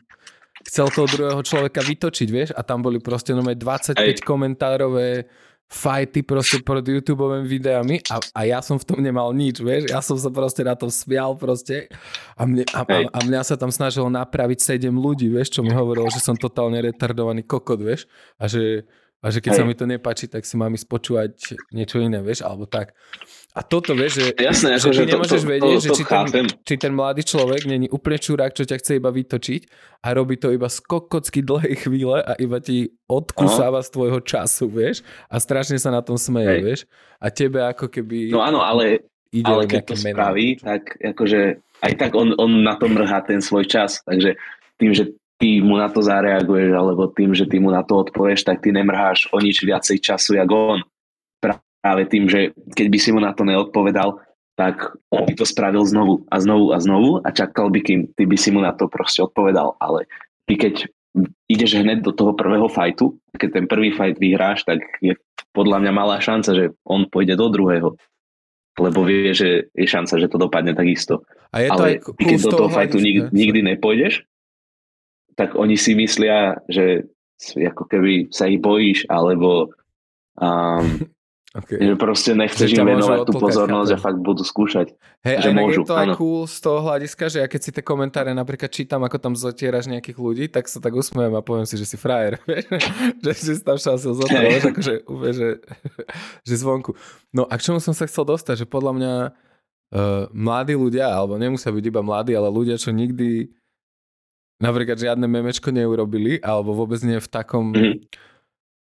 chcel 0.67 0.91
toho 0.91 1.07
druhého 1.07 1.43
človeka 1.47 1.81
vytočiť, 1.81 2.29
vieš, 2.29 2.51
a 2.59 2.67
tam 2.67 2.83
boli 2.83 2.99
proste 2.99 3.31
no 3.31 3.47
25 3.47 3.95
Aj. 3.95 4.19
komentárové 4.27 5.31
fajty 5.69 6.25
proste 6.25 6.65
pod 6.65 6.81
YouTube 6.81 7.29
videami 7.45 8.01
a, 8.09 8.17
a 8.33 8.41
ja 8.49 8.65
som 8.65 8.81
v 8.81 8.89
tom 8.89 9.05
nemal 9.05 9.37
nič, 9.37 9.61
vieš, 9.61 9.93
ja 9.93 10.01
som 10.01 10.17
sa 10.17 10.33
proste 10.33 10.65
na 10.65 10.73
to 10.73 10.89
smial 10.89 11.37
proste 11.37 11.93
a, 12.41 12.49
mne, 12.49 12.65
a, 12.73 12.81
a, 12.89 12.97
a 13.05 13.19
mňa 13.21 13.43
sa 13.45 13.55
tam 13.61 13.69
snažilo 13.69 14.09
napraviť 14.09 14.81
7 14.81 14.89
ľudí, 14.89 15.29
vieš, 15.29 15.53
čo 15.53 15.61
mi 15.61 15.77
hovorilo, 15.77 16.09
že 16.09 16.25
som 16.25 16.41
totálne 16.41 16.81
retardovaný 16.81 17.45
kokot, 17.45 17.85
vieš, 17.85 18.09
a 18.41 18.49
že 18.49 18.89
A 19.19 19.35
že 19.35 19.43
keď 19.43 19.51
Hej. 19.51 19.59
sa 19.59 19.65
mi 19.67 19.75
to 19.75 19.83
nepáči, 19.83 20.31
tak 20.31 20.47
si 20.47 20.55
mám 20.55 20.71
ísť 20.71 20.87
počúvať 20.87 21.59
niečo 21.75 21.99
iné, 21.99 22.23
vieš, 22.23 22.47
alebo 22.47 22.71
tak. 22.71 22.95
A 23.51 23.67
toto 23.67 23.91
vieš, 23.91 24.23
že, 24.23 24.31
Jasné, 24.39 24.79
že 24.79 24.95
ty 24.95 25.11
to, 25.11 25.19
nemôžeš 25.19 25.43
to, 25.43 25.51
vedieť, 25.51 25.79
to, 25.83 25.83
to, 25.83 25.87
že 25.91 25.91
či 25.99 26.05
ten, 26.07 26.47
či 26.63 26.75
ten 26.79 26.93
mladý 26.95 27.27
človek 27.27 27.67
není 27.67 27.91
úplne 27.91 28.23
čurák, 28.23 28.55
čo 28.55 28.63
ťa 28.63 28.79
chce 28.79 29.03
iba 29.03 29.11
vytočiť 29.11 29.63
a 30.07 30.09
robí 30.15 30.39
to 30.39 30.55
iba 30.55 30.71
skokocky 30.71 31.43
dlhej 31.43 31.83
chvíle 31.83 32.23
a 32.23 32.39
iba 32.39 32.63
ti 32.63 32.95
odkusáva 33.11 33.83
z 33.83 33.91
tvojho 33.91 34.23
času, 34.23 34.71
vieš, 34.71 35.03
a 35.27 35.43
strašne 35.43 35.83
sa 35.83 35.91
na 35.91 35.99
tom 35.99 36.15
smeje, 36.15 36.55
Hej. 36.55 36.63
vieš. 36.63 36.81
A 37.19 37.27
tebe 37.35 37.59
ako 37.67 37.91
keby... 37.91 38.31
No 38.31 38.39
áno, 38.39 38.63
ale, 38.63 39.11
ide 39.35 39.51
ale 39.51 39.67
keď 39.67 39.83
to 39.83 39.97
menej. 39.99 40.15
spraví, 40.15 40.47
tak 40.63 40.95
akože 40.95 41.41
aj 41.83 41.93
tak 41.99 42.15
on, 42.15 42.39
on 42.39 42.63
na 42.63 42.79
to 42.79 42.87
mrhá 42.87 43.27
ten 43.27 43.43
svoj 43.43 43.67
čas, 43.67 43.99
takže 44.07 44.39
tým, 44.79 44.95
že 44.95 45.11
ty 45.39 45.63
mu 45.63 45.79
na 45.79 45.87
to 45.87 46.03
zareaguješ, 46.03 46.75
alebo 46.75 47.07
tým, 47.11 47.33
že 47.33 47.47
ty 47.47 47.63
mu 47.63 47.71
na 47.71 47.87
to 47.87 48.03
odpovieš, 48.03 48.43
tak 48.43 48.59
ty 48.61 48.75
nemrháš 48.75 49.31
o 49.31 49.39
nič 49.39 49.63
viacej 49.63 50.03
času, 50.03 50.35
jak 50.35 50.51
on 50.51 50.83
práve 51.79 52.03
tým, 52.11 52.27
že 52.27 52.53
keď 52.75 52.87
by 52.91 52.99
si 52.99 53.11
mu 53.15 53.23
na 53.23 53.31
to 53.31 53.47
neodpovedal, 53.47 54.19
tak 54.59 54.99
on 55.15 55.23
by 55.23 55.39
to 55.39 55.47
spravil 55.47 55.87
znovu 55.87 56.27
a 56.27 56.43
znovu 56.43 56.75
a 56.75 56.83
znovu 56.83 57.23
a 57.23 57.31
čakal 57.31 57.71
by, 57.71 57.79
kým 57.79 58.11
ty 58.19 58.27
by 58.27 58.35
si 58.35 58.51
mu 58.51 58.59
na 58.59 58.75
to 58.75 58.91
proste 58.91 59.23
odpovedal. 59.23 59.79
Ale 59.79 60.11
ty 60.51 60.59
keď 60.59 60.91
ideš 61.47 61.79
hneď 61.79 62.03
do 62.03 62.11
toho 62.11 62.35
prvého 62.35 62.67
fajtu, 62.67 63.15
keď 63.39 63.49
ten 63.55 63.67
prvý 63.71 63.95
fajt 63.95 64.19
vyhráš, 64.19 64.67
tak 64.67 64.83
je 64.99 65.15
podľa 65.55 65.87
mňa 65.87 65.93
malá 65.95 66.19
šanca, 66.19 66.51
že 66.59 66.65
on 66.83 67.07
pôjde 67.07 67.39
do 67.39 67.47
druhého. 67.47 67.95
Lebo 68.79 69.03
vie, 69.07 69.31
že 69.35 69.71
je 69.75 69.87
šanca, 69.87 70.19
že 70.19 70.31
to 70.31 70.39
dopadne 70.39 70.75
takisto. 70.75 71.23
A 71.55 71.63
je 71.63 71.71
to 71.71 71.75
Ale 71.75 71.87
aj 71.87 71.95
keď 72.19 72.39
do 72.43 72.51
toho 72.51 72.71
fajtu 72.71 72.97
nikdy, 72.99 73.31
nikdy 73.31 73.61
nepôjdeš, 73.75 74.27
tak 75.39 75.55
oni 75.55 75.79
si 75.79 75.95
myslia, 75.95 76.59
že 76.67 77.07
ako 77.55 77.87
keby 77.87 78.35
sa 78.35 78.51
ich 78.51 78.59
bojíš, 78.59 79.07
alebo 79.07 79.71
um, 80.43 81.07
Okay. 81.49 81.81
Že 81.81 81.97
proste 81.97 82.37
nechceš 82.37 82.77
im 82.77 82.85
venovať 82.85 83.25
tú 83.25 83.33
pozornosť 83.41 83.91
chápem. 83.97 83.99
a 83.99 84.05
fakt 84.05 84.21
budú 84.21 84.45
skúšať. 84.45 84.93
Hej, 85.25 85.49
že 85.49 85.51
môžu, 85.57 85.81
je 85.81 85.89
to 85.89 85.97
aj 85.97 86.09
cool 86.21 86.45
z 86.45 86.59
toho 86.61 86.79
hľadiska, 86.85 87.25
že 87.33 87.39
ja 87.41 87.49
keď 87.49 87.61
si 87.65 87.71
tie 87.73 87.81
komentáre 87.81 88.37
napríklad 88.37 88.69
čítam, 88.69 89.01
ako 89.01 89.17
tam 89.17 89.33
zotieraš 89.33 89.89
nejakých 89.89 90.19
ľudí, 90.21 90.45
tak 90.53 90.69
sa 90.69 90.77
tak 90.77 90.93
usmiem 90.93 91.33
a 91.33 91.41
poviem 91.41 91.65
si, 91.65 91.81
že 91.81 91.89
si 91.89 91.97
frajer. 91.97 92.37
že 93.25 93.33
si 93.33 93.65
tam 93.65 93.81
šansil 93.81 94.13
zotrvať, 94.21 94.63
akože 94.77 94.95
úplne, 95.09 95.33
že, 95.33 95.49
že 96.45 96.55
zvonku. 96.61 96.93
No 97.33 97.49
a 97.49 97.57
k 97.57 97.65
čomu 97.65 97.81
som 97.81 97.97
sa 97.97 98.05
chcel 98.05 98.29
dostať, 98.29 98.63
že 98.63 98.67
podľa 98.69 98.93
mňa 99.01 99.15
uh, 99.27 100.29
mladí 100.37 100.77
ľudia, 100.77 101.09
alebo 101.09 101.41
nemusia 101.41 101.73
byť 101.73 101.85
iba 101.89 102.05
mladí, 102.05 102.37
ale 102.37 102.53
ľudia, 102.53 102.77
čo 102.77 102.93
nikdy 102.93 103.49
napríklad 104.59 104.99
žiadne 104.99 105.27
memečko 105.27 105.71
neurobili, 105.71 106.43
alebo 106.43 106.75
vôbec 106.75 106.99
nie 107.07 107.19
v 107.19 107.29
takom... 107.31 107.75
Mm. 107.75 107.99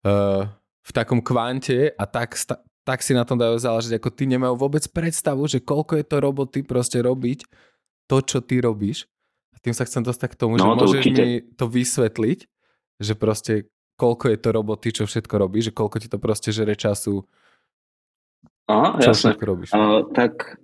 Uh, 0.05 0.45
v 0.85 0.91
takom 0.93 1.17
kvante 1.17 1.97
a 1.97 2.05
tak, 2.05 2.37
tak 2.85 3.01
si 3.01 3.17
na 3.17 3.25
tom 3.25 3.41
dajú 3.41 3.57
záležiť, 3.57 3.97
ako 3.97 4.09
ty 4.13 4.29
nemajú 4.29 4.53
vôbec 4.53 4.85
predstavu, 4.93 5.49
že 5.49 5.57
koľko 5.57 5.97
je 5.97 6.05
to 6.05 6.17
roboty 6.21 6.59
proste 6.61 7.01
robiť 7.01 7.41
to, 8.05 8.17
čo 8.21 8.37
ty 8.45 8.61
robíš. 8.61 9.09
A 9.49 9.57
tým 9.57 9.73
sa 9.73 9.89
chcem 9.89 10.05
dostať 10.05 10.37
k 10.37 10.39
tomu, 10.39 10.61
no, 10.61 10.61
že 10.61 10.65
to 10.69 10.77
môžeš 10.77 11.01
určite. 11.01 11.21
mi 11.25 11.31
to 11.57 11.65
vysvetliť, 11.65 12.39
že 13.01 13.13
proste 13.17 13.53
koľko 13.97 14.25
je 14.29 14.37
to 14.37 14.49
roboty, 14.53 14.87
čo 14.93 15.03
všetko 15.09 15.35
robíš, 15.41 15.73
že 15.73 15.73
koľko 15.73 15.97
ti 15.97 16.07
to 16.07 16.21
proste 16.21 16.53
žere 16.53 16.77
času, 16.77 17.25
Aha, 18.69 19.01
čo 19.01 19.09
jasne. 19.09 19.33
všetko 19.33 19.43
robíš. 19.49 19.69
Uh, 19.73 20.05
tak 20.13 20.61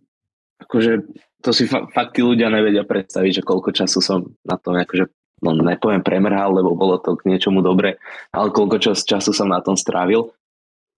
akože 0.62 1.01
to 1.41 1.51
si 1.51 1.65
fa- 1.65 1.89
fakt 1.89 2.15
tí 2.17 2.21
ľudia 2.21 2.47
nevedia 2.47 2.85
predstaviť, 2.85 3.41
že 3.41 3.47
koľko 3.47 3.69
času 3.73 3.99
som 3.99 4.19
na 4.45 4.55
tom 4.61 4.77
akože 4.77 5.09
no 5.41 5.57
nepoviem 5.57 6.05
premrhal, 6.05 6.53
lebo 6.53 6.77
bolo 6.77 7.01
to 7.01 7.17
k 7.17 7.33
niečomu 7.33 7.65
dobre, 7.65 7.97
ale 8.29 8.53
koľko 8.53 8.77
čas, 8.77 9.01
času 9.01 9.33
som 9.33 9.49
na 9.49 9.59
tom 9.59 9.73
strávil, 9.73 10.29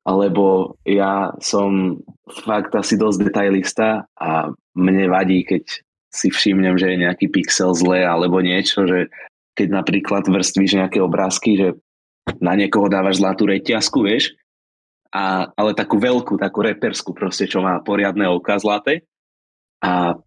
alebo 0.04 0.76
ja 0.84 1.32
som 1.40 2.04
fakt 2.44 2.76
asi 2.76 3.00
dosť 3.00 3.32
detailista 3.32 4.04
a 4.20 4.52
mne 4.76 5.08
vadí, 5.08 5.48
keď 5.48 5.64
si 6.14 6.28
všimnem, 6.30 6.76
že 6.76 6.92
je 6.92 7.04
nejaký 7.08 7.32
pixel 7.32 7.72
zle 7.72 8.04
alebo 8.04 8.44
niečo, 8.44 8.84
že 8.84 9.08
keď 9.56 9.82
napríklad 9.82 10.28
vrstvíš 10.28 10.76
nejaké 10.76 11.00
obrázky, 11.00 11.56
že 11.56 11.68
na 12.44 12.54
niekoho 12.54 12.92
dávaš 12.92 13.24
zlatú 13.24 13.48
reťazku, 13.48 14.04
vieš, 14.04 14.36
a, 15.14 15.50
ale 15.54 15.78
takú 15.78 16.02
veľkú, 16.02 16.42
takú 16.42 16.66
reperskú 16.66 17.14
proste, 17.14 17.46
čo 17.46 17.62
má 17.62 17.78
poriadne 17.86 18.26
oka 18.28 18.58
zlaté. 18.58 19.06
A 19.84 20.18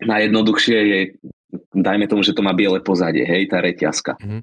najjednoduchšie 0.00 0.78
je 0.80 1.00
dajme 1.72 2.06
tomu, 2.08 2.24
že 2.24 2.32
to 2.32 2.40
má 2.44 2.56
biele 2.56 2.80
pozadie, 2.80 3.24
hej, 3.28 3.48
tá 3.48 3.60
reťazka. 3.60 4.16
Mm-hmm. 4.16 4.42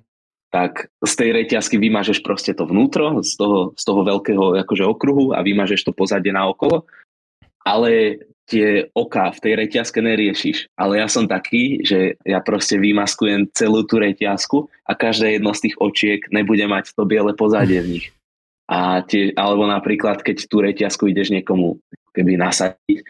Tak 0.49 0.89
z 1.05 1.13
tej 1.13 1.29
reťazky 1.33 1.77
vymažeš 1.77 2.25
proste 2.25 2.57
to 2.57 2.65
vnútro, 2.65 3.21
z 3.21 3.37
toho, 3.37 3.73
z 3.77 3.83
toho 3.85 4.01
veľkého 4.01 4.57
akože 4.65 4.85
okruhu 4.85 5.37
a 5.37 5.45
vymažeš 5.45 5.89
to 5.89 5.91
pozadie 5.93 6.33
na 6.33 6.49
okolo, 6.49 6.89
ale 7.61 8.25
tie 8.49 8.89
oka 8.97 9.29
v 9.29 9.41
tej 9.45 9.53
reťazke 9.61 10.01
neriešiš. 10.01 10.73
Ale 10.73 10.97
ja 10.97 11.05
som 11.05 11.29
taký, 11.29 11.85
že 11.85 12.17
ja 12.25 12.41
proste 12.41 12.81
vymaskujem 12.81 13.53
celú 13.53 13.85
tú 13.85 14.01
reťazku 14.01 14.65
a 14.89 14.97
každé 14.97 15.37
jedno 15.37 15.53
z 15.53 15.69
tých 15.69 15.75
očiek 15.77 16.19
nebude 16.33 16.65
mať 16.65 16.97
to 16.97 17.05
biele 17.05 17.37
pozadie 17.37 17.77
v 17.85 18.01
nich. 18.01 18.07
A 18.65 19.05
tie, 19.05 19.33
alebo 19.37 19.69
napríklad, 19.69 20.25
keď 20.25 20.49
tú 20.49 20.65
reťazku 20.65 21.09
ideš 21.09 21.29
niekomu 21.29 21.77
keby 22.09 22.41
nasadiť 22.41 23.05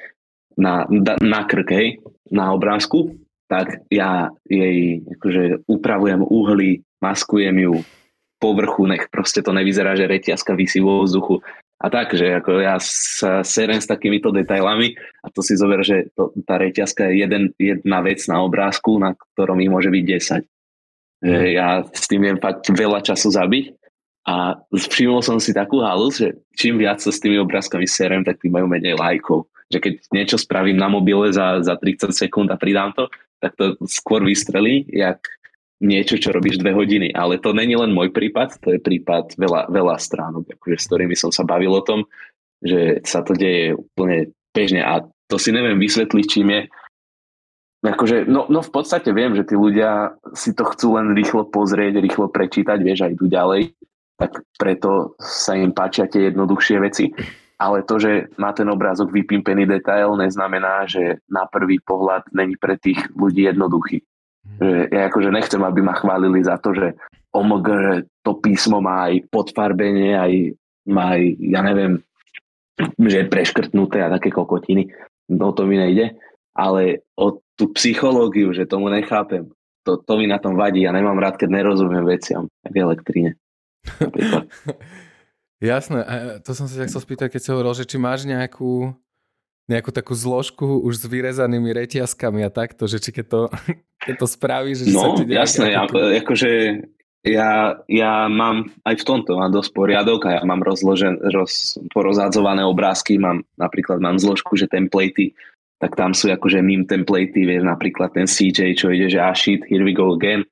na, 0.59 0.83
na 1.23 1.47
krk, 1.47 1.69
hej, 1.71 2.03
na 2.29 2.53
obrázku, 2.53 3.17
tak 3.49 3.83
ja 3.89 4.29
jej 4.45 5.01
akože 5.17 5.65
upravujem 5.65 6.21
uhly, 6.21 6.85
maskujem 7.01 7.57
ju 7.57 7.73
povrchu, 8.39 8.87
nech 8.87 9.11
proste 9.11 9.43
to 9.43 9.51
nevyzerá, 9.51 9.97
že 9.99 10.07
reťazka 10.07 10.55
vysí 10.55 10.79
vo 10.79 11.03
vzduchu. 11.03 11.43
A 11.79 11.87
tak, 11.87 12.11
že 12.11 12.39
ako 12.39 12.59
ja 12.59 12.75
sa 12.83 13.39
serem 13.39 13.79
s 13.79 13.87
takýmito 13.87 14.35
detailami 14.35 14.99
a 15.23 15.31
to 15.31 15.39
si 15.39 15.55
zober, 15.55 15.79
že 15.79 16.11
to, 16.11 16.35
tá 16.43 16.59
reťazka 16.59 17.07
je 17.07 17.23
jeden, 17.23 17.43
jedna 17.55 18.03
vec 18.03 18.19
na 18.27 18.43
obrázku, 18.43 18.99
na 18.99 19.15
ktorom 19.15 19.63
ich 19.63 19.71
môže 19.71 19.87
byť 19.87 20.03
10. 21.23 21.23
Že 21.23 21.45
mhm. 21.47 21.55
ja 21.55 21.67
s 21.87 22.05
tým 22.07 22.21
viem 22.27 22.37
fakt 22.39 22.67
veľa 22.67 22.99
času 23.03 23.31
zabiť 23.31 23.79
a 24.27 24.59
všimol 24.75 25.23
som 25.23 25.39
si 25.39 25.55
takú 25.55 25.79
halu, 25.79 26.11
že 26.11 26.35
čím 26.53 26.77
viac 26.77 26.99
sa 26.99 27.09
s 27.09 27.23
tými 27.23 27.39
obrázkami 27.39 27.87
serem, 27.87 28.27
tak 28.27 28.43
tým 28.43 28.53
majú 28.53 28.67
menej 28.67 28.99
lajkov. 28.99 29.47
Že 29.69 29.79
keď 29.79 29.93
niečo 30.11 30.37
spravím 30.41 30.77
na 30.77 30.89
mobile 30.89 31.29
za, 31.29 31.61
za 31.61 31.77
30 31.77 32.09
sekúnd 32.13 32.49
a 32.49 32.57
pridám 32.57 32.93
to, 32.97 33.07
tak 33.39 33.55
to 33.55 33.79
skôr 33.87 34.19
vystrelí, 34.25 34.83
jak 34.89 35.23
niečo, 35.79 36.19
čo 36.19 36.35
robíš 36.35 36.59
dve 36.59 36.75
hodiny. 36.75 37.15
Ale 37.15 37.39
to 37.39 37.55
není 37.55 37.73
len 37.79 37.95
môj 37.95 38.11
prípad, 38.11 38.59
to 38.59 38.75
je 38.75 38.79
prípad 38.83 39.39
veľa, 39.39 39.71
veľa 39.71 39.95
stránok, 39.95 40.59
akože, 40.59 40.75
s 40.75 40.87
ktorými 40.91 41.15
som 41.15 41.31
sa 41.31 41.47
bavil 41.47 41.71
o 41.71 41.85
tom, 41.85 42.03
že 42.59 42.99
sa 43.07 43.23
to 43.23 43.31
deje 43.31 43.79
úplne 43.79 44.35
bežne 44.51 44.83
a 44.83 45.07
to 45.31 45.39
si 45.39 45.55
neviem 45.55 45.79
vysvetliť, 45.79 46.25
čím 46.27 46.47
je. 46.51 46.61
Akože, 47.79 48.27
no, 48.27 48.43
no 48.51 48.59
v 48.59 48.71
podstate 48.75 49.15
viem, 49.15 49.31
že 49.39 49.47
tí 49.47 49.55
ľudia 49.55 50.19
si 50.35 50.51
to 50.51 50.67
chcú 50.67 50.99
len 50.99 51.15
rýchlo 51.15 51.47
pozrieť, 51.47 52.03
rýchlo 52.03 52.27
prečítať, 52.27 52.75
vieš, 52.83 53.07
a 53.07 53.11
idú 53.13 53.31
ďalej, 53.31 53.71
tak 54.19 54.43
preto 54.59 55.15
sa 55.15 55.55
im 55.55 55.71
páčia 55.71 56.11
tie 56.11 56.27
jednoduchšie 56.27 56.77
veci 56.83 57.15
ale 57.59 57.83
to, 57.83 57.99
že 57.99 58.31
má 58.39 58.55
ten 58.55 58.71
obrázok 58.71 59.11
vypimpený 59.11 59.67
detail, 59.67 60.15
neznamená, 60.15 60.87
že 60.87 61.19
na 61.27 61.43
prvý 61.43 61.83
pohľad 61.83 62.31
není 62.31 62.55
pre 62.55 62.79
tých 62.79 63.11
ľudí 63.11 63.43
jednoduchý. 63.51 63.99
Mhm. 64.47 64.57
Že 64.63 64.71
ja 64.95 65.01
akože 65.11 65.29
nechcem, 65.35 65.61
aby 65.61 65.83
ma 65.83 65.99
chválili 65.99 66.39
za 66.39 66.55
to, 66.55 66.71
že 66.71 66.95
OMG, 67.35 67.67
že 67.67 67.95
to 68.23 68.31
písmo 68.39 68.79
má 68.79 69.11
aj 69.11 69.27
podfarbenie, 69.27 70.15
aj 70.15 70.33
má 70.87 71.19
aj, 71.19 71.23
ja 71.37 71.61
neviem, 71.61 72.01
že 72.79 73.27
je 73.27 73.31
preškrtnuté 73.31 74.01
a 74.01 74.09
také 74.09 74.31
kokotiny. 74.31 74.89
O 75.29 75.51
to 75.51 75.67
mi 75.67 75.77
nejde. 75.77 76.15
Ale 76.55 77.05
o 77.13 77.43
tú 77.59 77.69
psychológiu, 77.75 78.55
že 78.55 78.65
tomu 78.65 78.89
nechápem, 78.89 79.51
to, 79.85 79.99
to 80.01 80.13
mi 80.17 80.25
na 80.25 80.41
tom 80.41 80.57
vadí. 80.57 80.87
Ja 80.87 80.95
nemám 80.95 81.19
rád, 81.19 81.37
keď 81.37 81.59
nerozumiem 81.61 82.07
veciam, 82.07 82.49
v 82.65 82.75
elektrine. 82.79 83.35
Jasné, 85.59 85.99
a 86.07 86.15
to 86.39 86.55
som 86.55 86.71
sa 86.71 86.87
chcel 86.87 87.03
spýtať, 87.03 87.35
keď 87.35 87.41
si 87.43 87.51
hovoril, 87.51 87.75
že 87.75 87.83
či 87.83 87.99
máš 87.99 88.23
nejakú, 88.23 88.95
nejakú 89.67 89.91
takú 89.91 90.15
zložku 90.15 90.79
už 90.87 91.03
s 91.03 91.05
vyrezanými 91.05 91.75
reťazkami 91.75 92.47
a 92.47 92.49
takto, 92.49 92.87
že 92.87 93.03
či 93.03 93.11
keď 93.11 93.25
to, 93.27 93.41
keď 94.07 94.15
to 94.15 94.27
spravíš, 94.27 94.87
že 94.87 94.95
no, 94.95 95.03
sa 95.03 95.07
ti 95.19 95.23
jasné, 95.27 95.75
ja, 95.75 95.83
akože 96.23 96.51
ja, 97.27 97.75
ja 97.91 98.31
mám 98.31 98.71
aj 98.87 99.03
v 99.03 99.07
tomto 99.07 99.35
mám 99.35 99.51
dosť 99.51 99.75
poriadok 99.75 100.31
a 100.31 100.39
ja 100.39 100.41
mám 100.47 100.63
rozložen, 100.63 101.19
roz, 101.35 101.75
porozádzované 101.91 102.63
obrázky, 102.63 103.19
mám 103.19 103.43
napríklad 103.59 103.99
mám 103.99 104.15
zložku, 104.15 104.55
že 104.55 104.71
templatey, 104.71 105.35
tak 105.83 105.99
tam 105.99 106.15
sú 106.15 106.31
akože 106.31 106.63
meme 106.63 106.87
templatey, 106.87 107.43
vieš, 107.43 107.67
napríklad 107.67 108.15
ten 108.15 108.31
CJ, 108.31 108.79
čo 108.79 108.95
ide, 108.95 109.11
že 109.11 109.19
ah 109.19 109.35
shit, 109.35 109.59
here 109.67 109.83
we 109.83 109.91
go 109.91 110.15
again, 110.15 110.47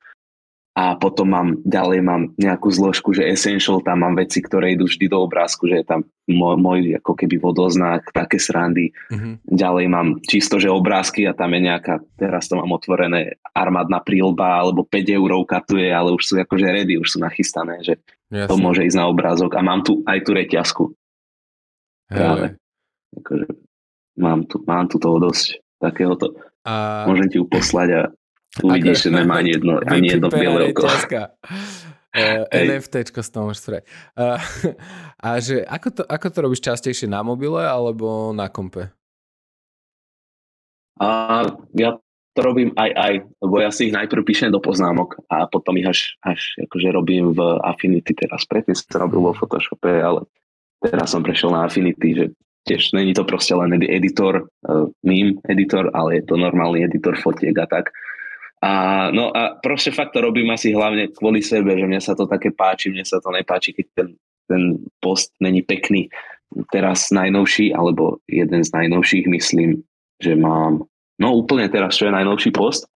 a 0.77 0.93
potom 0.93 1.33
mám, 1.33 1.49
ďalej 1.65 2.05
mám 2.05 2.37
nejakú 2.37 2.69
zložku, 2.69 3.09
že 3.09 3.25
Essential, 3.25 3.81
tam 3.81 4.05
mám 4.05 4.13
veci, 4.13 4.45
ktoré 4.45 4.77
idú 4.77 4.85
vždy 4.85 5.09
do 5.09 5.25
obrázku, 5.25 5.65
že 5.65 5.81
je 5.81 5.85
tam 5.89 6.05
môj, 6.29 6.55
môj 6.61 6.79
ako 7.01 7.17
keby 7.17 7.41
vodoznak, 7.41 8.13
také 8.13 8.37
srandy. 8.37 8.93
Mm-hmm. 9.09 9.33
Ďalej 9.57 9.85
mám 9.89 10.07
čisto, 10.21 10.61
že 10.61 10.69
obrázky 10.69 11.25
a 11.25 11.33
tam 11.33 11.57
je 11.57 11.65
nejaká, 11.65 12.05
teraz 12.13 12.45
to 12.45 12.61
mám 12.61 12.69
otvorené, 12.69 13.41
armádna 13.57 14.05
prílba 14.05 14.61
alebo 14.61 14.85
5 14.85 15.17
eurov 15.17 15.49
katuje, 15.49 15.89
ale 15.89 16.13
už 16.13 16.21
sú 16.21 16.33
akože 16.37 16.67
ready, 16.69 17.01
už 17.01 17.17
sú 17.17 17.25
nachystané, 17.25 17.81
že 17.81 17.97
Jasne. 18.27 18.51
To 18.51 18.55
môže 18.59 18.83
ísť 18.83 18.99
na 18.99 19.07
obrázok 19.07 19.55
a 19.55 19.63
mám 19.63 19.81
tu 19.87 20.03
aj 20.03 20.19
tú 20.27 20.31
reťazku. 20.35 20.83
Práve. 22.11 22.59
Akože, 23.15 23.45
mám, 24.19 24.43
tu, 24.43 24.59
mám 24.67 24.85
tu 24.91 24.99
toho 24.99 25.17
dosť 25.17 25.63
takéhoto. 25.79 26.35
A... 26.67 27.07
Môžem 27.07 27.31
ti 27.31 27.39
ju 27.39 27.47
poslať 27.47 27.89
a 27.95 28.01
uvidíš, 28.63 29.07
že 29.07 29.09
nemá 29.13 29.41
ani 29.41 29.57
jedno, 29.57 29.73
ani 29.93 30.07
jedno 30.15 30.27
biele 30.29 30.73
oko. 30.73 30.87
Uh, 32.17 32.49
NFT 32.49 33.13
z 33.13 33.29
toho 33.29 33.51
môžeš 33.51 33.61
spraviť. 33.61 33.85
Uh, 34.17 34.41
a 35.21 35.37
že 35.37 35.61
ako 35.61 35.87
to, 35.93 36.01
ako 36.07 36.27
to 36.33 36.39
robíš 36.41 36.61
častejšie 36.65 37.05
na 37.05 37.21
mobile 37.21 37.61
alebo 37.61 38.33
na 38.33 38.49
kompe? 38.49 38.89
A 40.97 41.45
ja 41.77 42.01
to 42.33 42.39
robím 42.41 42.73
aj 42.73 42.89
aj, 42.93 43.13
lebo 43.41 43.55
ja 43.61 43.69
si 43.73 43.89
ich 43.89 43.97
najprv 43.97 44.21
píšem 44.21 44.49
do 44.53 44.61
poznámok 44.61 45.17
a 45.29 45.49
potom 45.49 45.77
ich 45.77 45.85
až, 45.85 46.17
až 46.21 46.57
akože 46.69 46.89
robím 46.93 47.33
v 47.33 47.41
Affinity 47.65 48.13
teraz. 48.13 48.45
Predtým 48.45 48.77
som 48.77 49.01
robil 49.01 49.21
vo 49.21 49.33
Photoshope, 49.33 49.89
ale 49.89 50.25
teraz 50.81 51.13
som 51.13 51.25
prešiel 51.25 51.53
na 51.53 51.65
Affinity, 51.65 52.13
že 52.13 52.25
tiež 52.69 52.93
není 52.93 53.17
to 53.17 53.25
proste 53.25 53.57
len 53.57 53.73
editor, 53.81 54.45
uh, 54.69 54.85
meme 55.01 55.41
editor, 55.49 55.89
ale 55.97 56.21
je 56.21 56.23
to 56.29 56.35
normálny 56.37 56.85
editor 56.85 57.17
fotiek 57.17 57.57
a 57.57 57.65
tak. 57.65 57.89
A, 58.57 58.71
no 59.13 59.29
a 59.29 59.53
proste 59.61 59.93
fakt 59.93 60.17
to 60.17 60.21
robím 60.25 60.49
asi 60.49 60.73
hlavne 60.73 61.13
kvôli 61.13 61.45
sebe, 61.45 61.77
že 61.77 61.85
mne 61.85 62.01
sa 62.01 62.17
to 62.17 62.25
také 62.25 62.49
páči, 62.49 62.89
mne 62.89 63.05
sa 63.05 63.21
to 63.21 63.29
nepáči, 63.29 63.73
keď 63.77 63.85
ten, 63.93 64.07
ten 64.49 64.61
post 64.97 65.29
není 65.37 65.61
pekný. 65.61 66.09
Teraz 66.73 67.13
najnovší, 67.13 67.75
alebo 67.75 68.17
jeden 68.25 68.63
z 68.65 68.69
najnovších, 68.73 69.25
myslím, 69.29 69.85
že 70.17 70.33
mám, 70.33 70.89
no 71.21 71.27
úplne 71.37 71.69
teraz, 71.69 72.01
čo 72.01 72.09
je 72.09 72.17
najnovší 72.17 72.49
post, 72.49 72.89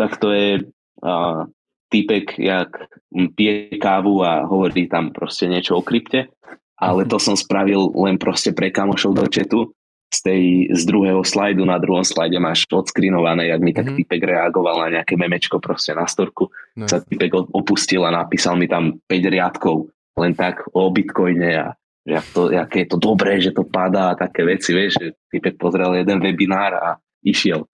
tak 0.00 0.16
to 0.16 0.32
je 0.32 0.64
a, 1.04 1.44
typek, 1.88 2.38
jak 2.38 2.88
pije 3.36 3.80
kávu 3.80 4.24
a 4.24 4.44
hovorí 4.44 4.88
tam 4.88 5.12
proste 5.12 5.48
niečo 5.48 5.80
o 5.80 5.84
krypte, 5.84 6.32
ale 6.78 7.04
to 7.04 7.18
som 7.18 7.34
spravil 7.34 7.92
len 7.96 8.16
proste 8.20 8.54
pre 8.54 8.70
kamošov 8.70 9.12
do 9.16 9.26
četu 9.28 9.72
z, 10.08 10.18
tej, 10.24 10.42
z 10.72 10.82
druhého 10.88 11.20
slajdu 11.20 11.68
na 11.68 11.76
druhom 11.76 12.00
slajde 12.00 12.40
máš 12.40 12.64
odskrinované, 12.72 13.52
jak 13.52 13.60
mi 13.60 13.76
tak 13.76 13.92
mm-hmm. 13.92 13.98
typek 14.04 14.22
reagoval 14.24 14.88
na 14.88 15.00
nejaké 15.00 15.20
memečko 15.20 15.60
proste 15.60 15.92
na 15.92 16.08
storku. 16.08 16.48
No. 16.76 16.88
Sa 16.88 17.04
typek 17.04 17.36
opustil 17.52 18.00
a 18.08 18.10
napísal 18.10 18.56
mi 18.56 18.64
tam 18.64 18.96
5 19.04 19.34
riadkov 19.34 19.92
len 20.18 20.32
tak 20.34 20.66
o 20.74 20.88
bitcoine 20.90 21.50
a 21.54 21.66
že 22.08 22.24
to, 22.32 22.48
aké 22.48 22.88
je 22.88 22.88
to 22.88 22.98
dobré, 22.98 23.36
že 23.36 23.52
to 23.52 23.68
padá 23.68 24.16
a 24.16 24.18
také 24.18 24.40
veci, 24.40 24.72
vieš, 24.72 24.96
že 24.96 25.08
typek 25.28 25.60
pozrel 25.60 25.92
jeden 25.92 26.24
webinár 26.24 26.72
a 26.72 26.88
išiel. 27.20 27.68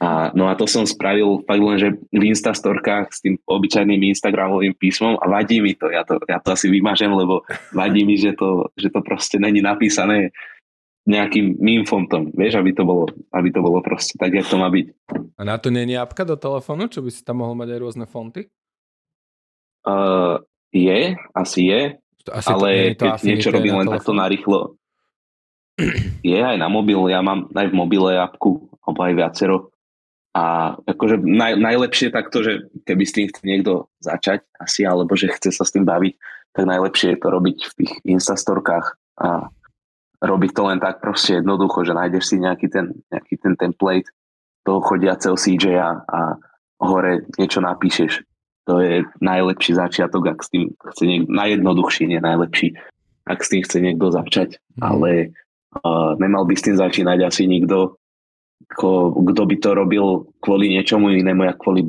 A, 0.00 0.32
no 0.32 0.48
a 0.48 0.56
to 0.56 0.64
som 0.64 0.88
spravil 0.88 1.44
fakt 1.44 1.60
len, 1.60 1.76
že 1.76 1.92
v 2.08 2.32
Instastorkách 2.32 3.12
s 3.12 3.20
tým 3.20 3.36
obyčajným 3.44 4.00
Instagramovým 4.16 4.72
písmom 4.72 5.20
a 5.20 5.28
vadí 5.28 5.60
mi 5.60 5.76
to. 5.76 5.92
Ja 5.92 6.08
to, 6.08 6.16
ja 6.24 6.40
to 6.40 6.56
asi 6.56 6.72
vymažem, 6.72 7.12
lebo 7.12 7.44
vadí 7.76 8.08
mi, 8.08 8.16
že 8.16 8.32
to, 8.32 8.72
že 8.80 8.88
to 8.88 9.04
proste 9.04 9.36
není 9.36 9.60
napísané 9.60 10.32
nejakým 11.08 11.56
mým 11.56 11.88
fontom, 11.88 12.28
vieš, 12.36 12.60
aby 12.60 12.76
to 12.76 12.84
bolo, 12.84 13.08
aby 13.32 13.48
to 13.48 13.64
bolo 13.64 13.80
proste 13.80 14.20
tak, 14.20 14.36
jak 14.36 14.44
to 14.44 14.60
má 14.60 14.68
byť. 14.68 14.86
A 15.40 15.42
na 15.48 15.56
to 15.56 15.72
je 15.72 15.96
apka 15.96 16.28
do 16.28 16.36
telefónu, 16.36 16.92
čo 16.92 17.00
by 17.00 17.08
si 17.08 17.24
tam 17.24 17.40
mohol 17.40 17.56
mať 17.56 17.68
aj 17.72 17.80
rôzne 17.80 18.04
fonty? 18.04 18.52
Uh, 19.88 20.44
je, 20.68 21.16
asi 21.32 21.60
je, 21.72 21.80
to, 22.28 22.30
asi 22.36 22.52
ale 22.52 22.68
to, 22.92 23.08
keď 23.08 23.24
niečo 23.24 23.48
robím 23.48 23.80
len 23.80 23.88
takto 23.88 24.12
narýchlo, 24.12 24.76
je 26.20 26.38
aj 26.44 26.60
na 26.60 26.68
mobil, 26.68 27.08
ja 27.08 27.24
mám 27.24 27.48
aj 27.56 27.72
v 27.72 27.74
mobile 27.74 28.12
apku, 28.20 28.68
alebo 28.84 29.00
aj 29.00 29.14
viacero. 29.16 29.56
A 30.36 30.76
akože 30.76 31.24
naj, 31.24 31.56
najlepšie 31.56 32.12
takto, 32.12 32.44
že 32.44 32.68
keby 32.84 33.04
s 33.08 33.14
tým 33.16 33.26
chce 33.32 33.42
niekto 33.48 33.88
začať 34.04 34.44
asi, 34.60 34.84
alebo 34.84 35.16
že 35.16 35.32
chce 35.32 35.56
sa 35.56 35.64
s 35.64 35.72
tým 35.72 35.88
baviť, 35.88 36.14
tak 36.52 36.64
najlepšie 36.68 37.16
je 37.16 37.18
to 37.18 37.28
robiť 37.32 37.58
v 37.64 37.72
tých 37.80 37.92
instastorkách 38.04 38.86
a 39.24 39.48
robiť 40.18 40.50
to 40.50 40.62
len 40.66 40.78
tak 40.82 40.98
proste 40.98 41.38
jednoducho, 41.38 41.86
že 41.86 41.94
nájdeš 41.94 42.24
si 42.34 42.36
nejaký 42.42 42.66
ten, 42.70 42.90
nejaký 43.10 43.34
ten 43.38 43.54
template 43.54 44.10
toho 44.66 44.82
chodiaceho 44.82 45.38
CJ 45.38 45.78
a 46.04 46.36
hore 46.82 47.26
niečo 47.38 47.62
napíšeš. 47.62 48.26
To 48.68 48.84
je 48.84 49.06
najlepší 49.24 49.80
začiatok, 49.80 50.36
ak 50.36 50.44
s 50.44 50.48
tým 50.52 50.64
chce 50.92 51.04
niekto, 51.08 51.30
najjednoduchší, 51.32 52.04
nie 52.04 52.20
najlepší, 52.20 52.76
ak 53.24 53.40
s 53.40 53.48
tým 53.48 53.62
chce 53.64 53.78
niekto 53.80 54.12
začať, 54.12 54.60
mm. 54.76 54.82
ale 54.84 55.32
uh, 55.80 56.12
nemal 56.20 56.44
by 56.44 56.52
s 56.52 56.66
tým 56.68 56.76
začínať 56.76 57.18
asi 57.24 57.48
nikto, 57.48 57.96
ko, 58.76 59.16
kto 59.16 59.42
by 59.48 59.56
to 59.56 59.70
robil 59.72 60.28
kvôli 60.44 60.68
niečomu 60.68 61.08
inému, 61.08 61.48
ako 61.48 61.58
kvôli, 61.64 61.82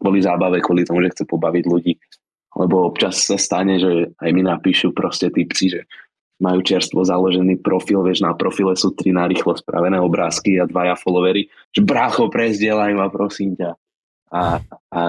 kvôli 0.00 0.18
zábave, 0.24 0.64
kvôli 0.64 0.88
tomu, 0.88 1.04
že 1.04 1.12
chce 1.12 1.24
pobaviť 1.28 1.64
ľudí. 1.68 2.00
Lebo 2.56 2.88
občas 2.88 3.20
sa 3.20 3.36
stane, 3.36 3.76
že 3.76 4.16
aj 4.16 4.30
mi 4.32 4.40
napíšu 4.40 4.96
proste 4.96 5.28
typci, 5.28 5.76
že 5.76 5.80
majú 6.36 6.60
čerstvo 6.60 7.00
založený 7.00 7.64
profil, 7.64 8.04
vieš, 8.04 8.20
na 8.20 8.36
profile 8.36 8.76
sú 8.76 8.92
tri 8.92 9.12
narýchlo 9.12 9.56
spravené 9.56 9.96
obrázky 9.96 10.60
a 10.60 10.68
dvaja 10.68 10.92
followery, 11.00 11.48
že 11.72 11.80
brácho, 11.80 12.28
prezdielaj 12.28 12.92
ma, 12.92 13.08
prosím 13.08 13.56
ťa. 13.56 13.70
A, 14.32 14.60
a 14.92 15.00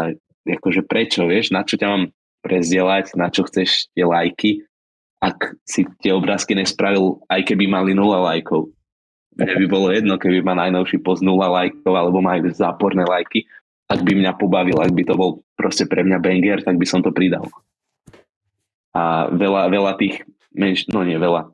akože 0.47 0.87
prečo, 0.87 1.27
vieš, 1.27 1.51
na 1.51 1.67
čo 1.67 1.75
ťa 1.75 1.87
mám 1.91 2.03
prezdielať, 2.39 3.19
na 3.19 3.27
čo 3.27 3.43
chceš 3.43 3.91
tie 3.91 4.07
lajky, 4.07 4.63
ak 5.19 5.57
si 5.67 5.83
tie 5.99 6.15
obrázky 6.15 6.55
nespravil, 6.55 7.19
aj 7.27 7.43
keby 7.43 7.67
mali 7.67 7.91
nula 7.91 8.23
lajkov. 8.33 8.71
Mne 9.35 9.53
by 9.53 9.67
bolo 9.67 9.87
jedno, 9.91 10.15
keby 10.15 10.41
ma 10.41 10.55
najnovší 10.55 11.03
post 11.03 11.25
nula 11.25 11.51
lajkov, 11.51 11.91
alebo 11.91 12.23
majú 12.23 12.47
záporné 12.55 13.03
lajky, 13.03 13.43
ak 13.87 13.99
by 14.03 14.13
mňa 14.15 14.31
pobavil, 14.39 14.79
ak 14.79 14.95
by 14.95 15.03
to 15.03 15.13
bol 15.15 15.43
proste 15.59 15.87
pre 15.89 16.03
mňa 16.07 16.19
banger, 16.23 16.59
tak 16.63 16.79
by 16.79 16.85
som 16.87 17.03
to 17.03 17.11
pridal. 17.11 17.47
A 18.95 19.27
veľa, 19.29 19.69
veľa 19.69 19.93
tých 19.99 20.23
menš, 20.57 20.89
no 20.89 21.05
nie 21.05 21.15
veľa, 21.15 21.53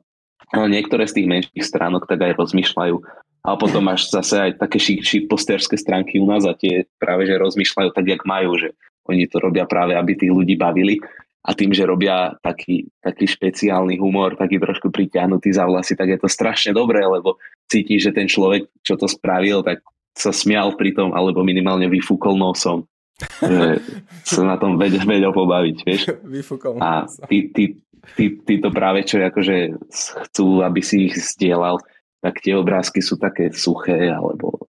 ale 0.52 0.66
niektoré 0.72 1.04
z 1.06 1.22
tých 1.22 1.30
menších 1.30 1.64
stránok 1.64 2.08
tak 2.08 2.24
aj 2.24 2.40
rozmýšľajú. 2.40 2.96
A 3.44 3.60
potom 3.60 3.84
máš 3.84 4.08
zase 4.08 4.40
aj 4.40 4.50
také 4.56 4.80
shitposterské 4.80 5.76
stránky 5.76 6.16
u 6.16 6.24
nás 6.24 6.48
a 6.48 6.56
tie 6.56 6.88
práve 6.96 7.28
že 7.28 7.36
rozmýšľajú 7.36 7.92
tak, 7.92 8.08
jak 8.08 8.24
majú, 8.24 8.56
že 8.56 8.72
oni 9.04 9.28
to 9.28 9.36
robia 9.36 9.68
práve, 9.68 9.92
aby 9.92 10.16
tých 10.16 10.32
ľudí 10.32 10.56
bavili 10.56 10.96
a 11.44 11.52
tým, 11.52 11.76
že 11.76 11.84
robia 11.84 12.32
taký, 12.40 12.88
taký 13.04 13.28
špeciálny 13.28 14.00
humor, 14.00 14.32
taký 14.32 14.56
trošku 14.56 14.88
pritiahnutý 14.88 15.52
za 15.52 15.68
vlasy, 15.68 15.92
tak 15.92 16.16
je 16.16 16.18
to 16.24 16.28
strašne 16.28 16.72
dobré, 16.72 17.04
lebo 17.04 17.36
cítiš, 17.68 18.08
že 18.08 18.16
ten 18.16 18.24
človek, 18.24 18.64
čo 18.80 18.96
to 18.96 19.04
spravil, 19.04 19.60
tak 19.60 19.84
sa 20.16 20.32
smial 20.32 20.72
pri 20.80 20.96
tom, 20.96 21.12
alebo 21.12 21.44
minimálne 21.44 21.84
vyfúkol 21.92 22.40
nosom. 22.40 22.88
že 23.44 23.78
sa 24.26 24.42
na 24.42 24.58
tom 24.58 24.74
vedel, 24.74 25.04
vedel 25.06 25.30
pobaviť, 25.30 25.76
vieš. 25.86 26.02
Vyfúkol 26.26 26.82
a 26.82 27.06
tí, 27.30 27.52
tí, 27.52 27.78
tí, 28.16 28.36
títo 28.44 28.68
práve, 28.68 29.04
čo 29.08 29.20
akože 29.20 29.80
chcú, 30.28 30.60
aby 30.60 30.80
si 30.84 31.08
ich 31.08 31.16
zdieľal, 31.16 31.80
tak 32.24 32.40
tie 32.40 32.56
obrázky 32.56 33.04
sú 33.04 33.20
také 33.20 33.52
suché, 33.52 34.08
alebo 34.08 34.68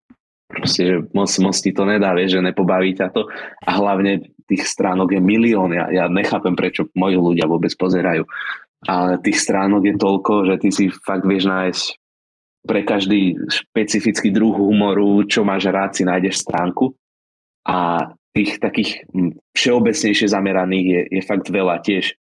proste, 0.50 0.82
že 0.86 0.96
moc, 1.14 1.30
moc 1.42 1.56
ti 1.58 1.70
to 1.70 1.86
nedá, 1.86 2.14
vieš, 2.14 2.38
že 2.38 2.46
nepobaví 2.46 2.94
ťa 2.94 3.10
to. 3.10 3.26
A 3.66 3.70
hlavne 3.78 4.26
tých 4.46 4.66
stránok 4.66 5.14
je 5.14 5.20
milión, 5.22 5.70
ja, 5.74 5.90
ja 5.90 6.04
nechápem, 6.10 6.54
prečo 6.54 6.90
moji 6.94 7.18
ľudia 7.18 7.46
vôbec 7.46 7.74
pozerajú. 7.74 8.26
A 8.84 9.16
tých 9.22 9.40
stránok 9.40 9.82
je 9.86 9.94
toľko, 9.96 10.32
že 10.50 10.54
ty 10.60 10.68
si 10.68 10.84
fakt 10.92 11.24
vieš 11.24 11.48
nájsť 11.48 11.84
pre 12.64 12.80
každý 12.84 13.36
špecifický 13.48 14.32
druh 14.32 14.56
humoru, 14.56 15.24
čo 15.24 15.44
máš 15.44 15.68
rád, 15.68 15.96
si 15.96 16.04
nájdeš 16.04 16.44
stránku. 16.44 16.92
A 17.64 18.10
tých 18.36 18.60
takých 18.60 19.08
všeobecnejšie 19.56 20.26
zameraných 20.28 20.86
je, 20.86 21.00
je 21.16 21.22
fakt 21.24 21.48
veľa 21.48 21.80
tiež 21.80 22.12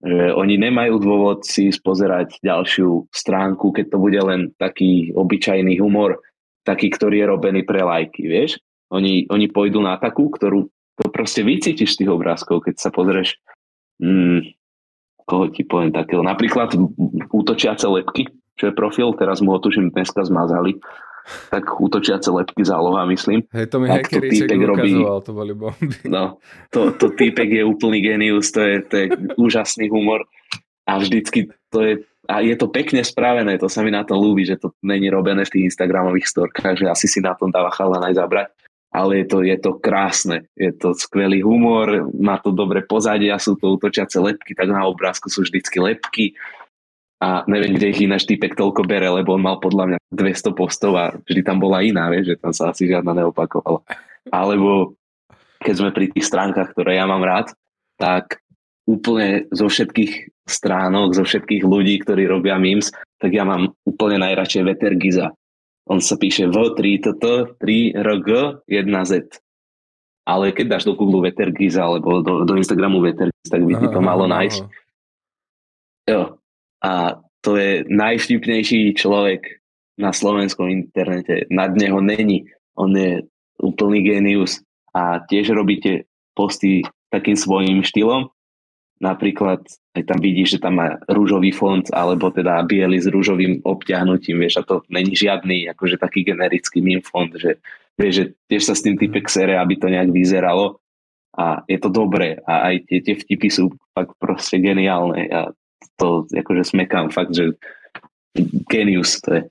že 0.00 0.32
oni 0.32 0.56
nemajú 0.56 0.96
dôvod 0.96 1.44
si 1.44 1.68
spozerať 1.68 2.40
ďalšiu 2.40 3.12
stránku, 3.12 3.68
keď 3.76 3.86
to 3.92 3.98
bude 4.00 4.20
len 4.20 4.40
taký 4.56 5.12
obyčajný 5.12 5.76
humor, 5.76 6.24
taký, 6.64 6.88
ktorý 6.88 7.20
je 7.20 7.26
robený 7.28 7.60
pre 7.68 7.84
lajky, 7.84 8.24
vieš. 8.24 8.56
Oni, 8.90 9.28
oni 9.28 9.46
pôjdu 9.52 9.84
na 9.84 10.00
takú, 10.00 10.32
ktorú 10.32 10.66
to 10.96 11.04
proste 11.12 11.44
vycítiš 11.44 11.96
z 11.96 12.04
tých 12.04 12.10
obrázkov, 12.10 12.64
keď 12.64 12.74
sa 12.80 12.90
pozrieš, 12.92 13.36
hmm, 14.00 14.56
koho 15.28 15.52
ti 15.52 15.68
poviem 15.68 15.92
takého, 15.92 16.24
napríklad 16.24 16.74
útočiace 17.30 17.86
lepky, 17.86 18.28
čo 18.56 18.68
je 18.68 18.76
profil, 18.76 19.12
teraz 19.16 19.40
mu 19.40 19.56
ho 19.56 19.60
tuším 19.60 19.92
dneska 19.92 20.20
zmazali, 20.24 20.76
tak 21.50 21.64
útočiace 21.80 22.30
lepky 22.30 22.62
záloha, 22.64 23.06
myslím. 23.10 23.42
Hej, 23.52 23.66
to 23.70 23.76
mi 23.80 23.86
hackeríček 23.88 24.60
robí, 24.62 25.00
to 25.24 25.30
boli 25.32 25.52
bomby. 25.54 25.96
No, 26.06 26.38
to, 26.70 26.94
to 26.94 27.10
týpek 27.14 27.48
je 27.50 27.62
úplný 27.64 28.02
genius, 28.02 28.54
to 28.54 28.60
je, 28.62 28.76
to 28.86 28.94
je 28.96 29.06
úžasný 29.36 29.90
humor 29.90 30.26
a 30.86 30.98
vždycky 30.98 31.50
to 31.70 31.78
je, 31.82 31.92
a 32.30 32.42
je 32.42 32.54
to 32.54 32.70
pekne 32.70 33.02
spravené, 33.02 33.58
to 33.58 33.66
sa 33.66 33.82
mi 33.82 33.90
na 33.90 34.06
tom 34.06 34.22
ľúbi, 34.22 34.46
že 34.46 34.58
to 34.58 34.74
není 34.86 35.10
robené 35.10 35.42
v 35.46 35.52
tých 35.58 35.66
Instagramových 35.74 36.30
storkách, 36.30 36.78
že 36.78 36.86
asi 36.86 37.06
si 37.10 37.18
na 37.18 37.34
tom 37.34 37.50
dáva 37.50 37.74
chala 37.74 37.98
aj 38.06 38.14
zabrať, 38.14 38.48
ale 38.90 39.22
je 39.22 39.26
to, 39.26 39.38
je 39.46 39.56
to 39.58 39.70
krásne, 39.78 40.46
je 40.58 40.70
to 40.74 40.94
skvelý 40.94 41.42
humor, 41.46 42.10
má 42.14 42.38
to 42.42 42.50
dobre 42.50 42.82
pozadie 42.86 43.30
a 43.30 43.38
sú 43.38 43.54
to 43.54 43.78
útočiace 43.78 44.18
lepky, 44.18 44.54
tak 44.54 44.70
na 44.70 44.82
obrázku 44.86 45.30
sú 45.30 45.46
vždycky 45.46 45.78
lepky, 45.78 46.34
a 47.20 47.44
neviem, 47.44 47.76
kde 47.76 47.92
ich 47.92 48.00
ináč 48.00 48.24
týpek 48.24 48.56
toľko 48.56 48.88
bere, 48.88 49.12
lebo 49.12 49.36
on 49.36 49.44
mal 49.44 49.60
podľa 49.60 49.92
mňa 49.92 49.98
200 50.08 50.56
postov 50.56 50.96
a 50.96 51.12
vždy 51.28 51.44
tam 51.44 51.60
bola 51.60 51.84
iná, 51.84 52.08
vieš, 52.08 52.32
že 52.32 52.40
tam 52.40 52.52
sa 52.56 52.72
asi 52.72 52.88
žiadna 52.88 53.12
neopakovala. 53.12 53.84
Alebo 54.32 54.96
keď 55.60 55.74
sme 55.76 55.90
pri 55.92 56.08
tých 56.08 56.24
stránkach, 56.24 56.72
ktoré 56.72 56.96
ja 56.96 57.04
mám 57.04 57.20
rád, 57.20 57.52
tak 58.00 58.40
úplne 58.88 59.44
zo 59.52 59.68
všetkých 59.68 60.32
stránok, 60.48 61.12
zo 61.12 61.28
všetkých 61.28 61.60
ľudí, 61.60 62.00
ktorí 62.00 62.24
robia 62.24 62.56
memes, 62.56 62.88
tak 63.20 63.36
ja 63.36 63.44
mám 63.44 63.76
úplne 63.84 64.24
najradšej 64.24 64.64
Vetergiza. 64.64 65.36
On 65.84 66.00
sa 66.00 66.16
píše 66.16 66.48
V3TT, 66.48 67.60
3RG, 67.60 68.28
1Z. 68.64 69.12
Ale 70.24 70.56
keď 70.56 70.66
dáš 70.78 70.84
do 70.88 70.96
Google 70.96 71.28
Vetergiza 71.28 71.84
alebo 71.84 72.24
do, 72.24 72.48
do 72.48 72.54
Instagramu 72.56 73.04
Vetergiz, 73.04 73.44
tak 73.44 73.60
by 73.60 73.76
ti 73.76 73.86
to 73.92 74.00
malo 74.00 74.24
nájsť. 74.24 74.62
Jo. 76.08 76.39
A 76.80 77.20
to 77.40 77.56
je 77.56 77.84
najvtipnejší 77.88 78.96
človek 78.96 79.60
na 80.00 80.12
slovenskom 80.12 80.68
internete. 80.68 81.44
Nad 81.52 81.76
neho 81.76 82.00
není. 82.00 82.48
On 82.76 82.88
je 82.92 83.24
úplný 83.60 84.04
genius. 84.04 84.64
A 84.96 85.20
tiež 85.24 85.52
robíte 85.52 86.08
posty 86.32 86.82
takým 87.12 87.36
svojím 87.36 87.84
štýlom. 87.84 88.32
Napríklad 89.00 89.64
aj 89.96 90.02
tam 90.04 90.20
vidíš, 90.20 90.56
že 90.56 90.62
tam 90.62 90.76
má 90.76 91.00
rúžový 91.08 91.56
fond 91.56 91.82
alebo 91.96 92.28
teda 92.28 92.60
biely 92.68 93.00
s 93.00 93.08
rúžovým 93.08 93.64
obťahnutím, 93.64 94.44
vieš, 94.44 94.60
a 94.60 94.62
to 94.62 94.84
není 94.92 95.16
žiadny 95.16 95.72
akože 95.72 95.96
taký 95.96 96.20
generický 96.22 96.84
meme 96.84 97.00
fond, 97.00 97.32
že 97.32 97.64
vieš, 97.96 98.12
že 98.12 98.24
tiež 98.52 98.62
sa 98.62 98.74
s 98.76 98.84
tým 98.84 99.00
typek 99.00 99.24
sere, 99.26 99.56
aby 99.56 99.80
to 99.80 99.88
nejak 99.88 100.12
vyzeralo 100.12 100.84
a 101.32 101.64
je 101.64 101.80
to 101.80 101.88
dobré 101.88 102.44
a 102.44 102.70
aj 102.70 102.92
tie, 102.92 102.98
tie 103.00 103.16
vtipy 103.16 103.48
sú 103.48 103.72
fakt 103.96 104.14
proste 104.20 104.60
geniálne. 104.60 105.32
Ja 105.32 105.48
to 105.96 106.28
akože 106.30 106.76
smekám 106.76 107.12
fakt, 107.12 107.32
že 107.32 107.56
genius 108.68 109.20
to 109.20 109.40
je. 109.40 109.42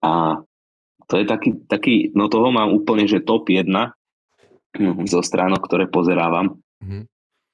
A 0.00 0.40
to 1.08 1.14
je 1.20 1.24
taký, 1.28 1.50
taký 1.68 1.94
no 2.16 2.32
toho 2.32 2.48
mám 2.48 2.72
úplne, 2.72 3.04
že 3.04 3.20
top 3.20 3.52
1 3.52 3.68
hm, 3.68 5.04
zo 5.04 5.20
stránok, 5.20 5.60
ktoré 5.64 5.84
pozerávam. 5.86 6.60
Mm-hmm 6.80 7.10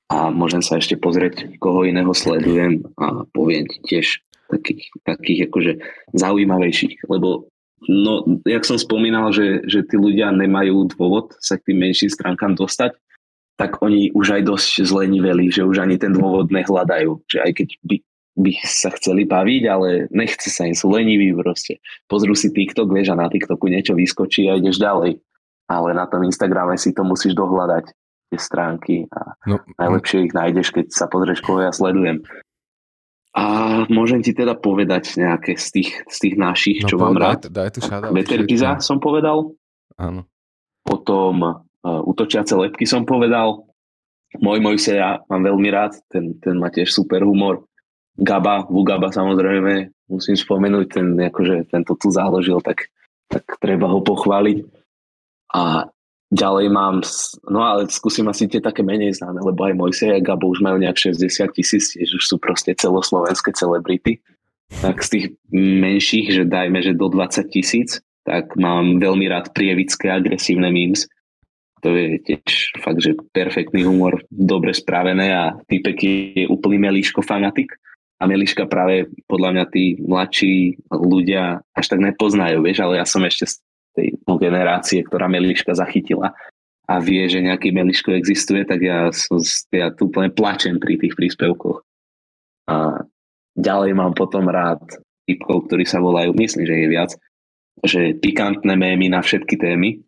a 0.06 0.30
môžem 0.30 0.62
sa 0.62 0.78
ešte 0.78 0.94
pozrieť, 0.94 1.58
koho 1.58 1.82
iného 1.82 2.14
sledujem 2.14 2.86
a 2.98 3.26
poviem 3.34 3.66
ti 3.66 3.78
tiež 3.82 4.22
takých, 4.46 4.86
takých 5.02 5.40
akože 5.50 5.72
zaujímavejších, 6.14 7.10
lebo 7.10 7.50
no, 7.90 8.22
jak 8.46 8.62
som 8.62 8.78
spomínal, 8.78 9.34
že, 9.34 9.66
že 9.66 9.82
tí 9.82 9.98
ľudia 9.98 10.30
nemajú 10.30 10.86
dôvod 10.94 11.34
sa 11.42 11.58
k 11.58 11.72
tým 11.72 11.90
menším 11.90 12.10
stránkam 12.14 12.54
dostať, 12.54 12.94
tak 13.57 13.80
oni 13.80 14.12
už 14.12 14.40
aj 14.40 14.42
dosť 14.44 14.84
zleniveli, 14.84 15.48
že 15.48 15.64
už 15.64 15.80
ani 15.80 15.96
ten 15.96 16.12
dôvod 16.12 16.52
nehľadajú, 16.52 17.24
že 17.24 17.40
aj 17.40 17.52
keď 17.57 17.68
by, 17.88 17.96
by 18.36 18.52
sa 18.68 18.92
chceli 18.92 19.24
baviť, 19.24 19.62
ale 19.64 19.88
nechce 20.12 20.52
sa 20.52 20.68
im, 20.68 20.76
sú 20.76 20.92
leniví 20.92 21.32
proste. 21.32 21.80
Pozrú 22.04 22.36
si 22.36 22.52
TikTok, 22.52 22.92
vieš, 22.92 23.16
a 23.16 23.20
na 23.20 23.32
TikToku 23.32 23.72
niečo 23.72 23.96
vyskočí 23.96 24.52
a 24.52 24.61
ideš 24.61 24.76
ďalej. 24.76 25.16
Ale 25.66 25.88
na 25.96 26.07
tom 26.07 26.22
Instagrame 26.22 26.76
si 26.76 26.92
to 26.92 27.02
musíš 27.02 27.34
dohľadať 27.34 27.90
tie 28.30 28.38
stránky 28.38 28.96
a 29.11 29.34
no, 29.46 29.62
najlepšie 29.78 30.30
ich 30.30 30.34
nájdeš, 30.34 30.74
keď 30.74 30.86
sa 30.92 31.07
pozrieš, 31.09 31.42
koho 31.42 31.64
ja 31.64 31.72
sledujem. 31.72 32.22
A 33.36 33.44
môžem 33.92 34.24
ti 34.24 34.32
teda 34.32 34.57
povedať 34.57 35.20
nejaké 35.20 35.61
z 35.61 35.68
tých, 35.80 35.90
z 36.09 36.16
tých 36.24 36.34
našich, 36.40 36.78
no, 36.84 36.88
čo 36.88 36.96
mám 36.96 37.16
rád. 37.20 37.52
Daj, 37.52 37.52
daj 37.52 37.70
tu 37.76 37.80
Vetergiza 38.12 38.80
som 38.80 38.96
povedal. 38.96 39.52
Áno. 40.00 40.24
Potom 40.86 41.66
uh, 41.84 42.00
Utočiace 42.06 42.54
lepky 42.56 42.86
som 42.88 43.04
povedal. 43.04 43.66
Môj 44.38 44.60
sa 44.80 44.92
ja 44.92 45.10
mám 45.32 45.42
veľmi 45.44 45.68
rád, 45.72 45.96
ten, 46.12 46.36
ten 46.40 46.60
má 46.60 46.68
tiež 46.68 46.92
super 46.92 47.24
humor. 47.24 47.64
Gaba, 48.16 48.64
Vugaba 48.68 49.12
samozrejme, 49.12 49.92
musím 50.08 50.36
spomenúť, 50.36 50.86
ten, 50.88 51.06
akože, 51.20 51.68
tento 51.68 51.92
tu 52.00 52.08
založil, 52.08 52.60
tak, 52.64 52.88
tak 53.28 53.44
treba 53.60 53.88
ho 53.92 54.00
pochváliť. 54.00 54.64
A 55.52 55.88
Ďalej 56.26 56.66
mám, 56.74 57.06
no 57.46 57.62
ale 57.62 57.86
skúsim 57.86 58.26
asi 58.26 58.50
tie 58.50 58.58
také 58.58 58.82
menej 58.82 59.14
známe, 59.14 59.38
lebo 59.46 59.62
aj 59.62 59.78
Mojsej 59.78 60.10
a 60.10 60.18
Gabo 60.18 60.50
už 60.50 60.58
majú 60.58 60.82
nejak 60.82 60.98
60 60.98 61.22
tisíc, 61.54 61.94
tiež 61.94 62.18
už 62.18 62.24
sú 62.26 62.36
proste 62.42 62.74
celoslovenské 62.74 63.54
celebrity. 63.54 64.18
Tak 64.82 65.06
z 65.06 65.08
tých 65.08 65.26
menších, 65.54 66.34
že 66.34 66.42
dajme, 66.42 66.82
že 66.82 66.98
do 66.98 67.06
20 67.06 67.46
tisíc, 67.46 68.02
tak 68.26 68.58
mám 68.58 68.98
veľmi 68.98 69.30
rád 69.30 69.54
prievické 69.54 70.10
agresívne 70.10 70.66
memes. 70.66 71.06
To 71.87 71.95
je 71.95 72.18
tiež 72.18 72.82
fakt, 72.82 72.99
že 72.99 73.14
perfektný 73.30 73.87
humor, 73.87 74.18
dobre 74.26 74.74
spravené 74.74 75.30
a 75.30 75.55
typek 75.70 75.99
je 76.03 76.43
úplný 76.51 76.82
Melíško 76.82 77.22
fanatik. 77.22 77.78
A 78.18 78.26
Meliška 78.26 78.66
práve 78.66 79.07
podľa 79.30 79.55
mňa 79.55 79.64
tí 79.70 80.03
mladší 80.03 80.82
ľudia 80.91 81.62
až 81.70 81.87
tak 81.87 82.03
nepoznajú, 82.03 82.66
vieš, 82.66 82.82
ale 82.82 82.99
ja 82.99 83.07
som 83.07 83.22
ešte 83.22 83.62
tej 83.95 84.18
generácie, 84.26 85.07
ktorá 85.07 85.30
Meliška 85.30 85.78
zachytila 85.78 86.34
a 86.87 86.95
vie, 86.99 87.22
že 87.30 87.43
nejaký 87.43 87.70
Meliško 87.70 88.18
existuje, 88.18 88.66
tak 88.66 88.82
ja, 88.82 89.14
som, 89.14 89.39
ja 89.70 89.95
tu 89.95 90.11
úplne 90.11 90.34
plačem 90.34 90.82
pri 90.82 90.99
tých 90.99 91.14
príspevkoch. 91.14 91.87
A 92.66 93.07
ďalej 93.55 93.95
mám 93.95 94.11
potom 94.14 94.51
rád 94.51 94.82
typkov, 95.26 95.70
ktorí 95.70 95.87
sa 95.87 96.03
volajú, 96.03 96.34
myslím, 96.34 96.66
že 96.66 96.76
je 96.78 96.87
viac, 96.91 97.11
že 97.82 98.14
pikantné 98.18 98.74
mémy 98.74 99.07
na 99.11 99.22
všetky 99.22 99.55
témy. 99.55 100.03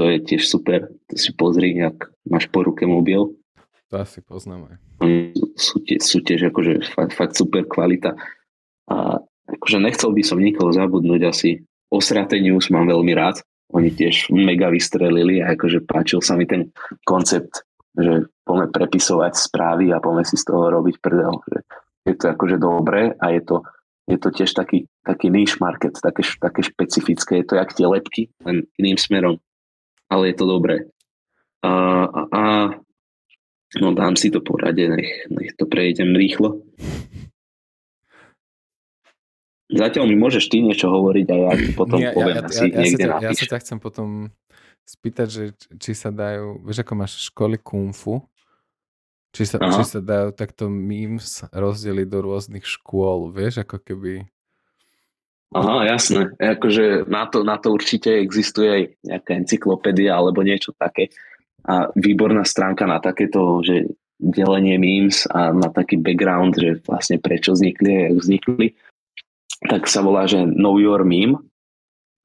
To 0.00 0.08
je 0.08 0.18
tiež 0.24 0.48
super. 0.48 0.88
To 1.12 1.14
si 1.20 1.36
pozri, 1.36 1.76
ak 1.76 2.08
máš 2.24 2.48
po 2.48 2.64
ruke 2.64 2.88
mobil. 2.88 3.36
To 3.92 3.94
asi 4.00 4.24
poznáme. 4.24 4.80
Sú, 5.60 5.84
tie, 5.84 6.00
sú 6.00 6.24
tiež 6.24 6.48
akože 6.48 6.96
fakt, 6.96 7.12
fakt 7.12 7.34
super 7.36 7.68
kvalita. 7.68 8.16
A 8.88 9.20
akože 9.52 9.78
nechcel 9.84 10.16
by 10.16 10.22
som 10.24 10.40
nikoho 10.40 10.72
zabudnúť 10.72 11.22
asi 11.28 11.60
Osrate 11.92 12.40
News 12.40 12.72
mám 12.72 12.88
veľmi 12.88 13.12
rád. 13.12 13.44
Oni 13.76 13.92
tiež 13.92 14.32
mega 14.32 14.72
vystrelili 14.72 15.44
a 15.44 15.52
akože 15.52 15.84
páčil 15.84 16.24
sa 16.24 16.40
mi 16.40 16.48
ten 16.48 16.72
koncept, 17.04 17.68
že 17.92 18.28
poďme 18.48 18.72
prepisovať 18.72 19.32
správy 19.36 19.92
a 19.92 20.00
poďme 20.00 20.24
si 20.24 20.40
z 20.40 20.48
toho 20.48 20.72
robiť 20.72 20.96
prdel. 21.04 21.36
Že 21.44 21.58
je 22.08 22.14
to 22.16 22.26
akože 22.32 22.56
dobré 22.56 23.12
a 23.20 23.32
je 23.32 23.40
to, 23.44 23.56
je 24.08 24.16
to 24.16 24.28
tiež 24.32 24.50
taký, 24.56 24.88
taký 25.04 25.28
niche 25.28 25.60
market, 25.60 26.00
také, 26.00 26.24
také 26.40 26.60
špecifické. 26.64 27.44
Je 27.44 27.46
to 27.48 27.54
jak 27.60 27.70
tie 27.76 27.84
lepky, 27.84 28.22
len 28.44 28.64
iným 28.80 28.96
smerom. 28.96 29.36
Ale 30.12 30.28
je 30.28 30.36
to 30.36 30.44
dobré. 30.44 30.92
A, 31.64 31.72
a, 32.04 32.20
a 32.28 32.42
no 33.80 33.96
dám 33.96 34.20
si 34.20 34.28
to 34.28 34.44
porade, 34.44 34.84
nech, 34.84 35.24
nech 35.32 35.56
to 35.56 35.64
prejdem 35.64 36.12
rýchlo. 36.12 36.60
Zatiaľ 39.72 40.04
mi 40.04 40.20
môžeš 40.20 40.52
ty 40.52 40.60
niečo 40.60 40.92
hovoriť 40.92 41.26
a 41.32 41.36
ja 41.48 41.52
ti 41.56 41.72
potom 41.72 41.96
Nie, 41.96 42.12
poviem 42.12 42.44
ja, 42.44 42.44
asi 42.44 42.68
ja, 42.68 42.76
ja, 42.76 42.80
niekde 42.84 43.04
sa, 43.08 43.24
ja 43.24 43.30
sa 43.32 43.44
ťa 43.56 43.58
chcem 43.64 43.78
potom 43.80 44.08
spýtať, 44.84 45.28
že 45.32 45.44
či 45.80 45.96
sa 45.96 46.12
dajú, 46.12 46.60
vieš 46.60 46.84
ako 46.84 46.92
máš 46.92 47.32
školy 47.32 47.56
kung 47.56 47.96
fu, 47.96 48.20
či 49.32 49.48
sa, 49.48 49.56
či 49.56 49.82
sa 49.88 50.04
dajú 50.04 50.36
takto 50.36 50.68
memes 50.68 51.40
rozdeliť 51.48 52.04
do 52.04 52.18
rôznych 52.20 52.68
škôl, 52.68 53.32
vieš, 53.32 53.64
ako 53.64 53.80
keby... 53.80 54.28
Aha, 55.52 55.84
jasné. 55.84 56.32
Akože 56.40 57.08
na 57.08 57.28
to, 57.28 57.44
na 57.44 57.60
to 57.60 57.72
určite 57.72 58.08
existuje 58.08 58.68
aj 58.68 58.82
nejaká 59.04 59.32
encyklopédia 59.36 60.16
alebo 60.16 60.40
niečo 60.40 60.72
také. 60.76 61.12
A 61.68 61.92
výborná 61.94 62.42
stránka 62.42 62.88
na 62.88 62.98
takéto, 62.98 63.62
že 63.62 63.86
delenie 64.18 64.78
memes 64.78 65.28
a 65.30 65.52
na 65.52 65.68
taký 65.70 66.00
background, 66.00 66.58
že 66.58 66.82
vlastne 66.82 67.20
prečo 67.20 67.54
vznikli 67.54 67.90
a 67.90 68.00
jak 68.10 68.16
vznikli 68.18 68.66
tak 69.66 69.86
sa 69.86 70.02
volá, 70.02 70.26
že 70.26 70.42
Know 70.42 70.78
Your 70.82 71.06
Meme 71.06 71.38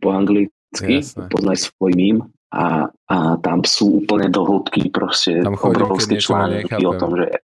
po 0.02 0.14
anglicky, 0.14 1.02
Jasne. 1.02 1.30
poznaj 1.30 1.70
svoj 1.70 1.94
meme 1.98 2.22
a, 2.54 2.90
a 3.10 3.18
tam 3.42 3.66
sú 3.66 4.06
úplne 4.06 4.30
do 4.30 4.46
hĺbky 4.46 4.94
proste 4.94 5.42
tam 5.42 5.58
obrovské 5.58 6.22
články 6.22 6.86
o 6.86 6.94
tom, 6.98 7.18
že, 7.18 7.42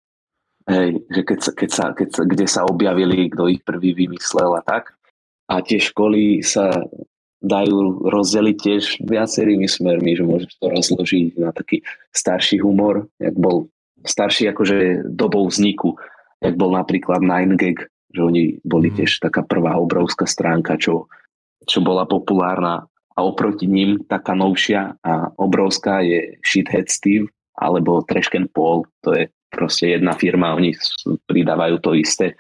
hej, 0.69 1.01
že 1.09 1.21
keď 1.25 1.39
sa, 1.41 1.51
keď 1.57 1.71
sa, 1.73 1.85
keď 1.97 2.09
sa, 2.13 2.23
kde 2.29 2.47
sa 2.47 2.61
objavili, 2.69 3.33
kto 3.33 3.49
ich 3.49 3.65
prvý 3.65 3.97
vymyslel 3.97 4.53
a 4.53 4.63
tak. 4.65 4.93
A 5.53 5.61
tie 5.61 5.77
školy 5.77 6.41
sa 6.41 6.73
dajú 7.43 8.09
rozdeliť 8.09 8.57
tiež 8.57 8.83
viacerými 9.05 9.69
smermi, 9.69 10.17
že 10.17 10.25
môžeš 10.25 10.53
to 10.57 10.67
rozložiť 10.73 11.25
na 11.37 11.53
taký 11.53 11.85
starší 12.15 12.63
humor, 12.65 13.11
jak 13.21 13.37
bol 13.37 13.69
starší 14.07 14.49
akože 14.55 15.05
dobou 15.13 15.45
vzniku, 15.51 15.99
jak 16.41 16.55
bol 16.57 16.73
napríklad 16.73 17.21
9gag, 17.21 17.85
že 18.15 18.21
oni 18.23 18.63
boli 18.63 18.89
mm. 18.89 18.97
tiež 18.97 19.21
taká 19.21 19.43
prvá 19.45 19.77
obrovská 19.77 20.25
stránka, 20.25 20.79
čo, 20.79 21.11
čo 21.67 21.83
bola 21.83 22.07
populárna. 22.09 22.87
A 23.13 23.21
oproti 23.21 23.69
ním 23.69 24.01
taká 24.09 24.33
novšia 24.33 24.97
a 25.05 25.29
obrovská 25.37 26.01
je 26.01 26.41
Shithead 26.41 26.89
Steve 26.89 27.29
alebo 27.61 28.01
Trashken 28.09 28.49
Paul, 28.49 28.89
to 29.05 29.13
je 29.13 29.29
proste 29.53 29.93
jedna 29.93 30.17
firma, 30.17 30.57
oni 30.57 30.73
pridávajú 31.29 31.77
to 31.85 31.93
isté 31.93 32.33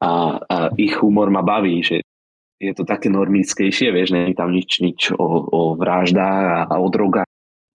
a, 0.00 0.40
a 0.40 0.56
ich 0.78 0.96
humor 1.02 1.28
ma 1.28 1.44
baví, 1.44 1.82
že 1.84 2.00
je 2.62 2.72
to 2.78 2.86
také 2.86 3.10
normickejšie, 3.10 3.90
vieš, 3.90 4.14
nie 4.14 4.30
je 4.30 4.38
tam 4.38 4.54
nič, 4.54 4.78
nič 4.78 5.00
o, 5.18 5.26
o 5.50 5.60
vraždách 5.74 6.46
a, 6.46 6.58
a 6.70 6.74
o 6.78 6.86
drogách. 6.86 7.26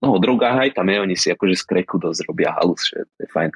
No 0.06 0.14
o 0.16 0.22
drogách 0.22 0.70
aj 0.70 0.72
tam 0.78 0.94
je, 0.94 0.98
oni 1.02 1.16
si 1.18 1.34
akože 1.34 1.58
z 1.58 1.64
kreku 1.66 1.98
dosť 1.98 2.30
robia 2.30 2.54
halus, 2.54 2.86
že 2.94 3.10
to 3.18 3.20
je 3.26 3.30
fajn. 3.34 3.52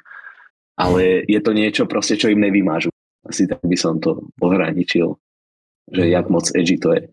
Ale 0.74 1.22
je 1.30 1.38
to 1.38 1.54
niečo 1.54 1.86
proste, 1.86 2.18
čo 2.18 2.26
im 2.32 2.42
nevymážu. 2.42 2.90
Asi 3.22 3.46
tak 3.46 3.62
by 3.62 3.76
som 3.78 4.02
to 4.02 4.26
ohraničil, 4.42 5.14
že 5.86 6.02
jak 6.10 6.26
moc 6.26 6.50
edgy 6.56 6.80
to 6.80 6.98
je. 6.98 7.06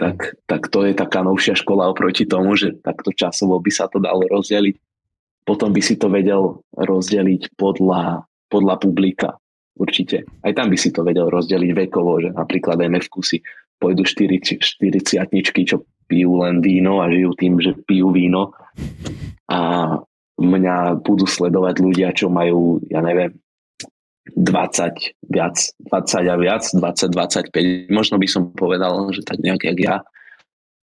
Tak, 0.00 0.40
tak 0.48 0.72
to 0.72 0.88
je 0.88 0.96
taká 0.96 1.20
novšia 1.20 1.52
škola 1.52 1.92
oproti 1.92 2.24
tomu, 2.24 2.56
že 2.56 2.80
takto 2.80 3.12
časovo 3.12 3.60
by 3.60 3.70
sa 3.70 3.92
to 3.92 4.00
dalo 4.00 4.24
rozdeliť. 4.24 4.78
potom 5.42 5.74
by 5.74 5.82
si 5.82 5.98
to 5.98 6.06
vedel 6.06 6.62
rozdeliť 6.74 7.58
podľa, 7.58 8.24
podľa 8.46 8.74
publika. 8.78 9.41
Určite. 9.72 10.28
Aj 10.44 10.52
tam 10.52 10.68
by 10.68 10.76
si 10.76 10.92
to 10.92 11.00
vedel 11.00 11.32
rozdeliť 11.32 11.72
vekovo, 11.88 12.20
že 12.20 12.30
napríklad 12.36 12.76
MF 12.76 13.08
si 13.24 13.40
pôjdu 13.80 14.04
4, 14.04 14.38
40 14.38 15.66
čo 15.66 15.76
pijú 16.06 16.44
len 16.44 16.60
víno 16.60 17.00
a 17.00 17.08
žijú 17.08 17.32
tým, 17.34 17.56
že 17.56 17.72
pijú 17.88 18.12
víno. 18.12 18.52
A 19.48 19.88
mňa 20.36 21.00
budú 21.00 21.24
sledovať 21.24 21.80
ľudia, 21.80 22.12
čo 22.12 22.28
majú, 22.28 22.84
ja 22.92 23.00
neviem, 23.00 23.32
20 24.36 25.32
viac, 25.32 25.56
20 25.88 26.30
a 26.30 26.36
viac, 26.38 26.62
20-25. 26.68 27.90
Možno 27.90 28.16
by 28.22 28.28
som 28.30 28.52
povedal, 28.54 29.10
že 29.10 29.26
tak 29.26 29.42
nejak 29.42 29.66
jak 29.66 29.78
ja, 29.82 29.96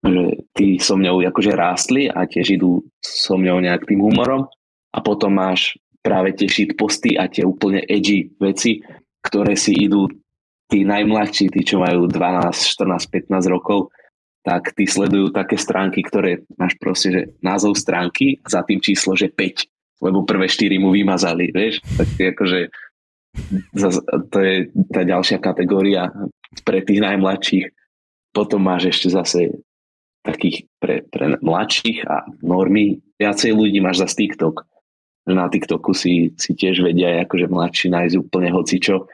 že 0.04 0.44
tí 0.54 0.78
so 0.78 0.94
mňou 0.94 1.24
akože 1.24 1.52
rástli 1.56 2.06
a 2.12 2.28
tiež 2.28 2.60
idú 2.60 2.84
so 3.00 3.34
mňou 3.40 3.58
nejak 3.64 3.88
tým 3.88 4.04
humorom 4.04 4.46
a 4.94 4.98
potom 5.02 5.34
máš 5.34 5.74
práve 6.04 6.36
tie 6.36 6.44
shitposty 6.44 7.16
a 7.16 7.24
tie 7.32 7.48
úplne 7.48 7.80
edgy 7.88 8.28
veci, 8.36 8.84
ktoré 9.24 9.56
si 9.56 9.72
idú 9.72 10.04
tí 10.68 10.84
najmladší, 10.84 11.48
tí, 11.48 11.64
čo 11.64 11.80
majú 11.80 12.04
12, 12.04 12.52
14, 12.52 13.32
15 13.32 13.48
rokov, 13.48 13.88
tak 14.44 14.76
tí 14.76 14.84
sledujú 14.84 15.32
také 15.32 15.56
stránky, 15.56 16.04
ktoré 16.04 16.44
máš 16.60 16.76
proste, 16.76 17.08
že 17.08 17.22
názov 17.40 17.80
stránky 17.80 18.36
a 18.44 18.52
za 18.52 18.60
tým 18.60 18.84
číslo, 18.84 19.16
že 19.16 19.32
5, 19.32 20.04
lebo 20.04 20.28
prvé 20.28 20.44
4 20.44 20.76
mu 20.76 20.92
vymazali, 20.92 21.48
vieš, 21.48 21.80
tak 21.96 22.12
akože 22.36 22.68
to 24.30 24.38
je 24.38 24.54
tá 24.92 25.02
ďalšia 25.02 25.42
kategória 25.42 26.12
pre 26.62 26.84
tých 26.84 27.00
najmladších. 27.02 27.66
Potom 28.30 28.62
máš 28.62 28.94
ešte 28.94 29.08
zase 29.10 29.40
takých 30.22 30.70
pre, 30.78 31.02
pre 31.08 31.38
mladších 31.42 32.06
a 32.06 32.28
normy. 32.42 33.02
Viacej 33.18 33.50
ľudí 33.54 33.78
máš 33.82 34.06
za 34.06 34.08
TikTok. 34.10 34.66
Na 35.24 35.48
TikToku 35.48 35.96
si, 35.96 36.36
si 36.36 36.52
tiež 36.52 36.84
vedia 36.84 37.16
aj 37.16 37.18
akože 37.28 37.46
mladší 37.48 37.86
nájsť 37.88 38.14
úplne 38.20 38.52
hocičo, 38.52 39.08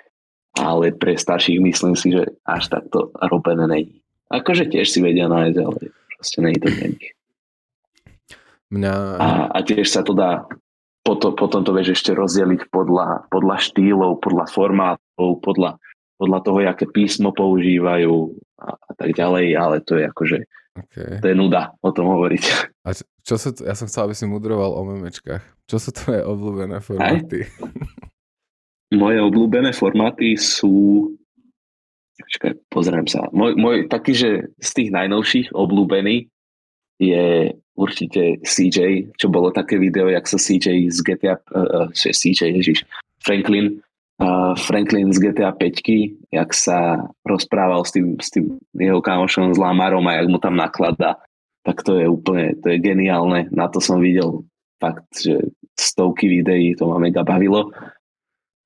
ale 0.58 0.90
pre 0.90 1.14
starších 1.14 1.62
myslím 1.62 1.94
si, 1.94 2.10
že 2.10 2.34
až 2.42 2.66
takto 2.66 3.14
robené 3.30 3.70
není. 3.70 3.94
Akože 4.26 4.66
tiež 4.66 4.90
si 4.90 4.98
vedia 4.98 5.30
nájsť, 5.30 5.56
ale 5.62 5.78
proste 6.18 6.38
není 6.42 6.58
to 6.58 6.66
pre 6.66 6.86
nich. 6.90 7.08
Mňa... 8.74 8.92
A, 9.18 9.28
a 9.54 9.58
tiež 9.62 9.86
sa 9.86 10.02
to 10.02 10.14
dá, 10.14 10.46
potom, 11.06 11.34
potom 11.34 11.62
to 11.62 11.74
vieš 11.74 12.02
ešte 12.02 12.14
rozdeliť 12.14 12.70
podľa, 12.70 13.30
podľa 13.30 13.56
štýlov, 13.62 14.22
podľa 14.22 14.46
formátov, 14.50 15.42
podľa, 15.42 15.78
podľa 16.18 16.38
toho, 16.42 16.58
aké 16.66 16.86
písmo 16.90 17.30
používajú 17.34 18.34
a, 18.62 18.74
a 18.74 18.92
tak 18.94 19.14
ďalej, 19.14 19.46
ale 19.58 19.76
to 19.82 19.98
je 19.98 20.04
akože 20.06 20.38
okay. 20.76 21.18
to 21.18 21.26
je 21.30 21.36
nuda 21.36 21.74
o 21.80 21.90
tom 21.90 22.10
hovoriť. 22.10 22.44
A 22.86 22.94
čo 23.24 23.34
sú, 23.36 23.54
ja 23.62 23.74
som 23.74 23.86
chcel, 23.90 24.10
aby 24.10 24.14
si 24.16 24.24
mudroval 24.26 24.74
o 24.74 24.82
memečkách. 24.86 25.42
Čo 25.70 25.76
sú 25.78 25.90
tvoje 25.94 26.22
obľúbené 26.24 26.78
formáty? 26.82 27.46
Moje 29.00 29.18
obľúbené 29.22 29.70
formáty 29.70 30.34
sú 30.34 31.06
Počkaj, 32.20 32.52
pozriem 32.68 33.08
sa. 33.08 33.24
Môj, 33.32 33.56
môj 33.56 33.88
taký, 33.88 34.12
že 34.12 34.30
z 34.60 34.70
tých 34.76 34.88
najnovších 34.92 35.56
obľúbený 35.56 36.28
je 37.00 37.56
určite 37.80 38.44
CJ, 38.44 39.08
čo 39.16 39.32
bolo 39.32 39.48
také 39.48 39.80
video, 39.80 40.12
jak 40.12 40.28
sa 40.28 40.36
CJ 40.36 40.92
z 40.92 40.98
GTA, 41.00 41.40
uh, 41.56 41.88
CJ, 41.96 42.60
ježiš, 42.60 42.84
Franklin, 43.24 43.80
Franklin 44.60 45.08
z 45.16 45.18
GTA 45.18 45.56
5, 45.56 46.28
jak 46.28 46.50
sa 46.52 47.08
rozprával 47.24 47.88
s 47.88 47.96
tým, 47.96 48.20
s 48.20 48.28
tým 48.28 48.60
jeho 48.76 49.00
kamošom 49.00 49.56
s 49.56 49.58
Lamarom 49.58 50.04
a 50.06 50.20
jak 50.20 50.28
mu 50.28 50.36
tam 50.36 50.60
nakladá, 50.60 51.16
tak 51.64 51.80
to 51.80 51.96
je 51.96 52.04
úplne, 52.04 52.52
to 52.60 52.72
je 52.72 52.78
geniálne. 52.80 53.48
Na 53.48 53.72
to 53.72 53.80
som 53.80 53.96
videl 53.96 54.44
fakt, 54.76 55.08
že 55.16 55.52
stovky 55.72 56.28
videí, 56.28 56.76
to 56.76 56.84
ma 56.84 57.00
mega 57.00 57.24
bavilo. 57.24 57.72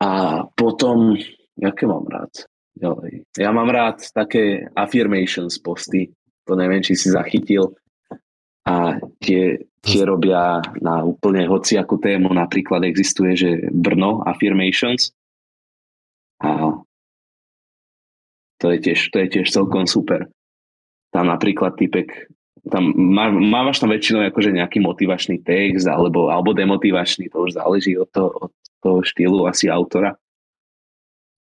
A 0.02 0.42
potom, 0.59 1.14
jaké 1.55 1.86
mám 1.86 2.07
rád? 2.11 2.34
ďalej. 2.78 3.12
Ja 3.38 3.55
mám 3.55 3.70
rád 3.70 4.02
také 4.11 4.66
affirmations 4.74 5.59
posty, 5.62 6.11
to 6.44 6.59
neviem, 6.59 6.82
či 6.82 6.98
si 6.98 7.09
zachytil. 7.11 7.74
A 8.64 8.96
tie, 9.20 9.61
tie 9.84 10.02
robia 10.09 10.64
na 10.80 11.05
úplne 11.05 11.44
hociakú 11.44 12.00
tému. 12.00 12.32
Napríklad 12.32 12.84
existuje, 12.88 13.36
že 13.36 13.50
Brno 13.70 14.24
affirmations. 14.24 15.12
A 16.43 16.80
to 18.59 18.66
je 18.72 18.78
tiež, 18.80 19.12
to 19.12 19.16
je 19.22 19.28
tiež 19.39 19.47
celkom 19.53 19.85
super. 19.85 20.26
Tam 21.12 21.30
napríklad 21.30 21.78
typek, 21.78 22.32
tam 22.70 22.91
má, 22.97 23.28
mávaš 23.28 23.85
tam 23.85 23.93
väčšinou 23.93 24.24
akože 24.32 24.57
nejaký 24.57 24.80
motivačný 24.80 25.45
text 25.45 25.85
alebo, 25.85 26.32
alebo 26.32 26.57
demotivačný, 26.57 27.28
to 27.28 27.45
už 27.45 27.61
záleží 27.61 27.95
od 28.01 28.09
toho, 28.09 28.30
od 28.49 28.53
toho 28.80 28.99
štýlu 29.05 29.45
asi 29.45 29.68
autora. 29.68 30.16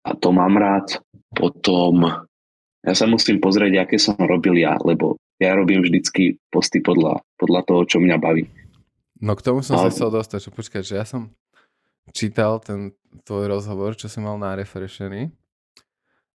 A 0.02 0.18
to 0.18 0.34
mám 0.34 0.58
rád. 0.58 0.98
Potom 1.30 2.26
ja 2.82 2.94
sa 2.98 3.06
musím 3.06 3.38
pozrieť, 3.38 3.86
aké 3.86 3.96
som 4.02 4.18
robil 4.18 4.58
ja, 4.58 4.74
lebo 4.82 5.14
ja 5.38 5.54
robím 5.54 5.86
vždycky 5.86 6.42
posty 6.50 6.82
podľa, 6.82 7.22
podľa 7.38 7.60
toho, 7.70 7.82
čo 7.86 7.98
mňa 8.02 8.16
baví. 8.18 8.50
No 9.22 9.38
k 9.38 9.46
tomu 9.46 9.62
som 9.62 9.78
Ale... 9.78 9.88
sa 9.88 9.94
chcel 9.94 10.10
dostať, 10.10 10.38
čo 10.42 10.50
počkať, 10.50 10.82
že 10.82 10.94
ja 10.98 11.06
som 11.06 11.30
čítal 12.10 12.58
ten 12.58 12.90
tvoj 13.22 13.46
rozhovor, 13.46 13.94
čo 13.94 14.10
si 14.10 14.18
mal 14.18 14.34
na 14.42 14.58
Refresheny 14.58 15.30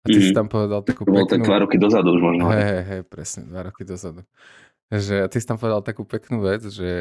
a 0.03 0.05
ty 0.05 0.21
mm-hmm. 0.21 0.25
si 0.29 0.31
mhm. 0.31 0.37
tam 0.37 0.47
povedal 0.47 0.85
takú 0.85 1.01
peknú... 1.01 1.25
Bolo 1.25 1.33
tak 1.33 1.41
dva 1.41 1.57
roky 1.65 1.81
dozadu 1.81 2.13
už 2.13 2.21
možno. 2.21 2.53
Hej, 2.53 2.61
hej, 2.61 2.83
hej, 2.85 3.01
presne, 3.09 3.41
dva 3.49 3.61
roky 3.65 3.81
dozadu. 3.81 4.21
Že 4.93 5.25
ty 5.33 5.37
si 5.41 5.47
tam 5.49 5.57
povedal 5.57 5.81
takú 5.81 6.05
peknú 6.05 6.45
vec, 6.45 6.61
že, 6.69 6.93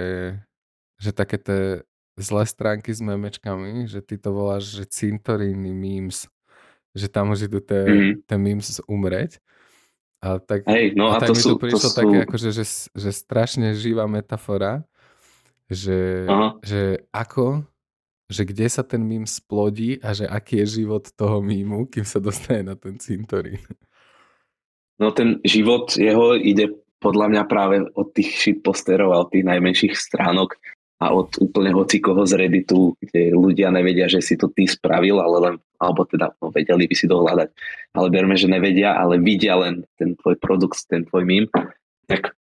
že 0.97 1.11
také 1.13 1.37
tie 1.37 1.85
zlé 2.17 2.49
stránky 2.49 2.89
s 2.89 3.05
memečkami, 3.05 3.85
že 3.85 4.01
ty 4.01 4.17
to 4.17 4.33
voláš, 4.33 4.73
že 4.73 4.89
cintoríny 4.89 5.77
memes 5.77 6.33
že 6.95 7.11
tam 7.11 7.35
už 7.35 7.51
idú 7.51 7.59
tie, 7.59 7.83
mm-hmm. 8.23 8.39
memes 8.39 8.79
umreť. 8.87 9.43
A 10.23 10.41
tak, 10.41 10.65
Hej, 10.65 10.97
no 10.97 11.13
a, 11.13 11.19
a 11.19 11.21
tak 11.21 11.35
to 11.35 11.37
mi 11.37 11.43
sú, 11.43 11.51
to 11.53 11.61
prišlo 11.61 11.81
to 11.85 11.91
také, 11.93 12.17
sú... 12.17 12.25
akože, 12.25 12.49
že, 12.55 12.65
že 12.97 13.11
strašne 13.13 13.77
živá 13.77 14.09
metafora, 14.09 14.87
že, 15.69 16.25
že 16.65 17.05
ako, 17.13 17.67
že 18.29 18.49
kde 18.49 18.67
sa 18.73 18.81
ten 18.81 19.05
mím 19.05 19.29
splodí 19.29 20.01
a 20.01 20.17
že 20.17 20.25
aký 20.25 20.65
je 20.65 20.83
život 20.83 21.05
toho 21.13 21.45
mímu, 21.45 21.93
kým 21.93 22.09
sa 22.09 22.21
dostane 22.21 22.65
na 22.65 22.75
ten 22.75 22.97
cintorín. 22.97 23.61
No 24.97 25.11
ten 25.11 25.43
život 25.43 25.93
jeho 25.99 26.39
ide 26.39 26.71
podľa 27.03 27.27
mňa 27.29 27.43
práve 27.45 27.77
od 27.93 28.09
tých 28.17 28.33
shitposterov 28.41 29.11
a 29.13 29.23
od 29.27 29.29
tých 29.29 29.45
najmenších 29.45 29.93
stránok 29.93 30.57
a 31.05 31.13
od 31.13 31.37
úplne 31.43 31.75
hoci 31.77 32.01
koho 32.01 32.25
z 32.25 32.41
Redditu, 32.41 32.97
kde 32.97 33.35
ľudia 33.37 33.69
nevedia, 33.69 34.09
že 34.09 34.25
si 34.25 34.41
to 34.41 34.49
ty 34.49 34.65
spravil, 34.65 35.21
ale 35.21 35.37
len, 35.43 35.55
alebo 35.77 36.09
teda 36.09 36.33
no, 36.41 36.49
vedeli 36.49 36.89
by 36.89 36.95
si 36.97 37.05
to 37.05 37.21
hľadať, 37.21 37.49
ale 37.93 38.07
berme, 38.09 38.39
že 38.39 38.49
nevedia, 38.49 38.97
ale 38.97 39.21
vidia 39.21 39.59
len 39.59 39.85
ten 40.01 40.17
tvoj 40.17 40.41
produkt, 40.41 40.81
ten 40.89 41.05
tvoj 41.05 41.29
mím, 41.29 41.45
tak 42.09 42.33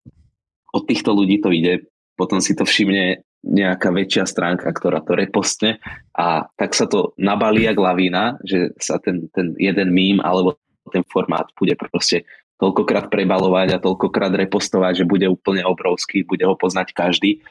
od 0.71 0.84
týchto 0.88 1.11
ľudí 1.11 1.43
to 1.43 1.51
ide, 1.51 1.84
potom 2.15 2.39
si 2.39 2.55
to 2.55 2.63
všimne 2.63 3.25
nejaká 3.43 3.91
väčšia 3.91 4.23
stránka, 4.23 4.71
ktorá 4.71 5.03
to 5.03 5.19
repostne 5.19 5.77
a 6.15 6.47
tak 6.55 6.71
sa 6.73 6.87
to 6.87 7.11
nabalí 7.19 7.67
jak 7.67 7.75
lavína, 7.75 8.39
že 8.47 8.71
sa 8.79 8.97
ten, 9.03 9.27
ten 9.35 9.51
jeden 9.59 9.91
mím 9.91 10.23
alebo 10.23 10.55
ten 10.89 11.03
formát 11.11 11.47
bude 11.59 11.75
proste 11.75 12.23
toľkokrát 12.57 13.11
prebalovať 13.11 13.75
a 13.75 13.83
toľkokrát 13.83 14.31
repostovať, 14.31 15.03
že 15.03 15.09
bude 15.09 15.27
úplne 15.27 15.67
obrovský, 15.67 16.23
bude 16.23 16.47
ho 16.47 16.55
poznať 16.55 16.95
každý 16.95 17.43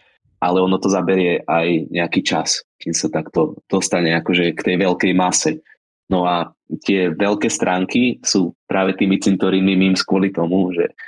ale 0.42 0.58
ono 0.58 0.74
to 0.82 0.90
zaberie 0.90 1.46
aj 1.46 1.86
nejaký 1.94 2.26
čas, 2.26 2.66
kým 2.82 2.90
sa 2.90 3.06
takto 3.06 3.62
dostane 3.70 4.10
akože 4.18 4.58
k 4.58 4.60
tej 4.66 4.76
veľkej 4.82 5.12
mase. 5.14 5.62
No 6.10 6.26
a 6.26 6.50
tie 6.82 7.14
veľké 7.14 7.46
stránky 7.46 8.18
sú 8.26 8.58
práve 8.66 8.98
tými 8.98 9.22
cintorínmi 9.22 9.78
memes 9.78 10.02
kvôli 10.02 10.34
tomu, 10.34 10.74
že 10.74 10.98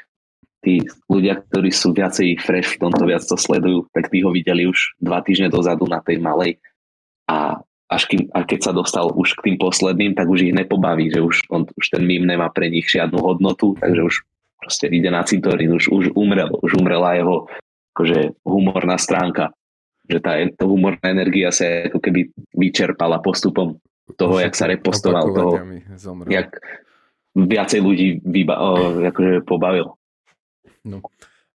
tí 0.65 0.81
ľudia, 1.12 1.45
ktorí 1.45 1.69
sú 1.69 1.93
viacej 1.93 2.41
fresh 2.41 2.81
v 2.81 2.89
tomto, 2.89 3.05
viac 3.05 3.21
to 3.23 3.37
sledujú, 3.37 3.85
tak 3.93 4.09
tí 4.09 4.25
ho 4.25 4.33
videli 4.33 4.65
už 4.65 4.97
dva 4.97 5.21
týždne 5.21 5.53
dozadu 5.53 5.85
na 5.85 6.01
tej 6.01 6.19
malej 6.25 6.57
a 7.29 7.61
až 7.93 8.09
kým, 8.09 8.33
a 8.33 8.43
keď 8.43 8.61
sa 8.65 8.73
dostal 8.73 9.12
už 9.12 9.37
k 9.39 9.53
tým 9.53 9.57
posledným, 9.61 10.17
tak 10.17 10.27
už 10.27 10.49
ich 10.49 10.57
nepobaví, 10.57 11.12
že 11.12 11.21
už, 11.21 11.53
on, 11.53 11.69
už 11.69 11.87
ten 11.93 12.03
mím 12.03 12.25
nemá 12.25 12.49
pre 12.49 12.73
nich 12.73 12.89
žiadnu 12.89 13.21
hodnotu, 13.21 13.77
takže 13.77 14.03
už 14.03 14.15
proste 14.57 14.89
ide 14.89 15.12
na 15.12 15.21
cintorín, 15.23 15.77
už, 15.77 15.93
už 15.93 16.05
umrel, 16.17 16.49
už 16.65 16.81
umrela 16.81 17.12
jeho 17.15 17.45
akože 17.95 18.41
humorná 18.43 18.97
stránka. 18.97 19.53
Že 20.09 20.19
tá, 20.21 20.33
tá 20.53 20.65
humorná 20.65 21.07
energia 21.12 21.53
sa 21.53 21.89
ako 21.89 22.01
keby 22.01 22.33
vyčerpala 22.53 23.21
postupom 23.21 23.81
toho, 24.17 24.37
jak 24.41 24.53
sa 24.53 24.69
repostoval, 24.69 25.33
toho, 25.33 25.53
jak 26.29 26.61
viacej 27.33 27.81
ľudí 27.81 28.09
vyba, 28.21 28.61
o, 28.61 28.71
akože 29.01 29.45
pobavil. 29.49 29.97
No. 30.85 31.01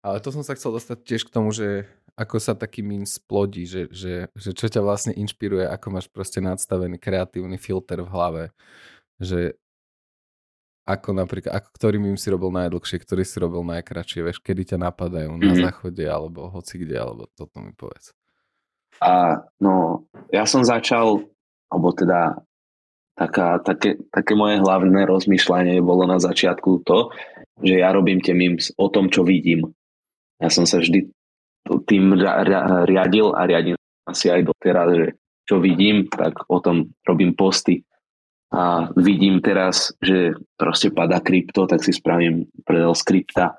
Ale 0.01 0.23
to 0.23 0.33
som 0.33 0.43
sa 0.43 0.55
chcel 0.55 0.73
dostať 0.73 0.97
tiež 1.05 1.21
k 1.27 1.33
tomu, 1.33 1.53
že 1.53 1.85
ako 2.19 2.35
sa 2.39 2.51
taký 2.51 2.83
mín 2.83 3.07
splodí, 3.07 3.63
že, 3.63 3.87
že, 3.93 4.27
že 4.35 4.51
čo 4.51 4.67
ťa 4.67 4.83
vlastne 4.83 5.15
inšpiruje, 5.15 5.63
ako 5.63 5.87
máš 5.95 6.07
proste 6.11 6.43
nadstavený 6.43 6.99
kreatívny 6.99 7.55
filter 7.55 8.03
v 8.03 8.11
hlave. 8.11 8.43
Že 9.23 9.55
ako 10.89 11.09
napríklad, 11.13 11.53
ako 11.53 11.69
ktorý 11.77 11.97
mým 12.01 12.17
si 12.17 12.33
robil 12.33 12.49
najdlhšie, 12.49 12.97
ktorý 12.97 13.21
si 13.21 13.37
robil 13.37 13.61
najkračšie, 13.61 14.25
vieš, 14.25 14.41
kedy 14.41 14.73
ťa 14.73 14.77
napadajú 14.89 15.37
mm-hmm. 15.37 15.47
na 15.47 15.53
mhm. 15.53 15.61
záchode 15.69 16.03
alebo 16.03 16.49
hoci 16.49 16.75
kde, 16.81 16.95
alebo 16.97 17.29
toto 17.37 17.61
mi 17.61 17.71
povedz. 17.77 18.11
A 18.99 19.45
no, 19.63 20.03
ja 20.33 20.43
som 20.43 20.65
začal, 20.65 21.23
alebo 21.71 21.95
teda 21.95 22.41
taká, 23.15 23.63
také, 23.63 23.95
také 24.11 24.33
moje 24.35 24.59
hlavné 24.59 25.07
rozmýšľanie 25.07 25.79
bolo 25.79 26.03
na 26.03 26.19
začiatku 26.19 26.83
to, 26.83 27.13
že 27.63 27.79
ja 27.79 27.91
robím 27.91 28.23
tie 28.23 28.35
memes 28.35 28.71
o 28.79 28.87
tom, 28.87 29.11
čo 29.11 29.23
vidím. 29.27 29.67
Ja 30.39 30.47
som 30.47 30.63
sa 30.63 30.79
vždy 30.79 31.11
tým 31.85 32.15
riadil 32.87 33.35
a 33.35 33.45
riadím 33.45 33.77
asi 34.07 34.31
aj 34.31 34.47
doteraz, 34.47 34.89
že 34.95 35.07
čo 35.45 35.61
vidím, 35.61 36.07
tak 36.09 36.45
o 36.49 36.57
tom 36.61 36.93
robím 37.05 37.33
posty. 37.33 37.83
A 38.49 38.89
vidím 38.97 39.41
teraz, 39.45 39.93
že 40.01 40.33
proste 40.57 40.89
padá 40.89 41.21
krypto, 41.21 41.69
tak 41.69 41.85
si 41.85 41.93
spravím 41.93 42.49
predel 42.65 42.97
z 42.97 43.03
krypta. 43.05 43.53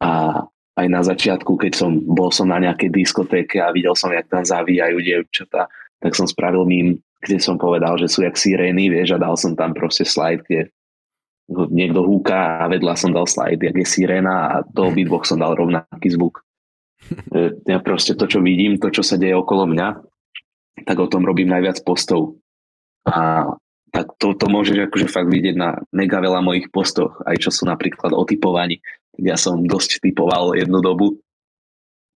A 0.00 0.40
aj 0.74 0.86
na 0.88 1.02
začiatku, 1.04 1.60
keď 1.60 1.72
som 1.76 2.00
bol 2.00 2.32
som 2.32 2.48
na 2.48 2.58
nejakej 2.58 2.90
diskotéke 2.90 3.60
a 3.60 3.70
videl 3.70 3.92
som, 3.94 4.10
jak 4.10 4.26
tam 4.26 4.42
zavíjajú 4.42 4.96
dievčatá, 5.00 5.68
tak 6.00 6.12
som 6.16 6.24
spravil 6.24 6.64
mým, 6.64 6.96
kde 7.20 7.38
som 7.40 7.56
povedal, 7.56 7.96
že 7.96 8.08
sú 8.08 8.24
jak 8.24 8.36
sirény, 8.36 8.92
vieš, 8.92 9.16
a 9.16 9.22
dal 9.22 9.36
som 9.36 9.56
tam 9.56 9.72
proste 9.72 10.04
slide, 10.04 10.44
kde 10.44 10.68
niekto 11.48 12.00
húka 12.00 12.64
a 12.64 12.70
vedľa 12.70 12.94
som 12.96 13.12
dal 13.12 13.28
slide, 13.28 13.60
jak 13.60 13.76
je 13.76 13.86
siréna 13.86 14.34
a 14.48 14.54
do 14.64 14.86
obidvoch 14.90 15.28
som 15.28 15.40
dal 15.40 15.56
rovnaký 15.56 16.08
zvuk. 16.12 16.44
Ja 17.68 17.84
proste 17.84 18.16
to, 18.16 18.24
čo 18.24 18.40
vidím, 18.40 18.80
to, 18.80 18.88
čo 18.88 19.04
sa 19.04 19.20
deje 19.20 19.36
okolo 19.36 19.68
mňa, 19.68 19.88
tak 20.88 20.96
o 20.96 21.10
tom 21.10 21.28
robím 21.28 21.52
najviac 21.52 21.84
postov. 21.84 22.40
A 23.04 23.44
tak 23.92 24.16
to, 24.16 24.32
to 24.32 24.48
môžeš 24.48 24.88
akože 24.88 25.06
fakt 25.12 25.28
vidieť 25.28 25.54
na 25.54 25.78
mega 25.92 26.18
veľa 26.18 26.40
mojich 26.40 26.72
postoch, 26.72 27.20
aj 27.28 27.36
čo 27.44 27.50
sú 27.52 27.68
napríklad 27.68 28.10
o 28.16 28.24
typovaní. 28.24 28.80
Ja 29.20 29.36
som 29.38 29.68
dosť 29.68 30.02
typoval 30.02 30.56
jednu 30.58 30.80
dobu 30.80 31.20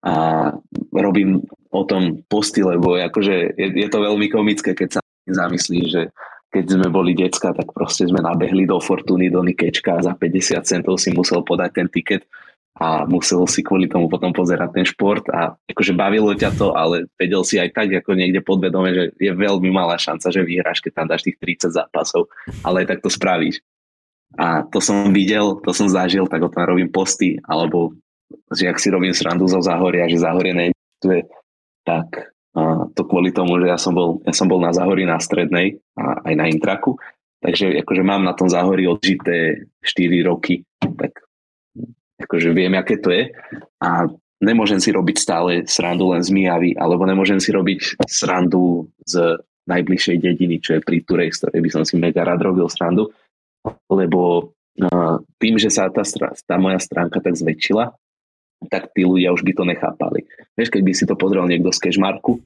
a 0.01 0.49
robím 0.95 1.43
o 1.69 1.83
tom 1.83 2.23
posty, 2.25 2.63
lebo 2.63 2.95
akože 2.97 3.59
je, 3.59 3.67
je 3.75 3.87
to 3.91 3.99
veľmi 4.01 4.31
komické, 4.31 4.73
keď 4.73 4.97
sa 4.97 5.01
zamyslíš, 5.27 5.87
že 5.91 6.01
keď 6.47 6.79
sme 6.79 6.87
boli 6.87 7.11
decka, 7.11 7.51
tak 7.51 7.75
proste 7.75 8.07
sme 8.07 8.23
nabehli 8.23 8.63
do 8.63 8.79
Fortuny, 8.79 9.27
do 9.27 9.43
Nikečka 9.43 9.99
a 9.99 10.05
za 10.05 10.13
50 10.15 10.63
centov 10.63 10.95
si 10.95 11.11
musel 11.11 11.43
podať 11.43 11.83
ten 11.83 11.87
tiket 11.91 12.23
a 12.77 13.09
musel 13.09 13.43
si 13.49 13.65
kvôli 13.65 13.89
tomu 13.89 14.05
potom 14.05 14.29
pozerať 14.29 14.69
ten 14.69 14.85
šport 14.85 15.25
a 15.33 15.57
akože 15.57 15.97
bavilo 15.97 16.29
ťa 16.37 16.53
to, 16.53 16.77
ale 16.77 17.09
vedel 17.17 17.41
si 17.41 17.57
aj 17.57 17.73
tak 17.73 17.89
ako 17.89 18.13
niekde 18.13 18.45
podvedome, 18.45 18.93
že 18.93 19.03
je 19.17 19.33
veľmi 19.33 19.73
malá 19.73 19.97
šanca, 19.97 20.29
že 20.29 20.45
vyhráš, 20.45 20.85
keď 20.85 20.91
tam 20.93 21.07
dáš 21.09 21.25
tých 21.25 21.41
30 21.41 21.73
zápasov, 21.73 22.29
ale 22.61 22.85
aj 22.85 22.95
tak 22.95 22.99
to 23.01 23.09
spravíš. 23.09 23.65
A 24.37 24.61
to 24.69 24.77
som 24.77 25.09
videl, 25.09 25.57
to 25.65 25.73
som 25.73 25.89
zažil, 25.89 26.29
tak 26.29 26.45
o 26.45 26.51
tom 26.53 26.69
robím 26.69 26.93
posty, 26.93 27.41
alebo 27.49 27.97
že 28.53 28.69
ak 28.69 28.77
si 28.77 28.93
robím 28.93 29.15
srandu 29.15 29.49
zo 29.49 29.57
Záhoria, 29.57 30.05
že 30.05 30.21
Záhorie 30.21 30.53
neexistuje, 30.53 31.25
tak 31.81 32.36
a 32.57 32.89
to 32.89 33.05
kvôli 33.05 33.29
tomu, 33.29 33.61
že 33.61 33.69
ja 33.69 33.77
som 33.77 33.93
bol, 33.93 34.17
ja 34.25 34.33
som 34.33 34.49
bol 34.49 34.57
na 34.57 34.73
Záhorí 34.73 35.05
na 35.05 35.21
Strednej 35.21 35.77
a 35.93 36.25
aj 36.25 36.33
na 36.33 36.49
Intraku, 36.49 36.97
takže 37.37 37.85
akože 37.85 38.01
mám 38.01 38.25
na 38.25 38.33
tom 38.33 38.49
Záhorí 38.49 38.89
odžité 38.89 39.69
4 39.85 40.25
roky, 40.25 40.65
tak 40.81 41.21
akože 42.17 42.49
viem, 42.57 42.73
aké 42.73 42.97
to 42.97 43.13
je. 43.13 43.29
A 43.77 44.09
nemôžem 44.41 44.81
si 44.81 44.89
robiť 44.89 45.17
stále 45.21 45.51
srandu 45.69 46.09
len 46.09 46.25
z 46.25 46.33
Mijavy, 46.33 46.73
alebo 46.73 47.05
nemôžem 47.05 47.37
si 47.37 47.53
robiť 47.53 48.01
srandu 48.09 48.89
z 49.05 49.37
najbližšej 49.69 50.17
dediny, 50.17 50.57
čo 50.57 50.79
je 50.79 50.81
pri 50.81 51.05
Turej, 51.05 51.37
z 51.37 51.45
ktorej 51.45 51.61
by 51.61 51.69
som 51.69 51.83
si 51.85 51.93
mega 52.01 52.25
rád 52.25 52.41
robil 52.41 52.65
srandu, 52.73 53.13
lebo 53.91 54.49
tým, 55.37 55.57
že 55.57 55.69
sa 55.73 55.89
tá, 55.89 56.05
tá 56.45 56.55
moja 56.57 56.77
stránka 56.81 57.21
tak 57.21 57.37
zväčšila, 57.37 57.93
tak 58.65 58.89
tí 58.97 59.05
ľudia 59.05 59.33
už 59.33 59.45
by 59.45 59.53
to 59.53 59.63
nechápali. 59.63 60.25
Vieš, 60.57 60.73
keď 60.73 60.81
by 60.81 60.91
si 60.93 61.05
to 61.05 61.13
pozrel 61.13 61.45
niekto 61.45 61.69
z 61.69 61.79
Kežmarku, 61.89 62.41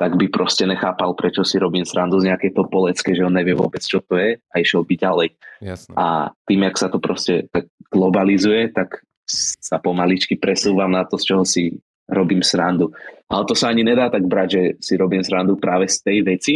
tak 0.00 0.16
by 0.16 0.32
proste 0.32 0.64
nechápal, 0.64 1.12
prečo 1.12 1.44
si 1.44 1.60
robím 1.60 1.84
srandu 1.84 2.16
z 2.24 2.32
nejakej 2.32 2.56
topolecké, 2.56 3.12
že 3.12 3.20
on 3.20 3.36
nevie 3.36 3.52
vôbec, 3.52 3.84
čo 3.84 4.00
to 4.00 4.16
je 4.16 4.40
a 4.40 4.54
išiel 4.56 4.80
by 4.88 4.94
ďalej. 4.96 5.28
Jasne. 5.60 5.92
A 5.92 6.32
tým, 6.48 6.64
jak 6.64 6.76
sa 6.80 6.88
to 6.88 6.96
proste 6.96 7.52
tak 7.52 7.68
globalizuje, 7.92 8.72
tak 8.72 9.04
sa 9.60 9.76
pomaličky 9.76 10.40
presúvam 10.40 10.88
na 10.88 11.04
to, 11.04 11.20
z 11.20 11.24
čoho 11.28 11.44
si 11.44 11.76
robím 12.08 12.40
srandu. 12.40 12.96
Ale 13.28 13.44
to 13.44 13.52
sa 13.52 13.68
ani 13.68 13.84
nedá 13.84 14.08
tak 14.08 14.24
brať, 14.24 14.48
že 14.48 14.62
si 14.80 14.96
robím 14.96 15.20
srandu 15.20 15.60
práve 15.60 15.86
z 15.86 16.00
tej 16.00 16.18
veci, 16.24 16.54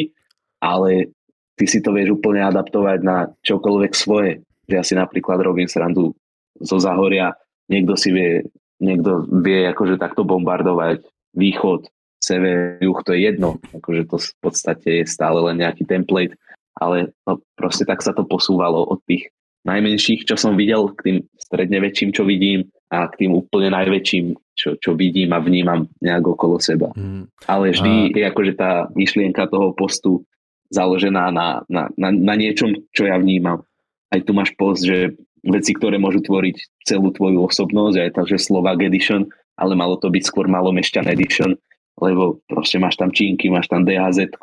ale 0.59 1.13
ty 1.55 1.69
si 1.69 1.85
to 1.85 1.93
vieš 1.93 2.17
úplne 2.17 2.43
adaptovať 2.49 2.99
na 3.05 3.29
čokoľvek 3.45 3.93
svoje. 3.93 4.41
Že 4.67 4.75
ja 4.75 4.83
si 4.83 4.95
napríklad 4.97 5.39
robím 5.45 5.69
srandu 5.69 6.17
zo 6.59 6.81
Zahoria, 6.81 7.37
niekto 7.69 7.95
si 7.95 8.09
vie, 8.11 8.41
niekto 8.83 9.27
vie 9.43 9.69
akože 9.71 10.01
takto 10.01 10.27
bombardovať 10.27 11.05
východ, 11.35 11.87
sever, 12.23 12.81
juh, 12.81 12.99
to 13.05 13.13
je 13.13 13.21
jedno. 13.29 13.61
Akože 13.77 14.03
to 14.09 14.17
v 14.17 14.35
podstate 14.41 14.89
je 15.03 15.05
stále 15.05 15.39
len 15.45 15.61
nejaký 15.61 15.85
template, 15.85 16.35
ale 16.79 17.13
no, 17.29 17.43
proste 17.55 17.85
tak 17.85 18.01
sa 18.01 18.17
to 18.17 18.25
posúvalo 18.25 18.83
od 18.89 18.99
tých 19.05 19.29
najmenších, 19.65 20.29
čo 20.29 20.37
som 20.37 20.57
videl, 20.57 20.93
k 20.97 21.01
tým 21.01 21.17
stredne 21.41 21.81
väčším, 21.81 22.11
čo 22.13 22.25
vidím 22.25 22.69
a 22.93 23.09
k 23.09 23.25
tým 23.25 23.33
úplne 23.33 23.73
najväčším, 23.73 24.37
čo, 24.55 24.77
čo 24.79 24.93
vidím 24.95 25.33
a 25.33 25.41
vnímam 25.41 25.89
nejak 26.05 26.25
okolo 26.25 26.61
seba. 26.61 26.93
Mm. 26.95 27.27
Ale 27.49 27.73
vždy 27.73 27.93
a... 27.93 28.13
je 28.13 28.25
akože 28.29 28.53
tá 28.55 28.71
myšlienka 28.93 29.49
toho 29.49 29.73
postu 29.73 30.23
založená 30.69 31.33
na, 31.33 31.65
na, 31.69 31.89
na, 31.97 32.09
na 32.13 32.35
niečom, 32.37 32.75
čo 32.93 33.09
ja 33.09 33.17
vnímam. 33.17 33.65
Aj 34.13 34.21
tu 34.23 34.37
máš 34.37 34.53
post, 34.55 34.85
že 34.85 35.17
veci, 35.49 35.73
ktoré 35.77 36.01
môžu 36.01 36.25
tvoriť 36.25 36.87
celú 36.89 37.13
tvoju 37.13 37.45
osobnosť, 37.45 37.97
aj 38.01 38.11
takže 38.17 38.37
Slovak 38.41 38.81
Edition, 38.81 39.29
ale 39.61 39.77
malo 39.77 40.01
to 40.01 40.09
byť 40.09 40.25
skôr 40.25 40.49
malomešťan 40.49 41.11
Edition, 41.13 41.55
lebo 42.01 42.43
proste 42.51 42.81
máš 42.81 42.99
tam 42.99 43.13
čínky, 43.13 43.53
máš 43.53 43.71
tam 43.71 43.87
DHZ, 43.87 44.35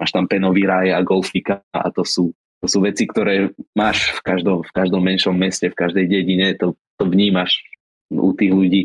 máš 0.00 0.10
tam 0.10 0.26
penový 0.26 0.66
raj 0.66 0.90
a 0.96 1.00
golfika 1.04 1.62
a 1.70 1.92
to 1.92 2.02
sú 2.02 2.34
to 2.64 2.66
sú 2.72 2.78
veci, 2.82 3.04
ktoré 3.04 3.52
máš 3.76 4.16
v 4.16 4.20
každom, 4.24 4.64
v 4.64 4.72
každom 4.72 5.02
menšom 5.04 5.36
meste, 5.36 5.68
v 5.68 5.76
každej 5.76 6.08
dedine, 6.08 6.56
to, 6.56 6.72
to 6.96 7.04
vnímaš 7.04 7.60
u 8.08 8.32
tých 8.32 8.52
ľudí. 8.52 8.82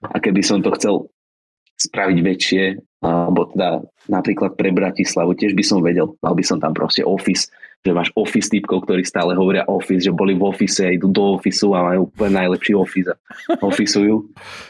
A 0.00 0.16
keby 0.16 0.40
som 0.40 0.64
to 0.64 0.72
chcel 0.74 1.12
spraviť 1.76 2.18
väčšie, 2.24 2.64
alebo 3.04 3.48
teda 3.52 3.84
napríklad 4.08 4.56
pre 4.56 4.72
Bratislavu, 4.72 5.36
tiež 5.36 5.52
by 5.52 5.64
som 5.64 5.84
vedel, 5.84 6.16
mal 6.24 6.32
by 6.32 6.44
som 6.44 6.60
tam 6.60 6.72
proste 6.72 7.04
office, 7.04 7.52
že 7.80 7.96
máš 7.96 8.12
office 8.12 8.52
typkov, 8.52 8.84
ktorí 8.84 9.08
stále 9.08 9.32
hovoria 9.32 9.64
office, 9.64 10.04
že 10.04 10.12
boli 10.12 10.36
v 10.36 10.44
office 10.44 10.84
a 10.84 10.92
idú 10.92 11.08
do 11.08 11.40
ofisu 11.40 11.72
a 11.72 11.80
majú 11.80 12.12
úplne 12.12 12.36
najlepší 12.44 12.76
office 12.76 13.16
a 13.16 13.16
ofisujú. 13.64 14.20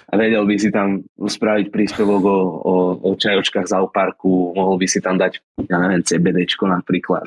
A 0.07 0.15
vedel 0.15 0.47
by 0.47 0.55
si 0.55 0.71
tam 0.71 1.03
spraviť 1.19 1.75
príspevok 1.75 2.23
o, 2.23 2.39
o, 2.63 2.75
o 3.03 3.11
čajočkách 3.19 3.67
za 3.67 3.83
parku, 3.91 4.55
mohol 4.55 4.79
by 4.79 4.87
si 4.87 5.03
tam 5.03 5.19
dať, 5.19 5.43
ja 5.67 5.83
neviem, 5.83 6.07
CBDčko 6.07 6.71
napríklad 6.71 7.27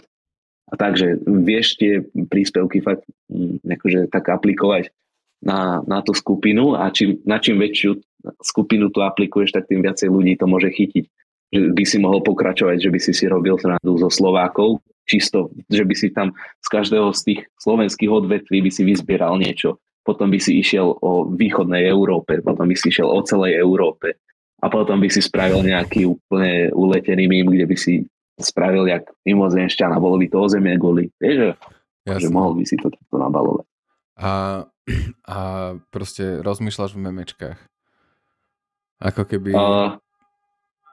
a 0.73 0.73
takže 0.73 1.21
vieš 1.21 1.77
tie 1.77 2.01
príspevky 2.01 2.81
fakt 2.81 3.05
mm, 3.29 3.61
akože 3.61 4.09
tak 4.09 4.25
aplikovať 4.33 4.89
na, 5.45 5.85
na 5.85 6.01
tú 6.01 6.17
skupinu 6.17 6.73
a 6.73 6.89
čím, 6.89 7.21
na 7.29 7.37
čím 7.37 7.61
väčšiu 7.61 8.01
skupinu 8.41 8.89
tu 8.89 9.05
aplikuješ, 9.05 9.53
tak 9.53 9.69
tým 9.69 9.85
viacej 9.85 10.09
ľudí 10.09 10.33
to 10.39 10.49
môže 10.49 10.73
chytiť. 10.73 11.05
Že 11.53 11.59
by 11.77 11.83
si 11.85 11.97
mohol 12.01 12.25
pokračovať, 12.25 12.81
že 12.81 12.89
by 12.89 12.99
si 13.03 13.13
si 13.13 13.29
robil 13.29 13.53
srandu 13.61 14.01
zo 14.01 14.09
Slovákov, 14.09 14.81
čisto, 15.03 15.51
že 15.67 15.83
by 15.83 15.93
si 15.95 16.07
tam 16.11 16.31
z 16.63 16.67
každého 16.67 17.11
z 17.11 17.21
tých 17.23 17.41
slovenských 17.59 18.11
odvetví 18.11 18.63
by 18.63 18.71
si 18.71 18.83
vyzbieral 18.87 19.35
niečo. 19.39 19.79
Potom 20.03 20.27
by 20.27 20.39
si 20.39 20.59
išiel 20.59 20.99
o 20.99 21.27
východnej 21.31 21.87
Európe, 21.87 22.43
potom 22.43 22.67
by 22.67 22.75
si 22.75 22.91
išiel 22.91 23.07
o 23.07 23.23
celej 23.23 23.55
Európe 23.55 24.19
a 24.59 24.67
potom 24.67 24.99
by 24.99 25.07
si 25.07 25.23
spravil 25.23 25.63
nejaký 25.63 26.07
úplne 26.07 26.71
uletený 26.75 27.27
mým, 27.27 27.51
kde 27.51 27.65
by 27.67 27.75
si 27.79 28.03
spravil 28.39 28.87
jak 28.87 29.07
mimozemšťan 29.23 29.91
a 29.95 30.01
bolo 30.03 30.19
by 30.19 30.27
to 30.27 30.37
o 30.39 30.47
zemie 30.51 30.75
goli. 30.75 31.07
Vieš, 31.19 31.35
že, 31.35 31.49
že 32.07 32.27
mohol 32.31 32.59
by 32.59 32.63
si 32.67 32.75
to 32.79 32.91
takto 32.91 33.15
nabalovať. 33.15 33.67
A, 34.19 34.31
a 35.35 35.37
proste 35.91 36.43
rozmýšľaš 36.43 36.91
v 36.95 37.03
memečkách. 37.11 37.59
Ako 39.03 39.23
keby... 39.27 39.51
Uh, 39.55 39.99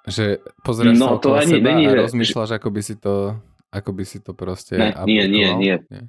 že 0.09 0.41
pozrieš 0.65 0.97
no, 0.97 1.07
sa 1.07 1.23
to 1.23 1.37
ani, 1.37 1.61
seba 1.61 1.67
není, 1.71 1.85
a 1.87 2.09
rozmýšľaš, 2.09 2.51
ako 2.57 2.69
by 2.73 2.81
si 2.81 2.95
to 2.97 3.37
ako 3.71 3.91
by 3.95 4.05
si 4.07 4.19
to 4.19 4.35
proste 4.35 4.75
ne, 4.75 4.91
nie, 5.07 5.25
nie, 5.31 5.49
nie, 5.55 5.77
nie. 5.87 6.05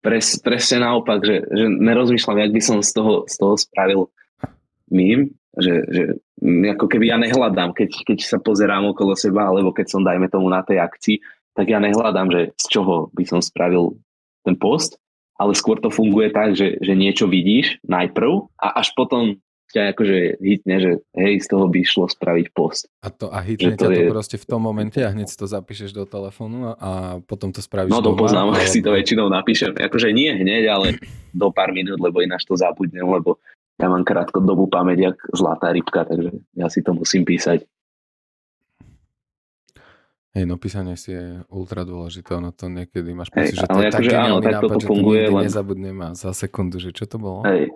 Pres, 0.00 0.40
presne 0.40 0.80
naopak, 0.86 1.20
že, 1.20 1.44
že 1.44 1.66
nerozmýšľam, 1.68 2.40
jak 2.40 2.52
by 2.56 2.62
som 2.64 2.78
z 2.80 2.90
toho, 2.96 3.14
z 3.28 3.34
toho 3.36 3.54
spravil 3.60 4.00
mým, 4.88 5.28
že, 5.58 5.74
že 5.90 6.02
ako 6.72 6.86
keby 6.88 7.10
ja 7.12 7.18
nehľadám, 7.20 7.76
keď, 7.76 7.90
keď 8.08 8.18
sa 8.24 8.38
pozerám 8.40 8.88
okolo 8.96 9.12
seba, 9.12 9.50
alebo 9.50 9.74
keď 9.76 9.86
som, 9.92 10.00
dajme 10.06 10.30
tomu, 10.32 10.48
na 10.48 10.64
tej 10.64 10.80
akcii, 10.80 11.20
tak 11.52 11.68
ja 11.68 11.82
nehľadám, 11.82 12.32
že 12.32 12.40
z 12.56 12.66
čoho 12.70 13.12
by 13.12 13.24
som 13.28 13.44
spravil 13.44 13.98
ten 14.46 14.56
post, 14.56 14.96
ale 15.36 15.52
skôr 15.52 15.76
to 15.82 15.92
funguje 15.92 16.32
tak, 16.32 16.56
že, 16.56 16.80
že 16.80 16.96
niečo 16.96 17.28
vidíš 17.28 17.82
najprv 17.84 18.48
a 18.56 18.80
až 18.80 18.94
potom 18.96 19.36
ťa 19.70 19.82
akože 19.94 20.16
hitne, 20.42 20.76
že 20.82 20.90
hej, 21.14 21.42
z 21.42 21.46
toho 21.46 21.70
by 21.70 21.80
šlo 21.86 22.06
spraviť 22.10 22.46
post. 22.50 22.90
A, 23.02 23.08
to, 23.08 23.30
a 23.30 23.38
hitne 23.40 23.78
to 23.78 23.86
ťa 23.86 23.88
je... 23.90 23.98
to 24.02 24.12
proste 24.12 24.36
v 24.36 24.46
tom 24.46 24.60
momente 24.62 24.98
a 24.98 25.10
hneď 25.10 25.30
si 25.30 25.36
to 25.38 25.46
zapíšeš 25.46 25.94
do 25.94 26.04
telefónu 26.04 26.74
a 26.74 27.22
potom 27.24 27.54
to 27.54 27.62
spravíš 27.62 27.94
No 27.94 28.02
to 28.02 28.18
poznám, 28.18 28.54
alebo... 28.54 28.66
si 28.66 28.82
to 28.82 28.90
väčšinou 28.90 29.30
napíšem. 29.30 29.74
Akože 29.78 30.10
nie 30.10 30.34
hneď, 30.34 30.64
ale 30.70 30.86
do 31.30 31.48
pár 31.54 31.70
minút, 31.70 32.02
lebo 32.02 32.20
ináč 32.20 32.44
to 32.44 32.58
zabudnem, 32.58 33.06
lebo 33.06 33.38
ja 33.80 33.88
mám 33.88 34.04
krátkodobú 34.04 34.68
pamäť, 34.68 35.14
jak 35.14 35.16
zlatá 35.32 35.72
rybka, 35.72 36.04
takže 36.04 36.36
ja 36.52 36.68
si 36.68 36.84
to 36.84 36.92
musím 36.92 37.24
písať. 37.24 37.64
Hej, 40.30 40.46
no 40.46 40.62
písanie 40.62 40.94
si 40.94 41.10
je 41.10 41.42
ultra 41.50 41.82
dôležité, 41.82 42.38
ono 42.38 42.54
to 42.54 42.70
niekedy 42.70 43.10
máš 43.10 43.34
pocit, 43.34 43.58
že 43.58 43.66
to 43.66 43.74
ale 43.74 43.90
je 43.90 43.90
tak 43.90 43.98
akože 43.98 44.10
áno, 44.14 44.38
geniálny 44.38 44.44
tak 44.46 44.54
nápad, 44.54 44.62
toto 44.62 44.78
že 44.78 44.78
to 44.78 44.90
funguje, 44.94 45.20
nikdy 45.26 45.34
len- 45.34 45.46
nezabudnem 45.50 45.96
a 46.06 46.08
za 46.14 46.30
sekundu, 46.30 46.76
že 46.78 46.90
čo 46.94 47.04
to 47.10 47.16
bolo? 47.18 47.42
Hej. 47.50 47.74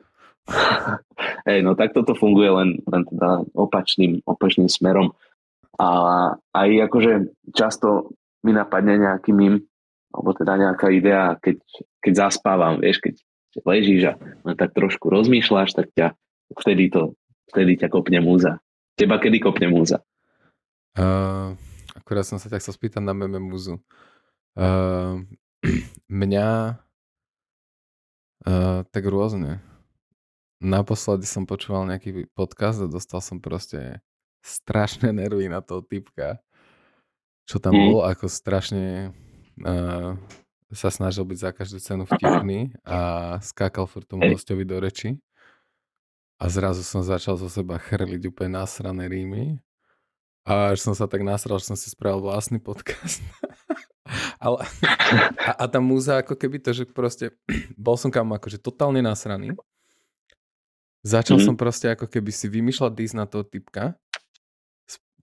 Hej, 1.49 1.65
no 1.65 1.73
tak 1.77 1.97
toto 1.97 2.13
funguje 2.13 2.51
len, 2.53 2.71
len 2.85 3.03
teda 3.09 3.45
opačným, 3.57 4.21
opačným 4.29 4.69
smerom. 4.69 5.13
A 5.81 5.89
aj 6.55 6.69
akože 6.89 7.13
často 7.53 8.15
mi 8.45 8.53
napadne 8.53 9.01
nejaký 9.01 9.33
mím, 9.33 9.65
alebo 10.15 10.31
teda 10.37 10.55
nejaká 10.61 10.93
idea, 10.93 11.35
keď, 11.41 11.59
keď 11.99 12.13
zaspávam, 12.29 12.79
vieš, 12.79 13.03
keď 13.03 13.15
ležíš 13.65 14.03
a 14.11 14.15
len 14.19 14.55
tak 14.55 14.77
trošku 14.77 15.11
rozmýšľaš, 15.11 15.75
tak 15.75 15.91
ťa 15.97 16.15
vtedy 16.55 16.93
to, 16.93 17.17
vtedy 17.51 17.81
ťa 17.81 17.89
kopne 17.91 18.21
múza. 18.23 18.61
Teba 18.95 19.19
kedy 19.19 19.43
kopne 19.43 19.73
múza? 19.73 19.99
Uh, 20.95 21.59
akurát 21.99 22.23
som 22.23 22.39
sa 22.39 22.47
ťa 22.47 22.63
chcel 22.63 22.75
spýtať 22.79 23.03
na 23.03 23.11
meme 23.11 23.43
muzu. 23.43 23.83
Uh, 24.55 25.27
mňa 26.23 26.79
uh, 28.47 28.81
tak 28.87 29.05
rôzne. 29.11 29.59
Naposledy 30.63 31.27
som 31.27 31.47
počúval 31.49 31.87
nejaký 31.89 32.31
podcast 32.35 32.83
a 32.83 32.91
dostal 32.91 33.19
som 33.19 33.43
proste 33.43 33.99
strašné 34.45 35.11
nervy 35.25 35.49
na 35.51 35.65
toho 35.65 35.81
typka, 35.83 36.39
čo 37.49 37.59
tam 37.59 37.75
Mm. 37.77 37.85
bol, 37.93 38.01
ako 38.07 38.29
strašne 38.31 39.13
uh, 39.65 40.17
sa 40.73 40.89
snažil 40.91 41.23
byť 41.23 41.39
za 41.39 41.51
každú 41.55 41.79
cenu 41.79 42.03
vtipný 42.09 42.75
a 42.83 42.99
skákal 43.45 43.87
furt 43.87 44.09
tomu 44.09 44.27
hostovi 44.33 44.67
do 44.67 44.81
reči. 44.83 45.21
A 46.43 46.51
zrazu 46.51 46.83
som 46.83 47.01
začal 47.01 47.39
zo 47.39 47.47
seba 47.47 47.79
chrliť 47.79 48.27
úplne 48.27 48.59
nasrané 48.59 49.07
rímy. 49.07 49.63
A 50.45 50.75
až 50.75 50.85
som 50.85 50.93
sa 50.93 51.09
tak 51.09 51.25
nasral, 51.25 51.57
že 51.63 51.73
som 51.73 51.79
si 51.79 51.89
spravil 51.89 52.21
vlastný 52.21 52.61
podcast. 52.61 53.23
Ale, 54.45 54.61
a, 55.41 55.51
a 55.57 55.65
tá 55.65 55.81
múza 55.81 56.21
ako 56.21 56.37
keby 56.37 56.61
to, 56.61 56.77
že 56.77 56.85
proste 56.85 57.33
bol 57.81 57.97
som 57.97 58.13
kam 58.13 58.29
akože 58.35 58.61
totálne 58.61 59.01
nasraný. 59.01 59.57
Začal 61.05 61.37
Mhm. 61.37 61.45
som 61.45 61.55
proste 61.55 61.93
ako 61.93 62.09
keby 62.09 62.33
si 62.33 62.49
vymýšľať 62.49 62.93
dísť 62.97 63.15
na 63.15 63.29
toho 63.29 63.45
typka. 63.45 63.93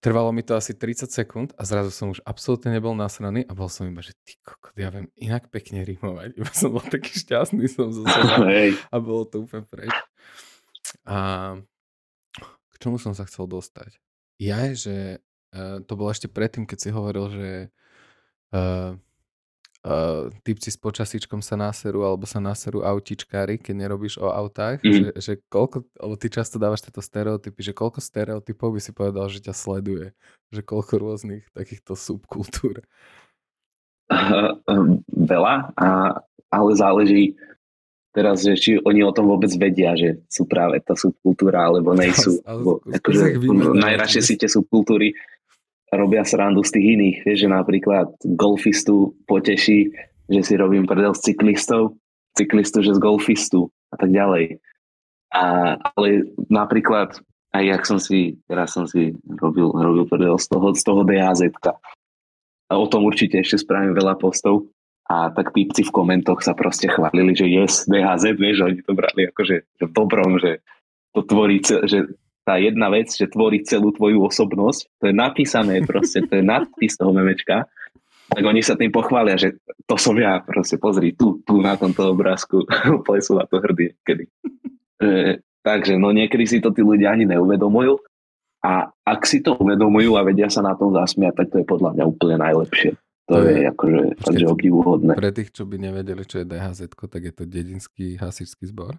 Trvalo 0.02 0.34
mi 0.34 0.42
to 0.42 0.58
asi 0.58 0.74
30 0.74 1.14
sekúnd 1.14 1.54
a 1.54 1.62
zrazu 1.62 1.94
som 1.94 2.10
už 2.10 2.18
absolútne 2.26 2.74
nebol 2.74 2.90
nasraný 2.90 3.46
a 3.46 3.54
bol 3.54 3.70
som 3.70 3.86
iba, 3.86 4.02
že 4.02 4.18
ty 4.26 4.34
kokot, 4.42 4.74
ja 4.74 4.90
viem 4.90 5.06
inak 5.14 5.46
pekne 5.46 5.86
rimovať. 5.86 6.34
Iba 6.42 6.50
som 6.50 6.74
bol 6.74 6.82
taký 6.82 7.14
šťastný 7.22 7.70
som 7.70 7.94
zo 7.94 8.02
seba 8.10 8.50
a 8.90 8.96
bolo 8.98 9.22
to 9.30 9.46
úplne 9.46 9.62
preč. 9.62 9.94
A 11.06 11.54
k 12.42 12.74
čomu 12.82 12.98
som 12.98 13.14
sa 13.14 13.22
chcel 13.30 13.46
dostať? 13.46 14.02
Ja 14.42 14.66
je, 14.66 14.74
že 14.74 14.96
uh, 15.54 15.78
to 15.86 15.94
bolo 15.94 16.10
ešte 16.10 16.26
predtým, 16.26 16.66
keď 16.66 16.78
si 16.82 16.90
hovoril, 16.90 17.26
že 17.30 17.50
uh, 18.58 18.98
uh, 19.82 20.30
typci 20.42 20.70
s 20.70 20.78
počasíčkom 20.78 21.42
sa 21.42 21.54
naserú 21.54 22.02
alebo 22.02 22.26
sa 22.26 22.38
naserú 22.38 22.82
autičkári, 22.82 23.58
keď 23.58 23.74
nerobíš 23.86 24.18
o 24.22 24.30
autách, 24.30 24.82
Mhm. 24.82 24.92
že, 24.92 25.08
že 25.18 25.32
koľko, 25.46 25.82
alebo 25.98 26.14
ty 26.16 26.26
často 26.30 26.58
dávaš 26.58 26.86
tieto 26.86 27.02
stereotypy, 27.02 27.60
že 27.62 27.72
koľko 27.74 27.98
stereotypov 27.98 28.74
by 28.74 28.80
si 28.80 28.92
povedal, 28.94 29.26
že 29.28 29.42
ťa 29.42 29.54
sleduje, 29.54 30.14
že 30.50 30.60
koľko 30.62 30.92
rôznych 30.98 31.44
takýchto 31.52 31.98
subkultúr. 31.98 32.82
Veľa, 35.08 35.54
a, 35.72 35.88
ale 36.52 36.70
záleží 36.76 37.24
teraz, 38.12 38.44
že 38.44 38.52
či 38.60 38.70
oni 38.84 39.00
o 39.00 39.14
tom 39.14 39.24
vôbec 39.24 39.48
vedia, 39.56 39.96
že 39.96 40.20
sú 40.28 40.44
práve 40.44 40.84
tá 40.84 40.92
subkultúra, 40.92 41.64
alebo 41.64 41.96
nejsú. 41.96 42.44
Ale- 42.44 42.44
ale 42.44 42.60
Lebo 42.60 42.70
akože, 42.92 43.24
najradšej 43.72 44.22
si 44.22 44.34
tie 44.36 44.52
subkultúry 44.52 45.16
robia 45.92 46.24
srandu 46.24 46.64
z 46.64 46.72
tých 46.72 46.86
iných. 46.96 47.16
Vieš, 47.28 47.38
že 47.46 47.48
napríklad 47.52 48.08
golfistu 48.34 49.12
poteší, 49.28 49.92
že 50.32 50.40
si 50.40 50.54
robím 50.56 50.88
prdel 50.88 51.12
z 51.12 51.32
cyklistov, 51.32 52.00
cyklistu, 52.32 52.80
že 52.80 52.96
z 52.96 53.00
golfistu 53.00 53.68
a 53.92 54.00
tak 54.00 54.08
ďalej. 54.08 54.56
A, 55.32 55.76
ale 55.76 56.32
napríklad, 56.48 57.20
aj 57.52 57.64
jak 57.64 57.82
som 57.84 58.00
si, 58.00 58.40
teraz 58.48 58.72
som 58.72 58.88
si 58.88 59.12
robil, 59.40 59.68
robil 59.68 60.04
prdel 60.08 60.36
z 60.40 60.46
toho, 60.48 60.72
z 60.72 60.82
toho 60.82 61.04
DHZ. 61.04 61.52
A 62.68 62.72
o 62.80 62.88
tom 62.88 63.04
určite 63.04 63.36
ešte 63.40 63.60
spravím 63.60 63.92
veľa 63.92 64.16
postov. 64.16 64.72
A 65.12 65.28
tak 65.28 65.52
típci 65.52 65.84
v 65.84 65.92
komentoch 65.92 66.40
sa 66.40 66.56
proste 66.56 66.88
chválili, 66.88 67.36
že 67.36 67.44
yes, 67.44 67.84
DHZ, 67.84 68.32
vieš, 68.40 68.64
oni 68.64 68.80
to 68.80 68.96
brali 68.96 69.28
akože 69.28 69.56
že 69.76 69.84
v 69.84 69.92
dobrom, 69.92 70.40
že 70.40 70.64
to 71.12 71.20
tvorí, 71.20 71.60
že 71.60 72.16
tá 72.42 72.58
jedna 72.58 72.90
vec, 72.90 73.10
že 73.14 73.30
tvorí 73.30 73.62
celú 73.62 73.94
tvoju 73.94 74.26
osobnosť, 74.26 74.80
to 74.98 75.04
je 75.10 75.14
napísané 75.14 75.82
proste, 75.86 76.26
to 76.26 76.38
je 76.38 76.44
nadpis 76.44 76.98
toho 76.98 77.14
memečka, 77.14 77.70
tak 78.32 78.42
oni 78.42 78.64
sa 78.64 78.74
tým 78.74 78.88
pochvália, 78.88 79.36
že 79.36 79.60
to 79.84 79.94
som 80.00 80.16
ja, 80.16 80.40
proste 80.40 80.80
pozri, 80.80 81.12
tu, 81.12 81.44
tu 81.44 81.60
na 81.60 81.76
tomto 81.76 82.10
obrázku, 82.10 82.64
úplne 82.98 83.22
sú 83.22 83.38
na 83.38 83.44
to 83.46 83.60
hrdí 83.60 83.94
kedy. 84.02 84.24
E, 84.98 85.38
takže 85.62 85.94
no 86.00 86.10
niekedy 86.10 86.48
si 86.48 86.58
to 86.58 86.72
tí 86.72 86.80
ľudia 86.82 87.12
ani 87.12 87.28
neuvedomujú 87.28 88.00
a 88.62 88.88
ak 88.88 89.20
si 89.26 89.42
to 89.42 89.58
uvedomujú 89.58 90.14
a 90.16 90.22
vedia 90.26 90.46
sa 90.48 90.62
na 90.62 90.78
tom 90.78 90.94
zasmiať, 90.94 91.34
tak 91.34 91.46
to 91.50 91.56
je 91.60 91.66
podľa 91.66 91.90
mňa 91.98 92.04
úplne 92.06 92.36
najlepšie. 92.40 92.94
To, 93.30 93.38
To 93.38 93.46
je, 93.46 93.54
je- 93.54 93.68
akože 93.70 94.00
fakt, 94.18 94.38
že 94.38 94.46
obdivuhodné. 94.50 95.12
Pre 95.14 95.30
tých, 95.30 95.50
čo 95.54 95.62
by 95.62 95.76
nevedeli, 95.78 96.22
čo 96.26 96.42
je 96.42 96.46
DHZ, 96.46 96.80
tak 96.90 97.22
je 97.22 97.32
to 97.34 97.44
dedinský 97.46 98.18
hasičský 98.18 98.66
zbor. 98.70 98.98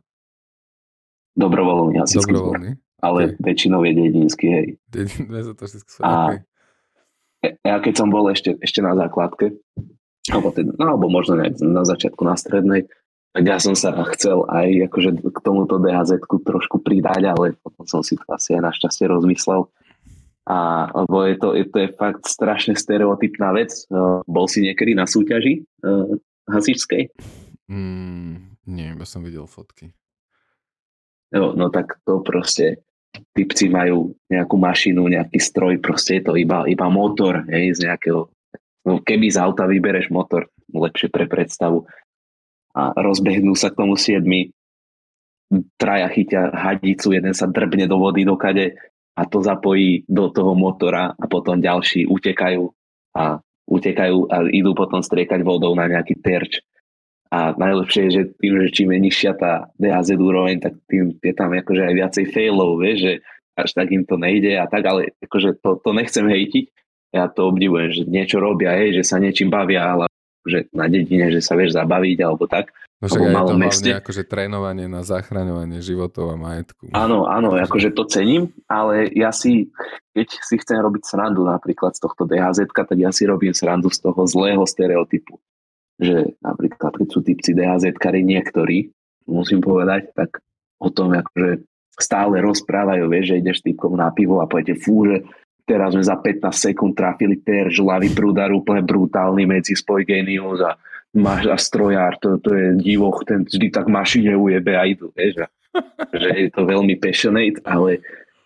Dobrovoľný 1.33 2.03
hasičský 2.05 2.31
zbor. 2.37 2.77
Ale 3.03 3.35
Ok. 3.35 3.43
väčšinou 3.43 3.83
je 3.83 3.91
dedinský, 3.99 4.47
hej. 4.47 4.67
Dedin, 4.87 5.27
ja 5.27 5.43
A- 6.07 6.39
okay. 6.39 6.39
ja 7.59 7.75
keď 7.83 7.93
som 7.99 8.07
bol 8.07 8.31
ešte, 8.31 8.55
ešte 8.63 8.79
na 8.79 8.95
základke, 8.95 9.59
alebo, 10.31 10.55
teda, 10.55 10.71
no, 10.79 10.95
alebo 10.95 11.11
možno 11.11 11.35
nejak 11.35 11.59
na 11.59 11.83
začiatku 11.83 12.23
na 12.23 12.39
strednej, 12.39 12.87
tak 13.35 13.43
ja 13.43 13.59
som 13.59 13.75
sa 13.75 13.91
chcel 14.15 14.47
aj 14.47 14.87
akože 14.87 15.19
k 15.19 15.37
tomuto 15.43 15.81
dhz 15.83 16.21
trošku 16.47 16.79
pridať, 16.79 17.27
ale 17.27 17.59
potom 17.59 17.83
som 17.83 17.99
si 18.05 18.15
to 18.15 18.23
asi 18.31 18.55
aj 18.55 18.71
našťastie 18.71 19.09
rozmyslel. 19.09 19.67
A, 20.47 20.87
lebo 21.03 21.23
je 21.27 21.35
to, 21.39 21.47
je 21.55 21.65
to 21.65 21.77
je 21.81 21.89
fakt 21.97 22.23
strašne 22.29 22.75
stereotypná 22.77 23.51
vec. 23.55 23.73
Uh, 23.87 24.21
bol 24.27 24.45
si 24.45 24.61
niekedy 24.63 24.93
na 24.93 25.07
súťaži 25.09 25.65
uh, 25.83 26.13
hasičskej? 26.45 27.09
Mm, 27.71 28.59
nie, 28.69 28.87
iba 28.91 29.07
som 29.07 29.23
videl 29.25 29.47
fotky. 29.49 29.95
No, 31.33 31.57
no 31.57 31.73
tak 31.73 31.97
to 32.05 32.21
proste 32.21 32.85
typci 33.33 33.69
majú 33.69 34.13
nejakú 34.29 34.55
mašinu, 34.57 35.05
nejaký 35.05 35.37
stroj, 35.37 35.77
proste 35.81 36.21
je 36.21 36.23
to 36.25 36.33
iba, 36.37 36.65
iba 36.65 36.87
motor, 36.89 37.45
hej, 37.49 37.77
z 37.77 37.89
nejakého 37.89 38.29
no 38.83 38.99
keby 38.99 39.31
z 39.31 39.37
auta 39.39 39.63
vybereš 39.63 40.11
motor, 40.11 40.51
lepšie 40.73 41.07
pre 41.07 41.29
predstavu 41.29 41.87
a 42.73 42.91
rozbehnú 42.97 43.53
sa 43.53 43.69
k 43.69 43.79
tomu 43.79 43.95
siedmi, 43.95 44.49
traja 45.77 46.09
chytia 46.09 46.49
hadicu, 46.49 47.13
jeden 47.13 47.37
sa 47.37 47.45
drbne 47.45 47.85
do 47.85 48.01
vody 48.01 48.25
do 48.25 48.33
kade 48.33 48.73
a 49.13 49.21
to 49.29 49.45
zapojí 49.45 50.09
do 50.09 50.33
toho 50.33 50.57
motora 50.57 51.13
a 51.13 51.25
potom 51.29 51.61
ďalší 51.61 52.09
utekajú 52.09 52.65
a 53.13 53.37
utekajú 53.69 54.17
a 54.33 54.37
idú 54.49 54.73
potom 54.73 55.05
striekať 55.05 55.45
vodou 55.45 55.77
na 55.77 55.85
nejaký 55.85 56.17
terč. 56.17 56.65
A 57.33 57.57
najlepšie 57.57 58.01
je, 58.07 58.11
že 58.13 58.23
tým, 58.37 58.53
že 58.61 58.69
čím 58.69 58.93
je 58.93 58.99
nižšia 59.09 59.31
tá 59.33 59.73
DHZ 59.81 60.21
úroveň, 60.21 60.61
tak 60.61 60.77
tým 60.85 61.17
je 61.17 61.33
tam 61.33 61.49
akože 61.49 61.81
aj 61.81 61.93
viacej 61.97 62.25
failov, 62.29 62.77
vieš, 62.77 62.97
že 63.01 63.13
až 63.57 63.69
tak 63.73 63.89
im 63.89 64.05
to 64.05 64.21
nejde 64.21 64.53
a 64.53 64.69
tak, 64.69 64.85
ale 64.85 65.17
akože 65.17 65.57
to, 65.57 65.81
to 65.81 65.89
nechcem 65.97 66.29
hejtiť, 66.29 66.65
ja 67.09 67.25
to 67.29 67.49
obdivujem, 67.49 67.89
že 67.89 68.03
niečo 68.05 68.37
robia, 68.37 68.77
hej, 68.77 69.01
že 69.01 69.03
sa 69.05 69.17
niečím 69.17 69.49
bavia, 69.49 69.81
ale 69.81 70.05
že 70.45 70.69
na 70.77 70.85
dedine, 70.85 71.33
že 71.33 71.41
sa 71.41 71.57
vieš 71.57 71.73
zabaviť 71.73 72.17
alebo 72.21 72.45
tak. 72.45 72.69
No 73.01 73.11
však 73.11 73.19
je 73.19 73.35
to 73.35 73.55
meste. 73.59 73.89
hlavne 73.89 73.99
akože 73.99 74.23
trénovanie 74.29 74.87
na 74.87 75.01
zachraňovanie 75.03 75.83
životov 75.83 76.31
a 76.31 76.35
majetku. 76.39 76.93
Áno, 76.95 77.27
áno, 77.27 77.57
akože 77.59 77.91
to 77.91 78.07
cením, 78.07 78.53
ale 78.69 79.11
ja 79.11 79.33
si, 79.35 79.73
keď 80.15 80.27
si 80.39 80.55
chcem 80.61 80.79
robiť 80.79 81.03
srandu 81.03 81.43
napríklad 81.43 81.97
z 81.97 81.99
tohto 81.99 82.23
DHZ, 82.23 82.71
tak 82.71 82.95
ja 82.95 83.11
si 83.11 83.27
robím 83.27 83.51
srandu 83.51 83.91
z 83.91 83.99
toho 84.05 84.23
zlého 84.23 84.63
stereotypu. 84.63 85.35
Že 86.03 86.17
napríklad, 86.43 86.91
keď 86.99 87.07
sú 87.07 87.19
typci 87.23 87.55
dhz 87.55 87.95
niektorí, 88.19 88.91
musím 89.31 89.63
povedať, 89.63 90.11
tak 90.11 90.43
o 90.83 90.91
tom 90.91 91.15
akože 91.15 91.63
stále 91.95 92.41
rozprávajú, 92.43 93.05
vieš, 93.07 93.25
že 93.31 93.39
ideš 93.39 93.57
s 93.61 93.65
typkom 93.71 93.95
na 93.95 94.09
pivo 94.11 94.41
a 94.43 94.49
poviete, 94.49 94.75
fú, 94.75 95.07
že 95.07 95.23
teraz 95.63 95.95
sme 95.95 96.03
za 96.03 96.19
15 96.19 96.51
sekúnd 96.51 96.93
trafili 96.97 97.39
terž, 97.39 97.79
ľavý 97.79 98.11
prúdar 98.11 98.51
úplne 98.51 98.83
brutálny 98.83 99.47
medzi 99.47 99.77
spoj 99.77 100.03
genius 100.03 100.59
a 100.59 100.75
máš 101.13 101.47
a 101.47 101.57
strojár, 101.57 102.17
to, 102.17 102.41
to 102.41 102.51
je 102.57 102.67
divoch, 102.81 103.21
ten 103.23 103.45
vždy 103.45 103.69
tak 103.69 103.85
mašine 103.85 104.33
ujebe 104.33 104.73
a 104.73 104.83
idú, 104.89 105.13
vieš, 105.13 105.45
a, 105.45 105.47
že 106.11 106.29
je 106.33 106.49
to 106.49 106.65
veľmi 106.65 106.97
passionate, 106.97 107.61
ale 107.63 108.01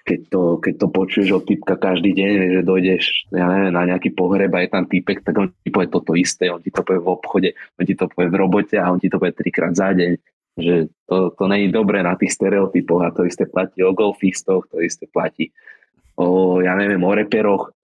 keď 0.07 0.19
to, 0.31 0.41
keď 0.63 0.73
to 0.79 0.87
počuješ 0.87 1.29
od 1.35 1.43
typka 1.43 1.75
každý 1.75 2.15
deň, 2.15 2.31
že 2.55 2.61
dojdeš 2.63 3.03
ja 3.35 3.43
neviem, 3.51 3.75
na 3.75 3.83
nejaký 3.83 4.15
pohreb 4.15 4.55
a 4.55 4.63
je 4.63 4.71
tam 4.71 4.87
typek, 4.87 5.19
tak 5.19 5.35
on 5.35 5.51
ti 5.51 5.67
povie 5.67 5.91
toto 5.91 6.15
isté, 6.15 6.47
on 6.47 6.63
ti 6.63 6.71
to 6.71 6.79
povie 6.79 7.03
v 7.03 7.11
obchode, 7.11 7.49
on 7.75 7.83
ti 7.83 7.91
to 7.91 8.07
povie 8.07 8.31
v 8.31 8.39
robote 8.39 8.79
a 8.79 8.87
on 8.87 9.03
ti 9.03 9.11
to 9.11 9.19
povie 9.19 9.35
trikrát 9.35 9.75
za 9.75 9.91
deň. 9.91 10.15
Že 10.57 10.75
to, 11.11 11.17
to 11.35 11.43
není 11.51 11.67
dobré 11.69 11.99
na 12.07 12.15
tých 12.15 12.33
stereotypoch 12.39 13.03
a 13.03 13.11
to 13.11 13.27
isté 13.27 13.45
platí 13.51 13.83
o 13.83 13.91
golfistoch, 13.91 14.71
to 14.71 14.79
isté 14.79 15.11
platí 15.11 15.51
o, 16.15 16.57
ja 16.63 16.73
neviem, 16.79 17.03
o 17.03 17.11
reperoch. 17.11 17.75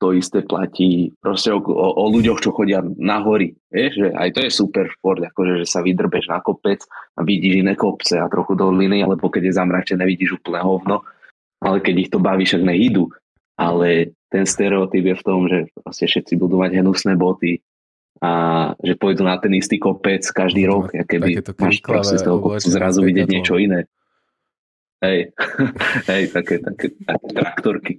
to 0.00 0.16
isté 0.16 0.40
platí 0.40 1.12
proste 1.20 1.52
o, 1.52 1.60
o, 1.60 1.88
o 2.00 2.04
ľuďoch, 2.08 2.40
čo 2.40 2.52
chodia 2.52 2.80
na 2.96 3.20
hory. 3.20 3.52
Vieš, 3.68 3.92
že 4.00 4.08
aj 4.16 4.28
to 4.32 4.40
je 4.44 4.50
super 4.52 4.84
šport, 4.88 5.20
akože, 5.20 5.64
že 5.64 5.66
sa 5.68 5.84
vydrbeš 5.84 6.32
na 6.32 6.40
kopec 6.40 6.80
a 7.16 7.20
vidíš 7.20 7.60
iné 7.60 7.76
kopce 7.76 8.16
a 8.16 8.30
trochu 8.32 8.56
doliny, 8.56 9.04
alebo 9.04 9.28
keď 9.28 9.52
je 9.52 9.58
zamračené, 9.58 10.02
vidíš 10.08 10.40
úplne 10.40 10.64
hovno, 10.64 11.04
ale 11.62 11.78
keď 11.78 11.94
ich 12.06 12.10
to 12.10 12.18
baví, 12.18 12.42
však 12.42 12.66
nehydu. 12.66 13.08
Ale 13.54 14.18
ten 14.32 14.44
stereotyp 14.44 15.04
je 15.12 15.16
v 15.16 15.24
tom, 15.24 15.40
že 15.46 15.70
proste 15.78 16.10
všetci 16.10 16.34
budú 16.34 16.58
mať 16.58 16.82
hnusné 16.82 17.14
boty 17.14 17.62
a 18.22 18.32
že 18.82 18.94
pôjdu 18.98 19.22
na 19.26 19.38
ten 19.38 19.50
istý 19.54 19.78
kopec 19.82 20.22
každý 20.30 20.66
no, 20.66 20.86
rok, 20.86 20.94
a 20.94 21.02
keby 21.02 21.42
máš 21.58 21.82
proste 21.82 22.18
z 22.18 22.26
toho 22.26 22.38
kopcu 22.38 22.68
zrazu 22.70 23.02
vidieť 23.02 23.28
niečo 23.28 23.58
iné. 23.58 23.90
Hej, 25.02 25.34
hej, 26.10 26.22
také, 26.30 26.62
také, 26.62 26.94
také 27.02 27.28
traktorky 27.34 27.94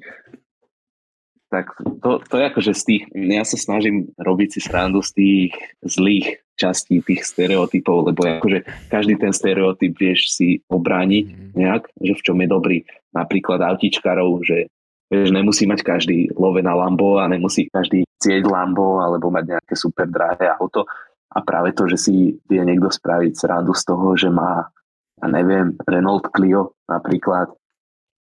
tak 1.53 1.77
to, 2.01 2.17
to 2.25 2.35
je 2.41 2.45
akože 2.49 2.71
z 2.73 2.83
tých, 2.89 3.03
ja 3.13 3.45
sa 3.45 3.61
snažím 3.61 4.09
robiť 4.17 4.57
si 4.57 4.59
srandu 4.65 5.05
z 5.05 5.11
tých 5.13 5.51
zlých 5.85 6.41
častí 6.57 7.05
tých 7.05 7.21
stereotypov, 7.21 8.09
lebo 8.09 8.25
akože 8.25 8.89
každý 8.89 9.21
ten 9.21 9.29
stereotyp 9.29 9.93
vieš 9.93 10.33
si 10.33 10.65
obrániť 10.65 11.25
mhm. 11.29 11.45
nejak, 11.53 11.83
že 12.01 12.13
v 12.17 12.23
čom 12.25 12.37
je 12.41 12.47
dobrý. 12.49 12.77
Napríklad 13.13 13.61
autičkarov, 13.61 14.41
že 14.41 14.73
vieš, 15.13 15.29
nemusí 15.29 15.69
mať 15.69 15.85
každý 15.85 16.33
love 16.33 16.57
na 16.65 16.73
Lambo 16.73 17.21
a 17.21 17.29
nemusí 17.29 17.69
každý 17.69 18.09
cieť 18.17 18.49
Lambo 18.49 18.97
alebo 18.97 19.29
mať 19.29 19.57
nejaké 19.57 19.75
super 19.77 20.09
drahé 20.09 20.49
auto. 20.49 20.89
A 21.33 21.41
práve 21.41 21.73
to, 21.73 21.89
že 21.89 21.97
si 21.97 22.37
vie 22.45 22.61
niekto 22.61 22.93
spraviť 22.93 23.33
srandu 23.33 23.73
z 23.73 23.83
toho, 23.89 24.13
že 24.13 24.29
má, 24.29 24.69
ja 25.17 25.27
neviem, 25.29 25.73
Renault 25.85 26.29
Clio 26.29 26.77
napríklad, 26.85 27.49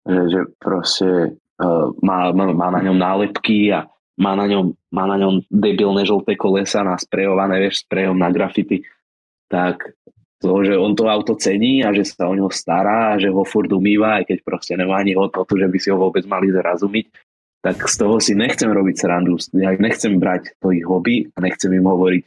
že, 0.08 0.20
že 0.32 0.40
proste 0.56 1.36
má, 2.02 2.34
má, 2.34 2.44
má 2.52 2.68
na 2.74 2.80
ňom 2.82 2.98
nálepky 2.98 3.70
a 3.70 3.86
má 4.18 4.36
na 4.36 4.46
ňom, 4.50 4.76
má 4.92 5.08
na 5.08 5.16
ňom 5.16 5.40
debilné 5.48 6.04
žlté 6.04 6.36
kolesa 6.36 6.84
nasprejované, 6.84 7.62
vieš, 7.62 7.86
sprejom 7.88 8.18
na 8.18 8.28
grafity, 8.28 8.84
tak 9.48 9.96
to, 10.42 10.66
že 10.66 10.74
on 10.74 10.98
to 10.98 11.06
auto 11.06 11.38
cení 11.38 11.86
a 11.86 11.94
že 11.94 12.02
sa 12.02 12.26
o 12.26 12.34
ňo 12.34 12.50
stará 12.50 13.14
a 13.14 13.18
že 13.22 13.30
ho 13.30 13.46
furt 13.46 13.70
umýva, 13.70 14.20
aj 14.20 14.34
keď 14.34 14.38
proste 14.42 14.74
nemá 14.74 15.00
ani 15.00 15.14
hodnotu, 15.14 15.54
že 15.54 15.70
by 15.70 15.78
si 15.78 15.88
ho 15.94 15.96
vôbec 15.96 16.26
mali 16.26 16.50
zrazumiť, 16.50 17.06
tak 17.62 17.78
z 17.86 17.94
toho 17.94 18.18
si 18.18 18.34
nechcem 18.34 18.66
robiť 18.66 18.96
srandu. 18.98 19.38
Ja 19.54 19.70
nechcem 19.78 20.18
brať 20.18 20.58
to 20.58 20.74
ich 20.74 20.82
hobby 20.82 21.30
a 21.30 21.38
nechcem 21.38 21.70
im 21.70 21.86
hovoriť, 21.86 22.24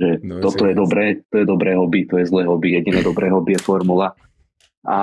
že 0.00 0.08
no, 0.24 0.40
toto 0.40 0.64
je 0.64 0.72
dobré, 0.72 1.20
to 1.28 1.44
je 1.44 1.46
dobré 1.46 1.76
hobby, 1.76 2.08
to 2.08 2.16
je 2.16 2.24
zlé 2.24 2.48
hobby, 2.48 2.80
jediné 2.80 3.04
dobré 3.04 3.28
hobby 3.28 3.52
je 3.52 3.60
formula. 3.60 4.16
A 4.88 5.00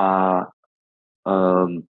um, 1.21 1.85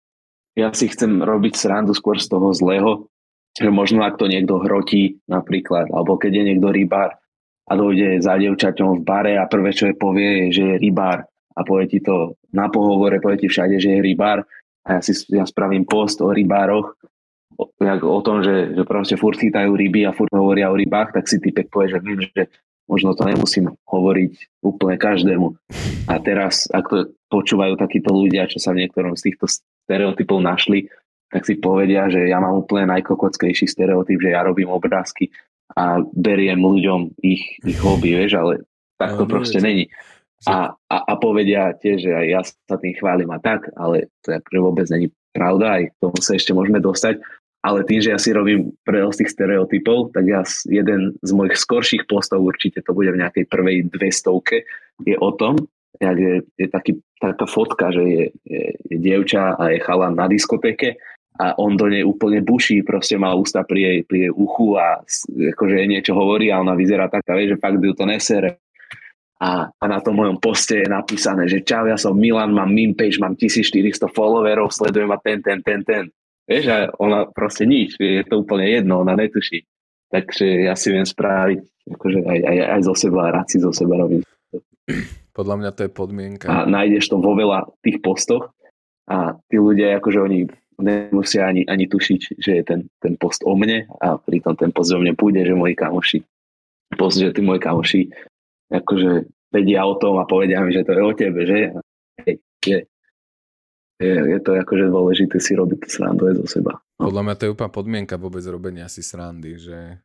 ja 0.54 0.70
si 0.70 0.86
chcem 0.86 1.22
robiť 1.22 1.54
srandu 1.58 1.92
skôr 1.94 2.18
z 2.18 2.30
toho 2.30 2.54
zlého, 2.54 3.10
že 3.54 3.70
možno 3.70 4.02
ak 4.02 4.18
to 4.18 4.26
niekto 4.26 4.58
hrotí 4.58 5.22
napríklad, 5.30 5.90
alebo 5.90 6.18
keď 6.18 6.42
je 6.42 6.44
niekto 6.50 6.68
rybár 6.74 7.14
a 7.64 7.72
dojde 7.78 8.18
za 8.22 8.34
devčaťom 8.38 9.00
v 9.00 9.04
bare 9.06 9.34
a 9.38 9.46
prvé, 9.46 9.70
čo 9.70 9.90
je 9.90 9.94
povie, 9.94 10.46
je, 10.48 10.62
že 10.62 10.64
je 10.74 10.76
rybár 10.78 11.26
a 11.54 11.60
povie 11.62 11.86
ti 11.86 11.98
to 12.02 12.34
na 12.50 12.66
pohovore, 12.66 13.22
povie 13.22 13.46
ti 13.46 13.48
všade, 13.50 13.78
že 13.78 13.98
je 13.98 14.00
rybár 14.02 14.42
a 14.84 14.98
ja 14.98 15.00
si 15.00 15.14
ja 15.30 15.46
spravím 15.46 15.86
post 15.86 16.18
o 16.20 16.34
rybároch, 16.34 16.98
o, 17.56 17.64
jak, 17.78 18.02
o 18.02 18.20
tom, 18.20 18.42
že, 18.42 18.74
že 18.74 18.82
proste 18.84 19.14
furt 19.14 19.38
chytajú 19.38 19.70
ryby 19.74 20.04
a 20.04 20.14
furt 20.14 20.34
hovoria 20.34 20.70
o 20.70 20.78
rybách, 20.78 21.14
tak 21.14 21.30
si 21.30 21.38
typek 21.38 21.70
povie, 21.70 21.94
že 21.94 22.02
viem, 22.02 22.20
že 22.20 22.50
možno 22.84 23.16
to 23.16 23.24
nemusím 23.24 23.72
hovoriť 23.88 24.60
úplne 24.60 25.00
každému. 25.00 25.56
A 26.10 26.20
teraz, 26.20 26.68
ak 26.68 26.84
to 26.90 27.16
počúvajú 27.32 27.80
takíto 27.80 28.12
ľudia, 28.12 28.44
čo 28.44 28.60
sa 28.60 28.76
v 28.76 28.84
niektorom 28.84 29.16
z 29.16 29.32
týchto 29.32 29.48
stereotypov 29.84 30.40
našli, 30.40 30.88
tak 31.28 31.44
si 31.44 31.58
povedia, 31.58 32.06
že 32.08 32.30
ja 32.30 32.38
mám 32.38 32.62
úplne 32.62 32.94
najkokockejší 32.94 33.66
stereotyp, 33.66 34.22
že 34.22 34.32
ja 34.32 34.46
robím 34.46 34.70
obrázky 34.70 35.34
a 35.74 35.98
beriem 36.14 36.60
ľuďom 36.60 37.18
ich, 37.24 37.58
ich 37.64 37.78
hobby, 37.82 38.14
vieš, 38.14 38.38
ale 38.38 38.52
tak 39.00 39.18
to 39.18 39.26
no, 39.26 39.30
proste 39.30 39.58
není. 39.58 39.90
A, 40.44 40.76
a, 40.92 40.96
a 41.08 41.12
povedia 41.16 41.72
tiež, 41.72 42.04
že 42.04 42.12
aj 42.12 42.26
ja 42.28 42.40
sa 42.44 42.76
tým 42.76 42.94
chválim 43.00 43.32
a 43.32 43.40
tak, 43.40 43.72
ale 43.74 44.12
to 44.20 44.36
akože 44.36 44.60
vôbec 44.60 44.86
není 44.92 45.08
pravda, 45.32 45.80
aj 45.80 45.84
k 45.90 45.98
tomu 45.98 46.18
sa 46.20 46.36
ešte 46.36 46.52
môžeme 46.52 46.78
dostať. 46.78 47.18
Ale 47.64 47.80
tým, 47.88 48.04
že 48.04 48.12
ja 48.12 48.20
si 48.20 48.28
robím 48.28 48.76
z 48.84 49.18
tých 49.24 49.32
stereotypov, 49.32 50.12
tak 50.12 50.28
ja 50.28 50.44
jeden 50.68 51.16
z 51.24 51.30
mojich 51.32 51.56
skorších 51.56 52.04
postov, 52.04 52.44
určite 52.44 52.84
to 52.84 52.92
bude 52.92 53.08
v 53.08 53.24
nejakej 53.24 53.48
prvej 53.48 53.88
dvestovke, 53.88 54.68
je 55.00 55.16
o 55.16 55.32
tom, 55.32 55.56
jak 56.00 56.16
je, 56.18 56.34
je 56.58 56.68
taký, 56.68 56.92
taká 57.20 57.46
fotka, 57.46 57.90
že 57.94 58.02
je, 58.02 58.24
je, 58.44 58.64
je 58.90 58.96
dievča 58.98 59.54
a 59.54 59.70
je 59.70 59.78
chalan 59.78 60.14
na 60.14 60.26
diskotéke 60.26 60.98
a 61.34 61.58
on 61.58 61.74
do 61.74 61.90
nej 61.90 62.06
úplne 62.06 62.46
buší, 62.46 62.86
proste 62.86 63.18
má 63.18 63.34
ústa 63.34 63.66
pri 63.66 63.80
jej, 63.82 63.98
pri 64.06 64.18
jej 64.28 64.32
uchu 64.32 64.78
a 64.78 65.02
akože 65.26 65.82
niečo 65.90 66.14
hovorí 66.14 66.54
a 66.54 66.62
ona 66.62 66.78
vyzerá 66.78 67.10
taká, 67.10 67.34
vie, 67.34 67.50
že 67.50 67.58
fakt 67.58 67.82
ju 67.82 67.94
to 67.94 68.06
nesere. 68.06 68.62
A, 69.42 69.66
a 69.66 69.84
na 69.90 69.98
tom 69.98 70.14
mojom 70.14 70.38
poste 70.38 70.86
je 70.86 70.88
napísané, 70.88 71.50
že 71.50 71.66
čau, 71.66 71.90
ja 71.90 71.98
som 71.98 72.14
Milan, 72.14 72.54
mám 72.54 72.70
meme 72.70 72.94
page, 72.94 73.18
mám 73.18 73.34
1400 73.34 74.06
followerov, 74.14 74.70
sledujem 74.70 75.10
ma 75.10 75.18
ten, 75.18 75.42
ten, 75.42 75.58
ten, 75.58 75.82
ten. 75.82 76.06
Vieš, 76.46 76.64
a 76.70 76.76
ona 77.02 77.26
proste 77.26 77.66
nič, 77.66 77.98
je 77.98 78.22
to 78.30 78.46
úplne 78.46 78.70
jedno, 78.70 79.02
ona 79.02 79.18
netuší. 79.18 79.66
Takže 80.14 80.70
ja 80.70 80.78
si 80.78 80.94
viem 80.94 81.02
spraviť 81.02 81.90
akože 81.98 82.18
aj, 82.24 82.38
aj, 82.46 82.56
aj 82.78 82.80
zo 82.86 82.94
seba, 82.94 83.34
rád 83.34 83.46
si 83.50 83.58
zo 83.58 83.74
seba 83.74 83.98
robím. 83.98 84.22
Podľa 85.34 85.56
mňa 85.58 85.70
to 85.74 85.80
je 85.84 85.90
podmienka. 85.90 86.46
A 86.46 86.62
nájdeš 86.64 87.10
to 87.10 87.18
vo 87.18 87.34
veľa 87.34 87.66
tých 87.82 87.98
postoch 87.98 88.54
a 89.10 89.34
tí 89.50 89.58
ľudia, 89.58 89.98
akože 89.98 90.18
oni 90.22 90.46
nemusia 90.78 91.46
ani, 91.46 91.66
ani 91.66 91.90
tušiť, 91.90 92.20
že 92.38 92.50
je 92.58 92.62
ten, 92.62 92.80
ten 93.02 93.14
post 93.18 93.42
o 93.42 93.54
mne 93.58 93.86
a 93.98 94.18
pritom 94.18 94.54
ten 94.54 94.70
post 94.70 94.94
o 94.94 94.98
mne 94.98 95.18
pôjde, 95.18 95.46
že 95.46 95.54
moji 95.54 95.74
kamoši, 95.74 96.18
post, 96.94 97.18
že 97.18 97.34
tí 97.34 97.42
moji 97.42 97.60
kamoši 97.62 98.00
akože 98.70 99.26
vedia 99.54 99.86
o 99.86 99.94
tom 99.98 100.18
a 100.18 100.26
povedia 100.26 100.62
mi, 100.62 100.74
že 100.74 100.86
to 100.86 100.94
je 100.94 101.02
o 101.02 101.12
tebe, 101.14 101.40
že? 101.46 101.58
Hej, 102.22 102.34
je, 102.66 102.78
je, 104.02 104.14
je 104.34 104.38
to 104.42 104.50
akože 104.58 104.86
dôležité 104.90 105.36
si 105.38 105.54
robiť 105.54 105.86
srandu 105.86 106.30
aj 106.30 106.34
zo 106.42 106.46
seba. 106.58 106.78
No. 106.98 107.10
Podľa 107.10 107.22
mňa 107.22 107.34
to 107.38 107.42
je 107.46 107.52
úplná 107.54 107.70
podmienka 107.70 108.14
vôbec 108.18 108.42
robenia 108.46 108.86
si 108.90 109.02
srandy, 109.02 109.58
že 109.58 109.98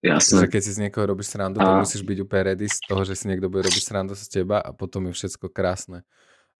Jasné. 0.00 0.48
Keď 0.48 0.62
si 0.64 0.72
z 0.72 0.82
niekoho 0.88 1.04
robíš 1.04 1.32
srandu, 1.32 1.60
a... 1.60 1.64
tak 1.64 1.74
musíš 1.84 2.02
byť 2.02 2.18
úplne 2.24 2.42
ready 2.52 2.66
z 2.68 2.80
toho, 2.88 3.04
že 3.04 3.14
si 3.16 3.28
niekto 3.28 3.52
bude 3.52 3.68
robiť 3.68 3.84
srandu 3.84 4.16
z 4.16 4.26
teba 4.40 4.56
a 4.60 4.72
potom 4.72 5.08
je 5.08 5.12
všetko 5.12 5.52
krásne. 5.52 6.04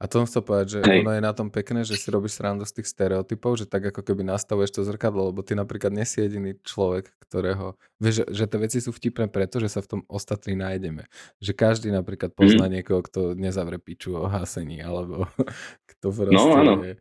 A 0.00 0.08
to 0.08 0.24
chcel 0.24 0.40
povedať, 0.40 0.66
že 0.72 0.78
Hej. 0.80 1.04
ono 1.04 1.12
je 1.12 1.20
na 1.20 1.32
tom 1.36 1.52
pekné, 1.52 1.84
že 1.84 1.92
si 1.92 2.08
robíš 2.08 2.40
srandu 2.40 2.64
z 2.64 2.80
tých 2.80 2.88
stereotypov, 2.88 3.60
že 3.60 3.68
tak 3.68 3.92
ako 3.92 4.00
keby 4.00 4.24
nastavuješ 4.24 4.80
to 4.80 4.88
zrkadlo, 4.88 5.28
lebo 5.28 5.44
ty 5.44 5.52
napríklad 5.52 5.92
nie 5.92 6.08
si 6.08 6.24
jediný 6.24 6.56
človek, 6.64 7.12
ktorého... 7.28 7.76
Vieš, 8.00 8.24
že, 8.24 8.24
že 8.32 8.44
tie 8.48 8.58
veci 8.64 8.78
sú 8.80 8.96
vtipné 8.96 9.28
preto, 9.28 9.60
že 9.60 9.68
sa 9.68 9.84
v 9.84 9.88
tom 9.92 10.00
ostatní 10.08 10.56
nájdeme. 10.56 11.04
Že 11.44 11.52
každý 11.52 11.88
napríklad 11.92 12.32
pozná 12.32 12.64
mm. 12.64 12.72
niekoho, 12.80 13.04
kto 13.04 13.36
nezavre 13.36 13.76
piču 13.76 14.16
o 14.16 14.24
hásení, 14.24 14.80
alebo 14.80 15.28
kto 15.92 16.08
no, 16.08 16.16
proste... 16.16 16.32
No, 16.32 16.56
áno. 16.56 16.74
Je, 16.80 16.96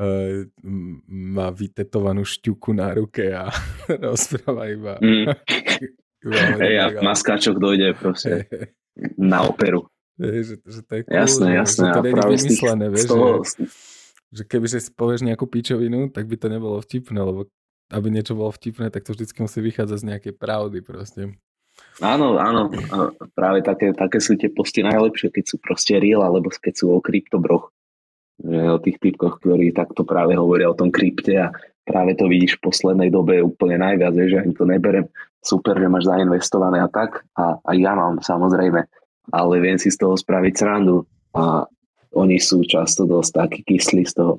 uh, 0.00 0.46
má 1.10 1.48
vytetovanú 1.52 2.24
šťuku 2.24 2.70
na 2.72 2.94
ruke 2.96 3.32
a 3.32 3.50
rozpráva 4.12 4.70
iba. 4.70 4.94
Mm. 5.02 5.36
iba 6.28 6.38
hey, 6.62 6.76
a 6.78 6.86
maskáčok 7.02 7.58
dojde 7.58 7.92
proste 7.98 8.46
na 9.18 9.44
operu. 9.44 9.88
Že, 10.20 10.60
že 10.62 10.80
to 10.84 10.92
je 11.00 11.02
cool, 11.08 11.16
jasné, 11.16 11.46
jasné. 11.56 11.86
Že 11.88 11.94
to 11.96 12.02
nie 12.04 12.12
je 12.12 12.32
vymyslené, 12.36 12.84
vieš, 12.92 13.08
toho... 13.08 13.28
že, 13.42 13.64
že 14.30 14.42
keby 14.44 14.66
si 14.68 14.78
povieš 14.92 15.20
nejakú 15.24 15.48
píčovinu, 15.48 16.12
tak 16.12 16.28
by 16.28 16.36
to 16.36 16.46
nebolo 16.52 16.78
vtipné, 16.78 17.18
lebo 17.18 17.48
aby 17.92 18.08
niečo 18.08 18.32
bolo 18.36 18.52
vtipné, 18.52 18.88
tak 18.88 19.04
to 19.04 19.12
vždycky 19.12 19.44
musí 19.44 19.60
vychádzať 19.60 19.98
z 19.98 20.08
nejakej 20.08 20.34
pravdy 20.36 20.78
proste. 20.84 21.36
Áno, 22.00 22.36
áno. 22.36 22.68
Práve 23.32 23.64
také, 23.64 23.96
také 23.96 24.20
sú 24.20 24.36
tie 24.36 24.52
posty 24.52 24.84
najlepšie, 24.84 25.32
keď 25.32 25.44
sú 25.44 25.56
proste 25.60 25.96
real, 25.96 26.24
alebo 26.24 26.52
keď 26.52 26.72
sú 26.76 26.92
o 26.92 27.00
kryptobroch 27.00 27.72
o 28.46 28.78
tých 28.82 28.98
typkoch, 28.98 29.38
ktorí 29.38 29.70
takto 29.70 30.02
práve 30.02 30.34
hovoria 30.34 30.70
o 30.70 30.78
tom 30.78 30.90
krypte 30.90 31.34
a 31.38 31.54
práve 31.86 32.18
to 32.18 32.26
vidíš 32.26 32.58
v 32.58 32.70
poslednej 32.70 33.10
dobe 33.10 33.38
úplne 33.42 33.78
najviac, 33.78 34.14
že 34.14 34.38
ani 34.42 34.52
to 34.54 34.66
neberem. 34.66 35.06
Super, 35.42 35.74
že 35.78 35.90
máš 35.90 36.06
zainvestované 36.06 36.78
a 36.82 36.88
tak. 36.90 37.26
A, 37.34 37.58
a 37.58 37.70
ja 37.74 37.98
mám 37.98 38.22
samozrejme, 38.22 38.86
ale 39.30 39.54
viem 39.58 39.78
si 39.78 39.90
z 39.90 39.98
toho 39.98 40.14
spraviť 40.14 40.54
srandu 40.54 41.06
a 41.34 41.66
oni 42.12 42.38
sú 42.38 42.62
často 42.62 43.08
dosť 43.08 43.30
takí 43.34 43.60
kyslí 43.66 44.04
z 44.06 44.14
toho. 44.22 44.34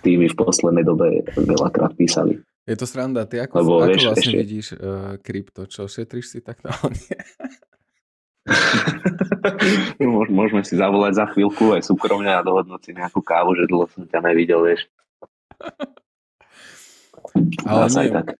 Tými 0.00 0.30
v 0.30 0.36
poslednej 0.38 0.84
dobe 0.86 1.26
veľakrát 1.34 1.98
písali. 1.98 2.38
Je 2.66 2.74
to 2.74 2.86
sranda. 2.86 3.26
Ty 3.26 3.46
ako, 3.46 3.54
Lebo, 3.62 3.72
ako 3.78 3.86
vieš, 3.90 4.04
vlastne 4.10 4.22
ešte... 4.26 4.38
vidíš 4.42 4.66
uh, 4.74 5.14
krypto? 5.22 5.62
Čo, 5.70 5.86
šetríš 5.86 6.26
si 6.30 6.38
tak 6.42 6.62
na 6.66 6.74
Môžeme 10.30 10.62
si 10.62 10.78
zavolať 10.78 11.12
za 11.18 11.26
chvíľku 11.34 11.74
aj 11.74 11.82
súkromne 11.82 12.30
a 12.30 12.44
dohodnúť 12.46 12.80
si 12.82 12.90
nejakú 12.94 13.20
kávu, 13.22 13.58
že 13.58 13.66
dlho 13.66 13.90
som 13.90 14.06
ťa 14.06 14.20
nevidel, 14.22 14.62
vieš. 14.62 14.86
Ale 17.66 17.90
nie, 17.90 18.10
tak. 18.14 18.38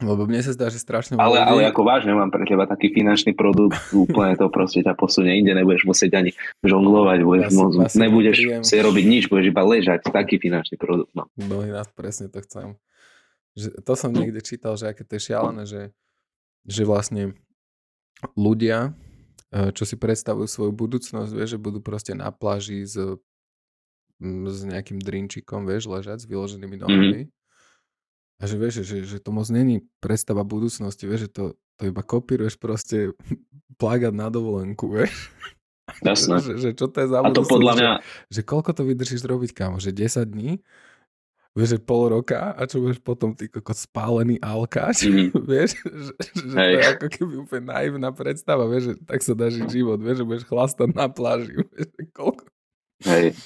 lebo 0.00 0.24
mne 0.24 0.40
sa 0.40 0.56
zdá, 0.56 0.66
že 0.72 0.80
strašne... 0.80 1.20
Ale, 1.20 1.44
ľudí... 1.44 1.50
ale 1.52 1.60
ako 1.68 1.82
vážne 1.84 2.12
mám 2.16 2.32
pre 2.32 2.42
teba 2.48 2.64
taký 2.64 2.90
finančný 2.90 3.36
produkt, 3.36 3.76
úplne 3.92 4.34
to 4.34 4.48
proste 4.48 4.82
ťa 4.82 4.96
posunie 4.96 5.38
inde, 5.38 5.52
nebudeš 5.52 5.84
musieť 5.84 6.18
ani 6.18 6.30
žonglovať, 6.64 7.18
budeš 7.22 7.50
ja 7.52 7.56
môcť, 7.60 7.78
nebudeš 8.00 8.36
si 8.64 8.74
robiť 8.80 9.04
nič, 9.04 9.22
budeš 9.28 9.52
iba 9.52 9.62
ležať, 9.62 10.08
taký 10.08 10.40
finančný 10.40 10.80
produkt. 10.80 11.12
No. 11.12 11.28
Mnohí 11.36 11.70
nás 11.70 11.86
presne 11.92 12.32
to 12.32 12.40
chcem. 12.42 12.80
že 13.52 13.68
to 13.84 13.92
som 13.94 14.10
niekde 14.10 14.40
čítal, 14.40 14.74
že 14.80 14.88
aké 14.90 15.04
to 15.04 15.20
je 15.20 15.22
šialené, 15.28 15.62
že, 15.68 15.92
že 16.64 16.82
vlastne 16.88 17.36
ľudia, 18.34 18.96
čo 19.52 19.84
si 19.84 20.00
predstavujú 20.00 20.48
svoju 20.48 20.72
budúcnosť, 20.72 21.30
vieš, 21.36 21.56
že 21.56 21.60
budú 21.60 21.84
proste 21.84 22.16
na 22.16 22.32
pláži 22.32 22.88
s, 22.88 22.96
s 24.22 24.58
nejakým 24.64 24.96
drinčikom, 24.96 25.68
vieš, 25.68 25.92
ležať 25.92 26.24
s 26.24 26.28
vyloženými 26.28 26.76
mhm. 26.76 26.82
nohami. 26.82 27.22
Mm-hmm. 27.28 27.40
A 28.42 28.50
že 28.50 28.56
vieš, 28.58 28.82
že, 28.82 29.06
že 29.06 29.22
to 29.22 29.30
moc 29.30 29.46
není 29.54 29.86
predstava 30.02 30.42
budúcnosti, 30.42 31.06
vieš, 31.06 31.28
že 31.28 31.30
to, 31.30 31.44
to 31.78 31.82
iba 31.86 32.02
kopíruješ 32.02 32.58
proste 32.58 33.14
plagať 33.80 34.12
na 34.16 34.32
dovolenku, 34.32 34.90
vieš. 34.90 35.30
Jasné. 36.06 36.40
Že, 36.40 36.52
že 36.58 36.70
čo 36.72 36.86
to 36.88 37.04
je 37.04 37.08
za 37.12 37.20
A 37.20 37.30
to 37.30 37.44
podľa 37.44 37.72
mňa... 37.76 37.92
Že, 38.32 38.40
že 38.40 38.40
koľko 38.42 38.70
to 38.72 38.82
vydržíš 38.88 39.22
robiť, 39.28 39.50
kámo? 39.52 39.76
Že 39.78 39.94
10 39.94 40.34
dní? 40.34 40.52
Vieš, 41.52 41.76
že 41.76 41.78
pol 41.84 42.16
roka 42.16 42.56
a 42.56 42.64
čo 42.64 42.80
budeš 42.80 43.04
potom 43.04 43.36
ty 43.36 43.44
kokot 43.44 43.76
spálený 43.76 44.40
alkáč, 44.40 45.04
mm-hmm. 45.04 45.28
vieš, 45.52 45.76
že, 45.84 46.14
že 46.32 46.54
to 46.56 46.64
je 46.64 46.80
ako 46.96 47.06
keby 47.12 47.34
úplne 47.44 47.64
naivná 47.68 48.08
predstava, 48.08 48.64
vieš, 48.64 48.92
že 48.92 48.94
tak 49.04 49.20
sa 49.20 49.36
dá 49.36 49.52
žiť 49.52 49.68
život, 49.68 50.00
vieš, 50.00 50.24
že 50.24 50.28
budeš 50.28 50.44
chlastať 50.48 50.88
na 50.96 51.12
pláži, 51.12 51.52
vieš, 51.76 51.88
koľko. 52.16 52.48
Hej. 53.04 53.36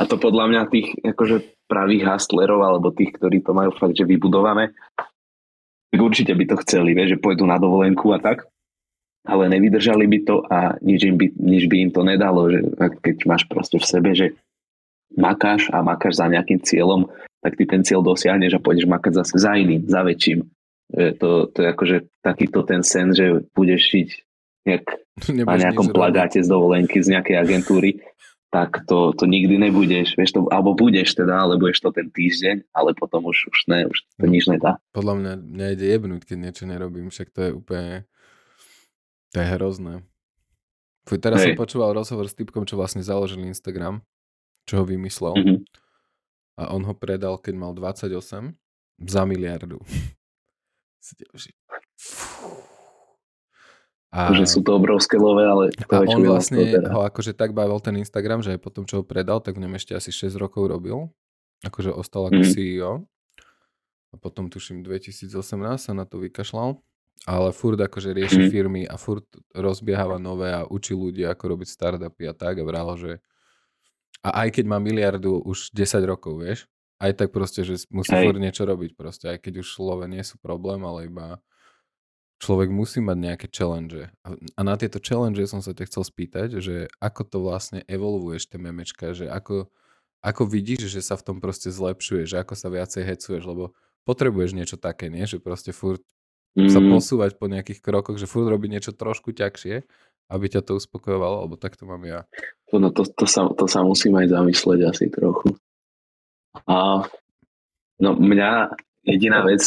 A 0.00 0.02
to 0.08 0.16
podľa 0.16 0.44
mňa 0.50 0.62
tých 0.72 0.88
akože 1.04 1.68
pravých 1.68 2.08
hustlerov 2.08 2.64
alebo 2.64 2.96
tých, 2.96 3.12
ktorí 3.12 3.44
to 3.44 3.52
majú 3.52 3.76
fakt, 3.76 3.94
že 3.94 4.08
vybudované, 4.08 4.72
tak 5.92 6.00
určite 6.00 6.32
by 6.32 6.44
to 6.48 6.56
chceli, 6.64 6.96
vieš, 6.96 7.18
že 7.18 7.22
pôjdu 7.22 7.44
na 7.44 7.60
dovolenku 7.60 8.08
a 8.16 8.18
tak 8.18 8.48
ale 9.24 9.48
nevydržali 9.48 10.04
by 10.04 10.18
to 10.28 10.44
a 10.52 10.76
nič, 10.84 11.00
im 11.08 11.16
by, 11.16 11.26
nič 11.40 11.64
by 11.64 11.76
im 11.80 11.90
to 11.90 12.04
nedalo, 12.04 12.52
že 12.52 12.60
keď 12.76 13.24
máš 13.24 13.48
proste 13.48 13.80
v 13.80 13.88
sebe, 13.88 14.12
že 14.12 14.36
makáš 15.14 15.70
a 15.70 15.80
makáš 15.80 16.20
za 16.20 16.26
nejakým 16.26 16.60
cieľom, 16.62 17.10
tak 17.44 17.60
ty 17.60 17.64
ten 17.68 17.84
cieľ 17.84 18.00
dosiahneš 18.00 18.56
a 18.56 18.62
pôjdeš 18.62 18.88
makať 18.88 19.12
zase 19.20 19.34
za 19.36 19.52
iným, 19.54 19.84
za 19.84 20.00
väčším. 20.00 20.46
To, 20.94 21.50
to 21.50 21.58
je 21.64 21.68
akože 21.68 21.96
takýto 22.22 22.62
ten 22.62 22.84
sen, 22.84 23.10
že 23.10 23.42
budeš 23.56 23.82
šiť 23.90 24.08
nejak, 24.64 24.86
na 25.44 25.56
nejakom 25.60 25.92
plagáte 25.92 26.40
z 26.40 26.48
dovolenky 26.48 27.00
z 27.00 27.18
nejakej 27.18 27.36
agentúry, 27.36 28.00
tak 28.54 28.86
to, 28.86 29.10
to 29.18 29.26
nikdy 29.26 29.58
nebudeš, 29.58 30.14
vieš 30.14 30.38
to, 30.38 30.46
alebo 30.46 30.78
budeš 30.78 31.18
teda, 31.18 31.42
ale 31.42 31.58
budeš 31.58 31.82
to 31.82 31.90
ten 31.90 32.06
týždeň, 32.06 32.70
ale 32.70 32.94
potom 32.94 33.26
už, 33.26 33.50
už 33.50 33.58
ne, 33.66 33.90
už 33.90 34.06
to 34.14 34.26
no, 34.26 34.30
nič 34.30 34.46
nedá. 34.46 34.78
Podľa 34.94 35.14
mňa, 35.18 35.32
mňa 35.42 35.66
ide 35.74 35.86
jebnúť, 35.90 36.22
keď 36.22 36.36
niečo 36.38 36.64
nerobím, 36.70 37.10
však 37.10 37.34
to 37.34 37.40
je 37.42 37.50
úplne 37.50 38.06
to 39.34 39.42
je 39.42 39.46
hrozné. 39.58 40.06
Fuj, 41.10 41.18
teraz 41.18 41.42
Hej. 41.42 41.58
som 41.58 41.66
počúval 41.66 41.90
rozhovor 41.92 42.30
s 42.30 42.38
typkom, 42.38 42.62
čo 42.62 42.78
vlastne 42.78 43.02
založil 43.02 43.42
Instagram, 43.42 44.00
čo 44.64 44.82
ho 44.82 44.84
vymyslel. 44.84 45.34
Mm-hmm. 45.34 45.58
A 46.60 46.70
on 46.70 46.82
ho 46.86 46.94
predal, 46.94 47.38
keď 47.40 47.54
mal 47.58 47.72
28 47.74 48.54
za 49.04 49.22
miliardu. 49.26 49.78
A, 54.14 54.30
že 54.30 54.46
sú 54.46 54.62
to 54.62 54.78
obrovské 54.78 55.18
love, 55.18 55.42
ale... 55.42 55.74
A 55.90 56.06
on 56.06 56.22
vlastne 56.22 56.70
teda. 56.70 56.86
ho 56.94 57.02
akože 57.02 57.34
tak 57.34 57.50
bavil 57.50 57.82
ten 57.82 57.98
Instagram, 57.98 58.46
že 58.46 58.54
aj 58.54 58.62
potom, 58.62 58.86
čo 58.86 59.02
ho 59.02 59.04
predal, 59.04 59.42
tak 59.42 59.58
v 59.58 59.66
ňom 59.66 59.74
ešte 59.74 59.90
asi 59.98 60.14
6 60.14 60.38
rokov 60.38 60.70
robil. 60.70 61.10
Akože 61.66 61.90
ostal 61.90 62.30
ako 62.30 62.46
mm-hmm. 62.46 62.54
CEO. 62.54 63.02
A 64.10 64.14
potom 64.14 64.46
tuším 64.46 64.86
2018 64.86 65.34
sa 65.82 65.92
na 65.98 66.06
to 66.06 66.22
vykašľal 66.22 66.78
ale 67.24 67.56
furt 67.56 67.80
akože 67.80 68.12
rieši 68.12 68.40
mm. 68.46 68.48
firmy 68.52 68.82
a 68.84 69.00
furt 69.00 69.24
rozbiehava 69.56 70.20
nové 70.20 70.52
a 70.52 70.68
učí 70.68 70.92
ľudí, 70.92 71.24
ako 71.24 71.56
robiť 71.56 71.68
startupy 71.70 72.28
a 72.28 72.34
tak 72.36 72.60
a 72.60 72.66
vralo, 72.66 72.98
že 73.00 73.24
a 74.24 74.48
aj 74.48 74.56
keď 74.56 74.64
má 74.64 74.80
miliardu 74.80 75.44
už 75.44 75.68
10 75.76 76.00
rokov, 76.08 76.40
vieš, 76.40 76.64
aj 76.96 77.12
tak 77.20 77.28
proste, 77.28 77.60
že 77.60 77.84
musí 77.92 78.16
furt 78.16 78.40
niečo 78.40 78.64
robiť 78.64 78.96
proste, 78.96 79.28
aj 79.28 79.44
keď 79.44 79.60
už 79.60 79.68
slove 79.76 80.08
nie 80.08 80.24
sú 80.24 80.40
problém, 80.40 80.80
ale 80.88 81.12
iba 81.12 81.44
človek 82.40 82.72
musí 82.72 83.04
mať 83.04 83.18
nejaké 83.20 83.46
challenge. 83.52 84.08
A 84.56 84.60
na 84.64 84.74
tieto 84.80 84.98
challenge 84.98 85.44
som 85.44 85.60
sa 85.60 85.76
ťa 85.76 85.88
chcel 85.92 86.04
spýtať, 86.08 86.48
že 86.64 86.88
ako 86.98 87.22
to 87.28 87.38
vlastne 87.44 87.80
evolvuješ, 87.84 88.48
tie 88.48 88.60
memečka, 88.60 89.12
že 89.12 89.28
ako, 89.28 89.68
ako 90.24 90.42
vidíš, 90.48 90.88
že 90.88 91.04
sa 91.04 91.20
v 91.20 91.24
tom 91.28 91.36
proste 91.44 91.68
zlepšuješ, 91.68 92.26
že 92.32 92.40
ako 92.40 92.54
sa 92.56 92.68
viacej 92.72 93.02
hecuješ, 93.04 93.42
lebo 93.44 93.76
potrebuješ 94.08 94.56
niečo 94.56 94.76
také, 94.80 95.08
nie? 95.08 95.24
Že 95.24 95.40
proste 95.40 95.72
furt 95.72 96.04
mm. 96.56 96.68
sa 96.72 96.80
posúvať 96.80 97.36
po 97.40 97.48
nejakých 97.48 97.80
krokoch, 97.80 98.16
že 98.20 98.28
furt 98.28 98.48
robiť 98.48 98.70
niečo 98.70 98.92
trošku 98.92 99.32
ťažšie, 99.32 99.84
aby 100.30 100.46
ťa 100.48 100.64
to 100.64 100.76
uspokojovalo, 100.80 101.44
alebo 101.44 101.56
tak 101.60 101.76
to 101.76 101.84
mám 101.84 102.02
ja. 102.04 102.24
No 102.74 102.90
to, 102.90 103.06
to, 103.06 103.26
sa, 103.28 103.46
to 103.54 103.70
sa 103.70 103.86
musím 103.86 104.18
aj 104.18 104.34
zamysleť 104.34 104.80
asi 104.90 105.06
trochu. 105.12 105.54
A 106.66 107.06
no 108.02 108.10
mňa 108.18 108.74
jediná 109.06 109.46
vec, 109.46 109.62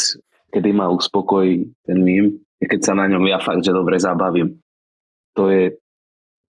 kedy 0.51 0.75
ma 0.75 0.91
uspokojí 0.91 1.71
ten 1.88 1.99
mím, 2.03 2.41
je 2.59 2.65
keď 2.67 2.81
sa 2.84 2.93
na 2.97 3.05
ňom 3.07 3.23
ja 3.29 3.39
fakt, 3.39 3.63
že 3.63 3.75
dobre 3.75 4.01
zabavím. 4.01 4.59
To 5.38 5.47
je 5.47 5.77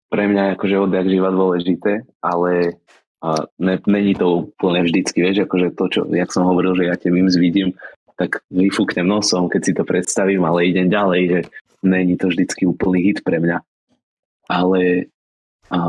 pre 0.08 0.24
mňa 0.26 0.56
akože 0.56 0.88
odjak 0.88 1.08
živa 1.12 1.30
dôležité, 1.30 2.08
ale 2.24 2.80
a 3.18 3.50
ne, 3.58 3.82
není 3.90 4.14
to 4.14 4.46
úplne 4.46 4.86
vždycky, 4.86 5.26
vieš, 5.26 5.50
akože 5.50 5.74
to, 5.74 5.86
čo, 5.90 6.02
jak 6.14 6.30
som 6.30 6.46
hovoril, 6.46 6.78
že 6.78 6.86
ja 6.86 6.96
tie 6.96 7.10
memes 7.10 7.34
vidím, 7.34 7.74
tak 8.14 8.46
vyfúknem 8.54 9.10
nosom, 9.10 9.50
keď 9.50 9.62
si 9.62 9.74
to 9.74 9.82
predstavím, 9.82 10.46
ale 10.46 10.70
idem 10.70 10.86
ďalej, 10.90 11.22
že 11.26 11.40
není 11.82 12.14
to 12.18 12.30
vždycky 12.30 12.70
úplný 12.70 13.10
hit 13.10 13.26
pre 13.26 13.42
mňa. 13.42 13.58
Ale 14.48 15.12
a, 15.72 15.80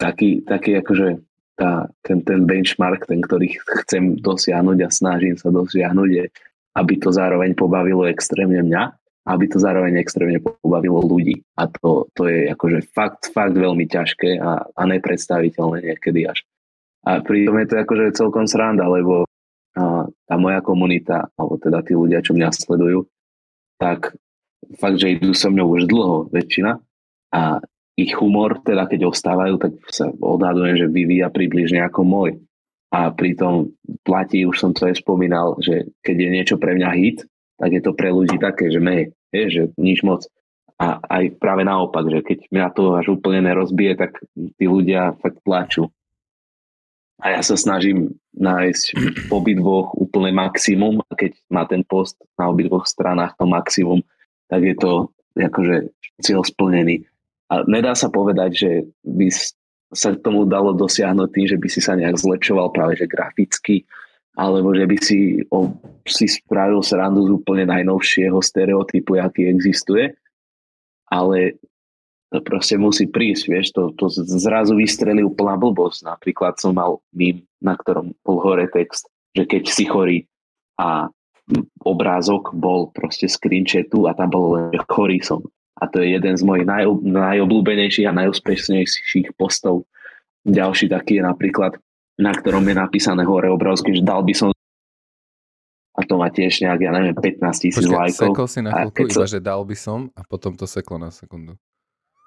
taký, 0.00 0.42
taký 0.44 0.80
akože 0.80 1.08
tá, 1.54 1.86
ten, 2.02 2.24
ten 2.26 2.44
benchmark, 2.44 3.06
ten, 3.06 3.22
ktorý 3.22 3.54
chcem 3.84 4.18
dosiahnuť 4.18 4.78
a 4.84 4.88
snažím 4.90 5.38
sa 5.38 5.54
dosiahnuť, 5.54 6.10
je, 6.10 6.24
aby 6.74 6.94
to 6.98 7.14
zároveň 7.14 7.54
pobavilo 7.54 8.08
extrémne 8.10 8.58
mňa, 8.64 8.82
aby 9.24 9.44
to 9.48 9.62
zároveň 9.62 9.96
extrémne 10.02 10.42
pobavilo 10.42 11.00
ľudí. 11.00 11.40
A 11.56 11.70
to, 11.70 12.10
to 12.12 12.26
je 12.26 12.50
akože 12.50 12.90
fakt, 12.90 13.30
fakt 13.30 13.54
veľmi 13.54 13.86
ťažké 13.86 14.42
a, 14.42 14.66
a 14.66 14.82
nepredstaviteľné 14.84 15.94
niekedy 15.94 16.26
až. 16.28 16.42
A 17.04 17.20
pritom 17.20 17.60
je 17.60 17.68
to 17.68 17.76
akože 17.84 18.16
celkom 18.16 18.48
sranda, 18.48 18.88
lebo 18.88 19.28
tá 20.24 20.34
moja 20.38 20.62
komunita, 20.62 21.28
alebo 21.34 21.58
teda 21.58 21.82
tí 21.82 21.92
ľudia, 21.98 22.22
čo 22.22 22.32
mňa 22.32 22.48
sledujú, 22.54 23.04
tak 23.76 24.14
fakt, 24.78 24.98
že 25.00 25.16
idú 25.16 25.32
so 25.36 25.48
mňou 25.50 25.68
už 25.80 25.82
dlho 25.88 26.16
väčšina 26.30 26.78
a 27.34 27.60
ich 27.94 28.14
humor, 28.18 28.58
teda 28.62 28.90
keď 28.90 29.06
ostávajú, 29.06 29.54
tak 29.58 29.72
sa 29.86 30.10
odhadujem, 30.10 30.74
že 30.82 30.86
vyvíja 30.90 31.30
približne 31.30 31.82
ako 31.86 32.00
môj. 32.02 32.30
A 32.90 33.10
pritom 33.10 33.74
platí, 34.06 34.46
už 34.46 34.58
som 34.58 34.70
to 34.74 34.86
aj 34.86 34.98
spomínal, 34.98 35.58
že 35.62 35.90
keď 36.02 36.16
je 36.18 36.28
niečo 36.30 36.56
pre 36.58 36.74
mňa 36.74 36.90
hit, 36.94 37.18
tak 37.58 37.70
je 37.70 37.82
to 37.82 37.94
pre 37.94 38.10
ľudí 38.10 38.38
také, 38.38 38.70
že 38.70 38.82
ne, 38.82 39.14
je, 39.30 39.42
že 39.50 39.62
nič 39.78 40.02
moc. 40.02 40.26
A 40.74 40.98
aj 41.06 41.38
práve 41.38 41.62
naopak, 41.62 42.06
že 42.10 42.22
keď 42.22 42.38
mňa 42.50 42.66
to 42.74 42.82
až 42.98 43.06
úplne 43.14 43.46
nerozbije, 43.46 43.94
tak 43.94 44.18
tí 44.58 44.66
ľudia 44.66 45.14
fakt 45.22 45.38
plačú 45.46 45.86
a 47.22 47.32
ja 47.32 47.40
sa 47.40 47.54
snažím 47.54 48.18
nájsť 48.34 48.84
po 49.30 49.38
obidvoch 49.38 49.94
úplne 49.94 50.34
maximum 50.34 50.98
a 51.06 51.12
keď 51.14 51.32
má 51.48 51.62
ten 51.64 51.86
post 51.86 52.18
na 52.34 52.50
obidvoch 52.50 52.84
stranách 52.90 53.38
to 53.38 53.46
maximum, 53.46 54.02
tak 54.48 54.62
je 54.62 54.76
to 54.76 55.10
akože 55.34 55.90
cieľ 56.22 56.46
splnený. 56.46 57.04
A 57.50 57.66
nedá 57.68 57.92
sa 57.92 58.08
povedať, 58.08 58.50
že 58.54 58.70
by 59.04 59.28
sa 59.94 60.16
tomu 60.18 60.46
dalo 60.48 60.74
dosiahnuť 60.74 61.28
tým, 61.30 61.46
že 61.46 61.58
by 61.60 61.68
si 61.70 61.80
sa 61.82 61.94
nejak 61.94 62.18
zlepšoval 62.18 62.74
práve 62.74 62.98
že 62.98 63.06
graficky, 63.06 63.86
alebo 64.34 64.74
že 64.74 64.84
by 64.90 64.96
si, 64.98 65.18
o, 65.54 65.70
si 66.02 66.26
spravil 66.26 66.82
srandu 66.82 67.30
z 67.30 67.30
úplne 67.38 67.70
najnovšieho 67.70 68.34
stereotypu, 68.42 69.22
aký 69.22 69.46
existuje. 69.46 70.10
Ale 71.06 71.62
to 72.34 72.42
proste 72.42 72.74
musí 72.74 73.06
prísť, 73.06 73.44
vieš, 73.46 73.66
to, 73.70 73.94
to 73.94 74.10
zrazu 74.10 74.74
vystrelí 74.74 75.22
úplná 75.22 75.54
blbosť. 75.54 76.10
Napríklad 76.10 76.58
som 76.58 76.74
mal 76.74 76.98
mým, 77.14 77.46
na 77.62 77.78
ktorom 77.78 78.10
bol 78.26 78.42
hore 78.42 78.66
text, 78.66 79.06
že 79.38 79.46
keď 79.46 79.62
si 79.70 79.86
chorý 79.86 80.18
a 80.74 81.06
obrázok 81.84 82.56
bol 82.56 82.88
proste 82.92 83.28
screenshotu 83.28 84.08
a 84.08 84.16
tam 84.16 84.32
bol 84.32 84.44
len 84.56 84.80
chorý 84.88 85.20
som. 85.20 85.44
A 85.80 85.90
to 85.90 86.00
je 86.00 86.16
jeden 86.16 86.34
z 86.38 86.42
mojich 86.46 86.64
naj, 86.64 86.86
najobľúbenejších 87.02 88.08
a 88.08 88.16
najúspešnejších 88.16 89.34
postov. 89.36 89.84
Ďalší 90.46 90.88
taký 90.88 91.20
je 91.20 91.24
napríklad, 91.24 91.76
na 92.16 92.32
ktorom 92.32 92.64
je 92.68 92.74
napísané 92.78 93.26
hore 93.26 93.50
obrázky, 93.50 93.92
že 93.92 94.04
dal 94.04 94.22
by 94.22 94.32
som 94.32 94.48
a 95.94 96.02
to 96.02 96.18
má 96.18 96.26
tiež 96.26 96.58
nejak, 96.58 96.80
ja 96.82 96.90
neviem, 96.90 97.14
15 97.14 97.54
tisíc 97.54 97.86
lajkov. 97.86 98.34
Sekol 98.34 98.48
si 98.50 98.60
na 98.66 98.74
chvíľku, 98.74 99.14
iba, 99.14 99.30
že 99.30 99.38
dal 99.38 99.62
by 99.62 99.76
som 99.78 100.10
a 100.18 100.26
potom 100.26 100.58
to 100.58 100.66
seklo 100.66 100.98
na 100.98 101.14
sekundu. 101.14 101.54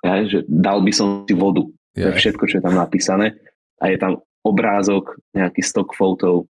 Ja, 0.07 0.23
že 0.23 0.47
dal 0.47 0.79
by 0.79 0.91
som 0.95 1.27
si 1.27 1.35
vodu. 1.35 1.67
Yeah. 1.91 2.07
To 2.07 2.15
je 2.15 2.19
všetko, 2.23 2.43
čo 2.47 2.55
je 2.59 2.63
tam 2.63 2.79
napísané. 2.79 3.35
A 3.83 3.91
je 3.91 3.99
tam 3.99 4.23
obrázok, 4.39 5.19
nejaký 5.35 5.59
stock 5.59 5.91
fotov, 5.91 6.47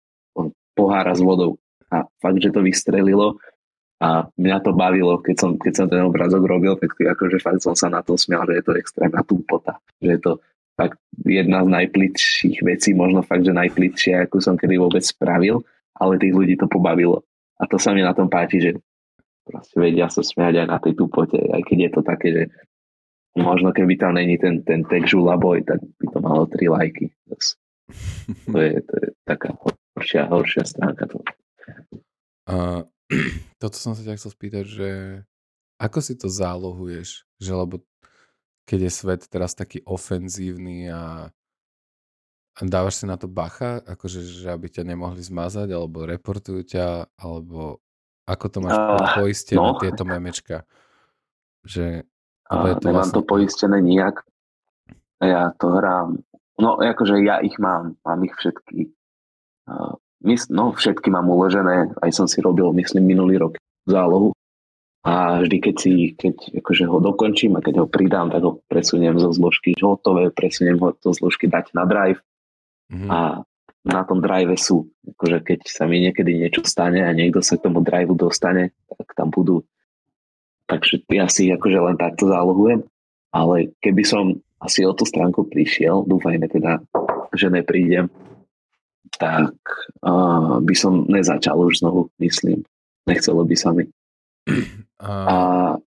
pohára 0.78 1.10
s 1.10 1.18
vodou. 1.18 1.58
A 1.90 2.06
fakt, 2.22 2.38
že 2.38 2.54
to 2.54 2.62
vystrelilo 2.62 3.38
a 4.00 4.24
mňa 4.32 4.58
to 4.64 4.72
bavilo, 4.72 5.20
keď 5.20 5.36
som, 5.36 5.50
keď 5.60 5.72
som 5.76 5.86
ten 5.92 6.00
obrázok 6.00 6.40
robil, 6.48 6.72
tak 6.80 6.96
akože 6.96 7.36
fakt 7.36 7.60
som 7.60 7.76
sa 7.76 7.92
na 7.92 8.00
to 8.00 8.16
smial, 8.16 8.48
že 8.48 8.56
je 8.56 8.64
to 8.64 8.72
extrémna 8.80 9.20
túpota. 9.20 9.76
Že 10.00 10.08
je 10.16 10.20
to 10.24 10.32
fakt 10.72 10.96
jedna 11.28 11.60
z 11.60 11.68
najplitších 11.68 12.64
vecí, 12.64 12.96
možno 12.96 13.20
fakt, 13.20 13.44
že 13.44 13.52
najplitšia, 13.52 14.24
akú 14.24 14.40
som 14.40 14.56
kedy 14.56 14.80
vôbec 14.80 15.04
spravil. 15.04 15.60
ale 16.00 16.16
tých 16.16 16.32
ľudí 16.32 16.56
to 16.56 16.64
pobavilo. 16.64 17.20
A 17.60 17.68
to 17.68 17.76
sa 17.76 17.92
mi 17.92 18.00
na 18.00 18.16
tom 18.16 18.32
páči, 18.32 18.56
že 18.56 18.70
proste 19.44 19.76
vedia 19.76 20.08
sa 20.08 20.24
smiať 20.24 20.64
aj 20.64 20.66
na 20.72 20.78
tej 20.80 20.96
tupote, 20.96 21.36
aj 21.36 21.60
keď 21.68 21.76
je 21.76 21.90
to 21.92 22.00
také, 22.00 22.28
že 22.32 22.42
možno 23.36 23.68
keby 23.76 24.00
tam 24.00 24.16
není 24.16 24.40
ten, 24.40 24.64
ten 24.64 24.80
tag 24.88 25.04
Žula 25.04 25.36
Boy, 25.36 25.60
tak 25.60 25.76
by 26.00 26.06
to 26.08 26.18
malo 26.24 26.48
tri 26.48 26.72
lajky. 26.72 27.12
To 28.48 28.58
je, 28.58 28.80
to 28.80 28.94
je 28.96 29.06
taká 29.28 29.52
horšia, 29.60 30.24
horšia 30.30 30.64
stránka 30.64 31.04
toho. 31.04 31.26
Uh, 32.48 32.82
toto 33.62 33.76
som 33.76 33.92
sa 33.94 34.02
ťa 34.02 34.16
chcel 34.16 34.32
spýtať, 34.32 34.64
že 34.66 34.88
ako 35.80 35.98
si 36.04 36.14
to 36.14 36.28
zálohuješ? 36.28 37.24
Že 37.40 37.52
lebo 37.56 37.74
keď 38.68 38.86
je 38.86 38.92
svet 38.92 39.22
teraz 39.26 39.56
taký 39.56 39.82
ofenzívny 39.82 40.92
a 40.92 41.32
dávaš 42.62 43.02
si 43.02 43.04
na 43.08 43.16
to 43.16 43.26
bacha, 43.26 43.80
akože, 43.82 44.20
že 44.20 44.46
aby 44.52 44.68
ťa 44.68 44.84
nemohli 44.84 45.24
zmazať, 45.24 45.72
alebo 45.72 46.04
reportujú 46.04 46.62
ťa, 46.62 47.08
alebo 47.16 47.80
ako 48.28 48.46
to 48.46 48.58
máš 48.62 48.76
uh, 48.76 49.16
poistené, 49.16 49.58
no. 49.58 49.80
tieto 49.80 50.04
memečka? 50.06 50.62
Že, 51.66 52.04
uh, 52.52 52.78
to 52.78 52.86
nemám 52.86 53.08
vlastne... 53.10 53.16
to 53.16 53.22
poistené 53.24 53.78
nijak. 53.82 54.22
Ja 55.18 55.50
to 55.56 55.66
hrám. 55.74 56.22
No, 56.60 56.76
akože 56.78 57.18
ja 57.24 57.40
ich 57.40 57.56
mám. 57.56 57.96
Mám 58.04 58.20
ich 58.28 58.34
všetky. 58.36 58.92
Uh, 59.66 59.96
no, 60.52 60.76
všetky 60.76 61.08
mám 61.08 61.28
uložené. 61.28 61.96
Aj 61.96 62.10
som 62.12 62.28
si 62.28 62.44
robil, 62.44 62.70
myslím, 62.76 63.08
minulý 63.08 63.40
rok 63.40 63.56
zálohu. 63.88 64.36
A 65.00 65.40
vždy, 65.40 65.56
keď 65.64 65.74
si, 65.80 65.92
keď 66.12 66.60
akože 66.60 66.84
ho 66.84 67.00
dokončím 67.00 67.56
a 67.56 67.64
keď 67.64 67.84
ho 67.84 67.86
pridám, 67.88 68.28
tak 68.28 68.44
ho 68.44 68.60
presuniem 68.68 69.16
zo 69.16 69.32
zložky 69.32 69.72
hotové, 69.80 70.28
presuniem 70.28 70.76
ho 70.76 70.92
zo 71.00 71.16
zložky 71.16 71.48
dať 71.48 71.72
na 71.72 71.88
drive. 71.88 72.20
Mm-hmm. 72.92 73.08
A 73.08 73.40
na 73.80 74.02
tom 74.04 74.20
drive 74.20 74.60
sú, 74.60 74.92
akože 75.16 75.40
keď 75.40 75.60
sa 75.64 75.88
mi 75.88 76.04
niekedy 76.04 76.36
niečo 76.36 76.60
stane 76.68 77.00
a 77.00 77.16
niekto 77.16 77.40
sa 77.40 77.56
k 77.56 77.64
tomu 77.64 77.80
drive 77.80 78.12
dostane, 78.12 78.76
tak 78.92 79.16
tam 79.16 79.32
budú. 79.32 79.64
Takže 80.68 81.00
ja 81.08 81.32
si 81.32 81.48
akože 81.48 81.80
len 81.80 81.96
takto 81.96 82.28
zálohujem. 82.28 82.84
Ale 83.32 83.72
keby 83.80 84.02
som 84.04 84.36
asi 84.60 84.84
o 84.84 84.92
tú 84.92 85.08
stránku 85.08 85.48
prišiel, 85.48 86.04
dúfajme 86.04 86.44
teda, 86.50 86.84
že 87.32 87.48
neprídem, 87.48 88.12
tak 89.20 89.52
uh, 90.00 90.58
by 90.64 90.74
som 90.74 91.04
nezačal 91.04 91.60
už 91.60 91.84
znovu, 91.84 92.08
myslím. 92.24 92.64
Nechcelo 93.04 93.44
by 93.44 93.56
sa 93.56 93.76
mi. 93.76 93.84
A, 95.00 95.12
a 95.12 95.36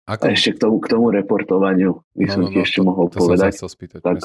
ako? 0.09 0.33
ešte 0.33 0.57
k 0.57 0.57
tomu, 0.65 0.77
k 0.81 0.87
tomu 0.89 1.13
reportovaniu 1.13 2.01
by 2.17 2.25
no, 2.25 2.31
som 2.33 2.41
no, 2.45 2.49
ti 2.49 2.57
no, 2.57 2.65
ešte 2.65 2.79
to, 2.81 2.85
mohol 2.85 3.05
to 3.09 3.17
povedať. 3.21 3.51
Som 3.57 3.69
spýtať, 3.69 4.01
tak, 4.01 4.17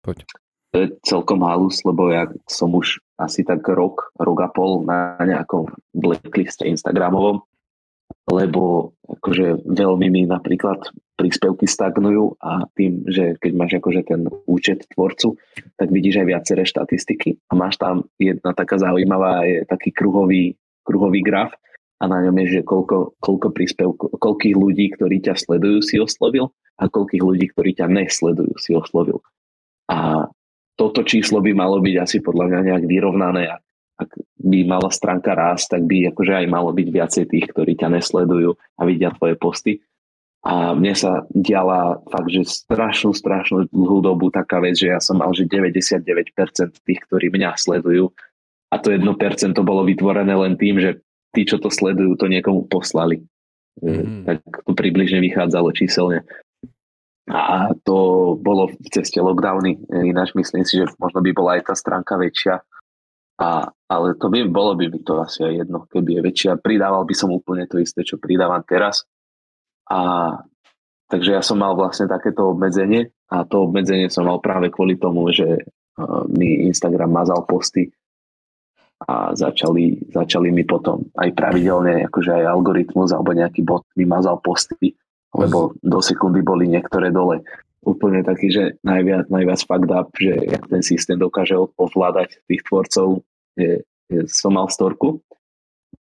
Poď. 0.00 0.24
To 0.72 0.76
je 0.84 0.88
celkom 1.08 1.40
halus, 1.44 1.80
lebo 1.88 2.12
ja 2.12 2.28
som 2.44 2.72
už 2.76 3.00
asi 3.16 3.40
tak 3.44 3.64
rok, 3.64 4.12
rok 4.20 4.38
a 4.44 4.48
pol 4.52 4.84
na 4.84 5.16
nejakom 5.24 5.72
blackliste 5.96 6.68
Instagramovom, 6.68 7.40
lebo 8.28 8.92
akože 9.08 9.64
veľmi 9.64 10.12
mi 10.12 10.22
napríklad 10.28 10.92
príspevky 11.16 11.64
stagnujú 11.64 12.36
a 12.44 12.68
tým, 12.76 13.08
že 13.08 13.40
keď 13.40 13.52
máš 13.56 13.72
akože 13.80 14.02
ten 14.04 14.28
účet 14.44 14.84
tvorcu, 14.92 15.40
tak 15.80 15.88
vidíš 15.88 16.22
aj 16.22 16.26
viaceré 16.28 16.62
štatistiky 16.68 17.40
a 17.48 17.52
máš 17.56 17.80
tam 17.80 18.04
jedna 18.20 18.52
taká 18.52 18.76
zaujímavá, 18.76 19.48
je 19.48 19.64
taký 19.64 19.90
kruhový, 19.96 20.54
kruhový 20.84 21.24
graf 21.24 21.56
a 21.96 22.04
na 22.04 22.20
ňom 22.20 22.36
je, 22.44 22.60
že 22.60 22.68
koľko, 22.68 23.16
koľko 23.16 23.48
príspevkov, 23.56 24.20
koľkých 24.20 24.56
ľudí, 24.56 24.92
ktorí 24.92 25.24
ťa 25.24 25.34
sledujú, 25.40 25.80
si 25.80 25.96
oslovil 25.96 26.52
a 26.76 26.92
koľkých 26.92 27.24
ľudí, 27.24 27.48
ktorí 27.56 27.72
ťa 27.72 27.88
nesledujú, 27.88 28.52
si 28.60 28.76
oslovil. 28.76 29.24
A 29.88 30.28
toto 30.76 31.00
číslo 31.00 31.40
by 31.40 31.56
malo 31.56 31.80
byť 31.80 31.96
asi 31.96 32.20
podľa 32.20 32.52
mňa 32.52 32.60
nejak 32.68 32.84
vyrovnané. 32.84 33.48
Ak 33.96 34.12
by 34.36 34.58
mala 34.68 34.92
stránka 34.92 35.32
rásť, 35.32 35.80
tak 35.80 35.82
by 35.88 36.12
akože 36.12 36.44
aj 36.44 36.46
malo 36.52 36.68
byť 36.76 36.88
viacej 36.92 37.24
tých, 37.32 37.48
ktorí 37.48 37.80
ťa 37.80 37.96
nesledujú 37.96 38.52
a 38.76 38.82
vidia 38.84 39.08
tvoje 39.16 39.40
posty. 39.40 39.80
A 40.46 40.78
mne 40.78 40.94
sa 40.94 41.26
diala 41.34 41.98
fakt, 42.06 42.30
že 42.30 42.46
strašnú, 42.46 43.10
strašnú 43.10 43.66
dlhú 43.66 43.98
dobu 43.98 44.30
taká 44.30 44.62
vec, 44.62 44.78
že 44.78 44.94
ja 44.94 45.02
som 45.02 45.18
mal, 45.18 45.34
že 45.34 45.42
99% 45.50 45.98
tých, 46.86 47.00
ktorí 47.10 47.34
mňa 47.34 47.58
sledujú 47.58 48.14
a 48.70 48.78
to 48.78 48.94
1% 48.94 49.10
bolo 49.66 49.82
vytvorené 49.82 50.30
len 50.38 50.54
tým, 50.54 50.78
že 50.78 51.02
tí, 51.34 51.42
čo 51.42 51.58
to 51.58 51.66
sledujú, 51.66 52.14
to 52.14 52.30
niekomu 52.30 52.70
poslali. 52.70 53.26
Mm. 53.82 54.22
Tak 54.22 54.38
to 54.66 54.72
približne 54.72 55.18
vychádzalo 55.18 55.74
číselne. 55.74 56.22
A 57.26 57.74
to 57.82 58.32
bolo 58.38 58.70
v 58.70 58.86
ceste 58.94 59.18
lockdowny. 59.18 59.82
Ináč 59.90 60.30
myslím 60.38 60.62
si, 60.62 60.78
že 60.78 60.86
možno 61.02 61.26
by 61.26 61.30
bola 61.34 61.50
aj 61.58 61.72
tá 61.72 61.74
stránka 61.74 62.14
väčšia. 62.14 62.62
A, 63.36 63.68
ale 63.90 64.14
to 64.16 64.30
by, 64.30 64.46
bolo 64.46 64.78
by 64.78 64.88
mi 64.88 65.02
to 65.02 65.20
asi 65.20 65.42
aj 65.42 65.66
jedno, 65.66 65.84
keby 65.90 66.10
je 66.16 66.20
väčšia. 66.22 66.62
Pridával 66.62 67.02
by 67.02 67.14
som 67.18 67.34
úplne 67.34 67.66
to 67.66 67.82
isté, 67.82 68.06
čo 68.06 68.16
pridávam 68.16 68.62
teraz. 68.62 69.04
A 69.86 70.00
takže 71.06 71.38
ja 71.38 71.42
som 71.42 71.62
mal 71.62 71.78
vlastne 71.78 72.10
takéto 72.10 72.50
obmedzenie 72.50 73.10
a 73.30 73.46
to 73.46 73.70
obmedzenie 73.70 74.10
som 74.10 74.26
mal 74.26 74.42
práve 74.42 74.70
kvôli 74.70 74.98
tomu, 74.98 75.30
že 75.30 75.62
uh, 75.62 76.26
mi 76.30 76.66
Instagram 76.66 77.10
mazal 77.10 77.46
posty 77.46 77.90
a 79.06 79.36
začali, 79.36 80.08
začali 80.08 80.48
mi 80.48 80.64
potom 80.64 81.04
aj 81.20 81.36
pravidelne, 81.36 82.08
akože 82.08 82.32
aj 82.32 82.44
algoritmus 82.48 83.12
alebo 83.12 83.36
nejaký 83.36 83.60
bot 83.60 83.84
mi 83.92 84.08
mazal 84.08 84.40
posty, 84.40 84.96
lebo 85.36 85.76
do 85.84 86.00
sekundy 86.00 86.40
boli 86.40 86.64
niektoré 86.64 87.12
dole. 87.12 87.44
Úplne 87.86 88.24
taký, 88.24 88.50
že 88.50 88.64
najviac, 88.82 89.28
najviac 89.30 89.60
fucked 89.62 89.92
up, 89.92 90.10
že 90.16 90.58
ten 90.66 90.82
systém 90.82 91.20
dokáže 91.20 91.54
ovládať 91.54 92.40
tých 92.48 92.64
tvorcov, 92.66 93.22
je, 93.54 93.84
je, 94.10 94.20
som 94.26 94.56
mal 94.56 94.66
storku, 94.72 95.22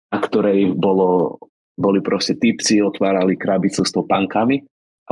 a 0.10 0.18
ktorej 0.18 0.74
bolo, 0.74 1.38
boli 1.76 2.00
proste 2.00 2.40
typci, 2.40 2.80
otvárali 2.80 3.36
krabicu 3.36 3.84
s 3.84 3.92
topankami 3.92 4.64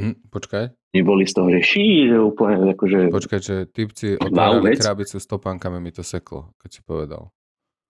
Hm, 0.00 0.32
počkaj. 0.32 0.72
Neboli 0.96 1.28
z 1.28 1.36
toho, 1.36 1.52
že 1.52 1.60
ší, 1.60 2.08
že 2.08 2.16
úplne 2.16 2.72
akože... 2.72 3.12
Počkaj, 3.12 3.40
že 3.44 3.56
typci 3.68 4.16
otvárali 4.16 4.72
krabicu 4.72 5.20
s 5.20 5.26
topánkami, 5.28 5.76
mi 5.76 5.92
to 5.92 6.00
seklo, 6.00 6.56
keď 6.56 6.70
si 6.72 6.80
povedal. 6.80 7.28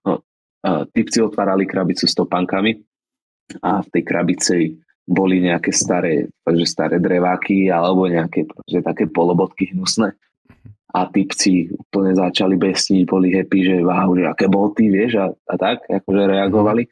No, 0.03 0.19
a 0.67 0.85
typci 0.91 1.23
otvárali 1.23 1.71
krabicu 1.71 2.11
s 2.11 2.15
topánkami 2.19 2.83
a 3.63 3.79
v 3.79 3.89
tej 3.95 4.03
krabici 4.03 4.59
boli 5.07 5.39
nejaké 5.39 5.71
staré, 5.71 6.27
takže 6.43 6.67
staré 6.67 6.97
dreváky 6.99 7.71
alebo 7.71 8.11
nejaké 8.11 8.47
že 8.67 8.83
také 8.83 9.07
polobotky 9.07 9.71
hnusné. 9.71 10.11
A 10.91 11.07
typci 11.07 11.71
úplne 11.71 12.19
začali 12.19 12.59
besniť, 12.59 13.03
boli 13.07 13.31
happy, 13.31 13.59
že 13.63 13.77
wow, 13.87 14.11
že 14.19 14.25
aké 14.27 14.47
boty, 14.51 14.91
vieš, 14.91 15.23
a, 15.23 15.27
a 15.31 15.55
tak, 15.55 15.87
akože 15.87 16.23
reagovali. 16.27 16.91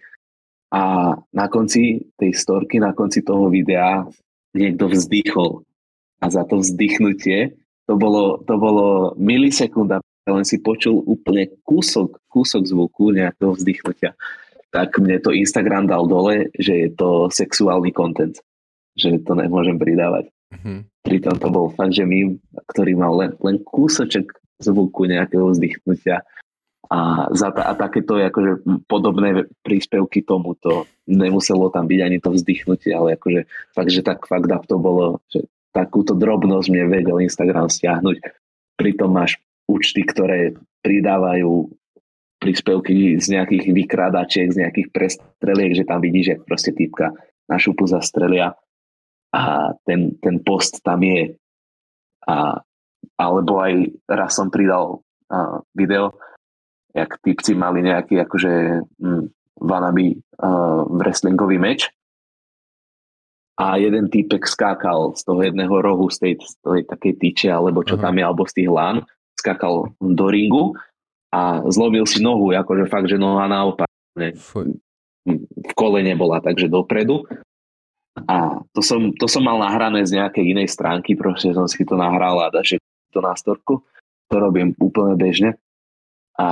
A 0.70 1.14
na 1.16 1.46
konci 1.50 2.12
tej 2.14 2.36
storky, 2.36 2.78
na 2.78 2.94
konci 2.94 3.26
toho 3.26 3.50
videa 3.50 4.06
niekto 4.54 4.86
vzdychol. 4.86 5.66
A 6.22 6.30
za 6.30 6.46
to 6.46 6.62
vzdychnutie 6.62 7.58
to 7.88 7.96
bolo, 7.96 8.44
to 8.44 8.54
bolo 8.60 9.16
milisekunda, 9.16 10.04
len 10.28 10.44
si 10.44 10.60
počul 10.60 11.00
úplne 11.08 11.48
kúsok, 11.64 12.20
kúsok 12.28 12.68
zvuku 12.68 13.16
nejakého 13.16 13.56
vzdychnutia. 13.56 14.12
Tak 14.68 15.00
mne 15.00 15.16
to 15.24 15.32
Instagram 15.32 15.88
dal 15.88 16.04
dole, 16.04 16.52
že 16.52 16.84
je 16.84 16.88
to 16.92 17.32
sexuálny 17.32 17.96
content. 17.96 18.36
Že 18.92 19.24
to 19.24 19.32
nemôžem 19.32 19.80
pridávať. 19.80 20.28
Mm-hmm. 20.54 20.78
Pritom 21.04 21.36
to 21.36 21.48
bol 21.52 21.66
fakt, 21.72 21.96
že 21.96 22.08
mým, 22.08 22.40
ktorý 22.72 22.92
mal 22.96 23.12
len, 23.16 23.30
len 23.44 23.56
kúsoček 23.60 24.32
zvuku 24.58 25.06
nejakého 25.06 25.52
vzdychnutia 25.54 26.24
a, 26.88 27.28
za 27.36 27.52
ta, 27.52 27.68
a 27.68 27.72
takéto 27.76 28.16
akože 28.16 28.64
podobné 28.88 29.44
príspevky 29.60 30.24
tomuto 30.24 30.88
nemuselo 31.04 31.68
tam 31.68 31.84
byť 31.84 32.00
ani 32.00 32.18
to 32.18 32.32
vzdychnutie, 32.32 32.96
ale 32.96 33.20
akože 33.20 33.44
fakt, 33.76 33.92
že 33.92 34.00
tak 34.00 34.24
fakt 34.24 34.48
to 34.48 34.76
bolo, 34.80 35.20
že 35.28 35.44
takúto 35.76 36.16
drobnosť 36.16 36.68
mne 36.72 36.84
vedel 36.88 37.20
Instagram 37.20 37.68
stiahnuť. 37.68 38.24
Pritom 38.80 39.12
máš 39.12 39.36
účty, 39.68 40.00
ktoré 40.00 40.56
pridávajú 40.80 41.68
príspevky 42.40 43.20
z 43.20 43.36
nejakých 43.36 43.74
vykrádačiek, 43.74 44.48
z 44.48 44.64
nejakých 44.64 44.88
prestreliek, 44.94 45.72
že 45.76 45.84
tam 45.84 46.00
vidíš, 46.00 46.24
že 46.24 46.34
proste 46.40 46.72
typka 46.72 47.12
na 47.50 47.60
šupu 47.60 47.84
zastrelia 47.84 48.56
a 49.34 49.74
ten, 49.84 50.16
ten 50.20 50.40
post 50.40 50.80
tam 50.80 51.04
je. 51.04 51.36
A, 52.28 52.60
alebo 53.18 53.62
aj 53.62 53.94
raz 54.08 54.36
som 54.36 54.52
pridal 54.52 55.00
a, 55.28 55.60
video, 55.72 56.16
jak 56.92 57.20
typci 57.20 57.52
mali 57.54 57.84
nejaký 57.84 58.20
akože 58.24 58.52
hm, 58.98 59.24
vanaby 59.58 60.14
uh, 60.38 60.86
wrestlingový 60.86 61.58
meč 61.58 61.90
a 63.58 63.74
jeden 63.74 64.06
týpek 64.06 64.46
skákal 64.46 65.18
z 65.18 65.26
toho 65.26 65.42
jedného 65.42 65.74
rohu, 65.82 66.06
z 66.14 66.18
tej, 66.22 66.32
z 66.38 66.54
tej 66.62 66.82
takej 66.86 67.12
tyče, 67.18 67.50
alebo 67.50 67.82
čo 67.82 67.98
uh-huh. 67.98 68.06
tam 68.06 68.14
je, 68.14 68.22
alebo 68.22 68.46
z 68.46 68.54
tých 68.62 68.70
lán, 68.70 69.02
skákal 69.34 69.90
do 69.98 70.26
ringu 70.30 70.78
a 71.34 71.66
zlomil 71.66 72.06
si 72.06 72.22
nohu, 72.22 72.54
akože 72.54 72.86
fakt, 72.86 73.10
že 73.10 73.18
noha 73.18 73.50
naopak. 73.50 73.90
Ne, 74.14 74.34
v 74.38 75.72
kolene 75.74 76.14
bola, 76.14 76.38
takže 76.38 76.70
dopredu. 76.70 77.26
A 78.26 78.64
to 78.74 78.80
som, 78.82 79.12
to 79.14 79.26
som 79.30 79.44
mal 79.44 79.60
nahrané 79.60 80.02
z 80.02 80.18
nejakej 80.18 80.44
inej 80.56 80.68
stránky, 80.72 81.14
proste 81.14 81.54
som 81.54 81.68
si 81.68 81.84
to 81.84 81.94
nahral 81.94 82.40
a 82.42 82.50
daže 82.50 82.80
to 83.14 83.20
na 83.22 83.36
storku. 83.38 83.84
To 84.28 84.34
robím 84.36 84.76
úplne 84.76 85.16
bežne 85.16 85.56
A 86.36 86.48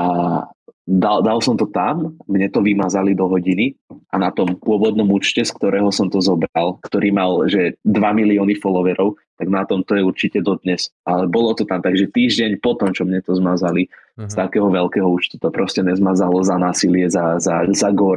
dal, 0.87 1.19
dal 1.21 1.39
som 1.43 1.59
to 1.59 1.69
tam, 1.69 2.17
mne 2.31 2.49
to 2.49 2.63
vymazali 2.63 3.13
do 3.13 3.27
hodiny 3.27 3.75
a 4.09 4.17
na 4.17 4.31
tom 4.31 4.55
pôvodnom 4.57 5.05
účte, 5.11 5.43
z 5.43 5.53
ktorého 5.53 5.91
som 5.91 6.07
to 6.07 6.23
zobral, 6.23 6.79
ktorý 6.81 7.11
mal 7.11 7.45
že 7.51 7.77
2 7.85 7.93
milióny 7.93 8.57
followerov, 8.57 9.19
tak 9.37 9.51
na 9.51 9.67
tom 9.69 9.85
to 9.85 9.99
je 9.99 10.03
určite 10.07 10.39
dodnes. 10.41 10.89
Ale 11.05 11.29
bolo 11.29 11.53
to 11.53 11.69
tam, 11.69 11.85
takže 11.85 12.09
týždeň 12.09 12.63
potom, 12.63 12.95
čo 12.95 13.05
mne 13.05 13.21
to 13.21 13.37
zmazali 13.37 13.91
uh-huh. 13.91 14.31
z 14.31 14.35
mhm. 14.35 14.41
takého 14.41 14.69
veľkého 14.71 15.09
účtu, 15.09 15.37
to 15.37 15.51
proste 15.53 15.83
nezmazalo 15.85 16.41
za 16.41 16.57
násilie, 16.57 17.11
za, 17.11 17.37
za, 17.43 17.67
za 17.69 17.91
gor 17.93 18.17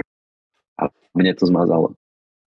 a 0.80 0.88
mne 1.18 1.34
to 1.36 1.44
zmazalo. 1.50 1.98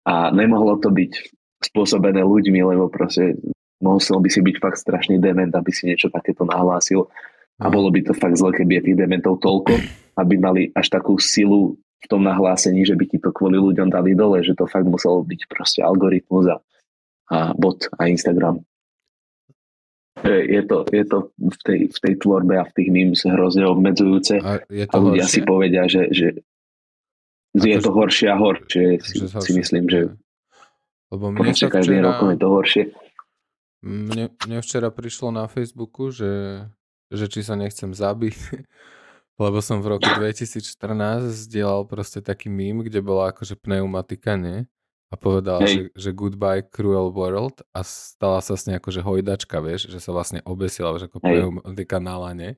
A 0.08 0.32
nemohlo 0.32 0.80
to 0.80 0.88
byť 0.88 1.12
spôsobené 1.60 2.24
ľuďmi, 2.24 2.60
lebo 2.64 2.88
proste 2.88 3.36
musel 3.80 4.20
by 4.20 4.28
si 4.32 4.40
byť 4.40 4.56
fakt 4.60 4.80
strašný 4.80 5.20
dement, 5.20 5.52
aby 5.52 5.70
si 5.72 5.88
niečo 5.88 6.08
takéto 6.08 6.44
nahlásil 6.44 7.08
a 7.60 7.68
bolo 7.68 7.92
by 7.92 8.00
to 8.00 8.12
fakt 8.16 8.40
zle, 8.40 8.52
keby 8.56 8.80
je 8.80 8.84
tých 8.92 8.98
dementov 9.04 9.44
toľko, 9.44 9.76
aby 10.16 10.34
mali 10.40 10.62
až 10.72 10.88
takú 10.88 11.20
silu 11.20 11.76
v 12.00 12.06
tom 12.08 12.24
nahlásení, 12.24 12.88
že 12.88 12.96
by 12.96 13.04
ti 13.04 13.20
to 13.20 13.28
kvôli 13.28 13.60
ľuďom 13.60 13.92
dali 13.92 14.16
dole, 14.16 14.40
že 14.40 14.56
to 14.56 14.64
fakt 14.64 14.88
muselo 14.88 15.20
byť 15.20 15.40
proste 15.52 15.84
algoritmus 15.84 16.48
a, 16.48 16.56
a 17.28 17.38
bot 17.52 17.84
a 18.00 18.08
Instagram. 18.08 18.64
Je 20.20 20.60
to, 20.68 20.84
je 20.92 21.04
to 21.08 21.32
v, 21.36 21.56
tej, 21.64 21.80
v 21.88 21.98
tej 22.00 22.14
tvorbe 22.20 22.56
a 22.60 22.68
v 22.68 22.72
tých 22.76 22.88
memes 22.92 23.20
hrozne 23.24 23.64
obmedzujúce 23.64 24.36
a, 24.40 24.60
je 24.68 24.84
to 24.84 24.96
a 24.96 25.00
ľudia 25.00 25.24
horšie? 25.24 25.32
si 25.32 25.40
povedia, 25.48 25.82
že, 25.88 26.02
že 26.12 26.26
je 27.54 27.78
to 27.82 27.90
horšie 27.90 28.28
a 28.30 28.36
horšie. 28.38 29.02
Si, 29.02 29.26
si 29.26 29.52
myslím, 29.58 29.90
že 29.90 30.00
lebo 31.10 31.34
mne 31.34 31.50
sa 31.54 31.66
každý 31.66 31.98
včera, 31.98 32.06
rok 32.06 32.18
je 32.30 32.38
to 32.38 32.48
horšie. 32.48 32.82
Mne, 33.82 34.24
mne 34.46 34.58
včera 34.62 34.88
prišlo 34.94 35.34
na 35.34 35.50
Facebooku, 35.50 36.14
že 36.14 36.64
že 37.10 37.26
či 37.26 37.42
sa 37.42 37.58
nechcem 37.58 37.90
zabiť, 37.90 38.38
lebo 39.42 39.58
som 39.58 39.82
v 39.82 39.98
roku 39.98 40.06
2014 40.06 40.62
zdieľal 41.26 41.84
proste 41.90 42.22
taký 42.22 42.46
mím, 42.46 42.86
kde 42.86 43.02
bola 43.02 43.34
akože 43.34 43.58
pneumatika, 43.58 44.38
nie? 44.38 44.70
A 45.10 45.18
povedal, 45.18 45.66
že, 45.66 45.90
že 45.98 46.14
goodbye 46.14 46.62
cruel 46.62 47.10
world 47.10 47.66
a 47.74 47.82
stala 47.82 48.38
sa 48.38 48.54
s 48.54 48.70
nej 48.70 48.78
akože 48.78 49.02
hojdačka, 49.02 49.58
vieš, 49.58 49.90
že 49.90 49.98
sa 49.98 50.14
vlastne 50.14 50.38
obesila, 50.46 50.94
že 51.02 51.10
ako 51.10 51.18
Hej. 51.18 51.26
pneumatika 51.26 51.98
na 51.98 52.14
lane. 52.14 52.50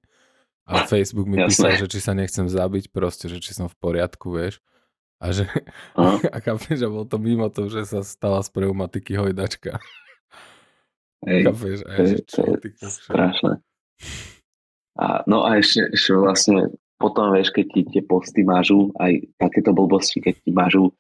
A 0.69 0.85
Facebook 0.85 1.25
mi 1.25 1.41
Jasne. 1.41 1.49
písal, 1.49 1.71
že 1.81 1.87
či 1.89 1.99
sa 2.05 2.13
nechcem 2.13 2.45
zabiť 2.45 2.93
proste, 2.93 3.33
že 3.33 3.41
či 3.41 3.57
som 3.57 3.73
v 3.73 3.77
poriadku, 3.81 4.37
vieš. 4.37 4.61
A 5.23 5.31
že, 5.31 5.47
a 6.35 6.37
chápeš, 6.43 6.83
že 6.83 6.89
bol 6.91 7.07
to 7.07 7.23
mimo 7.23 7.47
to, 7.47 7.71
že 7.71 7.87
sa 7.87 8.03
stala 8.03 8.43
z 8.43 8.51
pneumatiky 8.51 9.15
hojdačka. 9.15 9.79
Hej, 11.23 11.47
chápeš, 11.47 11.79
a 11.87 11.93
že 12.03 12.17
čo, 12.27 12.43
ty, 12.59 12.69
strašné. 12.75 13.63
A, 14.99 15.23
no 15.31 15.47
a 15.47 15.63
ešte, 15.63 15.87
ešte 15.95 16.19
vlastne 16.19 16.75
potom 16.99 17.31
vieš, 17.31 17.55
keď 17.55 17.67
ti 17.71 17.81
tie 17.87 18.03
posty 18.03 18.43
mážu, 18.43 18.91
aj 18.99 19.23
takéto 19.39 19.71
blbosti, 19.71 20.19
keď 20.19 20.35
ti 20.43 20.51
mážu 20.51 20.91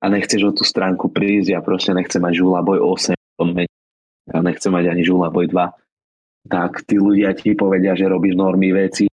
a 0.00 0.08
nechceš 0.08 0.40
o 0.48 0.52
tú 0.56 0.64
stránku 0.64 1.12
prísť, 1.12 1.52
ja 1.52 1.60
proste 1.60 1.92
nechcem 1.92 2.24
mať 2.24 2.40
Žulaboj 2.40 2.80
8, 2.80 3.16
ja 4.32 4.38
nechcem 4.40 4.72
mať 4.72 4.84
ani 4.88 5.02
Žulaboj 5.04 5.52
2, 5.52 6.52
tak 6.52 6.84
tí 6.88 6.96
ľudia 6.96 7.36
ti 7.36 7.52
povedia, 7.52 7.92
že 7.92 8.08
robíš 8.08 8.36
normy 8.36 8.72
veci, 8.72 9.08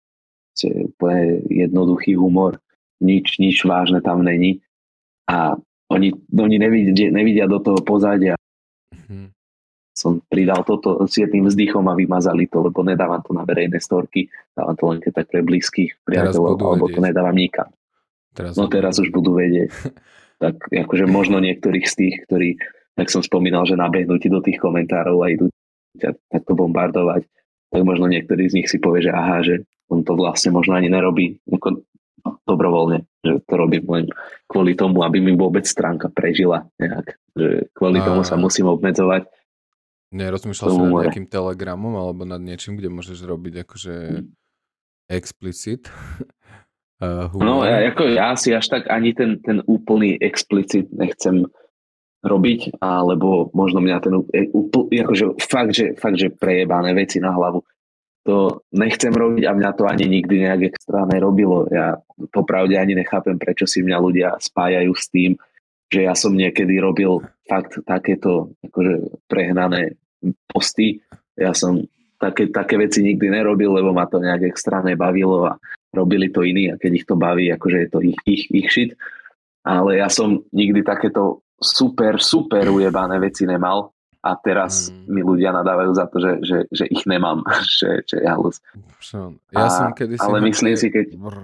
je 0.54 0.86
úplne 0.86 1.44
jednoduchý 1.50 2.14
humor, 2.16 2.62
nič, 3.04 3.38
nič 3.38 3.62
vážne 3.68 4.00
tam 4.00 4.24
není 4.24 4.64
a 5.28 5.60
oni, 5.92 6.16
oni 6.32 6.56
nevidia, 6.58 7.12
nevidia 7.12 7.46
do 7.46 7.60
toho 7.62 7.84
pozadia. 7.84 8.40
Mm-hmm 8.96 9.34
som 9.94 10.20
pridal 10.26 10.66
toto 10.66 11.06
s 11.06 11.22
jedným 11.22 11.46
vzdychom 11.48 11.86
a 11.86 11.94
vymazali 11.94 12.50
to, 12.50 12.66
lebo 12.66 12.82
nedávam 12.82 13.22
to 13.22 13.30
na 13.32 13.46
verejné 13.46 13.78
storky, 13.78 14.26
dávam 14.58 14.74
to 14.74 14.84
len 14.90 14.98
keď 15.00 15.22
tak 15.22 15.28
pre 15.30 15.46
blízkych 15.46 16.02
priateľov, 16.02 16.58
alebo 16.58 16.90
vedieť. 16.90 16.96
to 16.98 17.02
nedávam 17.06 17.38
nikam. 17.38 17.70
Teraz 18.34 18.58
no 18.58 18.66
teraz 18.66 18.98
už 18.98 19.14
budú 19.14 19.38
vedieť. 19.38 19.70
tak 20.44 20.58
akože 20.66 21.06
možno 21.06 21.38
niektorých 21.40 21.86
z 21.86 21.94
tých, 21.94 22.16
ktorí, 22.26 22.58
tak 22.98 23.08
som 23.14 23.22
spomínal, 23.22 23.70
že 23.70 23.78
nabehnú 23.78 24.18
ti 24.18 24.34
do 24.34 24.42
tých 24.42 24.58
komentárov 24.58 25.22
a 25.22 25.30
idú 25.30 25.54
ťa 26.02 26.18
takto 26.34 26.58
bombardovať, 26.58 27.30
tak 27.70 27.82
možno 27.86 28.10
niektorý 28.10 28.50
z 28.50 28.60
nich 28.60 28.68
si 28.68 28.82
povie, 28.82 29.06
že 29.06 29.14
aha, 29.14 29.46
že 29.46 29.62
on 29.94 30.02
to 30.02 30.18
vlastne 30.18 30.50
možno 30.50 30.74
ani 30.74 30.90
nerobí 30.90 31.38
ako 31.54 31.86
dobrovoľne, 32.44 33.08
že 33.24 33.40
to 33.48 33.54
robím 33.56 33.86
len 33.88 34.06
kvôli 34.48 34.76
tomu, 34.76 35.04
aby 35.04 35.24
mi 35.24 35.32
vôbec 35.34 35.64
stránka 35.64 36.12
prežila 36.12 36.68
nejak. 36.80 37.16
Že 37.36 37.48
kvôli 37.72 38.00
a... 38.00 38.06
tomu 38.06 38.22
sa 38.28 38.36
musím 38.36 38.68
obmedzovať 38.68 39.28
Nerozmýšľal 40.14 40.70
si 40.70 40.78
nad 40.78 40.94
nejakým 41.10 41.26
telegramom 41.28 41.98
alebo 41.98 42.22
nad 42.22 42.38
niečím, 42.38 42.78
kde 42.78 42.94
môžeš 42.94 43.26
robiť 43.26 43.66
akože 43.66 43.96
mm. 44.22 44.26
explicit? 45.10 45.90
uh, 47.02 47.34
no 47.42 47.66
ja, 47.66 47.90
ako 47.90 48.14
ja 48.14 48.38
si 48.38 48.54
až 48.54 48.70
tak 48.70 48.94
ani 48.94 49.18
ten, 49.18 49.42
ten 49.42 49.66
úplný 49.66 50.14
explicit 50.22 50.94
nechcem 50.94 51.50
robiť, 52.24 52.80
alebo 52.80 53.52
možno 53.52 53.84
mňa 53.84 53.98
ten 54.00 54.14
úpl, 54.54 54.88
akože 54.88 55.44
fakt, 55.44 55.76
že, 55.76 55.98
fakt, 56.00 56.16
že 56.22 56.32
prejebané 56.32 56.96
veci 56.96 57.20
na 57.20 57.34
hlavu. 57.34 57.66
To 58.24 58.64
nechcem 58.72 59.12
robiť 59.12 59.44
a 59.44 59.52
mňa 59.52 59.72
to 59.76 59.84
ani 59.84 60.08
nikdy 60.08 60.48
nejak 60.48 60.72
extra 60.72 61.04
nerobilo. 61.04 61.68
Ja 61.68 62.00
popravde 62.32 62.80
ani 62.80 62.96
nechápem, 62.96 63.36
prečo 63.36 63.68
si 63.68 63.84
mňa 63.84 63.98
ľudia 64.00 64.30
spájajú 64.40 64.92
s 64.96 65.06
tým, 65.12 65.32
že 65.92 66.08
ja 66.08 66.16
som 66.16 66.32
niekedy 66.32 66.80
robil 66.80 67.20
fakt 67.46 67.84
takéto 67.84 68.56
akože 68.64 69.28
prehnané 69.28 70.00
posty. 70.48 71.04
Ja 71.36 71.52
som 71.52 71.84
také, 72.18 72.48
také 72.48 72.80
veci 72.80 73.04
nikdy 73.04 73.28
nerobil, 73.28 73.76
lebo 73.76 73.92
ma 73.92 74.08
to 74.08 74.24
nejak 74.24 74.50
extra 74.50 74.80
nebavilo 74.80 75.52
a 75.52 75.60
robili 75.94 76.34
to 76.34 76.42
iní 76.42 76.74
a 76.74 76.80
keď 76.80 76.92
ich 77.04 77.06
to 77.06 77.20
baví, 77.20 77.54
akože 77.54 77.78
je 77.78 77.90
to 77.92 78.00
ich, 78.02 78.20
ich, 78.26 78.44
ich 78.50 78.68
shit. 78.72 78.92
Ale 79.64 80.02
ja 80.02 80.10
som 80.10 80.42
nikdy 80.52 80.82
takéto 80.82 81.46
super, 81.62 82.18
super 82.20 82.68
ujebané 82.68 83.22
veci 83.22 83.46
nemal 83.46 83.93
a 84.24 84.32
teraz 84.40 84.88
mm. 84.88 85.12
mi 85.12 85.22
ľudia 85.22 85.52
nadávajú 85.52 85.92
za 85.92 86.08
to, 86.08 86.18
že, 86.24 86.32
že, 86.48 86.58
že 86.72 86.86
ich 86.88 87.04
nemám, 87.04 87.44
že, 87.80 88.08
že 88.08 88.24
ja 88.24 88.40
halus. 88.40 88.64
Ja 89.52 89.68
a, 89.68 89.70
som 89.70 89.92
kedysi... 89.92 90.24
Ale 90.24 90.40
myslím 90.48 90.80
si, 90.80 90.88
keď... 90.88 91.20
Brr, 91.20 91.44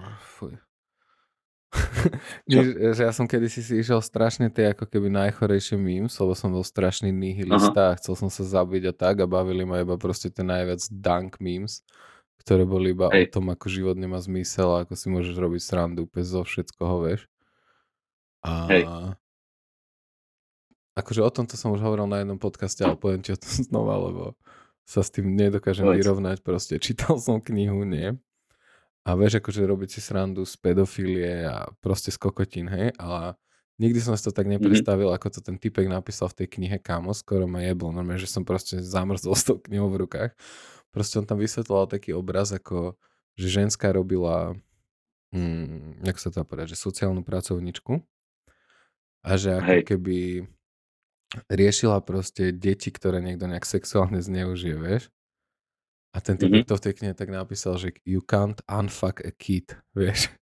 že 2.50 3.02
ja 3.06 3.14
som 3.14 3.30
kedysi 3.30 3.62
si 3.62 3.74
išiel 3.78 4.02
strašne 4.02 4.50
tie 4.50 4.74
ako 4.74 4.90
keby 4.90 5.06
najchorejšie 5.14 5.78
memes, 5.78 6.18
lebo 6.18 6.34
som 6.34 6.50
bol 6.50 6.66
strašný 6.66 7.14
nihilista 7.14 7.94
uh-huh. 7.94 7.94
a 7.94 7.98
chcel 8.02 8.18
som 8.18 8.30
sa 8.34 8.42
zabiť 8.42 8.90
a 8.90 8.94
tak 8.94 9.22
a 9.22 9.30
bavili 9.30 9.70
ma 9.70 9.78
iba 9.86 9.94
proste 10.02 10.34
tie 10.34 10.42
najviac 10.42 10.82
dunk 10.90 11.38
memes, 11.38 11.86
ktoré 12.42 12.66
boli 12.66 12.98
iba 12.98 13.14
Hej. 13.14 13.30
o 13.30 13.34
tom, 13.38 13.54
ako 13.54 13.70
život 13.70 13.98
nemá 14.02 14.18
zmysel 14.18 14.74
a 14.74 14.82
ako 14.82 14.94
si 14.98 15.08
môžeš 15.14 15.36
robiť 15.38 15.62
srandu 15.62 16.10
úplne 16.10 16.26
zo 16.26 16.42
všetkoho, 16.42 16.96
vieš. 17.06 17.30
A 18.42 18.52
Hej. 18.74 18.84
Akože 21.00 21.24
o 21.24 21.32
tomto 21.32 21.56
som 21.56 21.72
už 21.72 21.82
hovoril 21.82 22.06
na 22.06 22.22
jednom 22.22 22.38
podcaste, 22.38 22.84
ale 22.84 23.00
poviem 23.00 23.24
ti 23.24 23.32
o 23.34 23.40
tom 23.40 23.52
znova, 23.68 23.96
lebo 23.98 24.24
sa 24.84 25.06
s 25.06 25.14
tým 25.14 25.34
nedokážem 25.38 25.86
Povedz. 25.86 25.98
vyrovnať. 26.02 26.38
Proste 26.42 26.78
čítal 26.82 27.18
som 27.22 27.40
knihu, 27.40 27.86
nie? 27.86 28.18
a 29.08 29.16
vieš, 29.16 29.40
akože 29.40 29.66
robiť 29.66 29.90
si 29.90 30.00
srandu 30.04 30.44
z 30.44 30.54
pedofilie 30.60 31.48
a 31.48 31.72
proste 31.82 32.14
z 32.14 32.22
kokotín, 32.22 32.68
hej, 32.68 32.92
ale 33.00 33.34
nikdy 33.82 33.98
som 34.04 34.14
si 34.14 34.22
to 34.22 34.30
tak 34.30 34.46
mhm. 34.46 34.60
nepredstavil, 34.60 35.10
mm-hmm. 35.10 35.22
ako 35.24 35.28
to 35.34 35.40
ten 35.42 35.58
typek 35.58 35.90
napísal 35.90 36.28
v 36.30 36.44
tej 36.44 36.48
knihe 36.60 36.78
Kámo, 36.78 37.16
skoro 37.16 37.50
ma 37.50 37.64
jeblo, 37.66 37.90
normálne, 37.90 38.22
že 38.22 38.30
som 38.30 38.46
proste 38.46 38.84
zamrzol 38.84 39.34
s 39.34 39.44
tou 39.48 39.58
knihou 39.58 39.90
v 39.90 40.06
rukách. 40.06 40.32
Proste 40.90 41.22
on 41.22 41.26
tam 41.26 41.38
vysvetloval 41.38 41.86
taký 41.90 42.18
obraz, 42.18 42.50
ako 42.50 42.98
že 43.40 43.48
ženská 43.48 43.94
robila, 43.94 44.58
hmm, 45.32 46.04
jak 46.04 46.18
sa 46.18 46.34
to 46.34 46.44
povedať, 46.44 46.76
že 46.76 46.82
sociálnu 46.82 47.24
pracovničku 47.24 48.04
a 49.24 49.32
že 49.38 49.56
ako 49.56 49.74
Hej. 49.80 49.84
keby 49.86 50.18
riešila 51.50 52.02
proste 52.02 52.50
deti, 52.50 52.90
ktoré 52.90 53.22
niekto 53.22 53.46
nejak 53.46 53.66
sexuálne 53.66 54.22
zneužije, 54.22 54.76
vieš. 54.78 55.04
A 56.10 56.26
ten 56.26 56.42
typ 56.42 56.50
mm-hmm. 56.50 56.66
to 56.66 56.74
v 56.74 56.84
tej 56.90 56.94
knihe 56.98 57.14
tak 57.14 57.30
napísal, 57.30 57.78
že 57.78 57.94
you 58.02 58.26
can't 58.26 58.58
unfuck 58.66 59.22
a 59.22 59.30
kid, 59.30 59.78
vieš. 59.98 60.34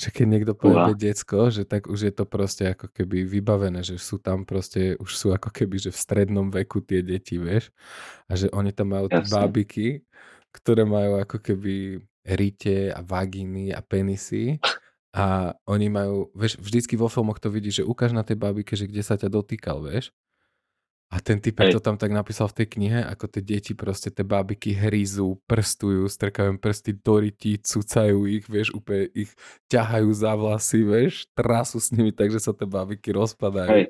Že 0.00 0.08
keď 0.16 0.26
niekto 0.32 0.52
povie 0.56 0.96
decko, 0.96 1.52
že 1.52 1.68
tak 1.68 1.84
už 1.84 2.08
je 2.08 2.12
to 2.12 2.24
proste 2.24 2.72
ako 2.72 2.88
keby 2.88 3.20
vybavené, 3.20 3.84
že 3.84 4.00
sú 4.00 4.16
tam 4.16 4.48
proste, 4.48 4.96
už 4.96 5.12
sú 5.12 5.28
ako 5.36 5.52
keby, 5.52 5.76
že 5.76 5.92
v 5.92 6.00
strednom 6.00 6.48
veku 6.48 6.80
tie 6.80 7.04
deti, 7.04 7.36
vieš. 7.36 7.68
A 8.24 8.32
že 8.32 8.48
oni 8.48 8.72
tam 8.72 8.96
majú 8.96 9.12
tie 9.12 9.20
bábiky, 9.28 10.00
ktoré 10.56 10.88
majú 10.88 11.20
ako 11.20 11.44
keby 11.44 12.00
rite 12.24 12.92
a 12.92 13.00
vagíny 13.04 13.76
a 13.76 13.80
penisy 13.84 14.56
a 15.10 15.58
oni 15.66 15.90
majú, 15.90 16.30
vieš, 16.38 16.58
vždycky 16.62 16.94
vo 16.94 17.10
filmoch 17.10 17.42
to 17.42 17.50
vidí, 17.50 17.74
že 17.74 17.82
ukáž 17.82 18.14
na 18.14 18.22
tej 18.22 18.38
bábike, 18.38 18.78
že 18.78 18.86
kde 18.86 19.02
sa 19.02 19.18
ťa 19.18 19.26
dotýkal, 19.26 19.82
vieš. 19.82 20.14
A 21.10 21.18
ten 21.18 21.42
typ 21.42 21.58
to 21.58 21.82
tam 21.82 21.98
tak 21.98 22.14
napísal 22.14 22.46
v 22.46 22.62
tej 22.62 22.66
knihe, 22.70 23.02
ako 23.02 23.26
tie 23.26 23.42
deti 23.42 23.74
proste, 23.74 24.14
tie 24.14 24.22
bábiky 24.22 24.78
hryzú, 24.78 25.42
prstujú, 25.50 26.06
strkajú 26.06 26.54
prsty 26.62 27.02
do 27.02 27.18
rytí, 27.18 27.58
cucajú 27.58 28.30
ich, 28.30 28.46
vieš, 28.46 28.70
úplne 28.78 29.10
ich 29.10 29.34
ťahajú 29.74 30.06
za 30.14 30.38
vlasy, 30.38 30.86
vieš, 30.86 31.26
trasú 31.34 31.82
s 31.82 31.90
nimi, 31.90 32.14
takže 32.14 32.38
sa 32.38 32.54
tie 32.54 32.62
bábiky 32.62 33.10
rozpadajú. 33.10 33.74
Hej. 33.74 33.84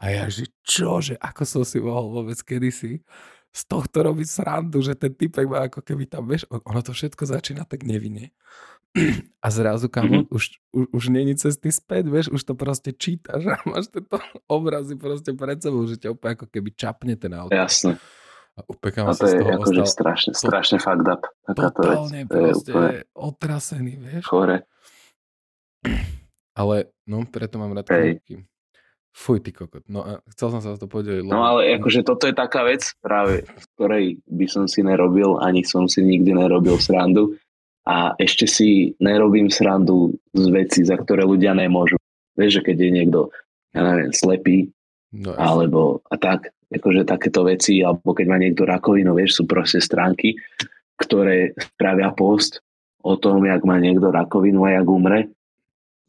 A 0.00 0.04
ja, 0.16 0.24
že 0.32 0.48
čo, 0.64 1.04
že 1.04 1.20
ako 1.20 1.44
som 1.44 1.62
si 1.68 1.76
mohol 1.76 2.08
vôbec 2.08 2.40
kedysi 2.40 3.04
z 3.52 3.62
tohto 3.68 4.00
robí 4.00 4.24
srandu, 4.24 4.80
že 4.80 4.96
ten 4.96 5.12
typek 5.12 5.44
má 5.44 5.68
ako 5.68 5.84
keby 5.84 6.08
tam, 6.08 6.24
vieš, 6.24 6.48
ono 6.48 6.80
to 6.80 6.96
všetko 6.96 7.28
začína 7.28 7.68
tak 7.68 7.84
nevinne. 7.84 8.32
A 9.44 9.48
zrazu, 9.52 9.88
kamo, 9.92 10.24
mm-hmm. 10.24 10.32
už, 10.32 10.42
už, 10.72 10.84
už 10.92 11.04
není 11.12 11.36
cesty 11.36 11.68
späť, 11.72 12.08
vieš, 12.08 12.32
už 12.32 12.44
to 12.44 12.52
proste 12.56 12.92
čítaš 12.92 13.44
a 13.48 13.56
máš 13.70 13.88
tieto 13.88 14.20
obrazy 14.48 14.96
proste 14.96 15.32
pred 15.36 15.60
sebou, 15.60 15.84
že 15.88 16.00
ťa 16.00 16.12
úplne 16.12 16.32
ako 16.36 16.46
keby 16.48 16.70
čapne 16.76 17.14
ten 17.16 17.32
auto. 17.32 17.56
Jasne. 17.56 17.96
A 18.52 18.60
úplne 18.68 19.08
a 19.08 19.16
to 19.16 19.24
je 19.24 19.40
akože 19.40 19.84
strašne, 19.88 20.32
strašne 20.36 20.76
to, 20.76 20.84
fucked 20.84 21.08
up. 21.08 21.24
Totálne 21.48 22.28
vec. 22.28 22.32
proste 22.32 22.72
úplne... 22.72 23.00
otrasený, 23.16 23.92
vieš. 23.96 24.24
Chore. 24.28 24.68
Ale, 26.60 26.92
no, 27.08 27.24
preto 27.24 27.56
mám 27.56 27.72
rád 27.72 27.88
knižky. 27.88 28.44
Fuj, 29.12 29.44
ty 29.44 29.52
kokot. 29.52 29.84
No 29.92 30.00
a 30.00 30.10
chcel 30.32 30.48
som 30.56 30.64
sa 30.64 30.72
o 30.72 30.80
to 30.80 30.88
podeliť. 30.88 31.28
No 31.28 31.44
ale 31.44 31.76
akože 31.76 32.00
toto 32.00 32.24
je 32.24 32.32
taká 32.32 32.64
vec 32.64 32.96
práve, 33.04 33.44
v 33.44 33.64
ktorej 33.76 34.04
by 34.24 34.46
som 34.48 34.64
si 34.64 34.80
nerobil, 34.80 35.36
ani 35.36 35.60
som 35.68 35.84
si 35.84 36.00
nikdy 36.00 36.32
nerobil 36.32 36.80
srandu 36.80 37.36
a 37.84 38.16
ešte 38.16 38.48
si 38.48 38.96
nerobím 39.04 39.52
srandu 39.52 40.16
z 40.32 40.46
veci, 40.48 40.80
za 40.86 40.96
ktoré 40.96 41.28
ľudia 41.28 41.52
nemôžu. 41.52 42.00
Vieš, 42.40 42.62
že 42.62 42.72
keď 42.72 42.76
je 42.80 42.90
niekto, 42.90 43.20
ja 43.76 43.84
neviem, 43.84 44.12
slepý, 44.16 44.72
no, 45.12 45.36
alebo 45.36 46.00
a 46.08 46.16
tak, 46.16 46.48
akože 46.72 47.04
takéto 47.04 47.44
veci, 47.44 47.84
alebo 47.84 48.16
keď 48.16 48.26
má 48.32 48.40
niekto 48.40 48.64
rakovinu, 48.64 49.12
vieš, 49.12 49.42
sú 49.42 49.44
proste 49.44 49.84
stránky, 49.84 50.40
ktoré 50.96 51.52
spravia 51.60 52.08
post 52.16 52.64
o 53.04 53.18
tom, 53.20 53.44
jak 53.44 53.60
má 53.68 53.76
niekto 53.76 54.08
rakovinu 54.08 54.64
a 54.64 54.80
jak 54.80 54.88
umre. 54.88 55.28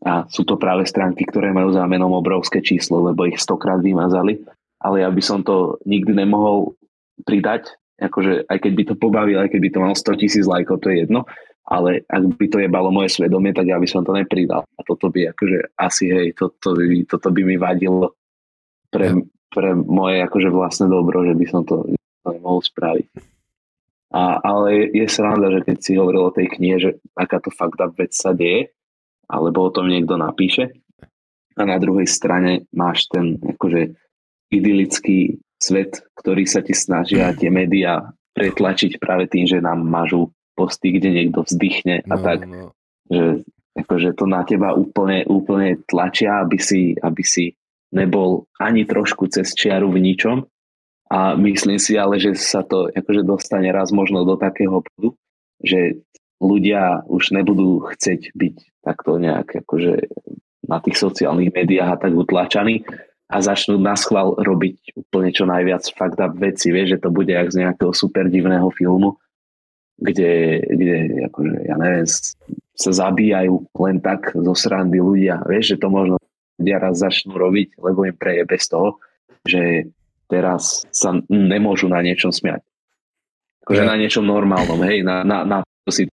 A 0.04 0.28
sú 0.28 0.44
to 0.44 0.60
práve 0.60 0.84
stránky, 0.84 1.24
ktoré 1.24 1.56
majú 1.56 1.72
za 1.72 1.88
menom 1.88 2.12
obrovské 2.12 2.60
číslo, 2.60 3.00
lebo 3.08 3.24
ich 3.24 3.40
stokrát 3.40 3.80
vymazali. 3.80 4.44
Ale 4.84 5.00
ja 5.00 5.10
by 5.10 5.24
som 5.24 5.40
to 5.48 5.80
nikdy 5.88 6.12
nemohol 6.12 6.76
pridať, 7.24 7.80
akože 8.04 8.52
aj 8.52 8.58
keď 8.60 8.72
by 8.76 8.84
to 8.84 8.96
pobavil, 9.00 9.40
aj 9.40 9.50
keď 9.56 9.60
by 9.64 9.70
to 9.72 9.80
mal 9.80 9.94
100 9.96 10.20
tisíc 10.20 10.44
lajkov, 10.44 10.84
to 10.84 10.92
je 10.92 11.08
jedno, 11.08 11.24
ale 11.64 12.04
ak 12.12 12.36
by 12.36 12.46
to 12.52 12.60
jebalo 12.60 12.92
moje 12.92 13.16
svedomie, 13.16 13.56
tak 13.56 13.72
ja 13.72 13.80
by 13.80 13.88
som 13.88 14.04
to 14.04 14.12
nepridal. 14.12 14.68
A 14.76 14.82
toto 14.84 15.08
by 15.08 15.32
akože 15.32 15.72
asi, 15.80 16.12
hej, 16.12 16.36
toto 16.36 16.76
by, 16.76 17.08
toto 17.08 17.32
by 17.32 17.42
mi 17.48 17.56
vadilo 17.56 18.20
pre, 18.92 19.16
pre 19.48 19.72
moje 19.72 20.20
akože 20.28 20.50
vlastné 20.52 20.92
dobro, 20.92 21.24
že 21.24 21.32
by 21.32 21.46
som 21.48 21.64
to, 21.64 21.88
nemohol 22.28 22.60
spraviť. 22.60 23.08
A, 24.14 24.44
ale 24.44 24.94
je 24.94 25.08
sranda, 25.08 25.50
že 25.50 25.66
keď 25.66 25.78
si 25.80 25.98
hovoril 25.98 26.30
o 26.30 26.36
tej 26.36 26.48
knihe, 26.52 26.78
že 26.78 26.90
takáto 27.16 27.50
fakt 27.50 27.80
up 27.80 27.96
vec 27.96 28.12
sa 28.12 28.36
deje, 28.36 28.70
alebo 29.34 29.65
o 29.65 29.73
tom 29.73 29.89
niekto 29.89 30.14
napíše, 30.14 30.69
a 31.53 31.61
na 31.65 31.77
druhej 31.77 32.10
strane 32.10 32.65
máš 32.73 33.05
ten 33.10 33.38
akože 33.38 33.93
idylický 34.49 35.38
svet, 35.61 36.01
ktorý 36.18 36.49
sa 36.49 36.65
ti 36.65 36.73
snažia 36.73 37.34
tie 37.38 37.53
médiá 37.53 38.14
pretlačiť 38.34 38.97
práve 38.97 39.30
tým, 39.30 39.45
že 39.45 39.61
nám 39.61 39.85
mažú 39.85 40.34
posty, 40.57 40.97
kde 40.97 41.10
niekto 41.14 41.45
vzdychne 41.45 42.05
a 42.05 42.15
no, 42.18 42.22
tak. 42.22 42.39
No. 42.45 42.73
Že 43.10 43.45
akože 43.73 44.10
to 44.18 44.26
na 44.30 44.41
teba 44.45 44.73
úplne, 44.73 45.26
úplne 45.26 45.81
tlačia, 45.89 46.41
aby 46.41 46.57
si, 46.61 46.93
aby 46.97 47.23
si 47.26 47.57
nebol 47.93 48.49
ani 48.57 48.85
trošku 48.85 49.30
cez 49.30 49.53
čiaru 49.53 49.89
v 49.89 50.01
ničom. 50.01 50.38
A 51.14 51.38
myslím 51.38 51.77
si 51.77 51.93
ale, 51.93 52.18
že 52.18 52.34
sa 52.34 52.65
to 52.65 52.89
akože 52.89 53.22
dostane 53.22 53.69
raz 53.69 53.93
možno 53.93 54.26
do 54.26 54.34
takého 54.34 54.81
bodu, 54.81 55.14
že 55.61 56.01
ľudia 56.44 57.07
už 57.07 57.32
nebudú 57.32 57.88
chceť 57.88 58.36
byť 58.36 58.56
takto 58.84 59.15
nejak 59.15 59.64
akože 59.64 60.11
na 60.68 60.78
tých 60.84 60.99
sociálnych 60.99 61.56
médiách 61.56 61.95
a 61.95 61.99
tak 61.99 62.11
utlačaní 62.11 62.84
a 63.32 63.40
začnú 63.40 63.80
na 63.80 63.95
schvál 63.95 64.36
robiť 64.36 64.99
úplne 64.99 65.32
čo 65.32 65.48
najviac 65.48 65.88
fakt 65.95 66.20
up 66.20 66.36
veci, 66.36 66.70
vieš, 66.70 66.99
že 66.99 67.02
to 67.02 67.10
bude 67.10 67.32
jak 67.32 67.49
z 67.49 67.64
nejakého 67.64 67.95
super 67.95 68.28
divného 68.28 68.68
filmu 68.76 69.15
kde, 70.03 70.61
kde 70.68 70.95
akože, 71.30 71.56
ja 71.70 71.76
neviem, 71.78 72.07
sa 72.74 72.91
zabíjajú 72.91 73.70
len 73.78 74.02
tak 74.02 74.34
zo 74.34 74.53
srandy 74.57 74.98
ľudia. 74.98 75.45
Vieš, 75.45 75.78
že 75.78 75.82
to 75.82 75.88
možno 75.94 76.15
ľudia 76.57 76.78
raz 76.82 76.99
začnú 76.99 77.38
robiť, 77.38 77.78
lebo 77.78 78.03
im 78.03 78.18
preje 78.18 78.44
bez 78.44 78.65
toho, 78.65 78.98
že 79.45 79.94
teraz 80.26 80.84
sa 80.90 81.14
nemôžu 81.30 81.88
na 81.88 82.02
niečom 82.02 82.34
smiať. 82.34 82.65
Akože 83.64 83.84
na 83.86 83.95
niečom 83.95 84.28
normálnom, 84.28 84.82
hej, 84.84 85.07
na, 85.07 85.24
na, 85.24 85.48
na 85.48 85.57
si 85.88 86.10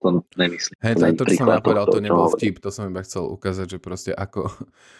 to 0.00 0.24
nemyslím. 0.40 0.76
Hej, 0.80 0.94
to, 0.96 1.04
to, 1.12 1.24
čo 1.28 1.44
som 1.44 1.52
ja 1.52 1.60
povedal, 1.60 1.84
to 1.92 2.00
nebol 2.00 2.26
vtip, 2.32 2.56
to 2.58 2.72
som 2.72 2.88
iba 2.88 3.04
chcel 3.04 3.28
ukázať, 3.28 3.76
že 3.76 3.78
proste 3.78 4.10
ako, 4.16 4.48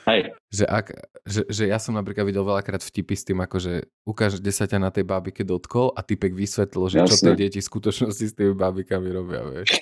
Hej. 0.05 0.37
že, 0.53 0.65
ak, 0.69 0.87
že, 1.25 1.43
že 1.49 1.65
ja 1.73 1.81
som 1.81 1.97
napríklad 1.97 2.29
videl 2.29 2.45
veľakrát 2.45 2.85
vtipy 2.85 3.17
s 3.17 3.25
tým, 3.25 3.41
ako 3.41 3.57
že 3.57 3.89
ukáž, 4.05 4.39
kde 4.39 4.53
sa 4.53 4.69
ťa 4.69 4.79
na 4.79 4.93
tej 4.93 5.09
bábike 5.09 5.41
dotkol 5.43 5.97
a 5.97 6.05
typek 6.05 6.37
vysvetlil, 6.37 6.93
že 6.93 6.97
Jasne. 7.01 7.11
čo 7.11 7.17
tie 7.25 7.35
deti 7.35 7.59
v 7.65 7.69
skutočnosti 7.73 8.25
s 8.29 8.37
tými 8.37 8.53
bábikami 8.53 9.09
robia, 9.09 9.41
vieš. 9.49 9.81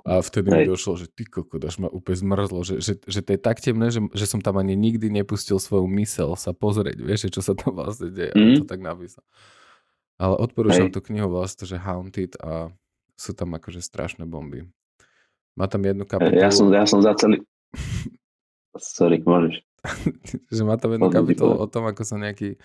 A 0.00 0.24
vtedy 0.24 0.48
Hej. 0.48 0.56
mi 0.56 0.72
došlo, 0.72 0.96
že 0.96 1.06
ty 1.12 1.28
koko, 1.28 1.60
až 1.60 1.76
ma 1.76 1.92
úplne 1.92 2.16
zmrzlo, 2.16 2.64
že, 2.64 2.80
že, 2.80 2.96
že 3.04 3.20
to 3.20 3.36
je 3.36 3.40
tak 3.40 3.60
temné, 3.60 3.92
že, 3.92 4.00
že 4.16 4.24
som 4.24 4.40
tam 4.40 4.56
ani 4.56 4.72
nikdy 4.72 5.12
nepustil 5.12 5.60
svoju 5.60 5.84
mysel 6.00 6.32
sa 6.40 6.56
pozrieť, 6.56 6.96
vieš, 6.96 7.28
čo 7.28 7.44
sa 7.44 7.52
tam 7.52 7.76
vlastne 7.76 8.08
deje. 8.08 8.32
Mm. 8.32 8.40
A 8.40 8.50
to 8.56 8.64
tak 8.64 8.80
napísal. 8.80 9.20
Ale 10.16 10.40
odporúčam 10.40 10.88
Hej. 10.88 10.96
tú 10.96 11.00
knihu 11.04 11.28
vlastne, 11.28 11.68
že 11.68 11.76
Haunted 11.76 12.36
a 12.40 12.72
sú 13.20 13.36
tam 13.36 13.52
akože 13.52 13.84
strašné 13.84 14.24
bomby. 14.24 14.64
Má 15.52 15.68
tam 15.68 15.84
jednu 15.84 16.08
kapitolu... 16.08 16.40
Ja 16.40 16.48
som, 16.48 16.72
ja 16.72 16.88
som 16.88 17.04
za 17.04 17.12
celý... 17.20 17.44
Sorry, 18.96 19.20
môžeš. 19.20 19.60
že 20.56 20.62
má 20.64 20.80
tam 20.80 20.96
jednu 20.96 21.12
kapitolu 21.12 21.60
o 21.60 21.66
tom, 21.68 21.84
ako 21.84 22.00
sa 22.08 22.16
nejakí 22.16 22.56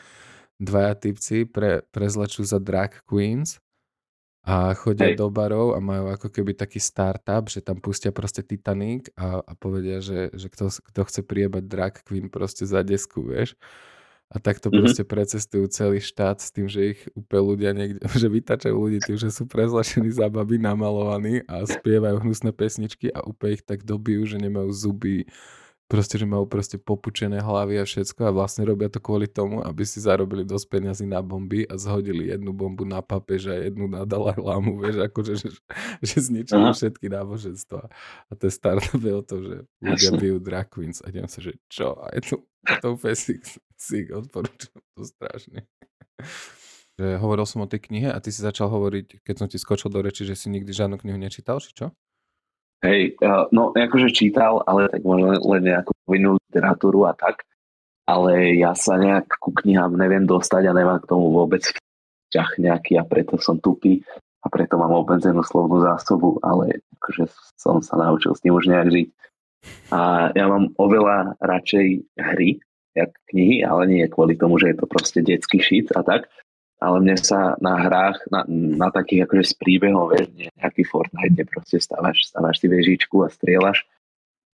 dvaja 0.56 0.96
typci 0.96 1.44
pre, 1.44 1.84
prezlečú 1.92 2.48
za 2.48 2.64
drag 2.64 3.04
queens 3.04 3.60
a 4.46 4.78
chodia 4.78 5.12
Hej. 5.12 5.20
do 5.20 5.28
barov 5.28 5.74
a 5.76 5.84
majú 5.84 6.14
ako 6.14 6.30
keby 6.30 6.56
taký 6.56 6.78
startup, 6.78 7.50
že 7.50 7.60
tam 7.66 7.82
pustia 7.82 8.14
proste 8.14 8.46
Titanic 8.46 9.10
a, 9.18 9.42
a 9.42 9.52
povedia, 9.58 10.00
že, 10.00 10.32
že 10.38 10.48
kto, 10.48 10.70
kto 10.70 11.02
chce 11.04 11.22
priebať 11.26 11.64
drag 11.66 11.94
queen 12.06 12.30
proste 12.32 12.64
za 12.64 12.86
desku, 12.86 13.26
vieš. 13.26 13.58
A 14.34 14.42
takto 14.42 14.68
mm-hmm. 14.68 14.82
proste 14.82 15.04
precestujú 15.06 15.70
celý 15.70 16.02
štát 16.02 16.42
s 16.42 16.50
tým, 16.50 16.66
že 16.66 16.98
ich 16.98 17.00
úplne 17.14 17.44
ľudia 17.46 17.72
niekde, 17.78 18.02
že 18.22 18.28
vytačajú 18.28 18.74
ľudí 18.74 19.00
tým, 19.06 19.18
že 19.22 19.30
sú 19.30 19.46
prezlašení 19.46 20.10
za 20.10 20.28
baby 20.28 20.58
namalovaní 20.58 21.46
a 21.46 21.62
spievajú 21.64 22.26
hnusné 22.26 22.50
pesničky 22.50 23.14
a 23.14 23.22
úplne 23.22 23.62
ich 23.62 23.64
tak 23.64 23.86
dobijú, 23.86 24.26
že 24.26 24.42
nemajú 24.42 24.74
zuby, 24.74 25.30
proste, 25.86 26.18
že 26.18 26.26
majú 26.26 26.50
proste 26.50 26.82
popučené 26.82 27.42
hlavy 27.42 27.82
a 27.82 27.86
všetko 27.86 28.26
a 28.26 28.36
vlastne 28.36 28.66
robia 28.66 28.90
to 28.90 28.98
kvôli 28.98 29.30
tomu, 29.30 29.62
aby 29.62 29.86
si 29.86 30.02
zarobili 30.02 30.42
dosť 30.42 30.66
peniazy 30.70 31.06
na 31.06 31.22
bomby 31.22 31.62
a 31.70 31.78
zhodili 31.78 32.34
jednu 32.34 32.52
bombu 32.58 32.90
na 32.90 33.06
papeža 33.06 33.54
a 33.54 33.64
jednu 33.70 33.86
na 33.86 34.02
Dalaj 34.04 34.42
Lámu, 34.42 34.82
vieš, 34.82 35.06
akože, 35.06 35.34
že, 35.38 35.50
že 36.02 36.18
zničili 36.18 36.74
všetky 36.74 37.06
náboženstva. 37.06 37.82
A 38.30 38.32
to 38.34 38.50
je 38.50 38.54
startup 38.54 38.98
o 38.98 39.22
to, 39.22 39.36
že 39.46 39.56
ľudia 39.82 40.12
bijú 40.18 40.38
drag 40.42 40.74
queens 40.74 41.06
a 41.06 41.14
idem 41.14 41.30
sa, 41.30 41.40
že 41.40 41.54
čo? 41.70 41.94
A 42.02 42.10
je 42.18 42.34
to, 42.34 42.36
to 42.82 42.88
úplne 42.98 43.18
si, 43.18 43.38
si 43.78 44.10
odporúčam 44.10 44.74
to 44.98 45.06
strašne. 45.06 45.70
Že 46.96 47.20
hovoril 47.20 47.46
som 47.46 47.60
o 47.62 47.68
tej 47.68 47.92
knihe 47.92 48.08
a 48.08 48.18
ty 48.24 48.32
si 48.32 48.40
začal 48.40 48.72
hovoriť, 48.72 49.22
keď 49.22 49.36
som 49.36 49.48
ti 49.52 49.60
skočil 49.60 49.92
do 49.92 50.00
reči, 50.00 50.24
že 50.24 50.34
si 50.34 50.48
nikdy 50.48 50.72
žiadnu 50.72 50.96
knihu 50.98 51.20
nečítal, 51.20 51.60
či 51.60 51.76
čo? 51.76 51.92
Hej, 52.86 53.18
no 53.50 53.74
akože 53.74 54.14
čítal, 54.14 54.62
ale 54.70 54.86
tak 54.94 55.02
možno 55.02 55.34
len 55.42 55.62
nejakú 55.66 55.90
povinnú 56.06 56.38
literatúru 56.38 57.10
a 57.10 57.18
tak. 57.18 57.42
Ale 58.06 58.54
ja 58.62 58.78
sa 58.78 59.02
nejak 59.02 59.42
ku 59.42 59.50
knihám 59.50 59.98
neviem 59.98 60.30
dostať 60.30 60.70
a 60.70 60.78
nemám 60.78 61.02
k 61.02 61.10
tomu 61.10 61.34
vôbec 61.34 61.66
ťah 62.30 62.62
nejaký 62.62 63.02
a 63.02 63.04
preto 63.04 63.42
som 63.42 63.58
tupý 63.58 64.06
a 64.46 64.48
preto 64.54 64.78
mám 64.78 64.94
obmedzenú 64.94 65.42
slovnú 65.42 65.82
zásobu, 65.82 66.38
ale 66.46 66.86
akože 67.02 67.26
som 67.58 67.82
sa 67.82 67.98
naučil 67.98 68.38
s 68.38 68.46
tým 68.46 68.54
už 68.54 68.70
nejak 68.70 68.90
žiť. 68.94 69.08
A 69.90 70.30
ja 70.38 70.46
mám 70.46 70.70
oveľa 70.78 71.42
radšej 71.42 72.06
hry, 72.22 72.62
jak 72.94 73.10
knihy, 73.34 73.66
ale 73.66 73.90
nie 73.90 74.06
kvôli 74.06 74.38
tomu, 74.38 74.62
že 74.62 74.70
je 74.70 74.78
to 74.78 74.86
proste 74.86 75.26
detský 75.26 75.58
šit 75.58 75.90
a 75.98 76.06
tak, 76.06 76.30
ale 76.80 76.98
mne 77.00 77.16
sa 77.18 77.56
na 77.64 77.80
hrách, 77.80 78.20
na, 78.28 78.44
na 78.50 78.90
takých 78.92 79.26
akože 79.26 79.44
s 79.48 79.54
príbehom, 79.56 80.12
vieš, 80.12 80.52
nejaký 80.60 80.84
Fortnite, 80.84 81.34
kde 81.34 81.44
proste 81.48 81.78
stávaš, 81.80 82.28
stávaš 82.28 82.60
si 82.60 82.68
vežičku 82.68 83.24
a 83.24 83.32
strieľaš, 83.32 83.88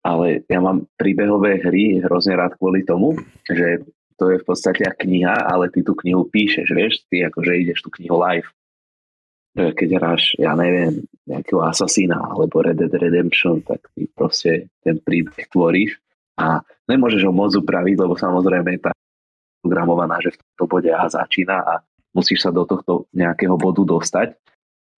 ale 0.02 0.42
ja 0.46 0.58
mám 0.58 0.86
príbehové 0.98 1.62
hry 1.62 2.02
hrozne 2.02 2.38
rád 2.38 2.58
kvôli 2.58 2.82
tomu, 2.82 3.18
že 3.46 3.86
to 4.18 4.34
je 4.34 4.42
v 4.42 4.46
podstate 4.46 4.82
kniha, 4.82 5.46
ale 5.46 5.70
ty 5.70 5.86
tú 5.86 5.94
knihu 5.94 6.26
píšeš, 6.26 6.68
vieš, 6.74 7.06
ty 7.06 7.22
akože 7.22 7.52
ideš 7.54 7.86
tú 7.86 7.90
knihu 8.02 8.18
live. 8.18 8.50
Keď 9.58 9.88
hráš, 9.98 10.38
ja 10.38 10.54
neviem, 10.54 11.02
nejakého 11.26 11.62
Assassina 11.62 12.18
alebo 12.18 12.62
Red 12.62 12.78
Dead 12.78 12.94
Redemption, 12.94 13.62
tak 13.62 13.90
ty 13.94 14.06
proste 14.10 14.70
ten 14.82 14.98
príbeh 15.02 15.50
tvoríš 15.50 15.98
a 16.38 16.62
nemôžeš 16.86 17.26
ho 17.26 17.34
moc 17.34 17.50
upraviť, 17.54 17.96
lebo 17.98 18.14
samozrejme 18.14 18.78
je 18.78 18.80
tá 18.86 18.92
programovaná, 19.62 20.22
že 20.22 20.34
v 20.34 20.38
tomto 20.38 20.64
bode 20.70 20.90
A 20.94 21.10
začína 21.10 21.58
a 21.62 21.74
musíš 22.18 22.42
sa 22.42 22.50
do 22.50 22.66
tohto 22.66 23.06
nejakého 23.14 23.54
bodu 23.54 23.86
dostať, 23.86 24.34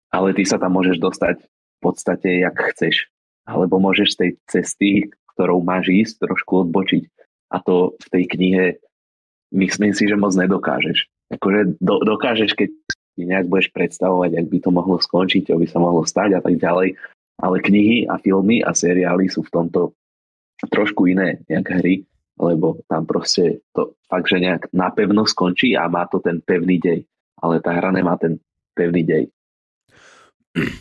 ale 0.09 0.33
ty 0.33 0.49
sa 0.49 0.57
tam 0.57 0.81
môžeš 0.81 0.97
dostať 0.97 1.37
v 1.45 1.79
podstate, 1.85 2.41
jak 2.41 2.57
chceš. 2.73 3.13
Alebo 3.45 3.77
môžeš 3.77 4.17
z 4.17 4.19
tej 4.19 4.31
cesty, 4.49 4.91
ktorou 5.37 5.61
máš 5.61 5.93
ísť, 5.93 6.25
trošku 6.25 6.69
odbočiť. 6.69 7.05
A 7.53 7.61
to 7.61 7.93
v 8.01 8.07
tej 8.09 8.25
knihe 8.33 8.65
myslím 9.53 9.93
si, 9.93 10.09
že 10.09 10.17
moc 10.17 10.33
nedokážeš. 10.33 11.07
akože 11.35 11.77
do, 11.83 12.01
dokážeš, 12.03 12.57
keď 12.57 12.71
si 13.17 13.23
nejak 13.27 13.51
budeš 13.51 13.69
predstavovať, 13.75 14.39
ak 14.39 14.47
by 14.49 14.59
to 14.65 14.71
mohlo 14.71 14.97
skončiť, 14.97 15.51
čo 15.51 15.59
by 15.59 15.67
sa 15.67 15.79
mohlo 15.83 16.07
stať 16.07 16.39
a 16.39 16.41
tak 16.41 16.57
ďalej. 16.57 16.97
Ale 17.41 17.57
knihy 17.65 18.05
a 18.07 18.21
filmy 18.21 18.61
a 18.61 18.77
seriály 18.77 19.29
sú 19.33 19.45
v 19.45 19.53
tomto 19.53 19.81
trošku 20.69 21.09
iné, 21.09 21.41
jak 21.49 21.65
hry, 21.65 22.05
lebo 22.41 22.81
tam 22.89 23.05
proste 23.05 23.61
to 23.77 23.95
fakt, 24.09 24.33
že 24.33 24.41
nejak 24.41 24.73
napevno 24.73 25.29
skončí 25.29 25.77
a 25.77 25.87
má 25.93 26.09
to 26.09 26.25
ten 26.25 26.41
pevný 26.41 26.81
dej. 26.81 27.05
Ale 27.41 27.61
tá 27.61 27.77
hra 27.77 27.93
nemá 27.93 28.17
ten 28.17 28.41
pevný 28.73 29.05
dej. 29.05 29.25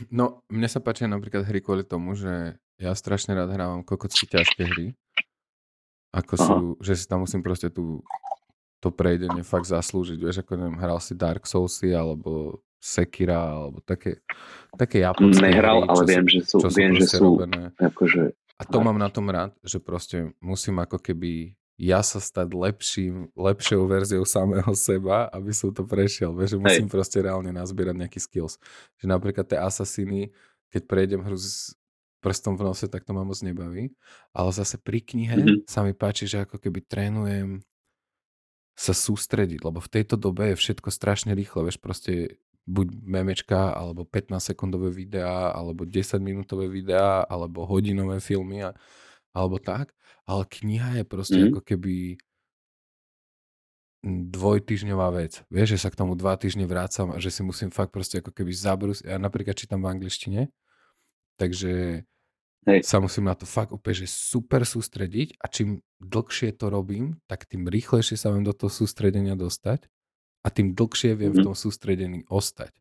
No, 0.09 0.41
mne 0.49 0.65
sa 0.65 0.81
páčia 0.81 1.05
napríklad 1.05 1.45
hry 1.45 1.61
kvôli 1.61 1.85
tomu, 1.85 2.17
že 2.17 2.57
ja 2.81 2.95
strašne 2.95 3.37
rád 3.37 3.53
hrávam 3.53 3.85
kokocky 3.85 4.25
ťažké 4.25 4.63
hry. 4.65 4.87
Ako 6.09 6.33
sú, 6.39 6.57
Aha. 6.73 6.81
že 6.81 6.93
si 6.97 7.05
tam 7.05 7.21
musím 7.21 7.45
proste 7.45 7.69
tú, 7.69 8.01
to 8.81 8.89
prejdenie 8.89 9.45
fakt 9.45 9.69
zaslúžiť. 9.69 10.17
Vieš, 10.17 10.41
ako 10.41 10.57
neviem, 10.57 10.79
hral 10.81 10.97
si 10.97 11.13
Dark 11.13 11.45
Soulsy 11.45 11.93
alebo 11.93 12.63
Sekira 12.79 13.37
alebo 13.37 13.83
také, 13.83 14.23
také 14.73 15.03
japonské 15.03 15.51
Nehral, 15.51 15.85
hry, 15.85 15.91
ale 15.91 16.03
viem, 16.07 16.25
sú, 16.25 16.33
že 16.33 16.41
sú, 16.47 16.57
viem, 16.73 16.93
že 16.95 17.05
sú 17.11 17.29
akože... 17.75 18.38
A 18.59 18.67
to 18.67 18.83
mám 18.83 18.99
na 18.99 19.07
tom 19.07 19.31
rád, 19.31 19.55
že 19.63 19.79
proste 19.79 20.35
musím 20.43 20.83
ako 20.83 20.99
keby 20.99 21.55
ja 21.79 22.03
sa 22.03 22.19
stať 22.19 22.51
lepším, 22.51 23.31
lepšou 23.39 23.87
verziou 23.87 24.27
samého 24.27 24.75
seba, 24.75 25.31
aby 25.31 25.55
som 25.55 25.71
to 25.71 25.87
prešiel. 25.87 26.35
Vieš, 26.35 26.59
že 26.59 26.59
musím 26.59 26.87
Hej. 26.91 26.93
proste 26.93 27.17
reálne 27.23 27.55
nazbierať 27.55 27.95
nejaký 27.95 28.19
skills. 28.19 28.59
Že 28.99 29.15
napríklad 29.15 29.47
tie 29.47 29.63
asasíny, 29.63 30.35
keď 30.75 30.81
prejdem 30.91 31.23
hru 31.23 31.39
s 31.39 31.79
prstom 32.19 32.59
v 32.59 32.67
nose, 32.67 32.83
tak 32.91 33.07
to 33.07 33.15
ma 33.15 33.23
moc 33.23 33.39
nebaví. 33.39 33.95
Ale 34.35 34.49
zase 34.51 34.75
pri 34.75 34.99
knihe 34.99 35.39
mm-hmm. 35.39 35.59
sa 35.71 35.87
mi 35.87 35.95
páči, 35.95 36.27
že 36.27 36.43
ako 36.43 36.59
keby 36.59 36.83
trénujem 36.83 37.63
sa 38.75 38.91
sústrediť, 38.91 39.63
lebo 39.63 39.79
v 39.79 39.91
tejto 39.91 40.15
dobe 40.19 40.51
je 40.51 40.59
všetko 40.59 40.91
strašne 40.91 41.31
rýchle, 41.35 41.67
vieš, 41.67 41.79
proste 41.83 42.39
buď 42.69 42.87
memečka, 43.01 43.73
alebo 43.73 44.05
15 44.05 44.53
sekundové 44.53 44.93
videá, 44.93 45.49
alebo 45.49 45.89
10 45.89 46.21
minútové 46.21 46.69
videá, 46.69 47.25
alebo 47.25 47.65
hodinové 47.65 48.21
filmy, 48.21 48.61
a, 48.61 48.77
alebo 49.33 49.57
tak 49.57 49.97
ale 50.29 50.45
kniha 50.45 51.01
je 51.01 51.05
proste 51.09 51.39
mm. 51.41 51.47
ako 51.49 51.61
keby 51.65 51.95
dvojtyžňová 54.05 55.11
vec. 55.17 55.43
Vieš, 55.51 55.75
že 55.75 55.81
sa 55.81 55.89
k 55.91 55.99
tomu 55.99 56.13
dva 56.13 56.37
týždne 56.37 56.63
vrácam 56.69 57.11
a 57.11 57.17
že 57.19 57.33
si 57.33 57.41
musím 57.41 57.73
fakt 57.73 57.91
proste 57.91 58.21
ako 58.21 58.31
keby 58.31 58.53
zabrúsiť. 58.53 59.09
Ja 59.09 59.17
napríklad 59.19 59.57
čítam 59.57 59.83
v 59.83 59.91
angličtine, 59.91 60.41
takže 61.35 62.05
Hej. 62.63 62.79
sa 62.85 63.03
musím 63.03 63.27
na 63.27 63.35
to 63.35 63.43
fakt 63.43 63.75
úplne, 63.75 64.05
že 64.05 64.07
super 64.07 64.63
sústrediť 64.63 65.41
a 65.41 65.51
čím 65.51 65.83
dlhšie 65.99 66.55
to 66.55 66.71
robím, 66.71 67.19
tak 67.27 67.43
tým 67.49 67.67
rýchlejšie 67.67 68.15
sa 68.15 68.31
viem 68.31 68.45
do 68.45 68.55
toho 68.55 68.71
sústredenia 68.71 69.35
dostať 69.35 69.89
a 70.43 70.47
tým 70.47 70.75
dlhšie 70.75 71.15
viem 71.15 71.31
mm-hmm. 71.31 71.43
v 71.43 71.45
tom 71.51 71.55
sústredení 71.55 72.19
ostať. 72.31 72.71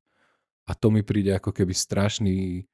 A 0.68 0.76
to 0.76 0.92
mi 0.92 1.00
príde 1.00 1.32
ako 1.32 1.50
keby 1.50 1.72
strašný 1.72 2.68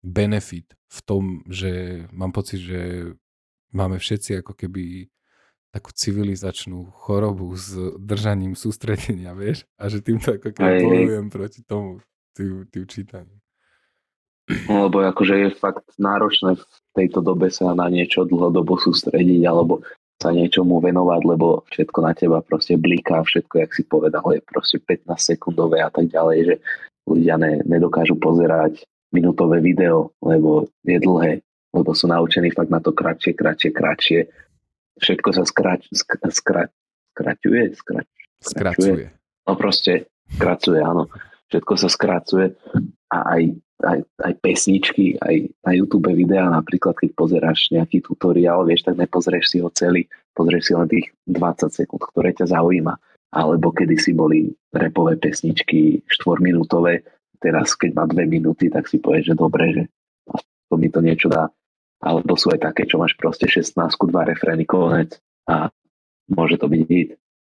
benefit 0.00 0.72
v 0.88 0.98
tom, 1.04 1.44
že 1.46 2.04
mám 2.10 2.32
pocit, 2.32 2.64
že 2.64 3.12
máme 3.76 4.00
všetci 4.00 4.40
ako 4.40 4.56
keby 4.56 5.12
takú 5.70 5.94
civilizačnú 5.94 6.90
chorobu 7.06 7.54
s 7.54 7.78
držaním 8.00 8.58
sústredenia, 8.58 9.36
vieš? 9.38 9.68
A 9.78 9.86
že 9.86 10.02
týmto 10.02 10.34
ako 10.34 10.50
keby 10.50 10.82
bojujem 10.82 11.28
proti 11.30 11.60
tomu, 11.62 12.02
tým, 12.34 12.66
tým 12.66 12.84
čítaním. 12.90 13.38
No, 14.66 14.90
lebo 14.90 15.06
akože 15.06 15.34
je 15.46 15.48
fakt 15.54 15.86
náročné 15.94 16.58
v 16.58 16.64
tejto 16.98 17.22
dobe 17.22 17.54
sa 17.54 17.70
na 17.70 17.86
niečo 17.86 18.26
dlhodobo 18.26 18.74
sústrediť 18.82 19.46
alebo 19.46 19.86
sa 20.20 20.36
niečomu 20.36 20.84
venovať, 20.84 21.20
lebo 21.24 21.64
všetko 21.72 21.98
na 22.04 22.12
teba 22.12 22.38
proste 22.44 22.76
bliká, 22.76 23.24
všetko, 23.24 23.54
jak 23.64 23.72
si 23.72 23.82
povedal, 23.88 24.24
je 24.36 24.40
proste 24.44 24.76
15 24.76 25.16
sekundové 25.16 25.80
a 25.80 25.88
tak 25.88 26.12
ďalej, 26.12 26.38
že 26.44 26.54
ľudia 27.08 27.40
ne, 27.40 27.64
nedokážu 27.64 28.20
pozerať 28.20 28.84
minútové 29.10 29.64
video, 29.64 30.12
lebo 30.20 30.68
je 30.84 31.00
dlhé 31.00 31.40
lebo 31.70 31.94
sú 31.94 32.10
naučení 32.10 32.50
fakt 32.50 32.70
na 32.70 32.82
to 32.82 32.90
kratšie, 32.90 33.32
kratšie, 33.34 33.70
kratšie. 33.70 34.20
Všetko 35.00 35.28
sa 35.32 35.42
skrač, 35.46 35.86
skra, 35.94 36.28
skra, 36.28 36.62
skraťuje, 37.14 37.62
skrač, 37.78 38.08
skracuje. 38.42 39.06
No 39.46 39.54
proste 39.54 40.10
skracuje, 40.34 40.82
áno. 40.82 41.08
Všetko 41.50 41.72
sa 41.78 41.88
skracuje 41.88 42.46
a 43.10 43.18
aj, 43.38 43.42
aj, 43.82 44.00
aj 44.20 44.32
pesničky, 44.40 45.16
aj 45.20 45.50
na 45.64 45.72
YouTube 45.76 46.12
videá, 46.12 46.48
napríklad 46.48 46.96
keď 46.96 47.10
pozeráš 47.16 47.72
nejaký 47.72 48.04
tutoriál, 48.04 48.64
vieš, 48.64 48.86
tak 48.86 49.00
nepozrieš 49.00 49.46
si 49.50 49.58
ho 49.60 49.68
celý, 49.72 50.06
pozrieš 50.36 50.70
si 50.70 50.72
len 50.76 50.88
tých 50.88 51.06
20 51.28 51.70
sekúnd, 51.72 52.02
ktoré 52.12 52.36
ťa 52.36 52.52
zaujíma. 52.52 52.94
Alebo 53.30 53.70
kedy 53.70 53.94
si 53.94 54.10
boli 54.10 54.50
repové 54.74 55.14
pesničky 55.14 56.02
4-minútové, 56.10 57.06
teraz 57.38 57.78
keď 57.78 57.90
má 57.94 58.04
2 58.06 58.26
minúty, 58.26 58.66
tak 58.66 58.90
si 58.90 58.98
povieš, 58.98 59.32
že 59.32 59.34
dobre, 59.38 59.64
že 59.70 59.82
to 60.70 60.74
mi 60.74 60.90
to 60.90 60.98
niečo 61.02 61.30
dá 61.30 61.50
alebo 62.00 62.32
sú 62.34 62.48
aj 62.50 62.72
také, 62.72 62.88
čo 62.88 62.96
máš 62.96 63.12
proste 63.14 63.44
16, 63.44 63.76
dva 64.08 64.24
refrény, 64.24 64.64
konec 64.64 65.20
a 65.44 65.68
môže 66.32 66.56
to 66.56 66.66
byť 66.66 66.82
hit. 66.88 67.10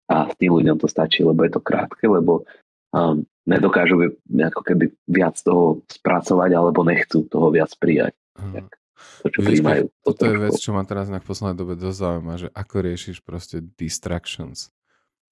A 0.09 0.33
s 0.33 0.35
tým 0.41 0.57
ľuďom 0.57 0.81
to 0.81 0.89
stačí, 0.89 1.21
lebo 1.21 1.45
je 1.45 1.53
to 1.53 1.61
krátke, 1.61 2.09
lebo 2.09 2.49
um, 2.93 3.24
nedokážu 3.48 3.97
ako 4.28 4.60
keby 4.60 4.93
viac 5.09 5.40
toho 5.40 5.81
spracovať, 5.89 6.51
alebo 6.52 6.85
nechcú 6.85 7.24
toho 7.28 7.48
viac 7.48 7.73
prijať. 7.81 8.12
Tak, 8.36 8.66
to, 9.24 9.27
čo 9.32 9.40
Víš, 9.43 9.48
príjmajú. 9.59 9.82
To 9.89 10.10
toto 10.15 10.24
je 10.28 10.36
vec, 10.39 10.55
čo 10.59 10.70
ma 10.77 10.82
teraz 10.85 11.06
na 11.10 11.19
poslednej 11.19 11.56
dobe 11.59 11.74
dosť 11.74 11.98
zaujíma, 11.98 12.35
že 12.39 12.48
ako 12.52 12.77
riešiš 12.85 13.16
proste 13.24 13.65
distractions. 13.78 14.70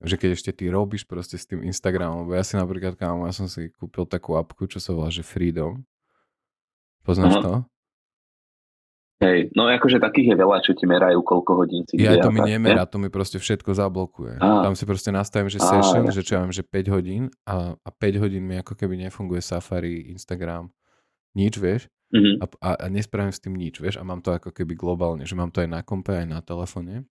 Že 0.03 0.17
keď 0.21 0.31
ešte 0.37 0.51
ty 0.53 0.65
robíš 0.69 1.09
proste 1.09 1.41
s 1.41 1.49
tým 1.49 1.65
Instagramom, 1.65 2.29
lebo 2.29 2.37
ja 2.37 2.45
si 2.45 2.59
napríklad, 2.59 3.01
kámo, 3.01 3.25
ja 3.25 3.33
som 3.33 3.49
si 3.49 3.73
kúpil 3.73 4.05
takú 4.05 4.37
apku, 4.37 4.69
čo 4.69 4.77
sa 4.77 4.93
volá, 4.93 5.09
že 5.09 5.25
Freedom. 5.25 5.81
Poznáš 7.07 7.41
Aha. 7.41 7.43
to? 7.43 7.53
Hej, 9.17 9.49
no 9.57 9.65
akože 9.65 9.97
takých 9.97 10.33
je 10.33 10.37
veľa, 10.37 10.59
čo 10.61 10.77
ti 10.77 10.85
merajú, 10.85 11.25
koľko 11.25 11.65
hodín 11.65 11.89
si 11.89 11.97
Ja 11.97 12.21
to 12.21 12.29
mi 12.29 12.45
nemerá, 12.45 12.85
to 12.85 13.01
mi 13.01 13.09
proste 13.09 13.41
všetko 13.41 13.73
zablokuje. 13.73 14.37
Á. 14.37 14.69
Tam 14.69 14.77
si 14.77 14.85
proste 14.85 15.09
nastavím, 15.09 15.49
že 15.49 15.57
session, 15.57 16.05
Á, 16.05 16.13
že 16.13 16.21
čo 16.21 16.37
ja 16.37 16.45
viem, 16.45 16.53
že 16.53 16.61
5 16.61 16.93
hodín 16.93 17.23
a, 17.49 17.81
a 17.81 17.89
5 17.89 18.21
hodín 18.21 18.45
mi 18.45 18.61
ako 18.61 18.77
keby 18.77 19.01
nefunguje 19.09 19.41
Safari, 19.41 20.13
Instagram, 20.13 20.69
nič, 21.33 21.57
vieš. 21.57 21.89
Mm-hmm. 22.13 22.37
A, 22.39 22.45
a, 22.61 22.71
a 22.77 22.87
nespravím 22.93 23.33
s 23.33 23.41
tým 23.41 23.57
nič, 23.57 23.81
vieš. 23.81 23.97
A 23.97 24.05
mám 24.05 24.21
to 24.21 24.37
ako 24.37 24.53
keby 24.53 24.77
globálne, 24.77 25.25
že 25.25 25.33
mám 25.33 25.49
to 25.49 25.65
aj 25.65 25.69
na 25.73 25.81
kompe, 25.81 26.13
aj 26.13 26.29
na 26.29 26.45
telefóne. 26.45 27.09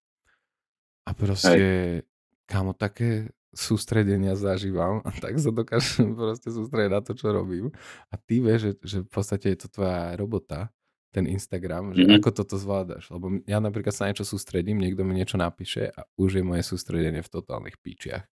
A 1.10 1.11
proste, 1.18 1.57
Hej. 1.57 2.06
kámo, 2.45 2.77
také 2.77 3.34
sústredenia 3.49 4.38
zažívam 4.38 5.02
a 5.02 5.10
tak 5.10 5.41
sa 5.41 5.49
dokážem 5.49 6.14
proste 6.14 6.53
sústrediť 6.53 6.91
na 6.94 7.02
to, 7.02 7.18
čo 7.18 7.34
robím. 7.34 7.73
A 8.14 8.19
ty 8.22 8.45
vieš, 8.45 8.61
že, 8.61 8.72
že 8.86 8.98
v 9.02 9.10
podstate 9.10 9.57
je 9.57 9.65
to 9.65 9.68
tvoja 9.73 10.14
robota 10.14 10.69
ten 11.16 11.32
Instagram, 11.32 11.96
že 11.96 12.04
mm-hmm. 12.04 12.20
ako 12.20 12.30
toto 12.36 12.60
zvládaš. 12.60 13.08
Lebo 13.08 13.40
ja 13.48 13.64
napríklad 13.64 13.96
sa 13.96 14.12
niečo 14.12 14.28
sústredím, 14.28 14.84
niekto 14.84 15.08
mi 15.08 15.16
niečo 15.16 15.40
napíše 15.40 15.96
a 15.96 16.04
už 16.20 16.40
je 16.40 16.44
moje 16.44 16.68
sústredenie 16.68 17.24
v 17.24 17.32
totálnych 17.32 17.80
píčiach. 17.80 18.28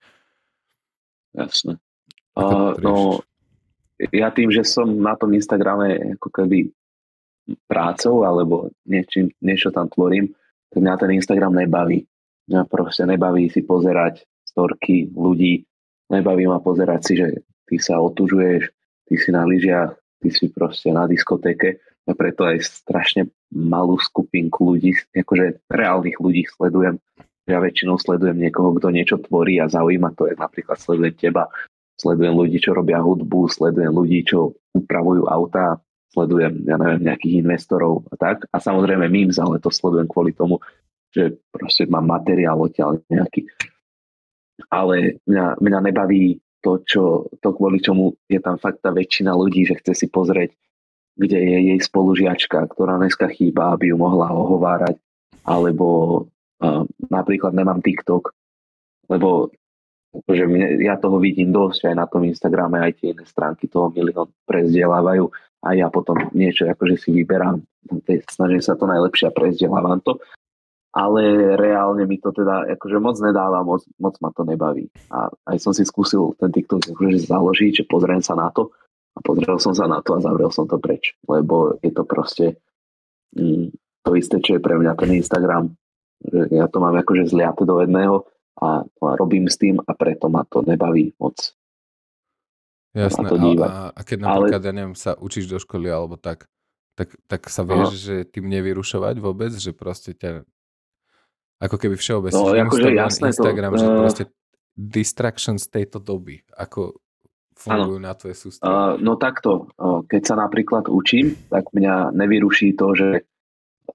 Jasne. 1.36 1.76
Uh, 2.32 2.72
no, 2.80 3.20
ja 4.00 4.32
tým, 4.32 4.48
že 4.48 4.64
som 4.64 4.88
na 4.88 5.12
tom 5.12 5.36
Instagrame 5.36 6.16
ako 6.16 6.32
keby 6.32 6.72
prácou 7.68 8.24
alebo 8.24 8.72
niečím, 8.88 9.28
niečo 9.44 9.68
tam 9.68 9.92
tvorím, 9.92 10.32
tak 10.72 10.80
mňa 10.80 10.94
ten 10.96 11.10
Instagram 11.20 11.52
nebaví. 11.60 12.08
Mňa 12.48 12.64
proste 12.64 13.04
nebaví 13.04 13.52
si 13.52 13.60
pozerať 13.60 14.24
storky 14.48 15.12
ľudí, 15.12 15.68
nebaví 16.08 16.48
ma 16.48 16.64
pozerať 16.64 17.00
si, 17.04 17.12
že 17.20 17.28
ty 17.68 17.76
sa 17.76 18.00
otužuješ, 18.00 18.62
ty 19.06 19.14
si 19.20 19.28
na 19.30 19.44
lyžiach, 19.44 19.92
ty 20.22 20.28
si 20.32 20.48
proste 20.48 20.90
na 20.90 21.04
diskotéke 21.04 21.78
a 22.08 22.12
preto 22.16 22.48
aj 22.48 22.64
strašne 22.64 23.28
malú 23.50 23.98
skupinku 24.00 24.74
ľudí, 24.74 24.96
akože 25.12 25.66
reálnych 25.68 26.16
ľudí 26.22 26.46
sledujem. 26.48 26.96
Ja 27.50 27.58
väčšinou 27.58 27.98
sledujem 27.98 28.38
niekoho, 28.38 28.76
kto 28.78 28.94
niečo 28.94 29.16
tvorí 29.18 29.58
a 29.58 29.66
zaujíma 29.66 30.14
to, 30.14 30.30
je 30.30 30.38
napríklad 30.38 30.78
sledujem 30.78 31.14
teba, 31.18 31.50
sledujem 31.98 32.32
ľudí, 32.32 32.62
čo 32.62 32.72
robia 32.72 33.02
hudbu, 33.02 33.50
sledujem 33.50 33.90
ľudí, 33.90 34.22
čo 34.22 34.54
upravujú 34.72 35.26
auta, 35.26 35.82
sledujem, 36.14 36.66
ja 36.66 36.78
neviem, 36.78 37.06
nejakých 37.06 37.42
investorov 37.42 38.06
a 38.10 38.14
tak. 38.18 38.46
A 38.50 38.56
samozrejme 38.62 39.10
memes, 39.10 39.38
ale 39.38 39.62
to 39.62 39.70
sledujem 39.70 40.06
kvôli 40.06 40.34
tomu, 40.34 40.62
že 41.10 41.38
proste 41.50 41.90
mám 41.90 42.06
materiál 42.06 42.58
odtiaľ 42.58 43.02
nejaký. 43.10 43.50
Ale 44.70 45.18
mňa, 45.26 45.58
mňa 45.58 45.78
nebaví 45.90 46.38
to, 46.60 46.84
čo, 46.84 47.02
to 47.40 47.48
kvôli 47.56 47.80
čomu 47.80 48.14
je 48.28 48.38
tam 48.38 48.60
fakt 48.60 48.84
tá 48.84 48.92
väčšina 48.92 49.32
ľudí, 49.32 49.64
že 49.64 49.80
chce 49.80 49.92
si 49.96 50.06
pozrieť 50.12 50.54
kde 51.20 51.36
je 51.36 51.58
jej 51.68 51.80
spolužiačka, 51.84 52.64
ktorá 52.72 52.96
dneska 52.96 53.28
chýba, 53.28 53.76
aby 53.76 53.92
ju 53.92 53.96
mohla 54.00 54.32
ohovárať, 54.32 54.96
alebo 55.44 55.86
uh, 56.64 56.88
napríklad 57.12 57.52
nemám 57.52 57.84
TikTok, 57.84 58.32
lebo 59.12 59.52
že 60.26 60.42
mne, 60.48 60.82
ja 60.82 60.98
toho 60.98 61.22
vidím 61.22 61.54
dosť 61.54 61.92
aj 61.92 61.94
na 61.94 62.06
tom 62.08 62.26
Instagrame, 62.26 62.82
aj 62.82 62.98
tie 62.98 63.14
iné 63.14 63.22
stránky 63.22 63.70
toho 63.70 63.94
milión 63.94 64.26
prezdielávajú 64.42 65.30
a 65.62 65.68
ja 65.76 65.86
potom 65.86 66.18
niečo 66.34 66.66
akože 66.66 66.96
si 66.98 67.14
vyberám, 67.14 67.62
snažím 68.26 68.58
sa 68.64 68.74
to 68.74 68.90
najlepšie 68.90 69.30
a 69.30 69.36
prezdielávam 69.36 70.02
to. 70.02 70.18
ale 70.90 71.54
reálne 71.54 72.02
mi 72.02 72.18
to 72.18 72.34
teda 72.34 72.66
akože 72.74 72.98
moc 72.98 73.14
nedáva, 73.22 73.62
moc, 73.62 73.86
moc 74.02 74.18
ma 74.18 74.34
to 74.34 74.42
nebaví. 74.42 74.90
A 75.14 75.30
aj 75.54 75.62
som 75.62 75.70
si 75.70 75.86
skúsil 75.86 76.34
ten 76.34 76.50
TikTok 76.50 76.90
akože 76.90 77.30
založiť, 77.30 77.82
že 77.82 77.84
pozriem 77.86 78.18
sa 78.18 78.34
na 78.34 78.50
to 78.50 78.74
a 79.20 79.22
pozrel 79.22 79.60
som 79.60 79.76
sa 79.76 79.84
na 79.84 80.00
to 80.00 80.16
a 80.16 80.24
zavrel 80.24 80.48
som 80.48 80.64
to 80.64 80.80
preč, 80.80 81.12
lebo 81.28 81.76
je 81.84 81.92
to 81.92 82.08
proste 82.08 82.56
mm, 83.36 83.68
to 84.00 84.10
isté, 84.16 84.40
čo 84.40 84.56
je 84.56 84.64
pre 84.64 84.80
mňa 84.80 84.96
ten 84.96 85.12
Instagram. 85.12 85.76
Ja 86.48 86.72
to 86.72 86.80
mám 86.80 86.96
akože 86.96 87.28
zliate 87.28 87.68
do 87.68 87.84
jedného 87.84 88.24
a, 88.56 88.80
a 88.84 89.08
robím 89.20 89.44
s 89.52 89.60
tým 89.60 89.76
a 89.84 89.92
preto 89.92 90.32
ma 90.32 90.48
to 90.48 90.64
nebaví 90.64 91.12
moc. 91.20 91.36
Jasné, 92.90 93.30
a, 93.62 93.94
a 93.94 94.00
keď 94.02 94.18
napríklad, 94.24 94.60
Ale... 94.64 94.66
ja 94.66 94.72
neviem, 94.74 94.96
sa 94.98 95.14
učíš 95.14 95.46
do 95.46 95.62
školy 95.62 95.86
alebo 95.86 96.18
tak, 96.18 96.50
tak, 96.98 97.14
tak 97.30 97.46
sa 97.46 97.62
vieš, 97.62 97.94
Aha. 97.94 98.02
že 98.02 98.14
tým 98.26 98.50
nevyrušovať 98.50 99.14
vôbec, 99.22 99.54
že 99.54 99.70
proste 99.70 100.10
ťa 100.10 100.42
ako 101.60 101.76
keby 101.76 101.94
všeobecne, 101.94 102.40
no, 102.40 102.56
akože 102.56 102.88
Instagram, 102.88 103.04
jasné 103.04 103.26
Instagram 103.36 103.72
to, 103.76 103.78
že 103.78 103.86
uh, 103.86 103.94
proste 103.94 104.24
distractions 104.74 105.68
tejto 105.68 106.00
doby, 106.00 106.40
ako 106.56 106.98
fungujú 107.60 108.00
ano. 108.00 108.08
na 108.08 108.12
tvoje 108.16 108.34
sústavy. 108.40 108.64
Uh, 108.64 108.96
no 109.04 109.20
takto, 109.20 109.68
uh, 109.76 110.00
keď 110.08 110.22
sa 110.24 110.34
napríklad 110.40 110.88
učím, 110.88 111.36
tak 111.52 111.68
mňa 111.76 112.16
nevyruší 112.16 112.72
to, 112.72 112.96
že 112.96 113.08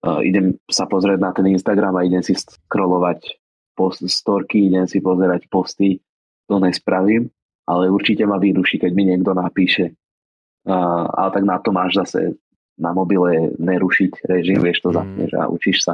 uh, 0.06 0.22
idem 0.22 0.62
sa 0.70 0.86
pozrieť 0.86 1.20
na 1.20 1.34
ten 1.34 1.50
Instagram 1.50 1.98
a 1.98 2.06
idem 2.06 2.22
si 2.22 2.38
scrollovať 2.38 3.42
post, 3.74 4.06
storky, 4.06 4.70
idem 4.70 4.86
si 4.86 5.02
pozerať 5.02 5.50
posty, 5.50 5.98
to 6.46 6.62
nespravím, 6.62 7.34
ale 7.66 7.90
určite 7.90 8.24
ma 8.30 8.38
vyruší, 8.38 8.78
keď 8.78 8.92
mi 8.94 9.10
niekto 9.10 9.34
napíše. 9.34 9.98
Uh, 10.66 11.10
ale 11.10 11.30
tak 11.34 11.44
na 11.46 11.58
to 11.58 11.74
máš 11.74 11.98
zase 12.06 12.38
na 12.78 12.94
mobile 12.94 13.56
nerušiť 13.58 14.30
režim, 14.30 14.62
vieš, 14.62 14.86
to 14.86 14.94
mm. 14.94 14.96
zapneš 14.96 15.32
a 15.34 15.44
učíš 15.50 15.78
sa 15.90 15.94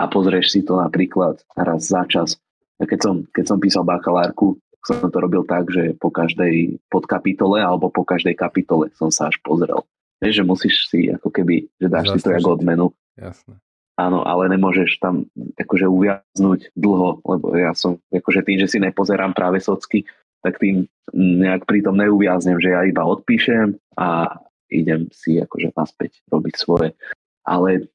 a 0.00 0.08
pozrieš 0.08 0.56
si 0.56 0.60
to 0.64 0.80
napríklad 0.80 1.36
raz 1.52 1.92
za 1.92 2.08
čas. 2.08 2.40
Keď 2.80 3.00
som, 3.00 3.14
keď 3.28 3.44
som 3.44 3.58
písal 3.60 3.84
bakalárku, 3.84 4.56
som 4.86 5.12
to 5.12 5.18
robil 5.20 5.44
tak, 5.44 5.68
že 5.68 5.92
po 6.00 6.08
každej 6.08 6.80
podkapitole 6.88 7.60
alebo 7.60 7.92
po 7.92 8.04
každej 8.04 8.34
kapitole 8.36 8.88
som 8.96 9.12
sa 9.12 9.28
až 9.28 9.36
pozrel. 9.44 9.84
Vieš, 10.20 10.40
že 10.40 10.44
musíš 10.44 10.74
si 10.88 11.08
ako 11.08 11.28
keby, 11.32 11.68
že 11.80 11.86
dáš 11.88 12.12
Zaslúžiť. 12.12 12.20
si 12.20 12.24
to 12.24 12.30
ako 12.36 12.50
odmenu. 12.60 12.86
Jasné. 13.16 13.54
Áno, 14.00 14.24
ale 14.24 14.48
nemôžeš 14.48 14.96
tam 14.96 15.28
akože 15.60 15.84
uviaznúť 15.84 16.72
dlho, 16.72 17.20
lebo 17.20 17.52
ja 17.52 17.76
som, 17.76 18.00
akože 18.08 18.40
tým, 18.48 18.58
že 18.64 18.68
si 18.72 18.78
nepozerám 18.80 19.36
práve 19.36 19.60
socky, 19.60 20.08
tak 20.40 20.56
tým 20.56 20.88
nejak 21.12 21.68
pritom 21.68 21.92
neuviaznem, 22.00 22.56
že 22.56 22.72
ja 22.72 22.80
iba 22.88 23.04
odpíšem 23.04 23.76
a 24.00 24.40
idem 24.72 25.12
si 25.12 25.36
akože 25.36 25.76
naspäť 25.76 26.16
robiť 26.32 26.54
svoje. 26.56 26.96
Ale 27.44 27.92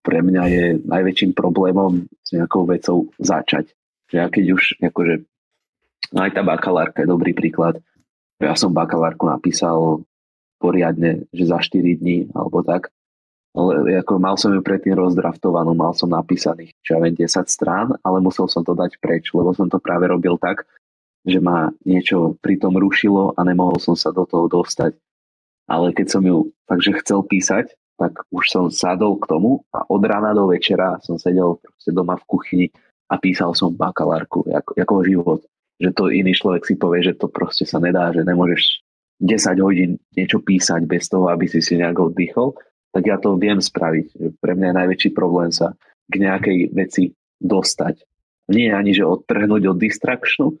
pre 0.00 0.20
mňa 0.24 0.42
je 0.48 0.64
najväčším 0.88 1.36
problémom 1.36 2.08
s 2.24 2.28
nejakou 2.32 2.64
vecou 2.64 3.12
začať. 3.20 3.76
Že 4.08 4.16
ja 4.16 4.26
keď 4.32 4.44
už, 4.56 4.62
akože, 4.80 5.14
no 6.10 6.18
aj 6.26 6.32
tá 6.34 6.42
bakalárka 6.42 7.06
je 7.06 7.12
dobrý 7.12 7.30
príklad. 7.36 7.78
Ja 8.42 8.58
som 8.58 8.74
bakalárku 8.74 9.30
napísal 9.30 10.02
poriadne, 10.58 11.30
že 11.30 11.46
za 11.46 11.62
4 11.62 12.02
dní 12.02 12.30
alebo 12.34 12.66
tak. 12.66 12.90
Ale 13.52 14.00
ako 14.00 14.16
mal 14.16 14.40
som 14.40 14.48
ju 14.56 14.64
predtým 14.64 14.96
rozdraftovanú, 14.96 15.76
mal 15.76 15.92
som 15.92 16.08
napísaných, 16.08 16.72
čo 16.80 16.96
ja 16.96 17.04
viem, 17.04 17.12
10 17.12 17.44
strán, 17.52 17.92
ale 18.00 18.24
musel 18.24 18.48
som 18.48 18.64
to 18.64 18.72
dať 18.72 18.96
preč, 18.96 19.28
lebo 19.36 19.52
som 19.52 19.68
to 19.68 19.76
práve 19.76 20.08
robil 20.08 20.40
tak, 20.40 20.64
že 21.28 21.36
ma 21.36 21.68
niečo 21.84 22.40
pri 22.40 22.56
tom 22.56 22.80
rušilo 22.80 23.36
a 23.36 23.40
nemohol 23.44 23.76
som 23.76 23.92
sa 23.92 24.08
do 24.08 24.24
toho 24.24 24.48
dostať. 24.48 24.96
Ale 25.68 25.92
keď 25.92 26.06
som 26.08 26.22
ju 26.24 26.48
takže 26.64 26.96
chcel 27.04 27.20
písať, 27.28 27.76
tak 28.00 28.24
už 28.32 28.44
som 28.48 28.64
sadol 28.72 29.20
k 29.20 29.28
tomu 29.28 29.62
a 29.70 29.84
od 29.86 30.02
rána 30.02 30.32
do 30.32 30.48
večera 30.48 30.98
som 31.04 31.20
sedel 31.20 31.60
doma 31.92 32.16
v 32.18 32.26
kuchyni 32.26 32.66
a 33.12 33.20
písal 33.20 33.52
som 33.52 33.68
bakalárku, 33.68 34.48
ako, 34.48 34.72
ako 34.80 34.94
život. 35.04 35.40
Že 35.80 35.90
to 35.94 36.04
iný 36.12 36.32
človek 36.36 36.62
si 36.66 36.74
povie, 36.76 37.00
že 37.04 37.16
to 37.16 37.30
proste 37.30 37.64
sa 37.64 37.80
nedá, 37.80 38.12
že 38.12 38.26
nemôžeš 38.26 38.82
10 39.22 39.64
hodín 39.64 39.90
niečo 40.18 40.42
písať 40.42 40.82
bez 40.84 41.06
toho, 41.06 41.30
aby 41.30 41.46
si 41.46 41.62
si 41.62 41.78
nejak 41.78 41.94
oddychol, 41.94 42.58
tak 42.92 43.06
ja 43.06 43.16
to 43.16 43.38
viem 43.38 43.62
spraviť. 43.62 44.36
Pre 44.42 44.52
mňa 44.52 44.66
je 44.68 44.78
najväčší 44.84 45.10
problém 45.14 45.54
sa 45.54 45.78
k 46.10 46.14
nejakej 46.20 46.58
veci 46.74 47.14
dostať. 47.38 48.02
Nie 48.52 48.74
ani, 48.74 48.92
že 48.92 49.06
odtrhnúť 49.06 49.62
od 49.70 49.78
distractionu, 49.78 50.58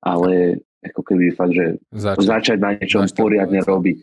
ale 0.00 0.62
ako 0.80 1.02
keby 1.04 1.36
fakt, 1.36 1.52
že 1.52 1.76
začať, 1.92 2.24
začať 2.24 2.58
na 2.62 2.70
niečom 2.78 3.04
poriadne 3.12 3.60
robiť. 3.60 3.98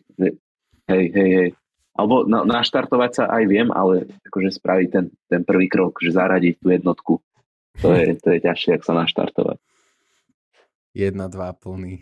Hej, 0.88 1.06
hej, 1.16 1.32
hej. 1.34 1.50
Alebo 1.98 2.30
na, 2.30 2.46
naštartovať 2.46 3.12
sa 3.12 3.24
aj 3.34 3.44
viem, 3.50 3.74
ale 3.74 4.06
akože 4.30 4.54
spraviť 4.54 4.88
ten, 4.94 5.06
ten 5.26 5.42
prvý 5.42 5.66
krok, 5.66 5.98
že 5.98 6.14
zaradiť 6.14 6.62
tú 6.62 6.70
jednotku, 6.70 7.14
to 7.82 7.94
je, 7.94 8.18
to 8.20 8.28
je 8.34 8.40
ťažšie, 8.42 8.72
ak 8.78 8.84
sa 8.86 8.94
naštartovať. 8.98 9.58
Jedna, 10.98 11.30
dva, 11.30 11.54
plný 11.54 12.02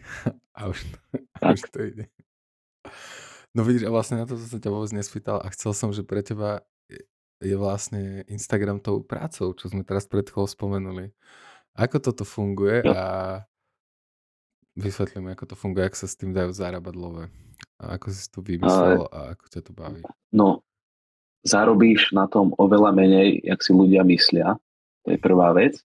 a 0.55 0.71
už, 0.71 0.79
a 1.43 1.51
už 1.51 1.61
to 1.67 1.79
ide. 1.83 2.05
No 3.51 3.63
vidíš, 3.63 3.87
a 3.87 3.91
vlastne 3.91 4.19
na 4.19 4.27
to 4.27 4.39
som 4.39 4.47
sa 4.55 4.59
ťa 4.59 4.71
vôbec 4.71 4.91
nespýtal 4.95 5.39
a 5.39 5.47
chcel 5.51 5.71
som, 5.75 5.89
že 5.91 6.03
pre 6.03 6.23
teba 6.23 6.63
je 7.43 7.55
vlastne 7.59 8.23
Instagram 8.31 8.79
tou 8.79 9.03
prácou, 9.03 9.51
čo 9.51 9.67
sme 9.67 9.83
teraz 9.83 10.07
pred 10.07 10.23
chvíľou 10.27 10.47
spomenuli. 10.47 11.11
Ako 11.75 11.99
toto 11.99 12.23
funguje 12.23 12.87
a 12.87 13.43
vysvetlím, 14.79 15.35
ako 15.35 15.43
to 15.51 15.55
funguje, 15.59 15.87
ako 15.87 15.97
sa 15.99 16.07
s 16.07 16.15
tým 16.15 16.31
dajú 16.31 16.55
zarábať 16.55 16.95
love. 16.95 17.27
A 17.79 17.99
ako 17.99 18.07
si 18.11 18.27
to 18.31 18.39
vymyslel 18.39 19.03
Ale, 19.03 19.11
a 19.11 19.19
ako 19.35 19.45
ťa 19.51 19.61
to 19.63 19.71
baví? 19.75 20.01
No, 20.31 20.63
zarobíš 21.43 22.15
na 22.15 22.31
tom 22.31 22.55
oveľa 22.55 22.95
menej, 22.95 23.43
jak 23.43 23.59
si 23.59 23.71
ľudia 23.75 24.07
myslia. 24.07 24.55
To 25.05 25.13
je 25.13 25.19
prvá 25.21 25.53
vec. 25.53 25.77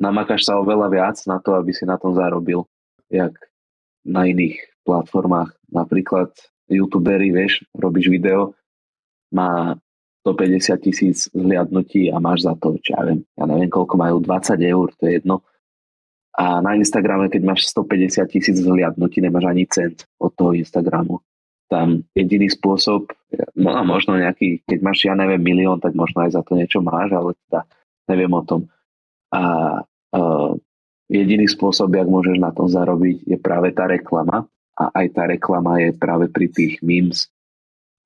Namakáš 0.00 0.48
sa 0.48 0.56
oveľa 0.56 0.88
viac 0.88 1.16
na 1.28 1.42
to, 1.42 1.54
aby 1.58 1.74
si 1.74 1.84
na 1.84 2.00
tom 2.00 2.14
zarobil, 2.14 2.64
jak 3.12 3.34
na 4.06 4.24
iných 4.24 4.56
platformách. 4.86 5.52
Napríklad 5.68 6.32
youtuberi, 6.70 7.34
vieš, 7.34 7.66
robíš 7.76 8.08
video, 8.08 8.56
má 9.28 9.76
150 10.24 10.84
tisíc 10.84 11.28
zhliadnutí 11.32 12.08
a 12.12 12.16
máš 12.20 12.48
za 12.48 12.54
to, 12.56 12.76
čo 12.80 12.96
ja 12.96 13.02
viem, 13.04 13.20
ja 13.36 13.44
neviem 13.48 13.68
koľko 13.68 13.94
majú, 13.96 14.16
20 14.20 14.60
eur, 14.60 14.88
to 14.96 15.02
je 15.08 15.20
jedno 15.20 15.44
a 16.38 16.62
na 16.62 16.78
Instagrame, 16.78 17.26
keď 17.26 17.42
máš 17.42 17.66
150 17.74 18.30
tisíc 18.30 18.56
zhliadnutí, 18.62 19.18
nemáš 19.18 19.50
ani 19.50 19.66
cent 19.66 20.06
od 20.22 20.30
toho 20.38 20.54
Instagramu. 20.54 21.18
Tam 21.66 22.06
jediný 22.14 22.46
spôsob, 22.46 23.10
no 23.58 23.74
a 23.74 23.82
možno 23.82 24.14
nejaký, 24.14 24.62
keď 24.62 24.78
máš, 24.78 25.02
ja 25.02 25.18
neviem, 25.18 25.42
milión, 25.42 25.82
tak 25.82 25.98
možno 25.98 26.22
aj 26.22 26.38
za 26.38 26.46
to 26.46 26.54
niečo 26.54 26.78
máš, 26.78 27.10
ale 27.10 27.34
teda 27.50 27.66
neviem 28.08 28.32
o 28.32 28.42
tom. 28.42 28.66
A 29.28 29.42
uh, 29.84 30.52
jediný 31.12 31.46
spôsob, 31.46 31.92
jak 31.92 32.08
môžeš 32.08 32.40
na 32.40 32.50
tom 32.50 32.66
zarobiť, 32.66 33.28
je 33.28 33.36
práve 33.36 33.70
tá 33.76 33.84
reklama. 33.84 34.48
A 34.78 34.84
aj 34.94 35.06
tá 35.12 35.26
reklama 35.26 35.82
je 35.82 35.90
práve 35.92 36.30
pri 36.30 36.48
tých 36.48 36.78
memes 36.80 37.28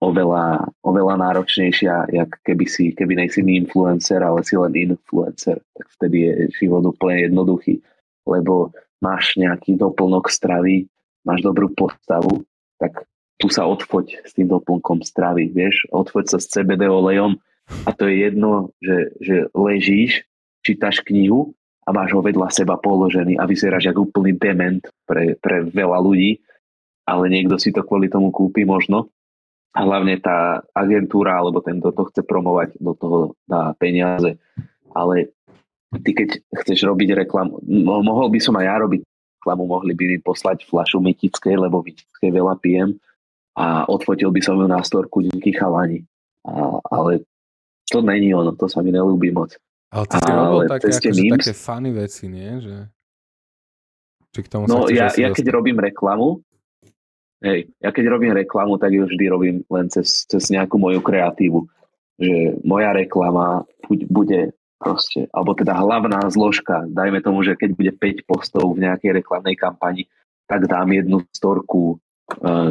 oveľa, 0.02 0.66
oveľa 0.82 1.14
náročnejšia, 1.20 2.10
jak 2.10 2.30
keby 2.42 2.66
si, 2.66 2.90
keby 2.96 3.22
nejsi 3.22 3.44
influencer, 3.44 4.18
ale 4.24 4.42
si 4.42 4.58
len 4.58 4.72
influencer. 4.74 5.62
Tak 5.76 5.86
vtedy 6.00 6.16
je 6.26 6.32
život 6.58 6.82
úplne 6.82 7.28
jednoduchý 7.28 7.78
lebo 8.26 8.70
máš 9.02 9.34
nejaký 9.34 9.74
doplnok 9.74 10.30
stravy, 10.30 10.86
máš 11.26 11.42
dobrú 11.42 11.70
postavu, 11.74 12.46
tak 12.78 13.06
tu 13.38 13.50
sa 13.50 13.66
odfoď 13.66 14.22
s 14.22 14.34
tým 14.38 14.46
doplnkom 14.46 15.02
stravy, 15.02 15.50
vieš, 15.50 15.86
odfoď 15.90 16.24
sa 16.30 16.38
s 16.38 16.50
CBD 16.50 16.86
olejom 16.86 17.38
a 17.68 17.90
to 17.94 18.06
je 18.10 18.16
jedno, 18.28 18.70
že, 18.82 19.14
že 19.22 19.36
ležíš, 19.54 20.26
čítaš 20.62 21.02
knihu 21.02 21.54
a 21.82 21.90
máš 21.90 22.14
ho 22.14 22.22
vedľa 22.22 22.50
seba 22.54 22.78
položený 22.78 23.38
a 23.38 23.48
vyzeráš 23.48 23.90
ako 23.90 24.10
úplný 24.10 24.38
dement 24.38 24.82
pre, 25.06 25.34
pre 25.42 25.66
veľa 25.66 25.98
ľudí, 25.98 26.38
ale 27.06 27.26
niekto 27.26 27.58
si 27.58 27.74
to 27.74 27.82
kvôli 27.82 28.06
tomu 28.06 28.30
kúpi 28.30 28.62
možno. 28.62 29.10
A 29.72 29.88
hlavne 29.88 30.20
tá 30.20 30.60
agentúra 30.76 31.40
alebo 31.40 31.64
ten, 31.64 31.80
kto 31.80 31.90
to 31.96 32.02
chce 32.12 32.22
promovať, 32.28 32.76
do 32.76 32.92
toho 32.92 33.18
dá 33.48 33.72
peniaze. 33.80 34.36
Ale 34.92 35.32
ty 36.04 36.12
keď 36.12 36.44
chceš 36.60 36.84
robiť 36.84 37.24
reklamu, 37.24 37.58
mohol 37.82 38.28
by 38.28 38.38
som 38.38 38.54
aj 38.60 38.66
ja 38.68 38.76
robiť 38.84 39.00
reklamu, 39.40 39.64
mohli 39.64 39.96
by 39.96 40.04
mi 40.12 40.18
poslať 40.20 40.68
flašu 40.68 41.00
mytickej, 41.00 41.56
lebo 41.56 41.80
mytickej 41.80 42.30
veľa 42.30 42.54
pijem 42.60 43.00
a 43.56 43.88
odfotil 43.88 44.28
by 44.28 44.40
som 44.44 44.60
ju 44.60 44.68
na 44.68 44.80
storku 44.84 45.24
díky 45.24 45.56
chalani. 45.56 46.04
A, 46.44 46.78
ale 46.92 47.24
to 47.90 47.98
není 48.02 48.34
ono, 48.34 48.54
to 48.54 48.70
sa 48.70 48.84
mi 48.84 48.94
nelúbi 48.94 49.34
moc. 49.34 49.56
Ale 49.92 50.04
ty 50.08 50.16
si 50.16 50.30
robil 50.32 50.60
také, 50.68 50.88
akože 50.88 51.22
také 51.36 51.52
funny 51.52 51.90
veci, 51.92 52.24
nie? 52.30 52.50
Že... 52.64 52.76
Či 54.32 54.40
k 54.40 54.48
tomu 54.48 54.64
no 54.64 54.88
ja, 54.88 55.12
ja 55.12 55.28
keď 55.28 55.46
robím 55.52 55.76
reklamu, 55.76 56.40
hej, 57.44 57.68
ja 57.76 57.90
keď 57.92 58.04
robím 58.08 58.32
reklamu, 58.32 58.80
tak 58.80 58.96
ju 58.96 59.04
vždy 59.04 59.24
robím 59.28 59.56
len 59.68 59.86
cez, 59.92 60.24
cez 60.24 60.48
nejakú 60.48 60.80
moju 60.80 61.04
kreatívu. 61.04 61.68
Že 62.16 62.64
moja 62.64 62.96
reklama 62.96 63.68
bude 64.08 64.56
proste, 64.80 65.30
alebo 65.30 65.52
teda 65.54 65.78
hlavná 65.78 66.24
zložka, 66.32 66.88
dajme 66.90 67.22
tomu, 67.22 67.44
že 67.46 67.54
keď 67.54 67.70
bude 67.76 67.92
5 67.94 68.26
postov 68.26 68.74
v 68.74 68.88
nejakej 68.88 69.22
reklamnej 69.22 69.54
kampani, 69.54 70.08
tak 70.50 70.66
dám 70.66 70.90
jednu 70.90 71.22
storku 71.30 72.02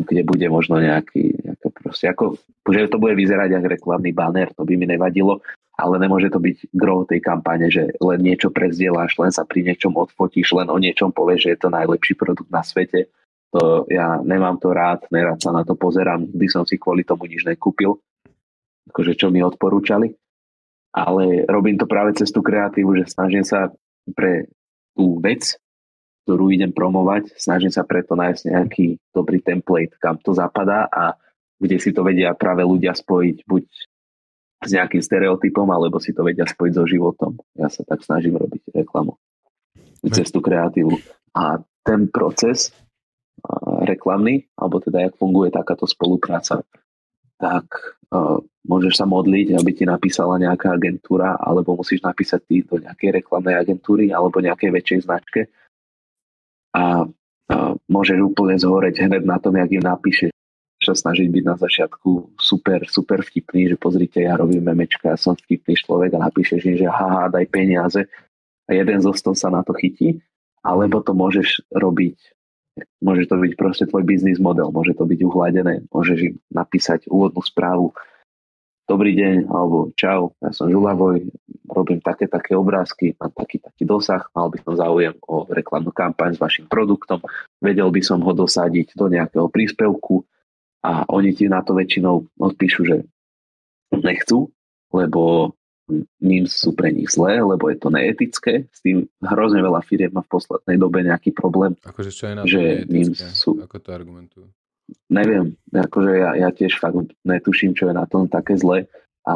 kde 0.08 0.22
bude 0.26 0.48
možno 0.50 0.82
nejaký, 0.82 1.38
nejaké 1.46 1.68
proste, 1.76 2.06
ako, 2.10 2.40
že 2.66 2.90
to 2.90 2.98
bude 2.98 3.14
vyzerať 3.14 3.60
ako 3.60 3.68
reklamný 3.68 4.12
banner, 4.16 4.50
to 4.56 4.66
by 4.66 4.74
mi 4.74 4.90
nevadilo, 4.90 5.44
ale 5.78 5.98
nemôže 5.98 6.30
to 6.30 6.38
byť 6.38 6.74
gro 6.74 7.06
tej 7.10 7.22
kampane, 7.22 7.70
že 7.70 7.94
len 7.98 8.20
niečo 8.22 8.54
prezdieláš, 8.54 9.18
len 9.18 9.34
sa 9.34 9.48
pri 9.48 9.66
niečom 9.66 9.94
odfotíš, 9.98 10.54
len 10.54 10.70
o 10.70 10.78
niečom 10.78 11.10
povieš, 11.10 11.42
že 11.48 11.52
je 11.56 11.60
to 11.60 11.70
najlepší 11.74 12.14
produkt 12.14 12.50
na 12.54 12.62
svete. 12.62 13.10
To 13.52 13.84
ja 13.92 14.22
nemám 14.22 14.62
to 14.62 14.72
rád, 14.72 15.04
nerad 15.12 15.42
sa 15.42 15.52
na 15.52 15.68
to 15.68 15.76
pozerám, 15.76 16.24
by 16.24 16.48
som 16.48 16.64
si 16.64 16.80
kvôli 16.80 17.04
tomu 17.04 17.28
nič 17.28 17.44
nekúpil, 17.44 18.00
akože 18.94 19.18
čo 19.18 19.28
mi 19.34 19.44
odporúčali. 19.44 20.14
Ale 20.92 21.48
robím 21.48 21.80
to 21.80 21.88
práve 21.88 22.16
cez 22.20 22.32
tú 22.36 22.44
kreatívu, 22.44 23.00
že 23.00 23.12
snažím 23.12 23.48
sa 23.48 23.72
pre 24.12 24.52
tú 24.96 25.20
vec, 25.24 25.56
ktorú 26.26 26.54
idem 26.54 26.70
promovať, 26.70 27.34
snažím 27.36 27.74
sa 27.74 27.82
preto 27.82 28.14
nájsť 28.14 28.42
nejaký 28.54 28.86
dobrý 29.10 29.42
template, 29.42 29.98
kam 29.98 30.22
to 30.22 30.38
zapadá 30.38 30.86
a 30.88 31.18
kde 31.58 31.78
si 31.78 31.94
to 31.94 32.02
vedia 32.06 32.34
práve 32.38 32.66
ľudia 32.66 32.94
spojiť 32.94 33.38
buď 33.46 33.66
s 34.62 34.70
nejakým 34.70 35.02
stereotypom, 35.02 35.66
alebo 35.74 35.98
si 35.98 36.14
to 36.14 36.22
vedia 36.22 36.46
spojiť 36.46 36.74
so 36.78 36.86
životom. 36.86 37.42
Ja 37.58 37.70
sa 37.70 37.82
tak 37.82 38.06
snažím 38.06 38.38
robiť 38.38 38.74
reklamu 38.74 39.18
cez 40.10 40.30
tú 40.30 40.42
kreatívu. 40.42 40.94
A 41.38 41.62
ten 41.82 42.10
proces 42.10 42.70
reklamný, 43.82 44.46
alebo 44.54 44.78
teda 44.78 45.10
jak 45.10 45.18
funguje 45.18 45.50
takáto 45.50 45.90
spolupráca, 45.90 46.62
tak 47.42 47.66
uh, 48.14 48.38
môžeš 48.70 49.02
sa 49.02 49.10
modliť, 49.10 49.58
aby 49.58 49.72
ti 49.74 49.86
napísala 49.90 50.38
nejaká 50.38 50.78
agentúra, 50.78 51.42
alebo 51.42 51.74
musíš 51.74 52.06
napísať 52.06 52.42
ty 52.46 52.62
do 52.62 52.78
nejakej 52.78 53.22
reklamnej 53.22 53.58
agentúry 53.58 54.14
alebo 54.14 54.38
nejakej 54.38 54.70
väčšej 54.70 55.00
značke 55.10 55.50
a, 56.72 57.06
a 57.52 57.56
môžeš 57.92 58.20
úplne 58.24 58.56
zhoreť 58.56 59.08
hneď 59.08 59.24
na 59.28 59.38
tom, 59.38 59.56
jak 59.60 59.72
im 59.72 59.84
napíšeš 59.84 60.32
sa 60.82 60.98
snažiť 60.98 61.30
byť 61.30 61.44
na 61.46 61.56
začiatku 61.62 62.42
super, 62.42 62.90
super 62.90 63.22
vtipný, 63.22 63.70
že 63.70 63.78
pozrite, 63.78 64.26
ja 64.26 64.34
robím 64.34 64.66
memečka, 64.66 65.14
ja 65.14 65.18
som 65.18 65.38
vtipný 65.38 65.78
človek 65.78 66.18
a 66.18 66.26
napíšeš 66.26 66.62
im, 66.66 66.76
že 66.82 66.90
haha, 66.90 67.30
daj 67.30 67.46
peniaze. 67.54 68.10
A 68.66 68.72
jeden 68.74 68.98
zo 68.98 69.14
sto 69.14 69.38
sa 69.38 69.54
na 69.54 69.62
to 69.62 69.78
chytí, 69.78 70.18
alebo 70.66 71.06
to 71.06 71.14
môžeš 71.14 71.62
robiť, 71.70 72.18
môže 72.98 73.30
to 73.30 73.38
byť 73.38 73.54
proste 73.54 73.86
tvoj 73.94 74.04
biznis 74.10 74.42
model, 74.42 74.74
môže 74.74 74.98
to 74.98 75.06
byť 75.06 75.20
uhladené, 75.22 75.86
môžeš 75.94 76.34
im 76.34 76.36
napísať 76.50 77.06
úvodnú 77.14 77.46
správu, 77.46 77.94
dobrý 78.92 79.16
deň, 79.16 79.48
alebo 79.48 79.96
čau, 79.96 80.36
ja 80.44 80.52
som 80.52 80.68
Žulavoj, 80.68 81.24
robím 81.72 82.04
také, 82.04 82.28
také 82.28 82.60
obrázky, 82.60 83.16
mám 83.16 83.32
taký, 83.32 83.64
taký 83.64 83.88
dosah, 83.88 84.28
mal 84.36 84.52
by 84.52 84.60
som 84.60 84.76
záujem 84.76 85.16
o 85.24 85.48
reklamnú 85.48 85.96
kampaň 85.96 86.36
s 86.36 86.44
vašim 86.44 86.68
produktom, 86.68 87.24
vedel 87.64 87.88
by 87.88 88.04
som 88.04 88.20
ho 88.20 88.36
dosadiť 88.36 89.00
do 89.00 89.08
nejakého 89.08 89.48
príspevku 89.48 90.28
a 90.84 91.08
oni 91.08 91.32
ti 91.32 91.48
na 91.48 91.64
to 91.64 91.72
väčšinou 91.72 92.28
odpíšu, 92.36 92.82
že 92.84 92.98
nechcú, 93.96 94.52
lebo 94.92 95.56
ním 96.20 96.48
sú 96.48 96.76
pre 96.76 96.92
nich 96.92 97.12
zlé, 97.12 97.44
lebo 97.44 97.68
je 97.68 97.78
to 97.80 97.92
neetické. 97.92 98.68
S 98.72 98.80
tým 98.80 99.08
hrozne 99.20 99.60
veľa 99.60 99.84
firiem 99.84 100.12
má 100.12 100.24
v 100.24 100.32
poslednej 100.40 100.78
dobe 100.80 101.04
nejaký 101.04 101.36
problém. 101.36 101.76
Akože 101.84 102.12
čo 102.16 102.32
je 102.32 102.34
na 102.36 102.42
že 102.48 102.88
ním 102.88 103.12
sú... 103.16 103.60
Ako 103.60 103.80
to 103.84 103.92
argumentujú? 103.92 104.48
Neviem, 105.10 105.56
akože 105.72 106.12
ja, 106.16 106.32
ja 106.48 106.50
tiež 106.52 106.80
fakt 106.80 106.98
netuším, 107.26 107.76
čo 107.76 107.90
je 107.90 107.94
na 107.96 108.06
tom 108.08 108.28
také 108.28 108.56
zle 108.58 108.88
a, 109.28 109.36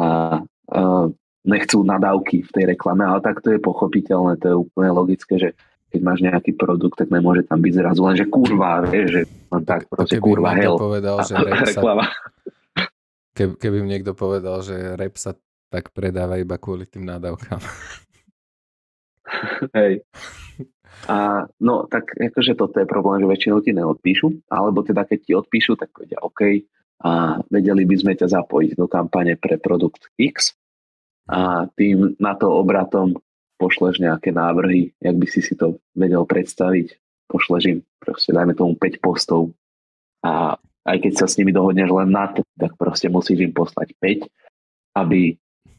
nechcú 1.46 1.86
nadávky 1.86 2.42
v 2.42 2.50
tej 2.50 2.64
reklame, 2.74 3.06
ale 3.06 3.22
tak 3.22 3.40
to 3.40 3.54
je 3.54 3.60
pochopiteľné, 3.62 4.36
to 4.42 4.46
je 4.50 4.56
úplne 4.56 4.90
logické, 4.90 5.38
že 5.38 5.48
keď 5.94 6.00
máš 6.02 6.20
nejaký 6.20 6.58
produkt, 6.58 6.98
tak 6.98 7.14
nemôže 7.14 7.46
tam 7.46 7.62
byť 7.62 7.72
zrazu 7.72 8.00
len, 8.02 8.16
že 8.18 8.26
kurva, 8.26 8.82
vieš, 8.82 9.08
že 9.08 9.22
no 9.48 9.62
tak 9.62 9.86
proste 9.86 10.18
kurva, 10.18 10.58
hell. 10.58 10.76
Povedal, 10.76 11.22
že 11.22 11.38
reklama. 11.38 12.10
Sa, 12.10 12.90
keby, 13.38 13.52
keby 13.56 13.76
mi 13.80 13.88
niekto 13.94 14.12
povedal, 14.12 14.60
že 14.66 14.74
rap 14.98 15.14
sa 15.14 15.38
tak 15.70 15.94
predáva 15.94 16.38
iba 16.42 16.58
kvôli 16.58 16.86
tým 16.90 17.06
nadávkam. 17.06 17.62
Hej. 19.78 20.06
A 21.06 21.46
no, 21.60 21.84
tak 21.86 22.16
akože 22.16 22.56
toto 22.56 22.80
je 22.80 22.88
problém, 22.88 23.22
že 23.22 23.30
väčšinou 23.30 23.58
ti 23.60 23.70
neodpíšu, 23.76 24.48
alebo 24.48 24.82
teda 24.82 25.04
keď 25.04 25.18
ti 25.22 25.32
odpíšu, 25.36 25.76
tak 25.76 25.92
povedia 25.92 26.18
OK, 26.24 26.66
a 27.04 27.42
vedeli 27.52 27.84
by 27.84 27.96
sme 28.00 28.12
ťa 28.16 28.32
zapojiť 28.32 28.72
do 28.80 28.88
kampane 28.88 29.36
pre 29.36 29.60
produkt 29.60 30.08
X 30.16 30.56
a 31.28 31.68
tým 31.76 32.16
na 32.16 32.32
to 32.38 32.48
obratom 32.48 33.20
pošleš 33.60 34.00
nejaké 34.00 34.32
návrhy, 34.32 34.96
jak 35.00 35.16
by 35.16 35.26
si 35.28 35.44
si 35.44 35.52
to 35.52 35.76
vedel 35.92 36.24
predstaviť, 36.24 36.96
pošleš 37.28 37.62
im 37.68 37.78
proste 38.00 38.32
dajme 38.32 38.56
tomu 38.56 38.78
5 38.80 39.04
postov 39.04 39.52
a 40.24 40.56
aj 40.86 40.96
keď 41.02 41.12
sa 41.18 41.26
s 41.26 41.36
nimi 41.36 41.50
dohodneš 41.52 41.90
len 41.90 42.14
na 42.14 42.30
to, 42.30 42.46
tak 42.56 42.78
proste 42.78 43.10
musíš 43.10 43.42
im 43.44 43.52
poslať 43.52 43.92
5, 43.98 45.02
aby 45.02 45.36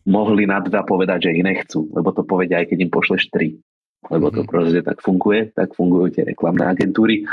mohli 0.08 0.48
na 0.48 0.64
dva 0.64 0.88
povedať, 0.88 1.28
že 1.28 1.34
ich 1.36 1.44
nechcú, 1.44 1.92
lebo 1.92 2.16
to 2.16 2.24
povedia 2.24 2.64
aj 2.64 2.72
keď 2.72 2.78
im 2.88 2.92
pošleš 2.92 3.28
3 3.30 3.60
lebo 4.10 4.32
to 4.32 4.46
mhm. 4.46 4.50
proste 4.50 4.82
tak 4.86 5.02
funguje, 5.02 5.52
tak 5.52 5.74
fungujú 5.76 6.14
tie 6.14 6.24
reklamné 6.24 6.70
agentúry. 6.70 7.26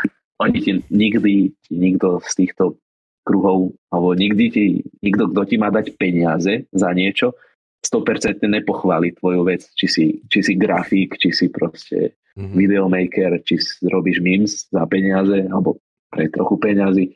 Oni 0.43 0.59
ti 0.59 0.83
nikdy, 0.91 1.55
nikto 1.71 2.19
z 2.27 2.33
týchto 2.35 2.81
kruhov, 3.25 3.73
alebo 3.89 4.13
nikdy 4.13 4.45
ti, 4.51 4.65
nikto, 5.01 5.31
kto 5.31 5.43
ti 5.47 5.57
má 5.57 5.71
dať 5.71 5.95
peniaze 5.97 6.69
za 6.75 6.91
niečo, 6.93 7.39
100% 7.85 8.43
nepochváli 8.49 9.13
tvoju 9.17 9.45
vec, 9.45 9.69
či 9.77 9.87
si, 9.87 10.05
či 10.29 10.41
si 10.41 10.53
grafík, 10.57 11.21
či 11.21 11.31
si 11.33 11.47
proste 11.53 12.17
mm-hmm. 12.37 12.57
videomaker, 12.57 13.31
či 13.45 13.61
robíš 13.85 14.25
memes 14.25 14.67
za 14.73 14.85
peniaze, 14.89 15.45
alebo 15.47 15.81
pre 16.09 16.33
trochu 16.33 16.57
peniazy, 16.59 17.13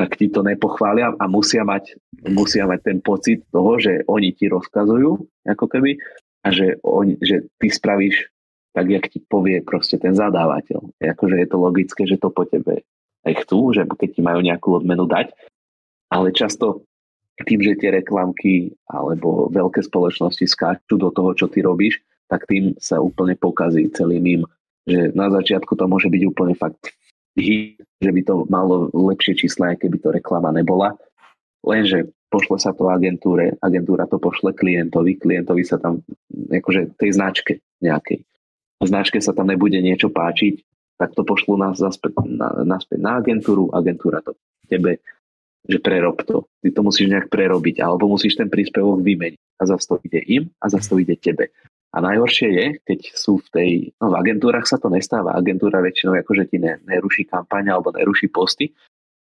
tak 0.00 0.16
ti 0.16 0.32
to 0.32 0.40
nepochvália 0.40 1.12
a 1.12 1.24
musia 1.28 1.60
mať, 1.60 2.00
musia 2.32 2.64
mať 2.64 2.80
ten 2.88 2.98
pocit 3.04 3.44
toho, 3.52 3.76
že 3.76 4.00
oni 4.08 4.32
ti 4.32 4.48
rozkazujú, 4.48 5.44
ako 5.44 5.66
keby, 5.68 6.00
a 6.40 6.48
že, 6.48 6.80
oni, 6.80 7.20
že 7.20 7.44
ty 7.60 7.68
spravíš 7.68 8.32
tak 8.70 8.86
jak 8.86 9.04
ti 9.10 9.18
povie 9.18 9.62
proste 9.66 9.98
ten 9.98 10.14
zadávateľ. 10.14 10.94
Akože 11.02 11.36
je 11.42 11.48
to 11.50 11.56
logické, 11.58 12.02
že 12.06 12.20
to 12.22 12.30
po 12.30 12.46
tebe 12.46 12.86
aj 13.26 13.34
chcú, 13.44 13.74
že 13.76 13.84
keď 13.84 14.10
ti 14.16 14.22
majú 14.24 14.40
nejakú 14.40 14.80
odmenu 14.80 15.04
dať, 15.04 15.34
ale 16.08 16.32
často 16.32 16.86
tým, 17.44 17.60
že 17.60 17.76
tie 17.76 17.90
reklamky 17.92 18.72
alebo 18.88 19.48
veľké 19.52 19.80
spoločnosti 19.84 20.44
skáču 20.44 20.96
do 20.96 21.08
toho, 21.12 21.32
čo 21.36 21.48
ty 21.48 21.64
robíš, 21.64 22.00
tak 22.28 22.46
tým 22.46 22.76
sa 22.78 23.00
úplne 23.00 23.34
pokazí 23.36 23.90
celý 23.92 24.20
mým, 24.20 24.46
že 24.84 25.12
na 25.12 25.28
začiatku 25.28 25.72
to 25.76 25.84
môže 25.88 26.08
byť 26.08 26.22
úplne 26.28 26.54
fakt 26.56 26.94
že 28.00 28.10
by 28.10 28.22
to 28.24 28.34
malo 28.48 28.88
lepšie 28.92 29.36
čísla, 29.36 29.74
aj 29.74 29.84
keby 29.84 29.96
to 30.00 30.08
reklama 30.12 30.52
nebola. 30.52 30.96
Lenže 31.60 32.08
pošle 32.32 32.56
sa 32.56 32.72
to 32.72 32.88
agentúre, 32.88 33.58
agentúra 33.60 34.08
to 34.08 34.16
pošle 34.16 34.56
klientovi, 34.56 35.20
klientovi 35.20 35.66
sa 35.66 35.76
tam, 35.76 36.00
akože 36.48 36.96
tej 36.96 37.10
značke 37.12 37.52
nejakej 37.84 38.24
značke 38.80 39.20
sa 39.20 39.36
tam 39.36 39.52
nebude 39.52 39.76
niečo 39.84 40.08
páčiť, 40.08 40.64
tak 40.96 41.12
to 41.12 41.24
pošlu 41.24 41.60
nás 41.60 41.80
naspäť 41.80 42.16
na, 42.24 42.64
naspäť 42.64 42.98
na 43.00 43.20
agentúru, 43.20 43.68
agentúra 43.72 44.24
to 44.24 44.36
tebe, 44.68 45.00
že 45.68 45.80
prerob 45.80 46.24
to. 46.24 46.48
Ty 46.64 46.68
to 46.72 46.80
musíš 46.84 47.12
nejak 47.12 47.28
prerobiť, 47.28 47.80
alebo 47.84 48.08
musíš 48.08 48.40
ten 48.40 48.48
príspevok 48.48 49.00
vymeniť. 49.04 49.40
A 49.60 49.62
zase 49.68 49.84
to 49.88 49.96
ide 50.04 50.20
im 50.24 50.44
a 50.60 50.72
zase 50.72 50.88
to 50.88 50.96
ide 50.96 51.16
tebe. 51.20 51.52
A 51.90 51.98
najhoršie 51.98 52.48
je, 52.54 52.66
keď 52.86 53.00
sú 53.18 53.42
v 53.42 53.48
tej, 53.50 53.70
no 53.98 54.14
v 54.14 54.18
agentúrach 54.22 54.62
sa 54.62 54.78
to 54.78 54.86
nestáva. 54.86 55.34
Agentúra 55.34 55.82
väčšinou 55.82 56.14
akože 56.22 56.46
ti 56.46 56.62
ne, 56.62 56.78
neruší 56.86 57.26
kampaň 57.26 57.74
alebo 57.74 57.90
neruší 57.90 58.30
posty, 58.30 58.70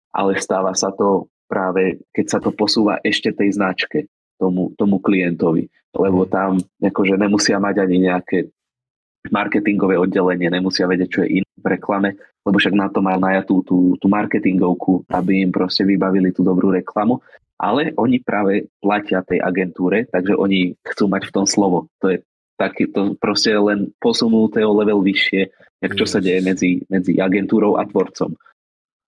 ale 0.10 0.42
stáva 0.42 0.74
sa 0.74 0.90
to 0.90 1.30
práve, 1.46 2.02
keď 2.10 2.26
sa 2.26 2.40
to 2.42 2.50
posúva 2.50 2.98
ešte 3.06 3.30
tej 3.30 3.54
značke, 3.54 4.10
tomu, 4.42 4.74
tomu 4.74 4.98
klientovi. 4.98 5.70
Lebo 5.94 6.26
tam 6.26 6.58
akože 6.82 7.22
nemusia 7.22 7.62
mať 7.62 7.86
ani 7.86 8.10
nejaké 8.10 8.50
marketingové 9.30 9.98
oddelenie, 9.98 10.50
nemusia 10.50 10.90
vedieť, 10.90 11.10
čo 11.10 11.22
je 11.26 11.42
iné 11.42 11.50
v 11.62 11.68
reklame, 11.70 12.18
lebo 12.46 12.58
však 12.58 12.78
na 12.78 12.90
to 12.90 13.02
majú 13.02 13.20
najatú 13.22 13.56
tú, 13.66 13.78
tú 13.98 14.06
marketingovku, 14.10 15.06
aby 15.10 15.46
im 15.46 15.52
proste 15.54 15.82
vybavili 15.82 16.30
tú 16.30 16.46
dobrú 16.46 16.70
reklamu. 16.70 17.22
Ale 17.56 17.96
oni 17.96 18.20
práve 18.20 18.68
platia 18.84 19.24
tej 19.24 19.40
agentúre, 19.40 20.06
takže 20.12 20.36
oni 20.36 20.76
chcú 20.84 21.08
mať 21.08 21.32
v 21.32 21.34
tom 21.34 21.46
slovo. 21.48 21.88
To 22.04 22.12
je 22.12 22.20
taký, 22.56 22.92
to 22.92 23.20
proste 23.20 23.52
len 23.52 23.92
posunuté 24.00 24.64
o 24.64 24.76
level 24.76 25.04
vyššie, 25.04 25.42
jak 25.84 25.94
čo 25.94 26.06
sa 26.08 26.24
deje 26.24 26.40
medzi, 26.42 26.72
medzi 26.88 27.20
agentúrou 27.20 27.76
a 27.76 27.84
tvorcom. 27.88 28.36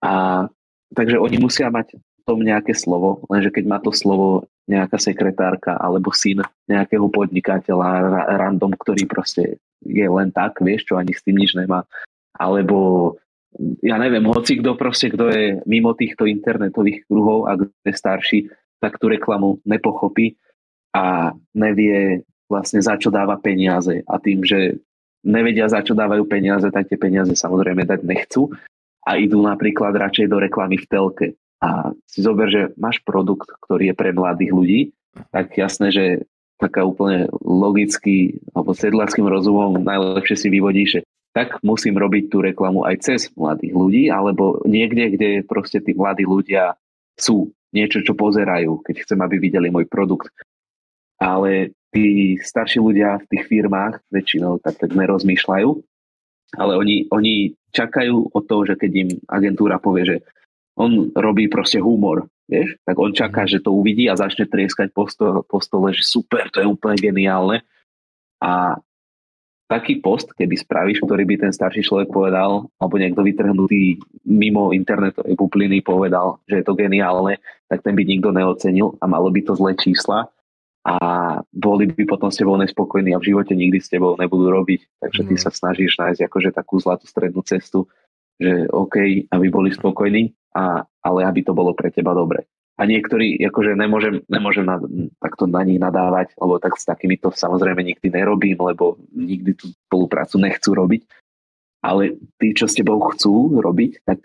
A 0.04 0.46
takže 0.94 1.18
oni 1.18 1.38
musia 1.40 1.72
mať 1.72 1.98
v 1.98 2.22
tom 2.28 2.44
nejaké 2.44 2.76
slovo, 2.76 3.24
lenže 3.32 3.50
keď 3.56 3.64
má 3.68 3.80
to 3.80 3.96
slovo 3.96 4.52
nejaká 4.68 5.00
sekretárka 5.00 5.80
alebo 5.80 6.12
syn 6.12 6.44
nejakého 6.68 7.08
podnikateľa 7.08 8.28
random, 8.36 8.76
ktorý 8.76 9.08
proste 9.08 9.64
je 9.80 10.08
len 10.08 10.30
tak, 10.36 10.60
vieš, 10.60 10.92
čo 10.92 11.00
ani 11.00 11.16
s 11.16 11.24
tým 11.24 11.40
nič 11.40 11.56
nemá. 11.56 11.88
Alebo 12.36 13.16
ja 13.80 13.96
neviem, 13.96 14.28
hoci 14.28 14.60
kto 14.60 14.76
proste, 14.76 15.08
kto 15.08 15.32
je 15.32 15.46
mimo 15.66 15.96
týchto 15.96 16.28
internetových 16.28 17.08
kruhov 17.08 17.48
a 17.48 17.56
kto 17.56 17.72
je 17.72 17.94
starší, 17.96 18.40
tak 18.78 19.00
tú 19.00 19.10
reklamu 19.10 19.64
nepochopí 19.66 20.38
a 20.94 21.32
nevie 21.56 22.22
vlastne 22.48 22.80
za 22.80 22.96
čo 22.96 23.12
dáva 23.12 23.36
peniaze. 23.40 24.04
A 24.08 24.20
tým, 24.20 24.44
že 24.44 24.80
nevedia 25.24 25.68
za 25.68 25.84
čo 25.84 25.96
dávajú 25.96 26.24
peniaze, 26.28 26.68
tak 26.72 26.88
tie 26.88 27.00
peniaze 27.00 27.36
samozrejme 27.36 27.84
dať 27.84 28.02
nechcú. 28.04 28.52
a 29.08 29.16
idú 29.16 29.40
napríklad 29.40 29.96
radšej 29.96 30.28
do 30.28 30.38
reklamy 30.44 30.76
v 30.76 30.90
telke. 30.92 31.28
A 31.64 31.96
si 32.04 32.20
zober, 32.20 32.52
že 32.52 32.76
máš 32.76 33.00
produkt, 33.08 33.48
ktorý 33.64 33.90
je 33.90 33.96
pre 33.96 34.12
mladých 34.12 34.52
ľudí, 34.52 34.80
tak 35.32 35.56
jasné, 35.56 35.90
že 35.90 36.06
taká 36.60 36.84
úplne 36.84 37.32
logicky 37.42 38.44
alebo 38.52 38.76
sedlackým 38.76 39.26
rozumom 39.26 39.80
najlepšie 39.80 40.36
si 40.36 40.48
vyvodí, 40.52 40.84
že 40.86 41.00
tak 41.32 41.62
musím 41.62 41.96
robiť 41.98 42.34
tú 42.34 42.42
reklamu 42.42 42.84
aj 42.84 42.96
cez 43.02 43.22
mladých 43.38 43.74
ľudí, 43.74 44.04
alebo 44.10 44.62
niekde, 44.66 45.14
kde 45.14 45.30
proste 45.46 45.80
tí 45.80 45.94
mladí 45.94 46.26
ľudia 46.26 46.76
sú 47.14 47.54
niečo, 47.74 48.02
čo 48.02 48.18
pozerajú, 48.18 48.82
keď 48.82 49.06
chcem, 49.06 49.20
aby 49.22 49.38
videli 49.38 49.70
môj 49.70 49.86
produkt. 49.86 50.34
Ale 51.22 51.78
tí 51.98 52.38
starší 52.38 52.78
ľudia 52.78 53.18
v 53.18 53.30
tých 53.34 53.44
firmách 53.50 54.06
väčšinou 54.14 54.62
tak, 54.62 54.78
tak 54.78 54.94
nerozmýšľajú, 54.94 55.70
ale 56.62 56.74
oni, 56.78 57.10
oni 57.10 57.58
čakajú 57.74 58.38
od 58.38 58.44
toho, 58.46 58.64
že 58.70 58.78
keď 58.78 58.92
im 58.94 59.10
agentúra 59.26 59.82
povie, 59.82 60.04
že 60.06 60.18
on 60.78 61.10
robí 61.18 61.50
proste 61.50 61.82
humor, 61.82 62.30
vieš, 62.46 62.78
tak 62.86 62.96
on 63.02 63.18
čaká, 63.18 63.50
mhm. 63.50 63.52
že 63.58 63.64
to 63.66 63.74
uvidí 63.74 64.06
a 64.06 64.20
začne 64.20 64.46
trieskať 64.46 64.94
po 64.94 65.10
stole, 65.10 65.42
po 65.42 65.58
stole 65.58 65.90
že 65.92 66.06
super, 66.06 66.54
to 66.54 66.62
je 66.62 66.70
úplne 66.70 67.02
geniálne. 67.02 67.66
A 68.38 68.78
taký 69.68 70.00
post, 70.00 70.32
keby 70.38 70.56
spravíš, 70.56 71.02
ktorý 71.02 71.28
by 71.28 71.36
ten 71.50 71.52
starší 71.52 71.82
človek 71.82 72.14
povedal, 72.14 72.70
alebo 72.78 72.96
niekto 73.02 73.26
vytrhnutý 73.26 74.00
mimo 74.24 74.72
internetovej 74.72 75.34
bubliny 75.36 75.82
povedal, 75.82 76.40
že 76.46 76.62
je 76.62 76.64
to 76.64 76.78
geniálne, 76.78 77.42
tak 77.68 77.84
ten 77.84 77.98
by 77.98 78.06
nikto 78.06 78.32
neocenil 78.32 78.96
a 79.02 79.10
malo 79.10 79.28
by 79.34 79.42
to 79.44 79.58
zlé 79.58 79.76
čísla 79.76 80.30
a 80.88 80.96
boli 81.52 81.92
by 81.92 82.08
potom 82.08 82.32
s 82.32 82.40
tebou 82.40 82.56
nespokojní 82.56 83.12
a 83.12 83.20
v 83.20 83.36
živote 83.36 83.52
nikdy 83.52 83.84
s 83.84 83.92
tebou 83.92 84.16
nebudú 84.16 84.48
robiť. 84.48 85.04
Takže 85.04 85.22
ty 85.28 85.36
mm. 85.36 85.42
sa 85.44 85.52
snažíš 85.52 86.00
nájsť 86.00 86.24
akože 86.32 86.50
takú 86.56 86.80
zlatú 86.80 87.04
strednú 87.04 87.44
cestu, 87.44 87.92
že 88.40 88.72
OK, 88.72 89.28
aby 89.28 89.46
boli 89.52 89.76
spokojní, 89.76 90.32
a, 90.56 90.88
ale 91.04 91.28
aby 91.28 91.44
to 91.44 91.52
bolo 91.52 91.76
pre 91.76 91.92
teba 91.92 92.16
dobre. 92.16 92.48
A 92.80 92.88
niektorí, 92.88 93.42
akože 93.42 93.74
nemôžem, 93.76 94.22
nemôžem 94.32 94.64
na, 94.64 94.80
takto 95.20 95.50
na 95.50 95.66
nich 95.68 95.82
nadávať, 95.82 96.38
lebo 96.40 96.56
tak 96.62 96.80
s 96.80 96.88
takými 96.88 97.20
to 97.20 97.36
samozrejme 97.36 97.84
nikdy 97.84 98.08
nerobím, 98.08 98.56
lebo 98.56 98.96
nikdy 99.12 99.60
tú 99.60 99.74
spoluprácu 99.90 100.40
nechcú 100.40 100.72
robiť. 100.72 101.02
Ale 101.84 102.16
tí, 102.40 102.54
čo 102.56 102.70
s 102.70 102.78
tebou 102.78 103.02
chcú 103.12 103.60
robiť, 103.60 104.08
tak 104.08 104.24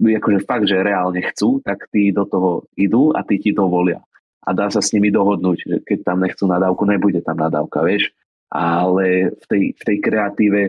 akože 0.00 0.46
fakt, 0.46 0.70
že 0.70 0.80
reálne 0.80 1.18
chcú, 1.34 1.58
tak 1.60 1.90
tí 1.90 2.14
do 2.14 2.24
toho 2.24 2.64
idú 2.78 3.10
a 3.12 3.26
tí 3.26 3.42
ti 3.42 3.50
to 3.50 3.66
volia. 3.66 4.00
A 4.46 4.54
dá 4.54 4.70
sa 4.70 4.78
s 4.78 4.94
nimi 4.94 5.10
dohodnúť, 5.10 5.58
že 5.58 5.76
keď 5.82 5.98
tam 6.06 6.22
nechcú 6.22 6.44
nadávku, 6.46 6.82
nebude 6.86 7.20
tam 7.20 7.38
nadávka, 7.38 7.82
vieš. 7.84 8.10
Ale 8.48 9.34
v 9.34 9.44
tej, 9.44 9.64
v 9.76 9.82
tej 9.82 9.96
kreatíve 10.00 10.60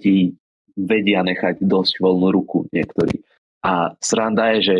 ti 0.00 0.32
vedia 0.78 1.20
nechať 1.20 1.60
dosť 1.60 2.00
voľnú 2.00 2.32
ruku 2.32 2.64
niektorí. 2.72 3.20
A 3.60 3.92
sranda 4.00 4.56
je, 4.56 4.60
že 4.64 4.76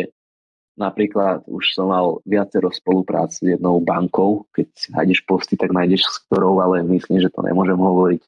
Napríklad 0.79 1.45
už 1.51 1.75
som 1.75 1.91
mal 1.91 2.23
viacero 2.23 2.71
spoluprác 2.71 3.35
s 3.35 3.43
jednou 3.43 3.83
bankou, 3.83 4.47
keď 4.55 4.71
nájdeš 4.95 5.21
posty, 5.27 5.59
tak 5.59 5.75
nájdeš 5.75 6.07
s 6.07 6.17
ktorou, 6.25 6.63
ale 6.63 6.81
myslím, 6.87 7.19
že 7.19 7.29
to 7.29 7.43
nemôžem 7.43 7.75
hovoriť. 7.75 8.21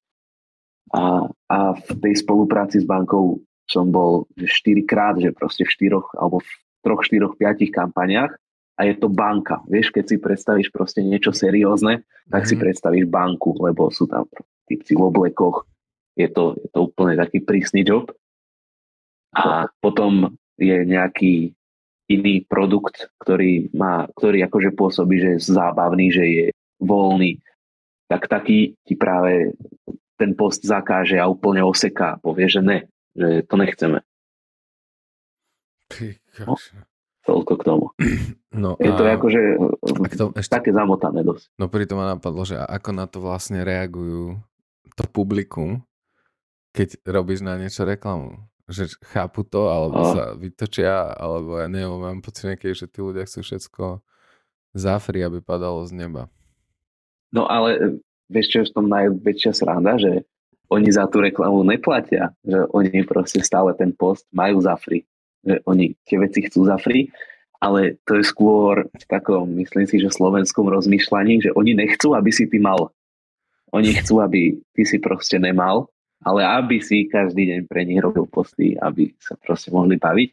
A, 0.94 1.26
a 1.48 1.58
v 1.74 1.90
tej 2.04 2.20
spolupráci 2.20 2.84
s 2.84 2.86
bankou 2.86 3.40
som 3.66 3.90
bol 3.90 4.28
4 4.38 4.84
krát, 4.84 5.16
že 5.18 5.32
proste 5.32 5.64
v 5.64 5.74
štyroch 5.74 6.12
alebo 6.20 6.44
v 6.44 6.52
troch, 6.84 7.02
štyroch, 7.02 7.40
piatich 7.40 7.72
kampaniach 7.72 8.36
a 8.74 8.90
je 8.90 8.94
to 8.98 9.08
banka. 9.10 9.62
Vieš, 9.70 9.94
keď 9.94 10.06
si 10.10 10.18
predstavíš 10.18 10.70
proste 10.74 11.06
niečo 11.06 11.30
seriózne, 11.30 12.02
tak 12.30 12.50
si 12.50 12.58
mhm. 12.58 12.62
predstavíš 12.62 13.06
banku, 13.10 13.54
lebo 13.62 13.94
sú 13.94 14.10
tam 14.10 14.26
typci 14.66 14.98
v 14.98 15.06
oblekoch. 15.10 15.68
Je 16.14 16.30
to, 16.30 16.58
je 16.58 16.70
to 16.70 16.90
úplne 16.90 17.18
taký 17.18 17.42
prísny 17.42 17.82
job. 17.86 18.14
A 19.34 19.66
potom 19.82 20.38
je 20.62 20.86
nejaký 20.86 21.58
iný 22.06 22.46
produkt, 22.46 23.10
ktorý, 23.18 23.74
má, 23.74 24.06
ktorý 24.14 24.46
akože 24.46 24.78
pôsobí, 24.78 25.18
že 25.18 25.30
je 25.38 25.50
zábavný, 25.50 26.14
že 26.14 26.26
je 26.26 26.46
voľný, 26.78 27.42
tak 28.06 28.30
taký 28.30 28.78
ti 28.86 28.94
práve 28.94 29.58
ten 30.22 30.38
post 30.38 30.62
zakáže 30.62 31.18
a 31.18 31.26
úplne 31.26 31.66
oseká. 31.66 32.22
Povie, 32.22 32.46
že 32.46 32.62
ne, 32.62 32.86
že 33.18 33.42
to 33.50 33.56
nechceme. 33.58 34.06
No, 36.46 36.54
toľko 37.24 37.54
k 37.60 37.64
tomu. 37.64 37.86
No 38.54 38.78
je 38.78 38.94
to 38.94 39.02
akože 39.02 39.42
to 40.14 40.30
ešte, 40.38 40.62
také 40.62 40.70
zamotané 40.70 41.26
dosť. 41.26 41.58
No 41.58 41.74
pri 41.74 41.90
tom 41.90 41.98
ma 41.98 42.14
napadlo, 42.14 42.46
že 42.46 42.54
ako 42.54 42.90
na 42.94 43.10
to 43.10 43.18
vlastne 43.18 43.66
reagujú 43.66 44.38
to 44.94 45.10
publikum, 45.10 45.82
keď 46.70 47.02
robíš 47.02 47.42
na 47.42 47.58
niečo 47.58 47.82
reklamu 47.82 48.38
že 48.68 48.96
chápu 49.12 49.44
to, 49.44 49.68
alebo 49.68 50.00
a... 50.00 50.12
sa 50.16 50.24
vytočia, 50.40 51.12
alebo 51.14 51.60
ja 51.60 51.68
neviem, 51.68 52.00
mám 52.00 52.24
pocit 52.24 52.48
nejaký, 52.48 52.72
že 52.72 52.88
tí 52.88 53.04
ľudia 53.04 53.28
chcú 53.28 53.44
všetko 53.44 54.00
záfri, 54.74 55.20
aby 55.22 55.44
padalo 55.44 55.84
z 55.84 55.92
neba. 55.94 56.32
No 57.36 57.46
ale 57.50 57.70
e, 57.76 57.80
vieš, 58.32 58.48
čo 58.56 58.58
je 58.64 58.70
v 58.72 58.76
tom 58.76 58.88
najväčšia 58.88 59.52
sranda, 59.52 60.00
že 60.00 60.24
oni 60.72 60.90
za 60.90 61.06
tú 61.12 61.20
reklamu 61.22 61.62
neplatia, 61.68 62.32
že 62.42 62.66
oni 62.72 63.04
proste 63.04 63.44
stále 63.44 63.76
ten 63.76 63.92
post 63.92 64.26
majú 64.32 64.64
za 64.64 64.74
free, 64.80 65.04
že 65.44 65.60
oni 65.68 65.94
tie 66.08 66.18
veci 66.20 66.48
chcú 66.48 66.66
za 66.66 66.80
free, 66.80 67.12
ale 67.60 68.00
to 68.04 68.20
je 68.20 68.26
skôr 68.28 68.88
v 68.92 69.06
takom, 69.08 69.48
myslím 69.60 69.88
si, 69.88 70.00
že 70.00 70.12
slovenskom 70.12 70.68
rozmýšľaní, 70.68 71.44
že 71.44 71.56
oni 71.56 71.76
nechcú, 71.76 72.12
aby 72.16 72.32
si 72.32 72.48
ty 72.48 72.60
mal. 72.60 72.92
Oni 73.72 73.96
chcú, 73.96 74.20
aby 74.20 74.60
ty 74.76 74.84
si 74.84 75.00
proste 75.00 75.40
nemal 75.40 75.88
ale 76.24 76.42
aby 76.48 76.80
si 76.80 77.06
každý 77.12 77.52
deň 77.52 77.60
pre 77.68 77.84
nich 77.84 78.00
robil 78.00 78.24
posty, 78.26 78.80
aby 78.80 79.12
sa 79.20 79.36
proste 79.36 79.70
mohli 79.76 80.00
baviť, 80.00 80.30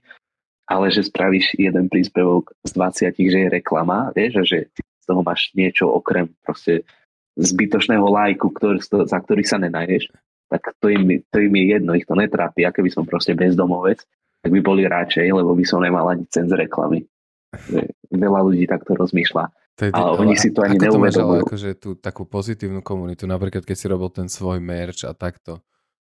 ale 0.70 0.86
že 0.94 1.10
spravíš 1.10 1.58
jeden 1.58 1.90
príspevok 1.90 2.54
z 2.62 2.70
20, 2.78 3.10
že 3.18 3.38
je 3.46 3.48
reklama, 3.50 4.14
vieš, 4.14 4.32
a 4.38 4.42
že 4.46 4.58
ty 4.70 4.80
z 4.86 5.04
toho 5.10 5.20
máš 5.26 5.50
niečo 5.58 5.90
okrem 5.90 6.30
proste 6.46 6.86
zbytočného 7.34 8.06
lajku, 8.06 8.54
ktorý, 8.54 8.78
za 8.86 9.18
ktorý 9.18 9.42
sa 9.42 9.58
nenájdeš, 9.58 10.14
tak 10.46 10.74
to 10.78 10.90
im, 10.90 11.22
to 11.30 11.36
im 11.42 11.54
je 11.58 11.64
jedno, 11.78 11.94
ich 11.94 12.06
to 12.06 12.14
netrápi. 12.14 12.66
A 12.66 12.74
keby 12.74 12.90
som 12.90 13.06
proste 13.06 13.34
bezdomovec, 13.34 14.02
tak 14.40 14.50
by 14.50 14.60
boli 14.64 14.88
radšej, 14.88 15.26
lebo 15.30 15.52
by 15.52 15.64
som 15.64 15.84
nemal 15.84 16.08
ani 16.08 16.24
cen 16.32 16.48
z 16.48 16.56
reklamy. 16.56 17.04
Veľa 18.10 18.40
ľudí 18.46 18.64
takto 18.66 18.96
rozmýšľa. 18.96 19.52
Je, 19.80 19.88
ale 19.96 20.12
oni 20.20 20.36
si 20.36 20.52
to 20.52 20.60
ani 20.60 20.76
neuvedomujú. 20.76 21.48
akože 21.48 21.70
tú 21.80 21.96
takú 21.96 22.28
pozitívnu 22.28 22.84
komunitu, 22.84 23.24
napríklad 23.24 23.64
keď 23.64 23.76
si 23.80 23.86
robil 23.88 24.12
ten 24.12 24.28
svoj 24.28 24.60
merch 24.60 25.08
a 25.08 25.16
takto, 25.16 25.64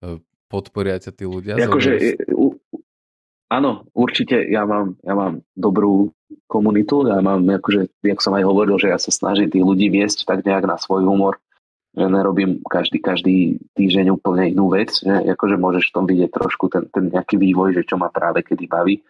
E, 0.04 0.20
podporia 0.46 1.00
ťa 1.00 1.12
tí 1.16 1.24
ľudia? 1.24 1.54
Akože, 1.56 2.20
áno, 3.48 3.88
určite 3.96 4.44
ja 4.46 4.68
mám, 4.68 4.94
ja 5.00 5.14
mám 5.16 5.42
dobrú 5.56 6.12
komunitu, 6.46 7.06
ja 7.08 7.18
mám, 7.24 7.42
akože, 7.42 8.04
jak 8.04 8.20
som 8.22 8.36
aj 8.36 8.44
hovoril, 8.44 8.76
že 8.78 8.92
ja 8.92 8.98
sa 9.00 9.10
snažím 9.10 9.50
tých 9.50 9.64
ľudí 9.64 9.90
viesť 9.90 10.28
tak 10.28 10.46
nejak 10.46 10.68
na 10.68 10.76
svoj 10.78 11.06
humor, 11.06 11.40
že 11.96 12.06
nerobím 12.12 12.60
každý, 12.68 13.00
každý 13.00 13.36
týždeň 13.72 14.12
úplne 14.12 14.52
inú 14.52 14.68
vec, 14.68 15.00
že 15.00 15.32
akože 15.32 15.56
môžeš 15.56 15.84
v 15.88 15.94
tom 15.96 16.04
vidieť 16.04 16.30
trošku 16.30 16.68
ten, 16.68 16.84
ten 16.92 17.08
nejaký 17.08 17.40
vývoj, 17.40 17.72
že 17.72 17.88
čo 17.88 17.96
ma 17.96 18.12
práve 18.12 18.44
kedy 18.44 18.68
baví, 18.68 19.00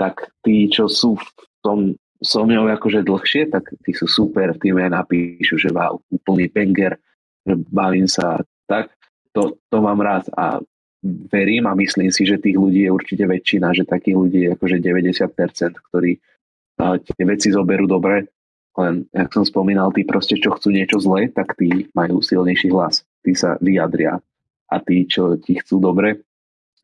tak 0.00 0.32
tí, 0.40 0.72
čo 0.72 0.88
sú 0.88 1.20
v 1.20 1.28
tom 1.60 1.78
so 2.24 2.40
mňou 2.48 2.72
akože 2.72 3.04
dlhšie, 3.04 3.52
tak 3.52 3.68
tí 3.84 3.92
sú 3.92 4.08
super, 4.08 4.56
tí 4.56 4.72
mi 4.72 4.80
napíšu, 4.88 5.60
že 5.60 5.68
wow, 5.68 6.00
úplný 6.08 6.48
banger, 6.48 6.96
že 7.44 7.54
bavím 7.68 8.08
sa 8.08 8.40
tak. 8.64 8.88
To, 9.36 9.60
to 9.68 9.78
mám 9.84 10.00
rád 10.00 10.24
a 10.32 10.64
verím 11.04 11.68
a 11.68 11.76
myslím 11.76 12.08
si, 12.08 12.24
že 12.24 12.40
tých 12.40 12.56
ľudí 12.56 12.88
je 12.88 12.90
určite 12.90 13.28
väčšina, 13.28 13.76
že 13.76 13.84
takých 13.84 14.16
ľudí 14.16 14.38
je 14.48 14.50
akože 14.56 14.76
90%, 14.80 15.86
ktorí 15.92 16.12
tie 17.04 17.24
veci 17.28 17.52
zoberú 17.52 17.84
dobre, 17.84 18.33
len, 18.74 19.06
jak 19.14 19.30
som 19.30 19.44
spomínal, 19.46 19.94
tí 19.94 20.02
proste, 20.02 20.34
čo 20.34 20.54
chcú 20.54 20.74
niečo 20.74 20.98
zlé, 20.98 21.30
tak 21.30 21.54
tí 21.54 21.86
majú 21.94 22.18
silnejší 22.18 22.74
hlas. 22.74 23.06
Tí 23.22 23.32
sa 23.34 23.54
vyjadria. 23.62 24.18
A 24.66 24.76
tí, 24.82 25.06
čo 25.06 25.38
ti 25.38 25.54
chcú 25.58 25.78
dobre, 25.78 26.26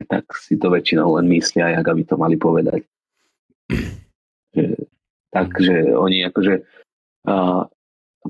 tak 0.06 0.30
si 0.38 0.56
to 0.56 0.70
väčšinou 0.70 1.18
len 1.18 1.26
myslia, 1.28 1.74
jak 1.74 1.86
aby 1.86 2.02
to 2.06 2.14
mali 2.16 2.36
povedať. 2.38 2.86
Že, 4.50 4.66
takže 5.30 5.94
oni 5.94 6.26
akože 6.26 6.66
uh, 7.30 7.62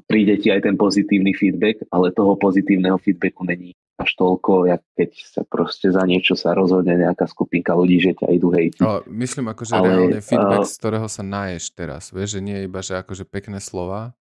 príde 0.04 0.36
ti 0.36 0.52
aj 0.52 0.68
ten 0.68 0.76
pozitívny 0.76 1.32
feedback, 1.32 1.80
ale 1.88 2.12
toho 2.12 2.36
pozitívneho 2.36 3.00
feedbacku 3.00 3.48
není 3.48 3.72
až 4.00 4.10
toľko, 4.16 4.72
jak 4.72 4.82
keď 4.96 5.10
sa 5.20 5.42
proste 5.44 5.92
za 5.92 6.00
niečo 6.08 6.32
sa 6.32 6.56
rozhodne 6.56 6.96
nejaká 6.96 7.28
skupinka 7.28 7.76
ľudí, 7.76 8.00
že 8.00 8.16
ťa 8.16 8.28
idú 8.32 8.48
hejtiť. 8.48 8.80
Ale 8.80 9.04
myslím 9.12 9.52
že 9.52 9.76
Ale, 9.76 9.84
reálne 9.84 10.20
feedback, 10.24 10.64
uh, 10.64 10.68
z 10.68 10.74
ktorého 10.80 11.08
sa 11.12 11.20
naješ 11.20 11.64
teraz. 11.76 12.08
Vieš, 12.08 12.40
že 12.40 12.40
nie 12.40 12.64
iba, 12.64 12.80
že 12.80 12.96
akože 12.96 13.28
pekné 13.28 13.60
slova, 13.60 14.16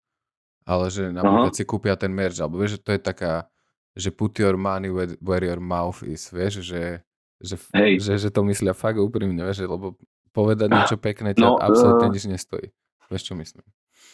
ale 0.68 0.92
že 0.92 1.08
napríklad 1.08 1.56
uh-huh. 1.56 1.64
si 1.64 1.64
kúpia 1.64 1.96
ten 1.96 2.12
merch, 2.12 2.44
alebo 2.44 2.60
vieš, 2.60 2.78
že 2.78 2.82
to 2.84 2.92
je 2.92 3.02
taká, 3.02 3.48
že 3.96 4.12
put 4.12 4.36
your 4.36 4.60
money 4.60 4.92
where, 4.92 5.16
where 5.24 5.42
your 5.42 5.64
mouth 5.64 6.04
is, 6.04 6.28
vieš, 6.28 6.60
že, 6.62 7.00
že, 7.40 7.56
hey. 7.72 7.96
že, 7.96 8.20
že 8.20 8.30
to 8.30 8.44
myslia 8.44 8.76
fakt 8.76 9.00
úprimne, 9.00 9.40
vieš, 9.48 9.64
lebo 9.64 9.96
povedať 10.36 10.68
niečo 10.68 11.00
pekné 11.08 11.32
ťa 11.32 11.48
no, 11.48 11.56
absolútne 11.56 12.12
uh, 12.12 12.14
nič 12.14 12.28
nestojí. 12.28 12.68
Vieš, 13.08 13.32
čo 13.32 13.36
myslím? 13.40 13.64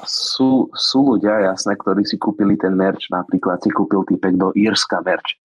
Sú, 0.04 0.68
sú 0.76 1.16
ľudia, 1.16 1.56
jasné, 1.56 1.80
ktorí 1.80 2.04
si 2.04 2.20
kúpili 2.20 2.60
ten 2.60 2.76
merch, 2.76 3.08
napríklad 3.08 3.64
si 3.64 3.72
kúpil 3.72 4.04
typek 4.04 4.36
do 4.36 4.52
Írska 4.52 5.00
merch 5.00 5.40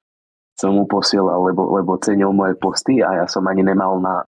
som 0.58 0.76
mu 0.76 0.84
posielal, 0.84 1.40
lebo, 1.46 1.76
lebo 1.76 2.00
cenil 2.00 2.32
moje 2.32 2.56
posty 2.56 3.00
a 3.00 3.24
ja 3.24 3.26
som 3.26 3.46
ani 3.48 3.64
nemal 3.64 4.00
na 4.00 4.24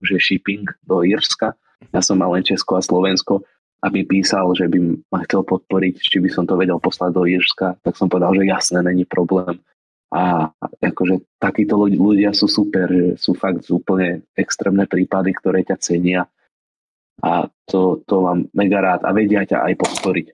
že 0.00 0.16
shipping 0.16 0.64
do 0.88 1.04
Irska. 1.04 1.52
Ja 1.92 2.00
som 2.00 2.20
mal 2.20 2.32
len 2.32 2.44
Česko 2.44 2.76
a 2.76 2.82
Slovensko, 2.84 3.44
aby 3.84 4.04
písal, 4.04 4.48
že 4.56 4.68
by 4.68 4.78
ma 5.12 5.20
chcel 5.28 5.44
podporiť, 5.44 6.00
či 6.00 6.20
by 6.20 6.28
som 6.32 6.44
to 6.48 6.56
vedel 6.56 6.80
poslať 6.80 7.10
do 7.12 7.24
Irska, 7.28 7.76
tak 7.84 7.96
som 7.96 8.08
povedal, 8.08 8.32
že 8.36 8.48
jasné, 8.48 8.80
není 8.80 9.04
problém. 9.04 9.60
A 10.10 10.50
akože 10.82 11.22
takíto 11.38 11.78
ľudia 11.78 12.34
sú 12.34 12.50
super, 12.50 12.90
že 12.90 13.20
sú 13.20 13.36
fakt 13.36 13.68
úplne 13.70 14.26
extrémne 14.34 14.88
prípady, 14.88 15.36
ktoré 15.36 15.62
ťa 15.62 15.76
cenia 15.78 16.26
a 17.20 17.46
to, 17.68 18.00
to 18.08 18.14
mám 18.24 18.48
mega 18.56 18.80
rád 18.80 19.00
a 19.04 19.12
vedia 19.12 19.44
ťa 19.44 19.60
aj 19.60 19.74
podporiť. 19.76 20.26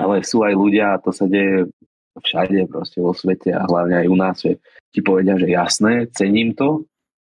Ale 0.00 0.24
sú 0.24 0.40
aj 0.42 0.54
ľudia, 0.56 0.96
a 0.96 1.00
to 1.02 1.12
sa 1.12 1.28
deje 1.28 1.68
všade 2.20 2.68
proste 2.70 3.00
vo 3.00 3.16
svete 3.16 3.50
a 3.50 3.66
hlavne 3.66 4.04
aj 4.04 4.06
u 4.06 4.16
nás, 4.16 4.36
že 4.40 4.60
ti 4.92 5.00
povedia, 5.00 5.40
že 5.40 5.50
jasné, 5.50 6.06
cením 6.14 6.54
to, 6.54 6.84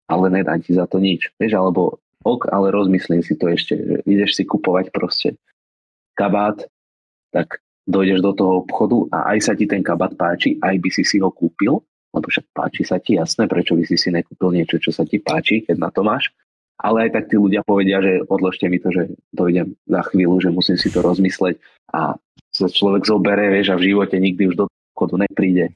ale 0.07 0.30
nedám 0.30 0.61
ti 0.61 0.72
za 0.76 0.86
to 0.86 1.02
nič. 1.02 1.34
Vieš, 1.41 1.57
alebo 1.57 1.99
ok, 2.24 2.48
ale 2.52 2.72
rozmyslím 2.72 3.26
si 3.26 3.36
to 3.36 3.52
ešte, 3.52 3.76
že 3.76 3.95
ideš 4.07 4.40
si 4.40 4.44
kupovať 4.48 4.94
proste 4.94 5.36
kabát, 6.15 6.64
tak 7.34 7.60
dojdeš 7.90 8.20
do 8.24 8.32
toho 8.32 8.53
obchodu 8.64 9.11
a 9.11 9.36
aj 9.36 9.40
sa 9.44 9.53
ti 9.57 9.68
ten 9.68 9.84
kabát 9.84 10.15
páči, 10.15 10.56
aj 10.64 10.80
by 10.80 10.90
si 10.94 11.03
si 11.03 11.20
ho 11.20 11.28
kúpil, 11.34 11.84
lebo 12.14 12.26
však 12.30 12.45
páči 12.53 12.86
sa 12.88 13.02
ti, 13.02 13.20
jasné, 13.20 13.49
prečo 13.49 13.76
by 13.76 13.84
si 13.84 13.98
si 13.99 14.14
nekúpil 14.14 14.53
niečo, 14.56 14.80
čo 14.80 14.94
sa 14.94 15.03
ti 15.03 15.20
páči, 15.20 15.65
keď 15.65 15.78
na 15.82 15.90
to 15.91 16.06
máš. 16.06 16.32
Ale 16.80 17.07
aj 17.07 17.15
tak 17.15 17.26
tí 17.30 17.36
ľudia 17.38 17.61
povedia, 17.64 18.02
že 18.02 18.26
odložte 18.28 18.65
mi 18.68 18.82
to, 18.82 18.90
že 18.90 19.14
dojdem 19.32 19.78
za 19.88 20.02
chvíľu, 20.10 20.36
že 20.41 20.49
musím 20.52 20.78
si 20.78 20.90
to 20.90 20.99
rozmysleť 20.99 21.56
a 21.94 22.18
sa 22.53 22.68
človek 22.70 23.06
zoberie, 23.10 23.49
vieš, 23.49 23.74
a 23.74 23.80
v 23.80 23.94
živote 23.94 24.18
nikdy 24.22 24.53
už 24.53 24.56
do 24.57 24.65
obchodu 24.94 25.26
nepríde. 25.26 25.74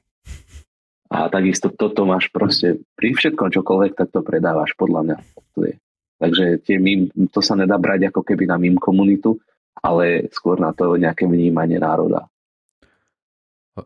A 1.10 1.26
takisto 1.26 1.72
toto 1.74 2.06
máš 2.06 2.30
proste 2.30 2.78
pri 2.94 3.16
všetkom 3.18 3.50
čokoľvek, 3.50 3.92
tak 3.98 4.14
to 4.14 4.22
predávaš, 4.22 4.76
podľa 4.78 5.00
mňa. 5.02 5.16
To 5.56 5.60
je. 5.66 5.74
Takže 6.18 6.44
tie 6.62 6.76
mým, 6.78 7.10
to 7.34 7.40
sa 7.42 7.58
nedá 7.58 7.74
brať 7.74 8.14
ako 8.14 8.22
keby 8.22 8.46
na 8.46 8.60
mým 8.60 8.78
komunitu, 8.78 9.40
ale 9.78 10.28
skôr 10.30 10.58
na 10.60 10.70
to 10.74 10.94
nejaké 10.94 11.26
vnímanie 11.26 11.78
národa. 11.80 12.30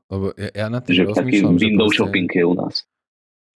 Lebo 0.08 0.32
ja, 0.36 0.50
ja 0.50 0.66
na 0.72 0.80
tým 0.80 1.04
že 1.04 1.04
rozmýšľam, 1.12 1.56
že 1.60 1.64
window 1.68 1.88
shopping 1.92 2.28
je 2.28 2.44
u 2.44 2.56
nás. 2.56 2.88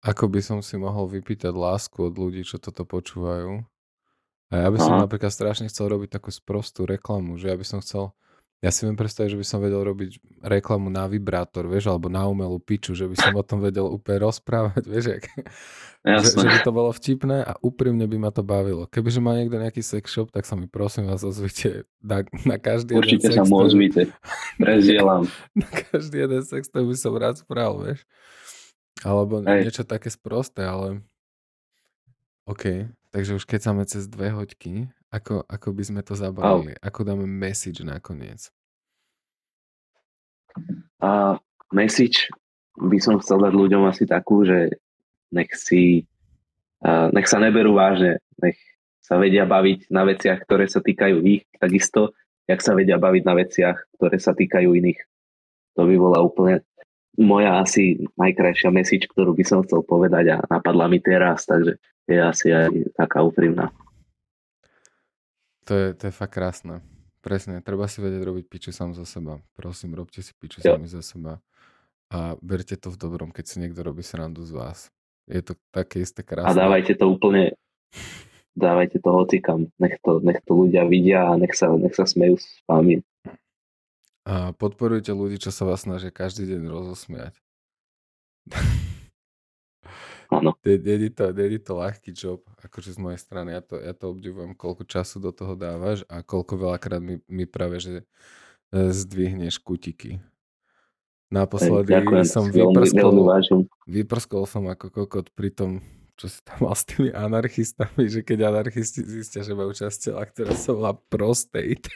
Ako 0.04 0.28
by 0.28 0.40
som 0.44 0.58
si 0.60 0.76
mohol 0.76 1.08
vypýtať 1.08 1.54
lásku 1.54 1.96
od 1.96 2.12
ľudí, 2.12 2.44
čo 2.44 2.60
toto 2.60 2.84
počúvajú. 2.84 3.64
A 4.52 4.54
ja 4.60 4.68
by 4.68 4.76
som 4.76 5.00
Aha. 5.00 5.08
napríklad 5.08 5.32
strašne 5.32 5.70
chcel 5.72 5.88
robiť 5.88 6.20
takú 6.20 6.28
sprostú 6.28 6.84
reklamu, 6.84 7.40
že 7.40 7.48
ja 7.48 7.56
by 7.56 7.64
som 7.64 7.80
chcel 7.80 8.12
ja 8.64 8.72
si 8.72 8.88
viem 8.88 8.96
predstaviť, 8.96 9.36
že 9.36 9.40
by 9.40 9.44
som 9.44 9.60
vedel 9.60 9.84
robiť 9.84 10.40
reklamu 10.40 10.88
na 10.88 11.04
vibrátor, 11.04 11.68
vieš, 11.68 11.92
alebo 11.92 12.08
na 12.08 12.24
umelú 12.24 12.56
piču, 12.56 12.96
že 12.96 13.04
by 13.04 13.12
som 13.12 13.36
o 13.36 13.44
tom 13.44 13.60
vedel 13.60 13.84
úplne 13.84 14.24
rozprávať, 14.24 14.88
vieš, 14.92 15.20
jak, 15.20 15.24
že, 16.00 16.32
že 16.32 16.48
by 16.48 16.58
to 16.64 16.72
bolo 16.72 16.88
vtipné 16.96 17.44
a 17.44 17.60
úprimne 17.60 18.08
by 18.08 18.16
ma 18.16 18.32
to 18.32 18.40
bavilo. 18.40 18.88
Kebyže 18.88 19.20
má 19.20 19.36
niekto 19.36 19.60
nejaký 19.60 19.84
sex 19.84 20.08
shop, 20.08 20.32
tak 20.32 20.48
sa 20.48 20.56
mi 20.56 20.64
prosím 20.64 21.04
vás 21.04 21.20
ozvite 21.20 21.84
na, 22.00 22.24
na 22.48 22.56
každý 22.56 22.96
Určite 22.96 23.28
jeden 23.28 23.36
sex. 23.36 23.36
Určite 23.36 23.44
sa 23.44 23.44
mu 23.44 23.56
ozvite, 23.60 24.02
prezdielam. 24.64 25.22
na 25.52 25.68
každý 25.68 26.16
jeden 26.24 26.42
sex, 26.48 26.62
to 26.72 26.80
by 26.80 26.96
som 26.96 27.12
rád 27.20 27.36
spravil, 27.36 27.84
vieš. 27.84 28.00
Alebo 29.04 29.44
Hej. 29.44 29.68
niečo 29.68 29.84
také 29.84 30.08
sprosté, 30.08 30.64
ale 30.64 31.04
OK, 32.48 32.88
takže 33.12 33.36
už 33.36 33.44
keď 33.44 33.60
máme 33.76 33.84
cez 33.84 34.08
dve 34.08 34.32
hoďky, 34.32 34.88
ako, 35.14 35.46
ako 35.46 35.68
by 35.70 35.82
sme 35.86 36.00
to 36.02 36.18
zabalili? 36.18 36.74
Ako 36.82 37.06
dáme 37.06 37.22
message 37.22 37.86
nakoniec? 37.86 38.50
A 40.98 41.38
message 41.70 42.26
by 42.74 42.98
som 42.98 43.22
chcel 43.22 43.38
dať 43.38 43.54
ľuďom 43.54 43.86
asi 43.86 44.02
takú, 44.10 44.42
že 44.42 44.74
nech 45.30 45.54
si 45.54 46.10
nech 46.84 47.28
sa 47.28 47.40
neberú 47.40 47.72
vážne, 47.72 48.20
nech 48.44 48.60
sa 49.00 49.16
vedia 49.16 49.48
baviť 49.48 49.88
na 49.88 50.04
veciach, 50.04 50.44
ktoré 50.44 50.68
sa 50.68 50.84
týkajú 50.84 51.24
ich, 51.24 51.44
takisto, 51.56 52.12
jak 52.44 52.60
sa 52.60 52.76
vedia 52.76 53.00
baviť 53.00 53.22
na 53.24 53.34
veciach, 53.36 53.76
ktoré 53.96 54.20
sa 54.20 54.36
týkajú 54.36 54.68
iných. 54.68 55.00
To 55.80 55.88
by 55.88 55.96
bola 55.96 56.20
úplne 56.20 56.60
moja 57.16 57.62
asi 57.62 58.04
najkrajšia 58.20 58.68
message, 58.68 59.08
ktorú 59.12 59.32
by 59.32 59.44
som 59.46 59.64
chcel 59.64 59.80
povedať 59.80 60.34
a 60.34 60.36
napadla 60.50 60.90
mi 60.90 61.00
teraz, 61.00 61.48
takže 61.48 61.80
je 62.04 62.18
asi 62.20 62.52
aj 62.52 62.68
taká 62.96 63.24
úprimná. 63.24 63.72
To 65.64 65.72
je, 65.72 65.86
to 65.96 66.02
je 66.08 66.12
fakt 66.12 66.36
krásne. 66.36 66.84
Presne, 67.24 67.64
treba 67.64 67.88
si 67.88 68.04
vedieť 68.04 68.20
robiť 68.20 68.44
piču 68.52 68.68
sám 68.68 68.92
za 68.92 69.08
seba. 69.08 69.40
Prosím, 69.56 69.96
robte 69.96 70.20
si 70.20 70.36
piču 70.36 70.60
jo. 70.60 70.76
sami 70.76 70.84
za 70.84 71.00
seba. 71.00 71.40
A 72.12 72.36
berte 72.44 72.76
to 72.76 72.92
v 72.92 73.00
dobrom, 73.00 73.32
keď 73.32 73.44
si 73.48 73.56
niekto 73.64 73.80
robí 73.80 74.04
srandu 74.04 74.44
z 74.44 74.52
vás. 74.52 74.78
Je 75.24 75.40
to 75.40 75.56
také 75.72 76.04
isté 76.04 76.20
krásne. 76.20 76.52
A 76.52 76.68
dávajte 76.68 77.00
to 77.00 77.08
úplne, 77.08 77.56
dávajte 78.52 79.00
to 79.00 79.08
hocikam. 79.08 79.72
Nech 79.80 79.96
to, 80.04 80.20
nech 80.20 80.44
to 80.44 80.52
ľudia 80.52 80.84
vidia 80.84 81.32
a 81.32 81.40
nech 81.40 81.56
sa, 81.56 81.72
nech 81.72 81.96
sa 81.96 82.04
smejú 82.04 82.36
s 82.36 82.60
vami. 82.68 83.00
A 84.28 84.52
podporujte 84.52 85.16
ľudí, 85.16 85.40
čo 85.40 85.48
sa 85.48 85.64
vás 85.64 85.88
snažia 85.88 86.12
každý 86.12 86.44
deň 86.44 86.68
rozosmiať. 86.68 87.34
Áno. 90.40 90.50
Není 90.64 91.10
to, 91.10 91.30
není 91.30 91.58
to 91.58 91.72
ľahký 91.78 92.10
job, 92.16 92.42
akože 92.62 92.94
z 92.94 92.98
mojej 92.98 93.20
strany. 93.20 93.54
Ja 93.54 93.62
to, 93.62 93.78
ja 93.78 93.92
to 93.94 94.10
obdivujem, 94.10 94.56
koľko 94.58 94.82
času 94.88 95.22
do 95.22 95.30
toho 95.30 95.54
dávaš 95.54 96.02
a 96.10 96.24
koľko 96.24 96.58
veľakrát 96.70 97.02
mi, 97.02 97.22
mi 97.30 97.44
práve, 97.46 97.78
že 97.78 97.92
e, 98.00 98.04
zdvihneš 98.90 99.62
kutiky. 99.62 100.18
Naposledy 101.32 101.90
Ďakujem, 101.90 102.26
som 102.28 102.44
vyprskol, 102.46 103.14
vyprskol 103.90 104.42
som 104.46 104.70
ako 104.70 104.86
kokot 104.92 105.34
pri 105.34 105.50
tom, 105.50 105.82
čo 106.14 106.30
si 106.30 106.38
tam 106.46 106.70
mal 106.70 106.76
s 106.78 106.86
tými 106.86 107.10
anarchistami, 107.10 108.06
že 108.06 108.22
keď 108.22 108.54
anarchisti 108.54 109.02
zistia, 109.02 109.42
že 109.42 109.56
majú 109.56 109.74
časť 109.74 109.98
tela, 110.10 110.22
ktorá 110.22 110.54
sa 110.54 110.70
volá 110.70 110.92
prostate. 110.94 111.90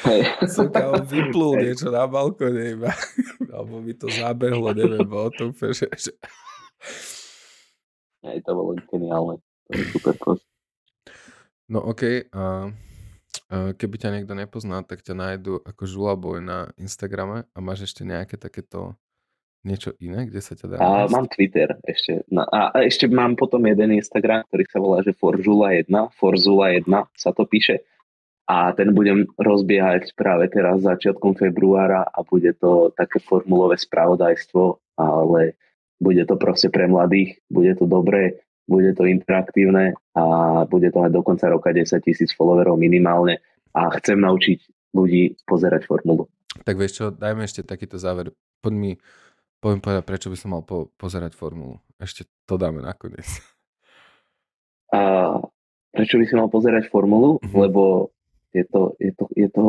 Hey. 0.00 0.24
Suka, 0.48 0.88
on 0.88 1.04
vyplul 1.04 1.60
hey. 1.60 1.62
niečo 1.68 1.92
na 1.92 2.08
balkone 2.08 2.80
iba. 2.80 2.96
Alebo 3.52 3.84
mi 3.84 3.92
to 3.92 4.08
zabehlo, 4.08 4.72
neviem, 4.72 5.04
bolo 5.04 5.28
to 5.36 5.52
úplne, 5.52 5.76
že, 5.84 5.86
že 5.92 6.16
aj 8.22 8.38
to 8.46 8.50
bolo 8.54 8.78
geniálne. 8.88 9.42
To 9.42 9.70
je 9.74 9.84
super 9.94 10.14
prost. 10.18 10.46
No 11.70 11.80
OK, 11.82 12.28
a, 12.30 12.68
a 13.48 13.56
keby 13.72 13.96
ťa 13.96 14.10
niekto 14.12 14.34
nepozná, 14.36 14.82
tak 14.84 15.00
ťa 15.00 15.14
nájdu 15.16 15.62
ako 15.62 15.82
Žulaboj 15.88 16.38
na 16.42 16.70
Instagrame 16.76 17.48
a 17.54 17.58
máš 17.64 17.88
ešte 17.88 18.04
nejaké 18.04 18.36
takéto 18.36 18.98
niečo 19.62 19.94
iné, 20.02 20.26
kde 20.26 20.40
sa 20.42 20.58
ťa 20.58 20.66
dá 20.66 20.76
a, 20.82 21.06
Mám 21.06 21.30
Twitter 21.30 21.70
ešte. 21.86 22.26
A, 22.34 22.74
a 22.74 22.76
ešte 22.82 23.06
mám 23.06 23.38
potom 23.38 23.62
jeden 23.62 23.94
Instagram, 23.94 24.42
ktorý 24.50 24.64
sa 24.66 24.78
volá, 24.82 24.98
že 25.06 25.14
Forzula1, 25.14 25.88
Forzula1 26.18 26.90
sa 27.14 27.30
to 27.30 27.46
píše. 27.46 27.86
A 28.50 28.74
ten 28.74 28.90
budem 28.90 29.30
rozbiehať 29.38 30.18
práve 30.18 30.50
teraz 30.50 30.82
začiatkom 30.82 31.38
februára 31.38 32.02
a 32.10 32.26
bude 32.26 32.52
to 32.58 32.90
také 32.98 33.22
formulové 33.22 33.78
spravodajstvo, 33.78 34.82
ale 34.98 35.54
bude 36.02 36.26
to 36.26 36.34
proste 36.34 36.74
pre 36.74 36.90
mladých, 36.90 37.38
bude 37.46 37.78
to 37.78 37.86
dobré, 37.86 38.42
bude 38.66 38.90
to 38.98 39.06
interaktívne 39.06 39.94
a 40.18 40.24
bude 40.66 40.90
to 40.90 40.98
mať 40.98 41.12
do 41.14 41.22
konca 41.22 41.46
roka 41.46 41.70
10 41.70 41.86
tisíc 42.02 42.34
followerov 42.34 42.74
minimálne 42.74 43.38
a 43.70 43.86
chcem 44.02 44.18
naučiť 44.18 44.58
ľudí 44.92 45.38
pozerať 45.46 45.86
formulu. 45.86 46.26
Tak 46.66 46.74
vieš 46.74 46.92
čo, 46.98 47.04
dajme 47.14 47.46
ešte 47.46 47.62
takýto 47.62 47.96
záver. 47.96 48.34
Poď 48.60 48.74
mi, 48.74 48.92
poviem 49.62 49.80
povedať, 49.80 50.04
prečo 50.04 50.28
by 50.28 50.36
som 50.36 50.58
mal 50.58 50.62
po, 50.66 50.92
pozerať 50.98 51.32
formulu. 51.38 51.78
Ešte 51.96 52.26
to 52.44 52.58
dáme 52.58 52.82
nakoniec. 52.82 53.24
A 54.92 55.40
prečo 55.94 56.20
by 56.20 56.24
si 56.28 56.34
mal 56.36 56.52
pozerať 56.52 56.92
formulu? 56.92 57.40
Mm-hmm. 57.40 57.56
Lebo 57.56 58.12
je 58.52 58.64
to, 58.68 58.92
je 59.00 59.12
to, 59.16 59.24
je 59.32 59.48
to 59.48 59.64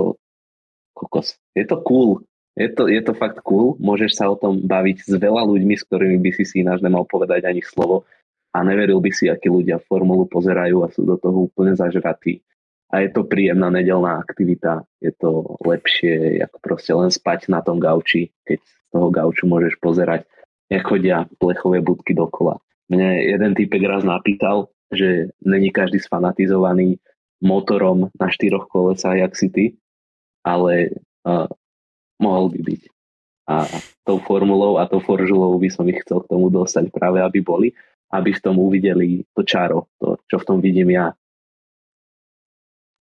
kokos. 0.91 1.39
Je 1.55 1.63
to 1.63 1.79
cool 1.87 2.19
je 2.53 2.69
to, 2.69 2.85
je 2.85 3.01
to 3.01 3.13
fakt 3.17 3.41
cool, 3.41 3.73
môžeš 3.81 4.21
sa 4.21 4.29
o 4.29 4.37
tom 4.37 4.61
baviť 4.61 5.09
s 5.09 5.13
veľa 5.17 5.41
ľuďmi, 5.49 5.73
s 5.73 5.85
ktorými 5.89 6.21
by 6.21 6.31
si 6.37 6.43
si 6.45 6.55
ináč 6.61 6.85
nemal 6.85 7.05
povedať 7.09 7.49
ani 7.49 7.65
slovo 7.65 8.05
a 8.53 8.61
neveril 8.61 9.01
by 9.01 9.09
si, 9.09 9.25
akí 9.25 9.49
ľudia 9.49 9.81
formulu 9.89 10.29
pozerajú 10.29 10.85
a 10.85 10.93
sú 10.93 11.01
do 11.01 11.17
toho 11.17 11.49
úplne 11.49 11.73
zažratí. 11.73 12.45
A 12.93 13.01
je 13.01 13.09
to 13.09 13.25
príjemná 13.25 13.73
nedelná 13.73 14.21
aktivita, 14.21 14.85
je 15.01 15.09
to 15.17 15.57
lepšie, 15.65 16.45
ako 16.45 16.57
proste 16.61 16.93
len 16.93 17.09
spať 17.09 17.49
na 17.49 17.65
tom 17.65 17.81
gauči, 17.81 18.29
keď 18.45 18.61
z 18.61 18.73
toho 18.93 19.09
gauču 19.09 19.49
môžeš 19.49 19.81
pozerať, 19.81 20.29
jak 20.69 20.85
chodia 20.85 21.25
plechové 21.41 21.81
budky 21.81 22.13
dokola. 22.13 22.61
Mne 22.93 23.17
jeden 23.17 23.57
typek 23.57 23.81
raz 23.89 24.05
napýtal, 24.05 24.69
že 24.93 25.33
není 25.41 25.73
každý 25.73 25.97
sfanatizovaný 25.97 27.01
motorom 27.41 28.13
na 28.13 28.29
štyroch 28.29 28.69
kolesách, 28.69 29.25
jak 29.25 29.33
si 29.33 29.47
ty, 29.49 29.65
ale 30.45 31.01
mohol 32.19 32.53
by 32.53 32.59
byť. 32.61 32.81
A 33.43 33.67
tou 34.07 34.23
formulou 34.23 34.79
a 34.79 34.87
tou 34.87 35.03
foržulou 35.03 35.59
by 35.59 35.67
som 35.67 35.83
ich 35.91 35.99
chcel 36.07 36.23
k 36.23 36.31
tomu 36.31 36.47
dostať 36.47 36.93
práve, 36.95 37.19
aby 37.19 37.43
boli, 37.43 37.75
aby 38.13 38.31
v 38.31 38.43
tom 38.43 38.55
uvideli 38.61 39.27
to 39.35 39.43
čaro, 39.43 39.91
to, 39.99 40.15
čo 40.31 40.39
v 40.39 40.47
tom 40.47 40.57
vidím 40.63 40.95
ja. 40.95 41.11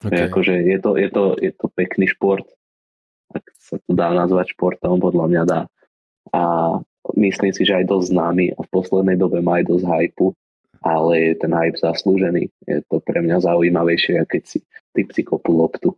Okay. 0.01 0.33
Akože 0.33 0.65
je, 0.65 0.79
to, 0.81 0.97
je, 0.97 1.09
to, 1.13 1.25
je 1.37 1.53
to 1.53 1.67
pekný 1.77 2.09
šport, 2.09 2.49
ak 3.37 3.45
sa 3.61 3.77
to 3.85 3.93
dá 3.93 4.09
nazvať 4.17 4.57
športom, 4.57 4.97
podľa 4.97 5.27
mňa 5.29 5.43
dá. 5.45 5.61
A 6.33 6.43
myslím 7.21 7.53
si, 7.53 7.69
že 7.69 7.85
aj 7.85 7.91
dosť 7.93 8.17
známy 8.17 8.47
a 8.57 8.59
v 8.65 8.69
poslednej 8.73 9.21
dobe 9.21 9.45
má 9.45 9.61
aj 9.61 9.69
dosť 9.69 9.85
hypu, 9.85 10.33
ale 10.81 11.13
je 11.21 11.33
ten 11.37 11.53
hype 11.53 11.77
zaslúžený. 11.77 12.49
Je 12.65 12.81
to 12.89 13.05
pre 13.05 13.21
mňa 13.21 13.45
zaujímavejšie, 13.45 14.25
keď 14.25 14.43
si 14.49 14.59
ty 14.97 15.23
kopú 15.23 15.53
loptu. 15.53 15.93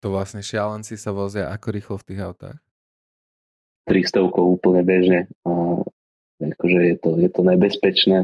To 0.00 0.08
vlastne 0.08 0.40
šialenci 0.40 0.96
sa 0.96 1.12
vozia 1.12 1.52
ako 1.52 1.68
rýchlo 1.76 1.96
v 2.00 2.06
tých 2.08 2.20
autách? 2.24 2.58
300 3.88 4.24
úplne 4.24 4.80
bežne. 4.80 5.28
A 5.44 5.84
akože 6.40 6.78
je 6.80 6.96
to, 6.96 7.10
je 7.20 7.28
to 7.28 7.42
nebezpečné. 7.44 8.18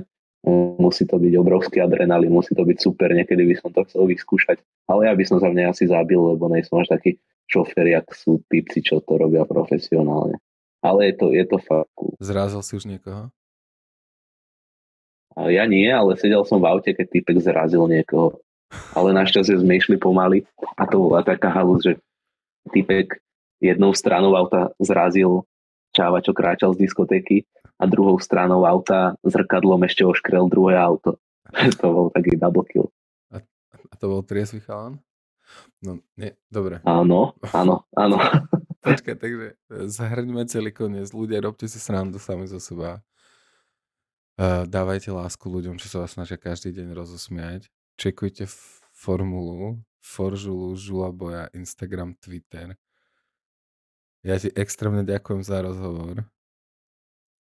Musí 0.79 1.05
to 1.05 1.19
byť 1.19 1.33
obrovský 1.43 1.83
adrenalín, 1.83 2.31
musí 2.31 2.55
to 2.55 2.63
byť 2.63 2.79
super, 2.79 3.11
niekedy 3.11 3.43
by 3.51 3.55
som 3.59 3.75
to 3.75 3.83
chcel 3.91 4.07
vyskúšať. 4.07 4.63
Ale 4.87 5.11
ja 5.11 5.13
by 5.19 5.25
som 5.27 5.43
sa 5.43 5.51
v 5.51 5.59
nej 5.59 5.67
asi 5.67 5.91
zabil, 5.91 6.23
lebo 6.23 6.47
nejsem 6.47 6.79
až 6.79 6.95
taký 6.95 7.19
šofér, 7.51 7.99
jak 7.99 8.07
sú 8.15 8.39
typci, 8.47 8.79
čo 8.79 9.03
to 9.03 9.19
robia 9.19 9.43
profesionálne. 9.43 10.39
Ale 10.87 11.11
je 11.11 11.15
to, 11.19 11.27
je 11.35 11.45
to 11.51 11.59
fakt. 11.59 11.91
Zrázal 12.23 12.63
si 12.63 12.79
už 12.79 12.87
niekoho? 12.87 13.35
Ja 15.37 15.69
nie, 15.69 15.91
ale 15.91 16.17
sedel 16.17 16.47
som 16.49 16.63
v 16.63 16.71
aute, 16.73 16.95
keď 16.95 17.13
typek 17.13 17.37
zrazil 17.43 17.85
niekoho. 17.91 18.41
Ale 18.99 19.15
našťastie 19.15 19.63
sme 19.63 19.79
išli 19.79 19.97
pomaly 19.97 20.43
a 20.75 20.89
to 20.91 20.99
bola 20.99 21.23
taká 21.23 21.55
halus, 21.55 21.87
že 21.87 22.03
typek 22.75 23.19
jednou 23.63 23.95
stranou 23.95 24.35
auta 24.35 24.75
zrazil 24.83 25.47
čáva, 25.95 26.21
čo 26.21 26.37
kráčal 26.37 26.75
z 26.75 26.85
diskotéky 26.89 27.47
a 27.81 27.89
druhou 27.89 28.19
stranou 28.21 28.67
auta 28.67 29.17
zrkadlom 29.25 29.85
ešte 29.87 30.03
oškrel 30.05 30.51
druhé 30.51 30.77
auto. 30.77 31.21
to 31.81 31.87
bol 31.87 32.07
taký 32.13 32.37
double 32.37 32.67
kill. 32.67 32.91
A, 33.33 33.41
a 33.41 33.95
to 33.97 34.05
bol 34.11 34.21
triesvý 34.21 34.61
chalan? 34.61 35.01
No, 35.79 36.03
nie, 36.19 36.35
dobre. 36.51 36.83
Áno, 36.83 37.39
áno, 37.55 37.87
áno. 37.95 38.19
Počkaj, 38.87 39.17
takže 39.19 39.49
zahrňme 39.71 40.47
celý 40.47 40.71
koniec. 40.75 41.11
Ľudia, 41.11 41.43
robte 41.43 41.67
si 41.71 41.79
srandu 41.79 42.19
sami 42.19 42.51
zo 42.51 42.59
seba. 42.59 43.03
Uh, 44.37 44.69
dávajte 44.69 45.09
lásku 45.11 45.43
ľuďom, 45.49 45.81
čo 45.81 45.89
sa 45.89 46.05
vás 46.05 46.13
snažia 46.13 46.37
každý 46.37 46.75
deň 46.75 46.93
rozosmiať. 46.93 47.73
Čekujte 47.97 48.45
formulu 48.93 49.81
Foržulu, 50.07 50.77
Žulaboja, 50.77 51.51
Instagram, 51.57 52.15
Twitter. 52.23 52.79
Ja 54.23 54.39
ti 54.39 54.53
extrémne 54.55 55.03
ďakujem 55.03 55.43
za 55.43 55.65
rozhovor. 55.65 56.23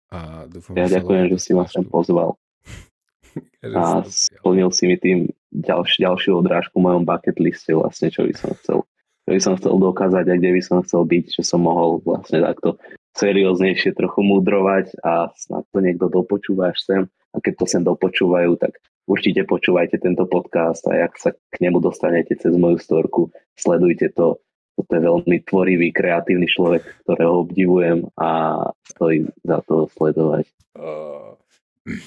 A 0.07 0.47
dúfam, 0.47 0.79
ja 0.79 0.87
ďakujem, 0.87 1.35
že 1.35 1.37
si 1.41 1.51
ma 1.51 1.67
sem 1.67 1.83
pozval. 1.83 2.39
a 3.75 4.07
splnil 4.07 4.71
si 4.71 4.87
mi 4.87 4.95
tým 4.95 5.27
ďalš, 5.51 5.99
ďalšiu 5.99 6.31
odrážku 6.39 6.79
v 6.79 6.85
mojom 6.87 7.03
bucket 7.03 7.35
liste 7.43 7.75
vlastne, 7.75 8.07
čo 8.07 8.23
by 8.23 8.33
som 8.35 8.51
chcel 8.63 8.79
čo 9.27 9.35
by 9.35 9.41
som 9.43 9.53
chcel 9.59 9.75
dokázať 9.75 10.25
a 10.31 10.33
kde 10.39 10.55
by 10.55 10.61
som 10.63 10.79
chcel 10.87 11.03
byť, 11.03 11.35
že 11.35 11.43
som 11.43 11.59
mohol 11.59 11.99
vlastne 11.99 12.39
takto 12.39 12.79
serióznejšie 13.17 13.97
trochu 13.97 14.21
mudrovať 14.21 14.93
a 15.01 15.33
snad 15.33 15.65
to 15.73 15.81
niekto 15.81 16.07
dopočúva 16.07 16.71
až 16.71 16.79
sem 16.85 17.01
a 17.33 17.37
keď 17.41 17.53
to 17.59 17.65
sem 17.65 17.83
dopočúvajú, 17.83 18.57
tak 18.61 18.77
určite 19.09 19.43
počúvajte 19.49 19.97
tento 19.97 20.29
podcast 20.29 20.85
a 20.85 21.01
ak 21.01 21.13
sa 21.17 21.29
k 21.33 21.55
nemu 21.61 21.81
dostanete 21.81 22.37
cez 22.37 22.53
moju 22.53 22.77
storku, 22.77 23.33
sledujte 23.57 24.13
to. 24.13 24.37
Toto 24.77 24.93
je 24.93 25.01
veľmi 25.01 25.41
tvorivý, 25.41 25.89
kreatívny 25.89 26.45
človek, 26.45 26.85
ktorého 27.01 27.41
obdivujem 27.41 28.05
a 28.13 28.61
stojí 28.85 29.25
za 29.41 29.57
to 29.65 29.89
sledovať. 29.97 30.45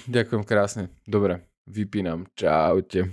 Ďakujem 0.07 0.43
krásne. 0.47 0.87
Dobre, 1.03 1.43
vypínam. 1.67 2.31
Čaute. 2.39 3.11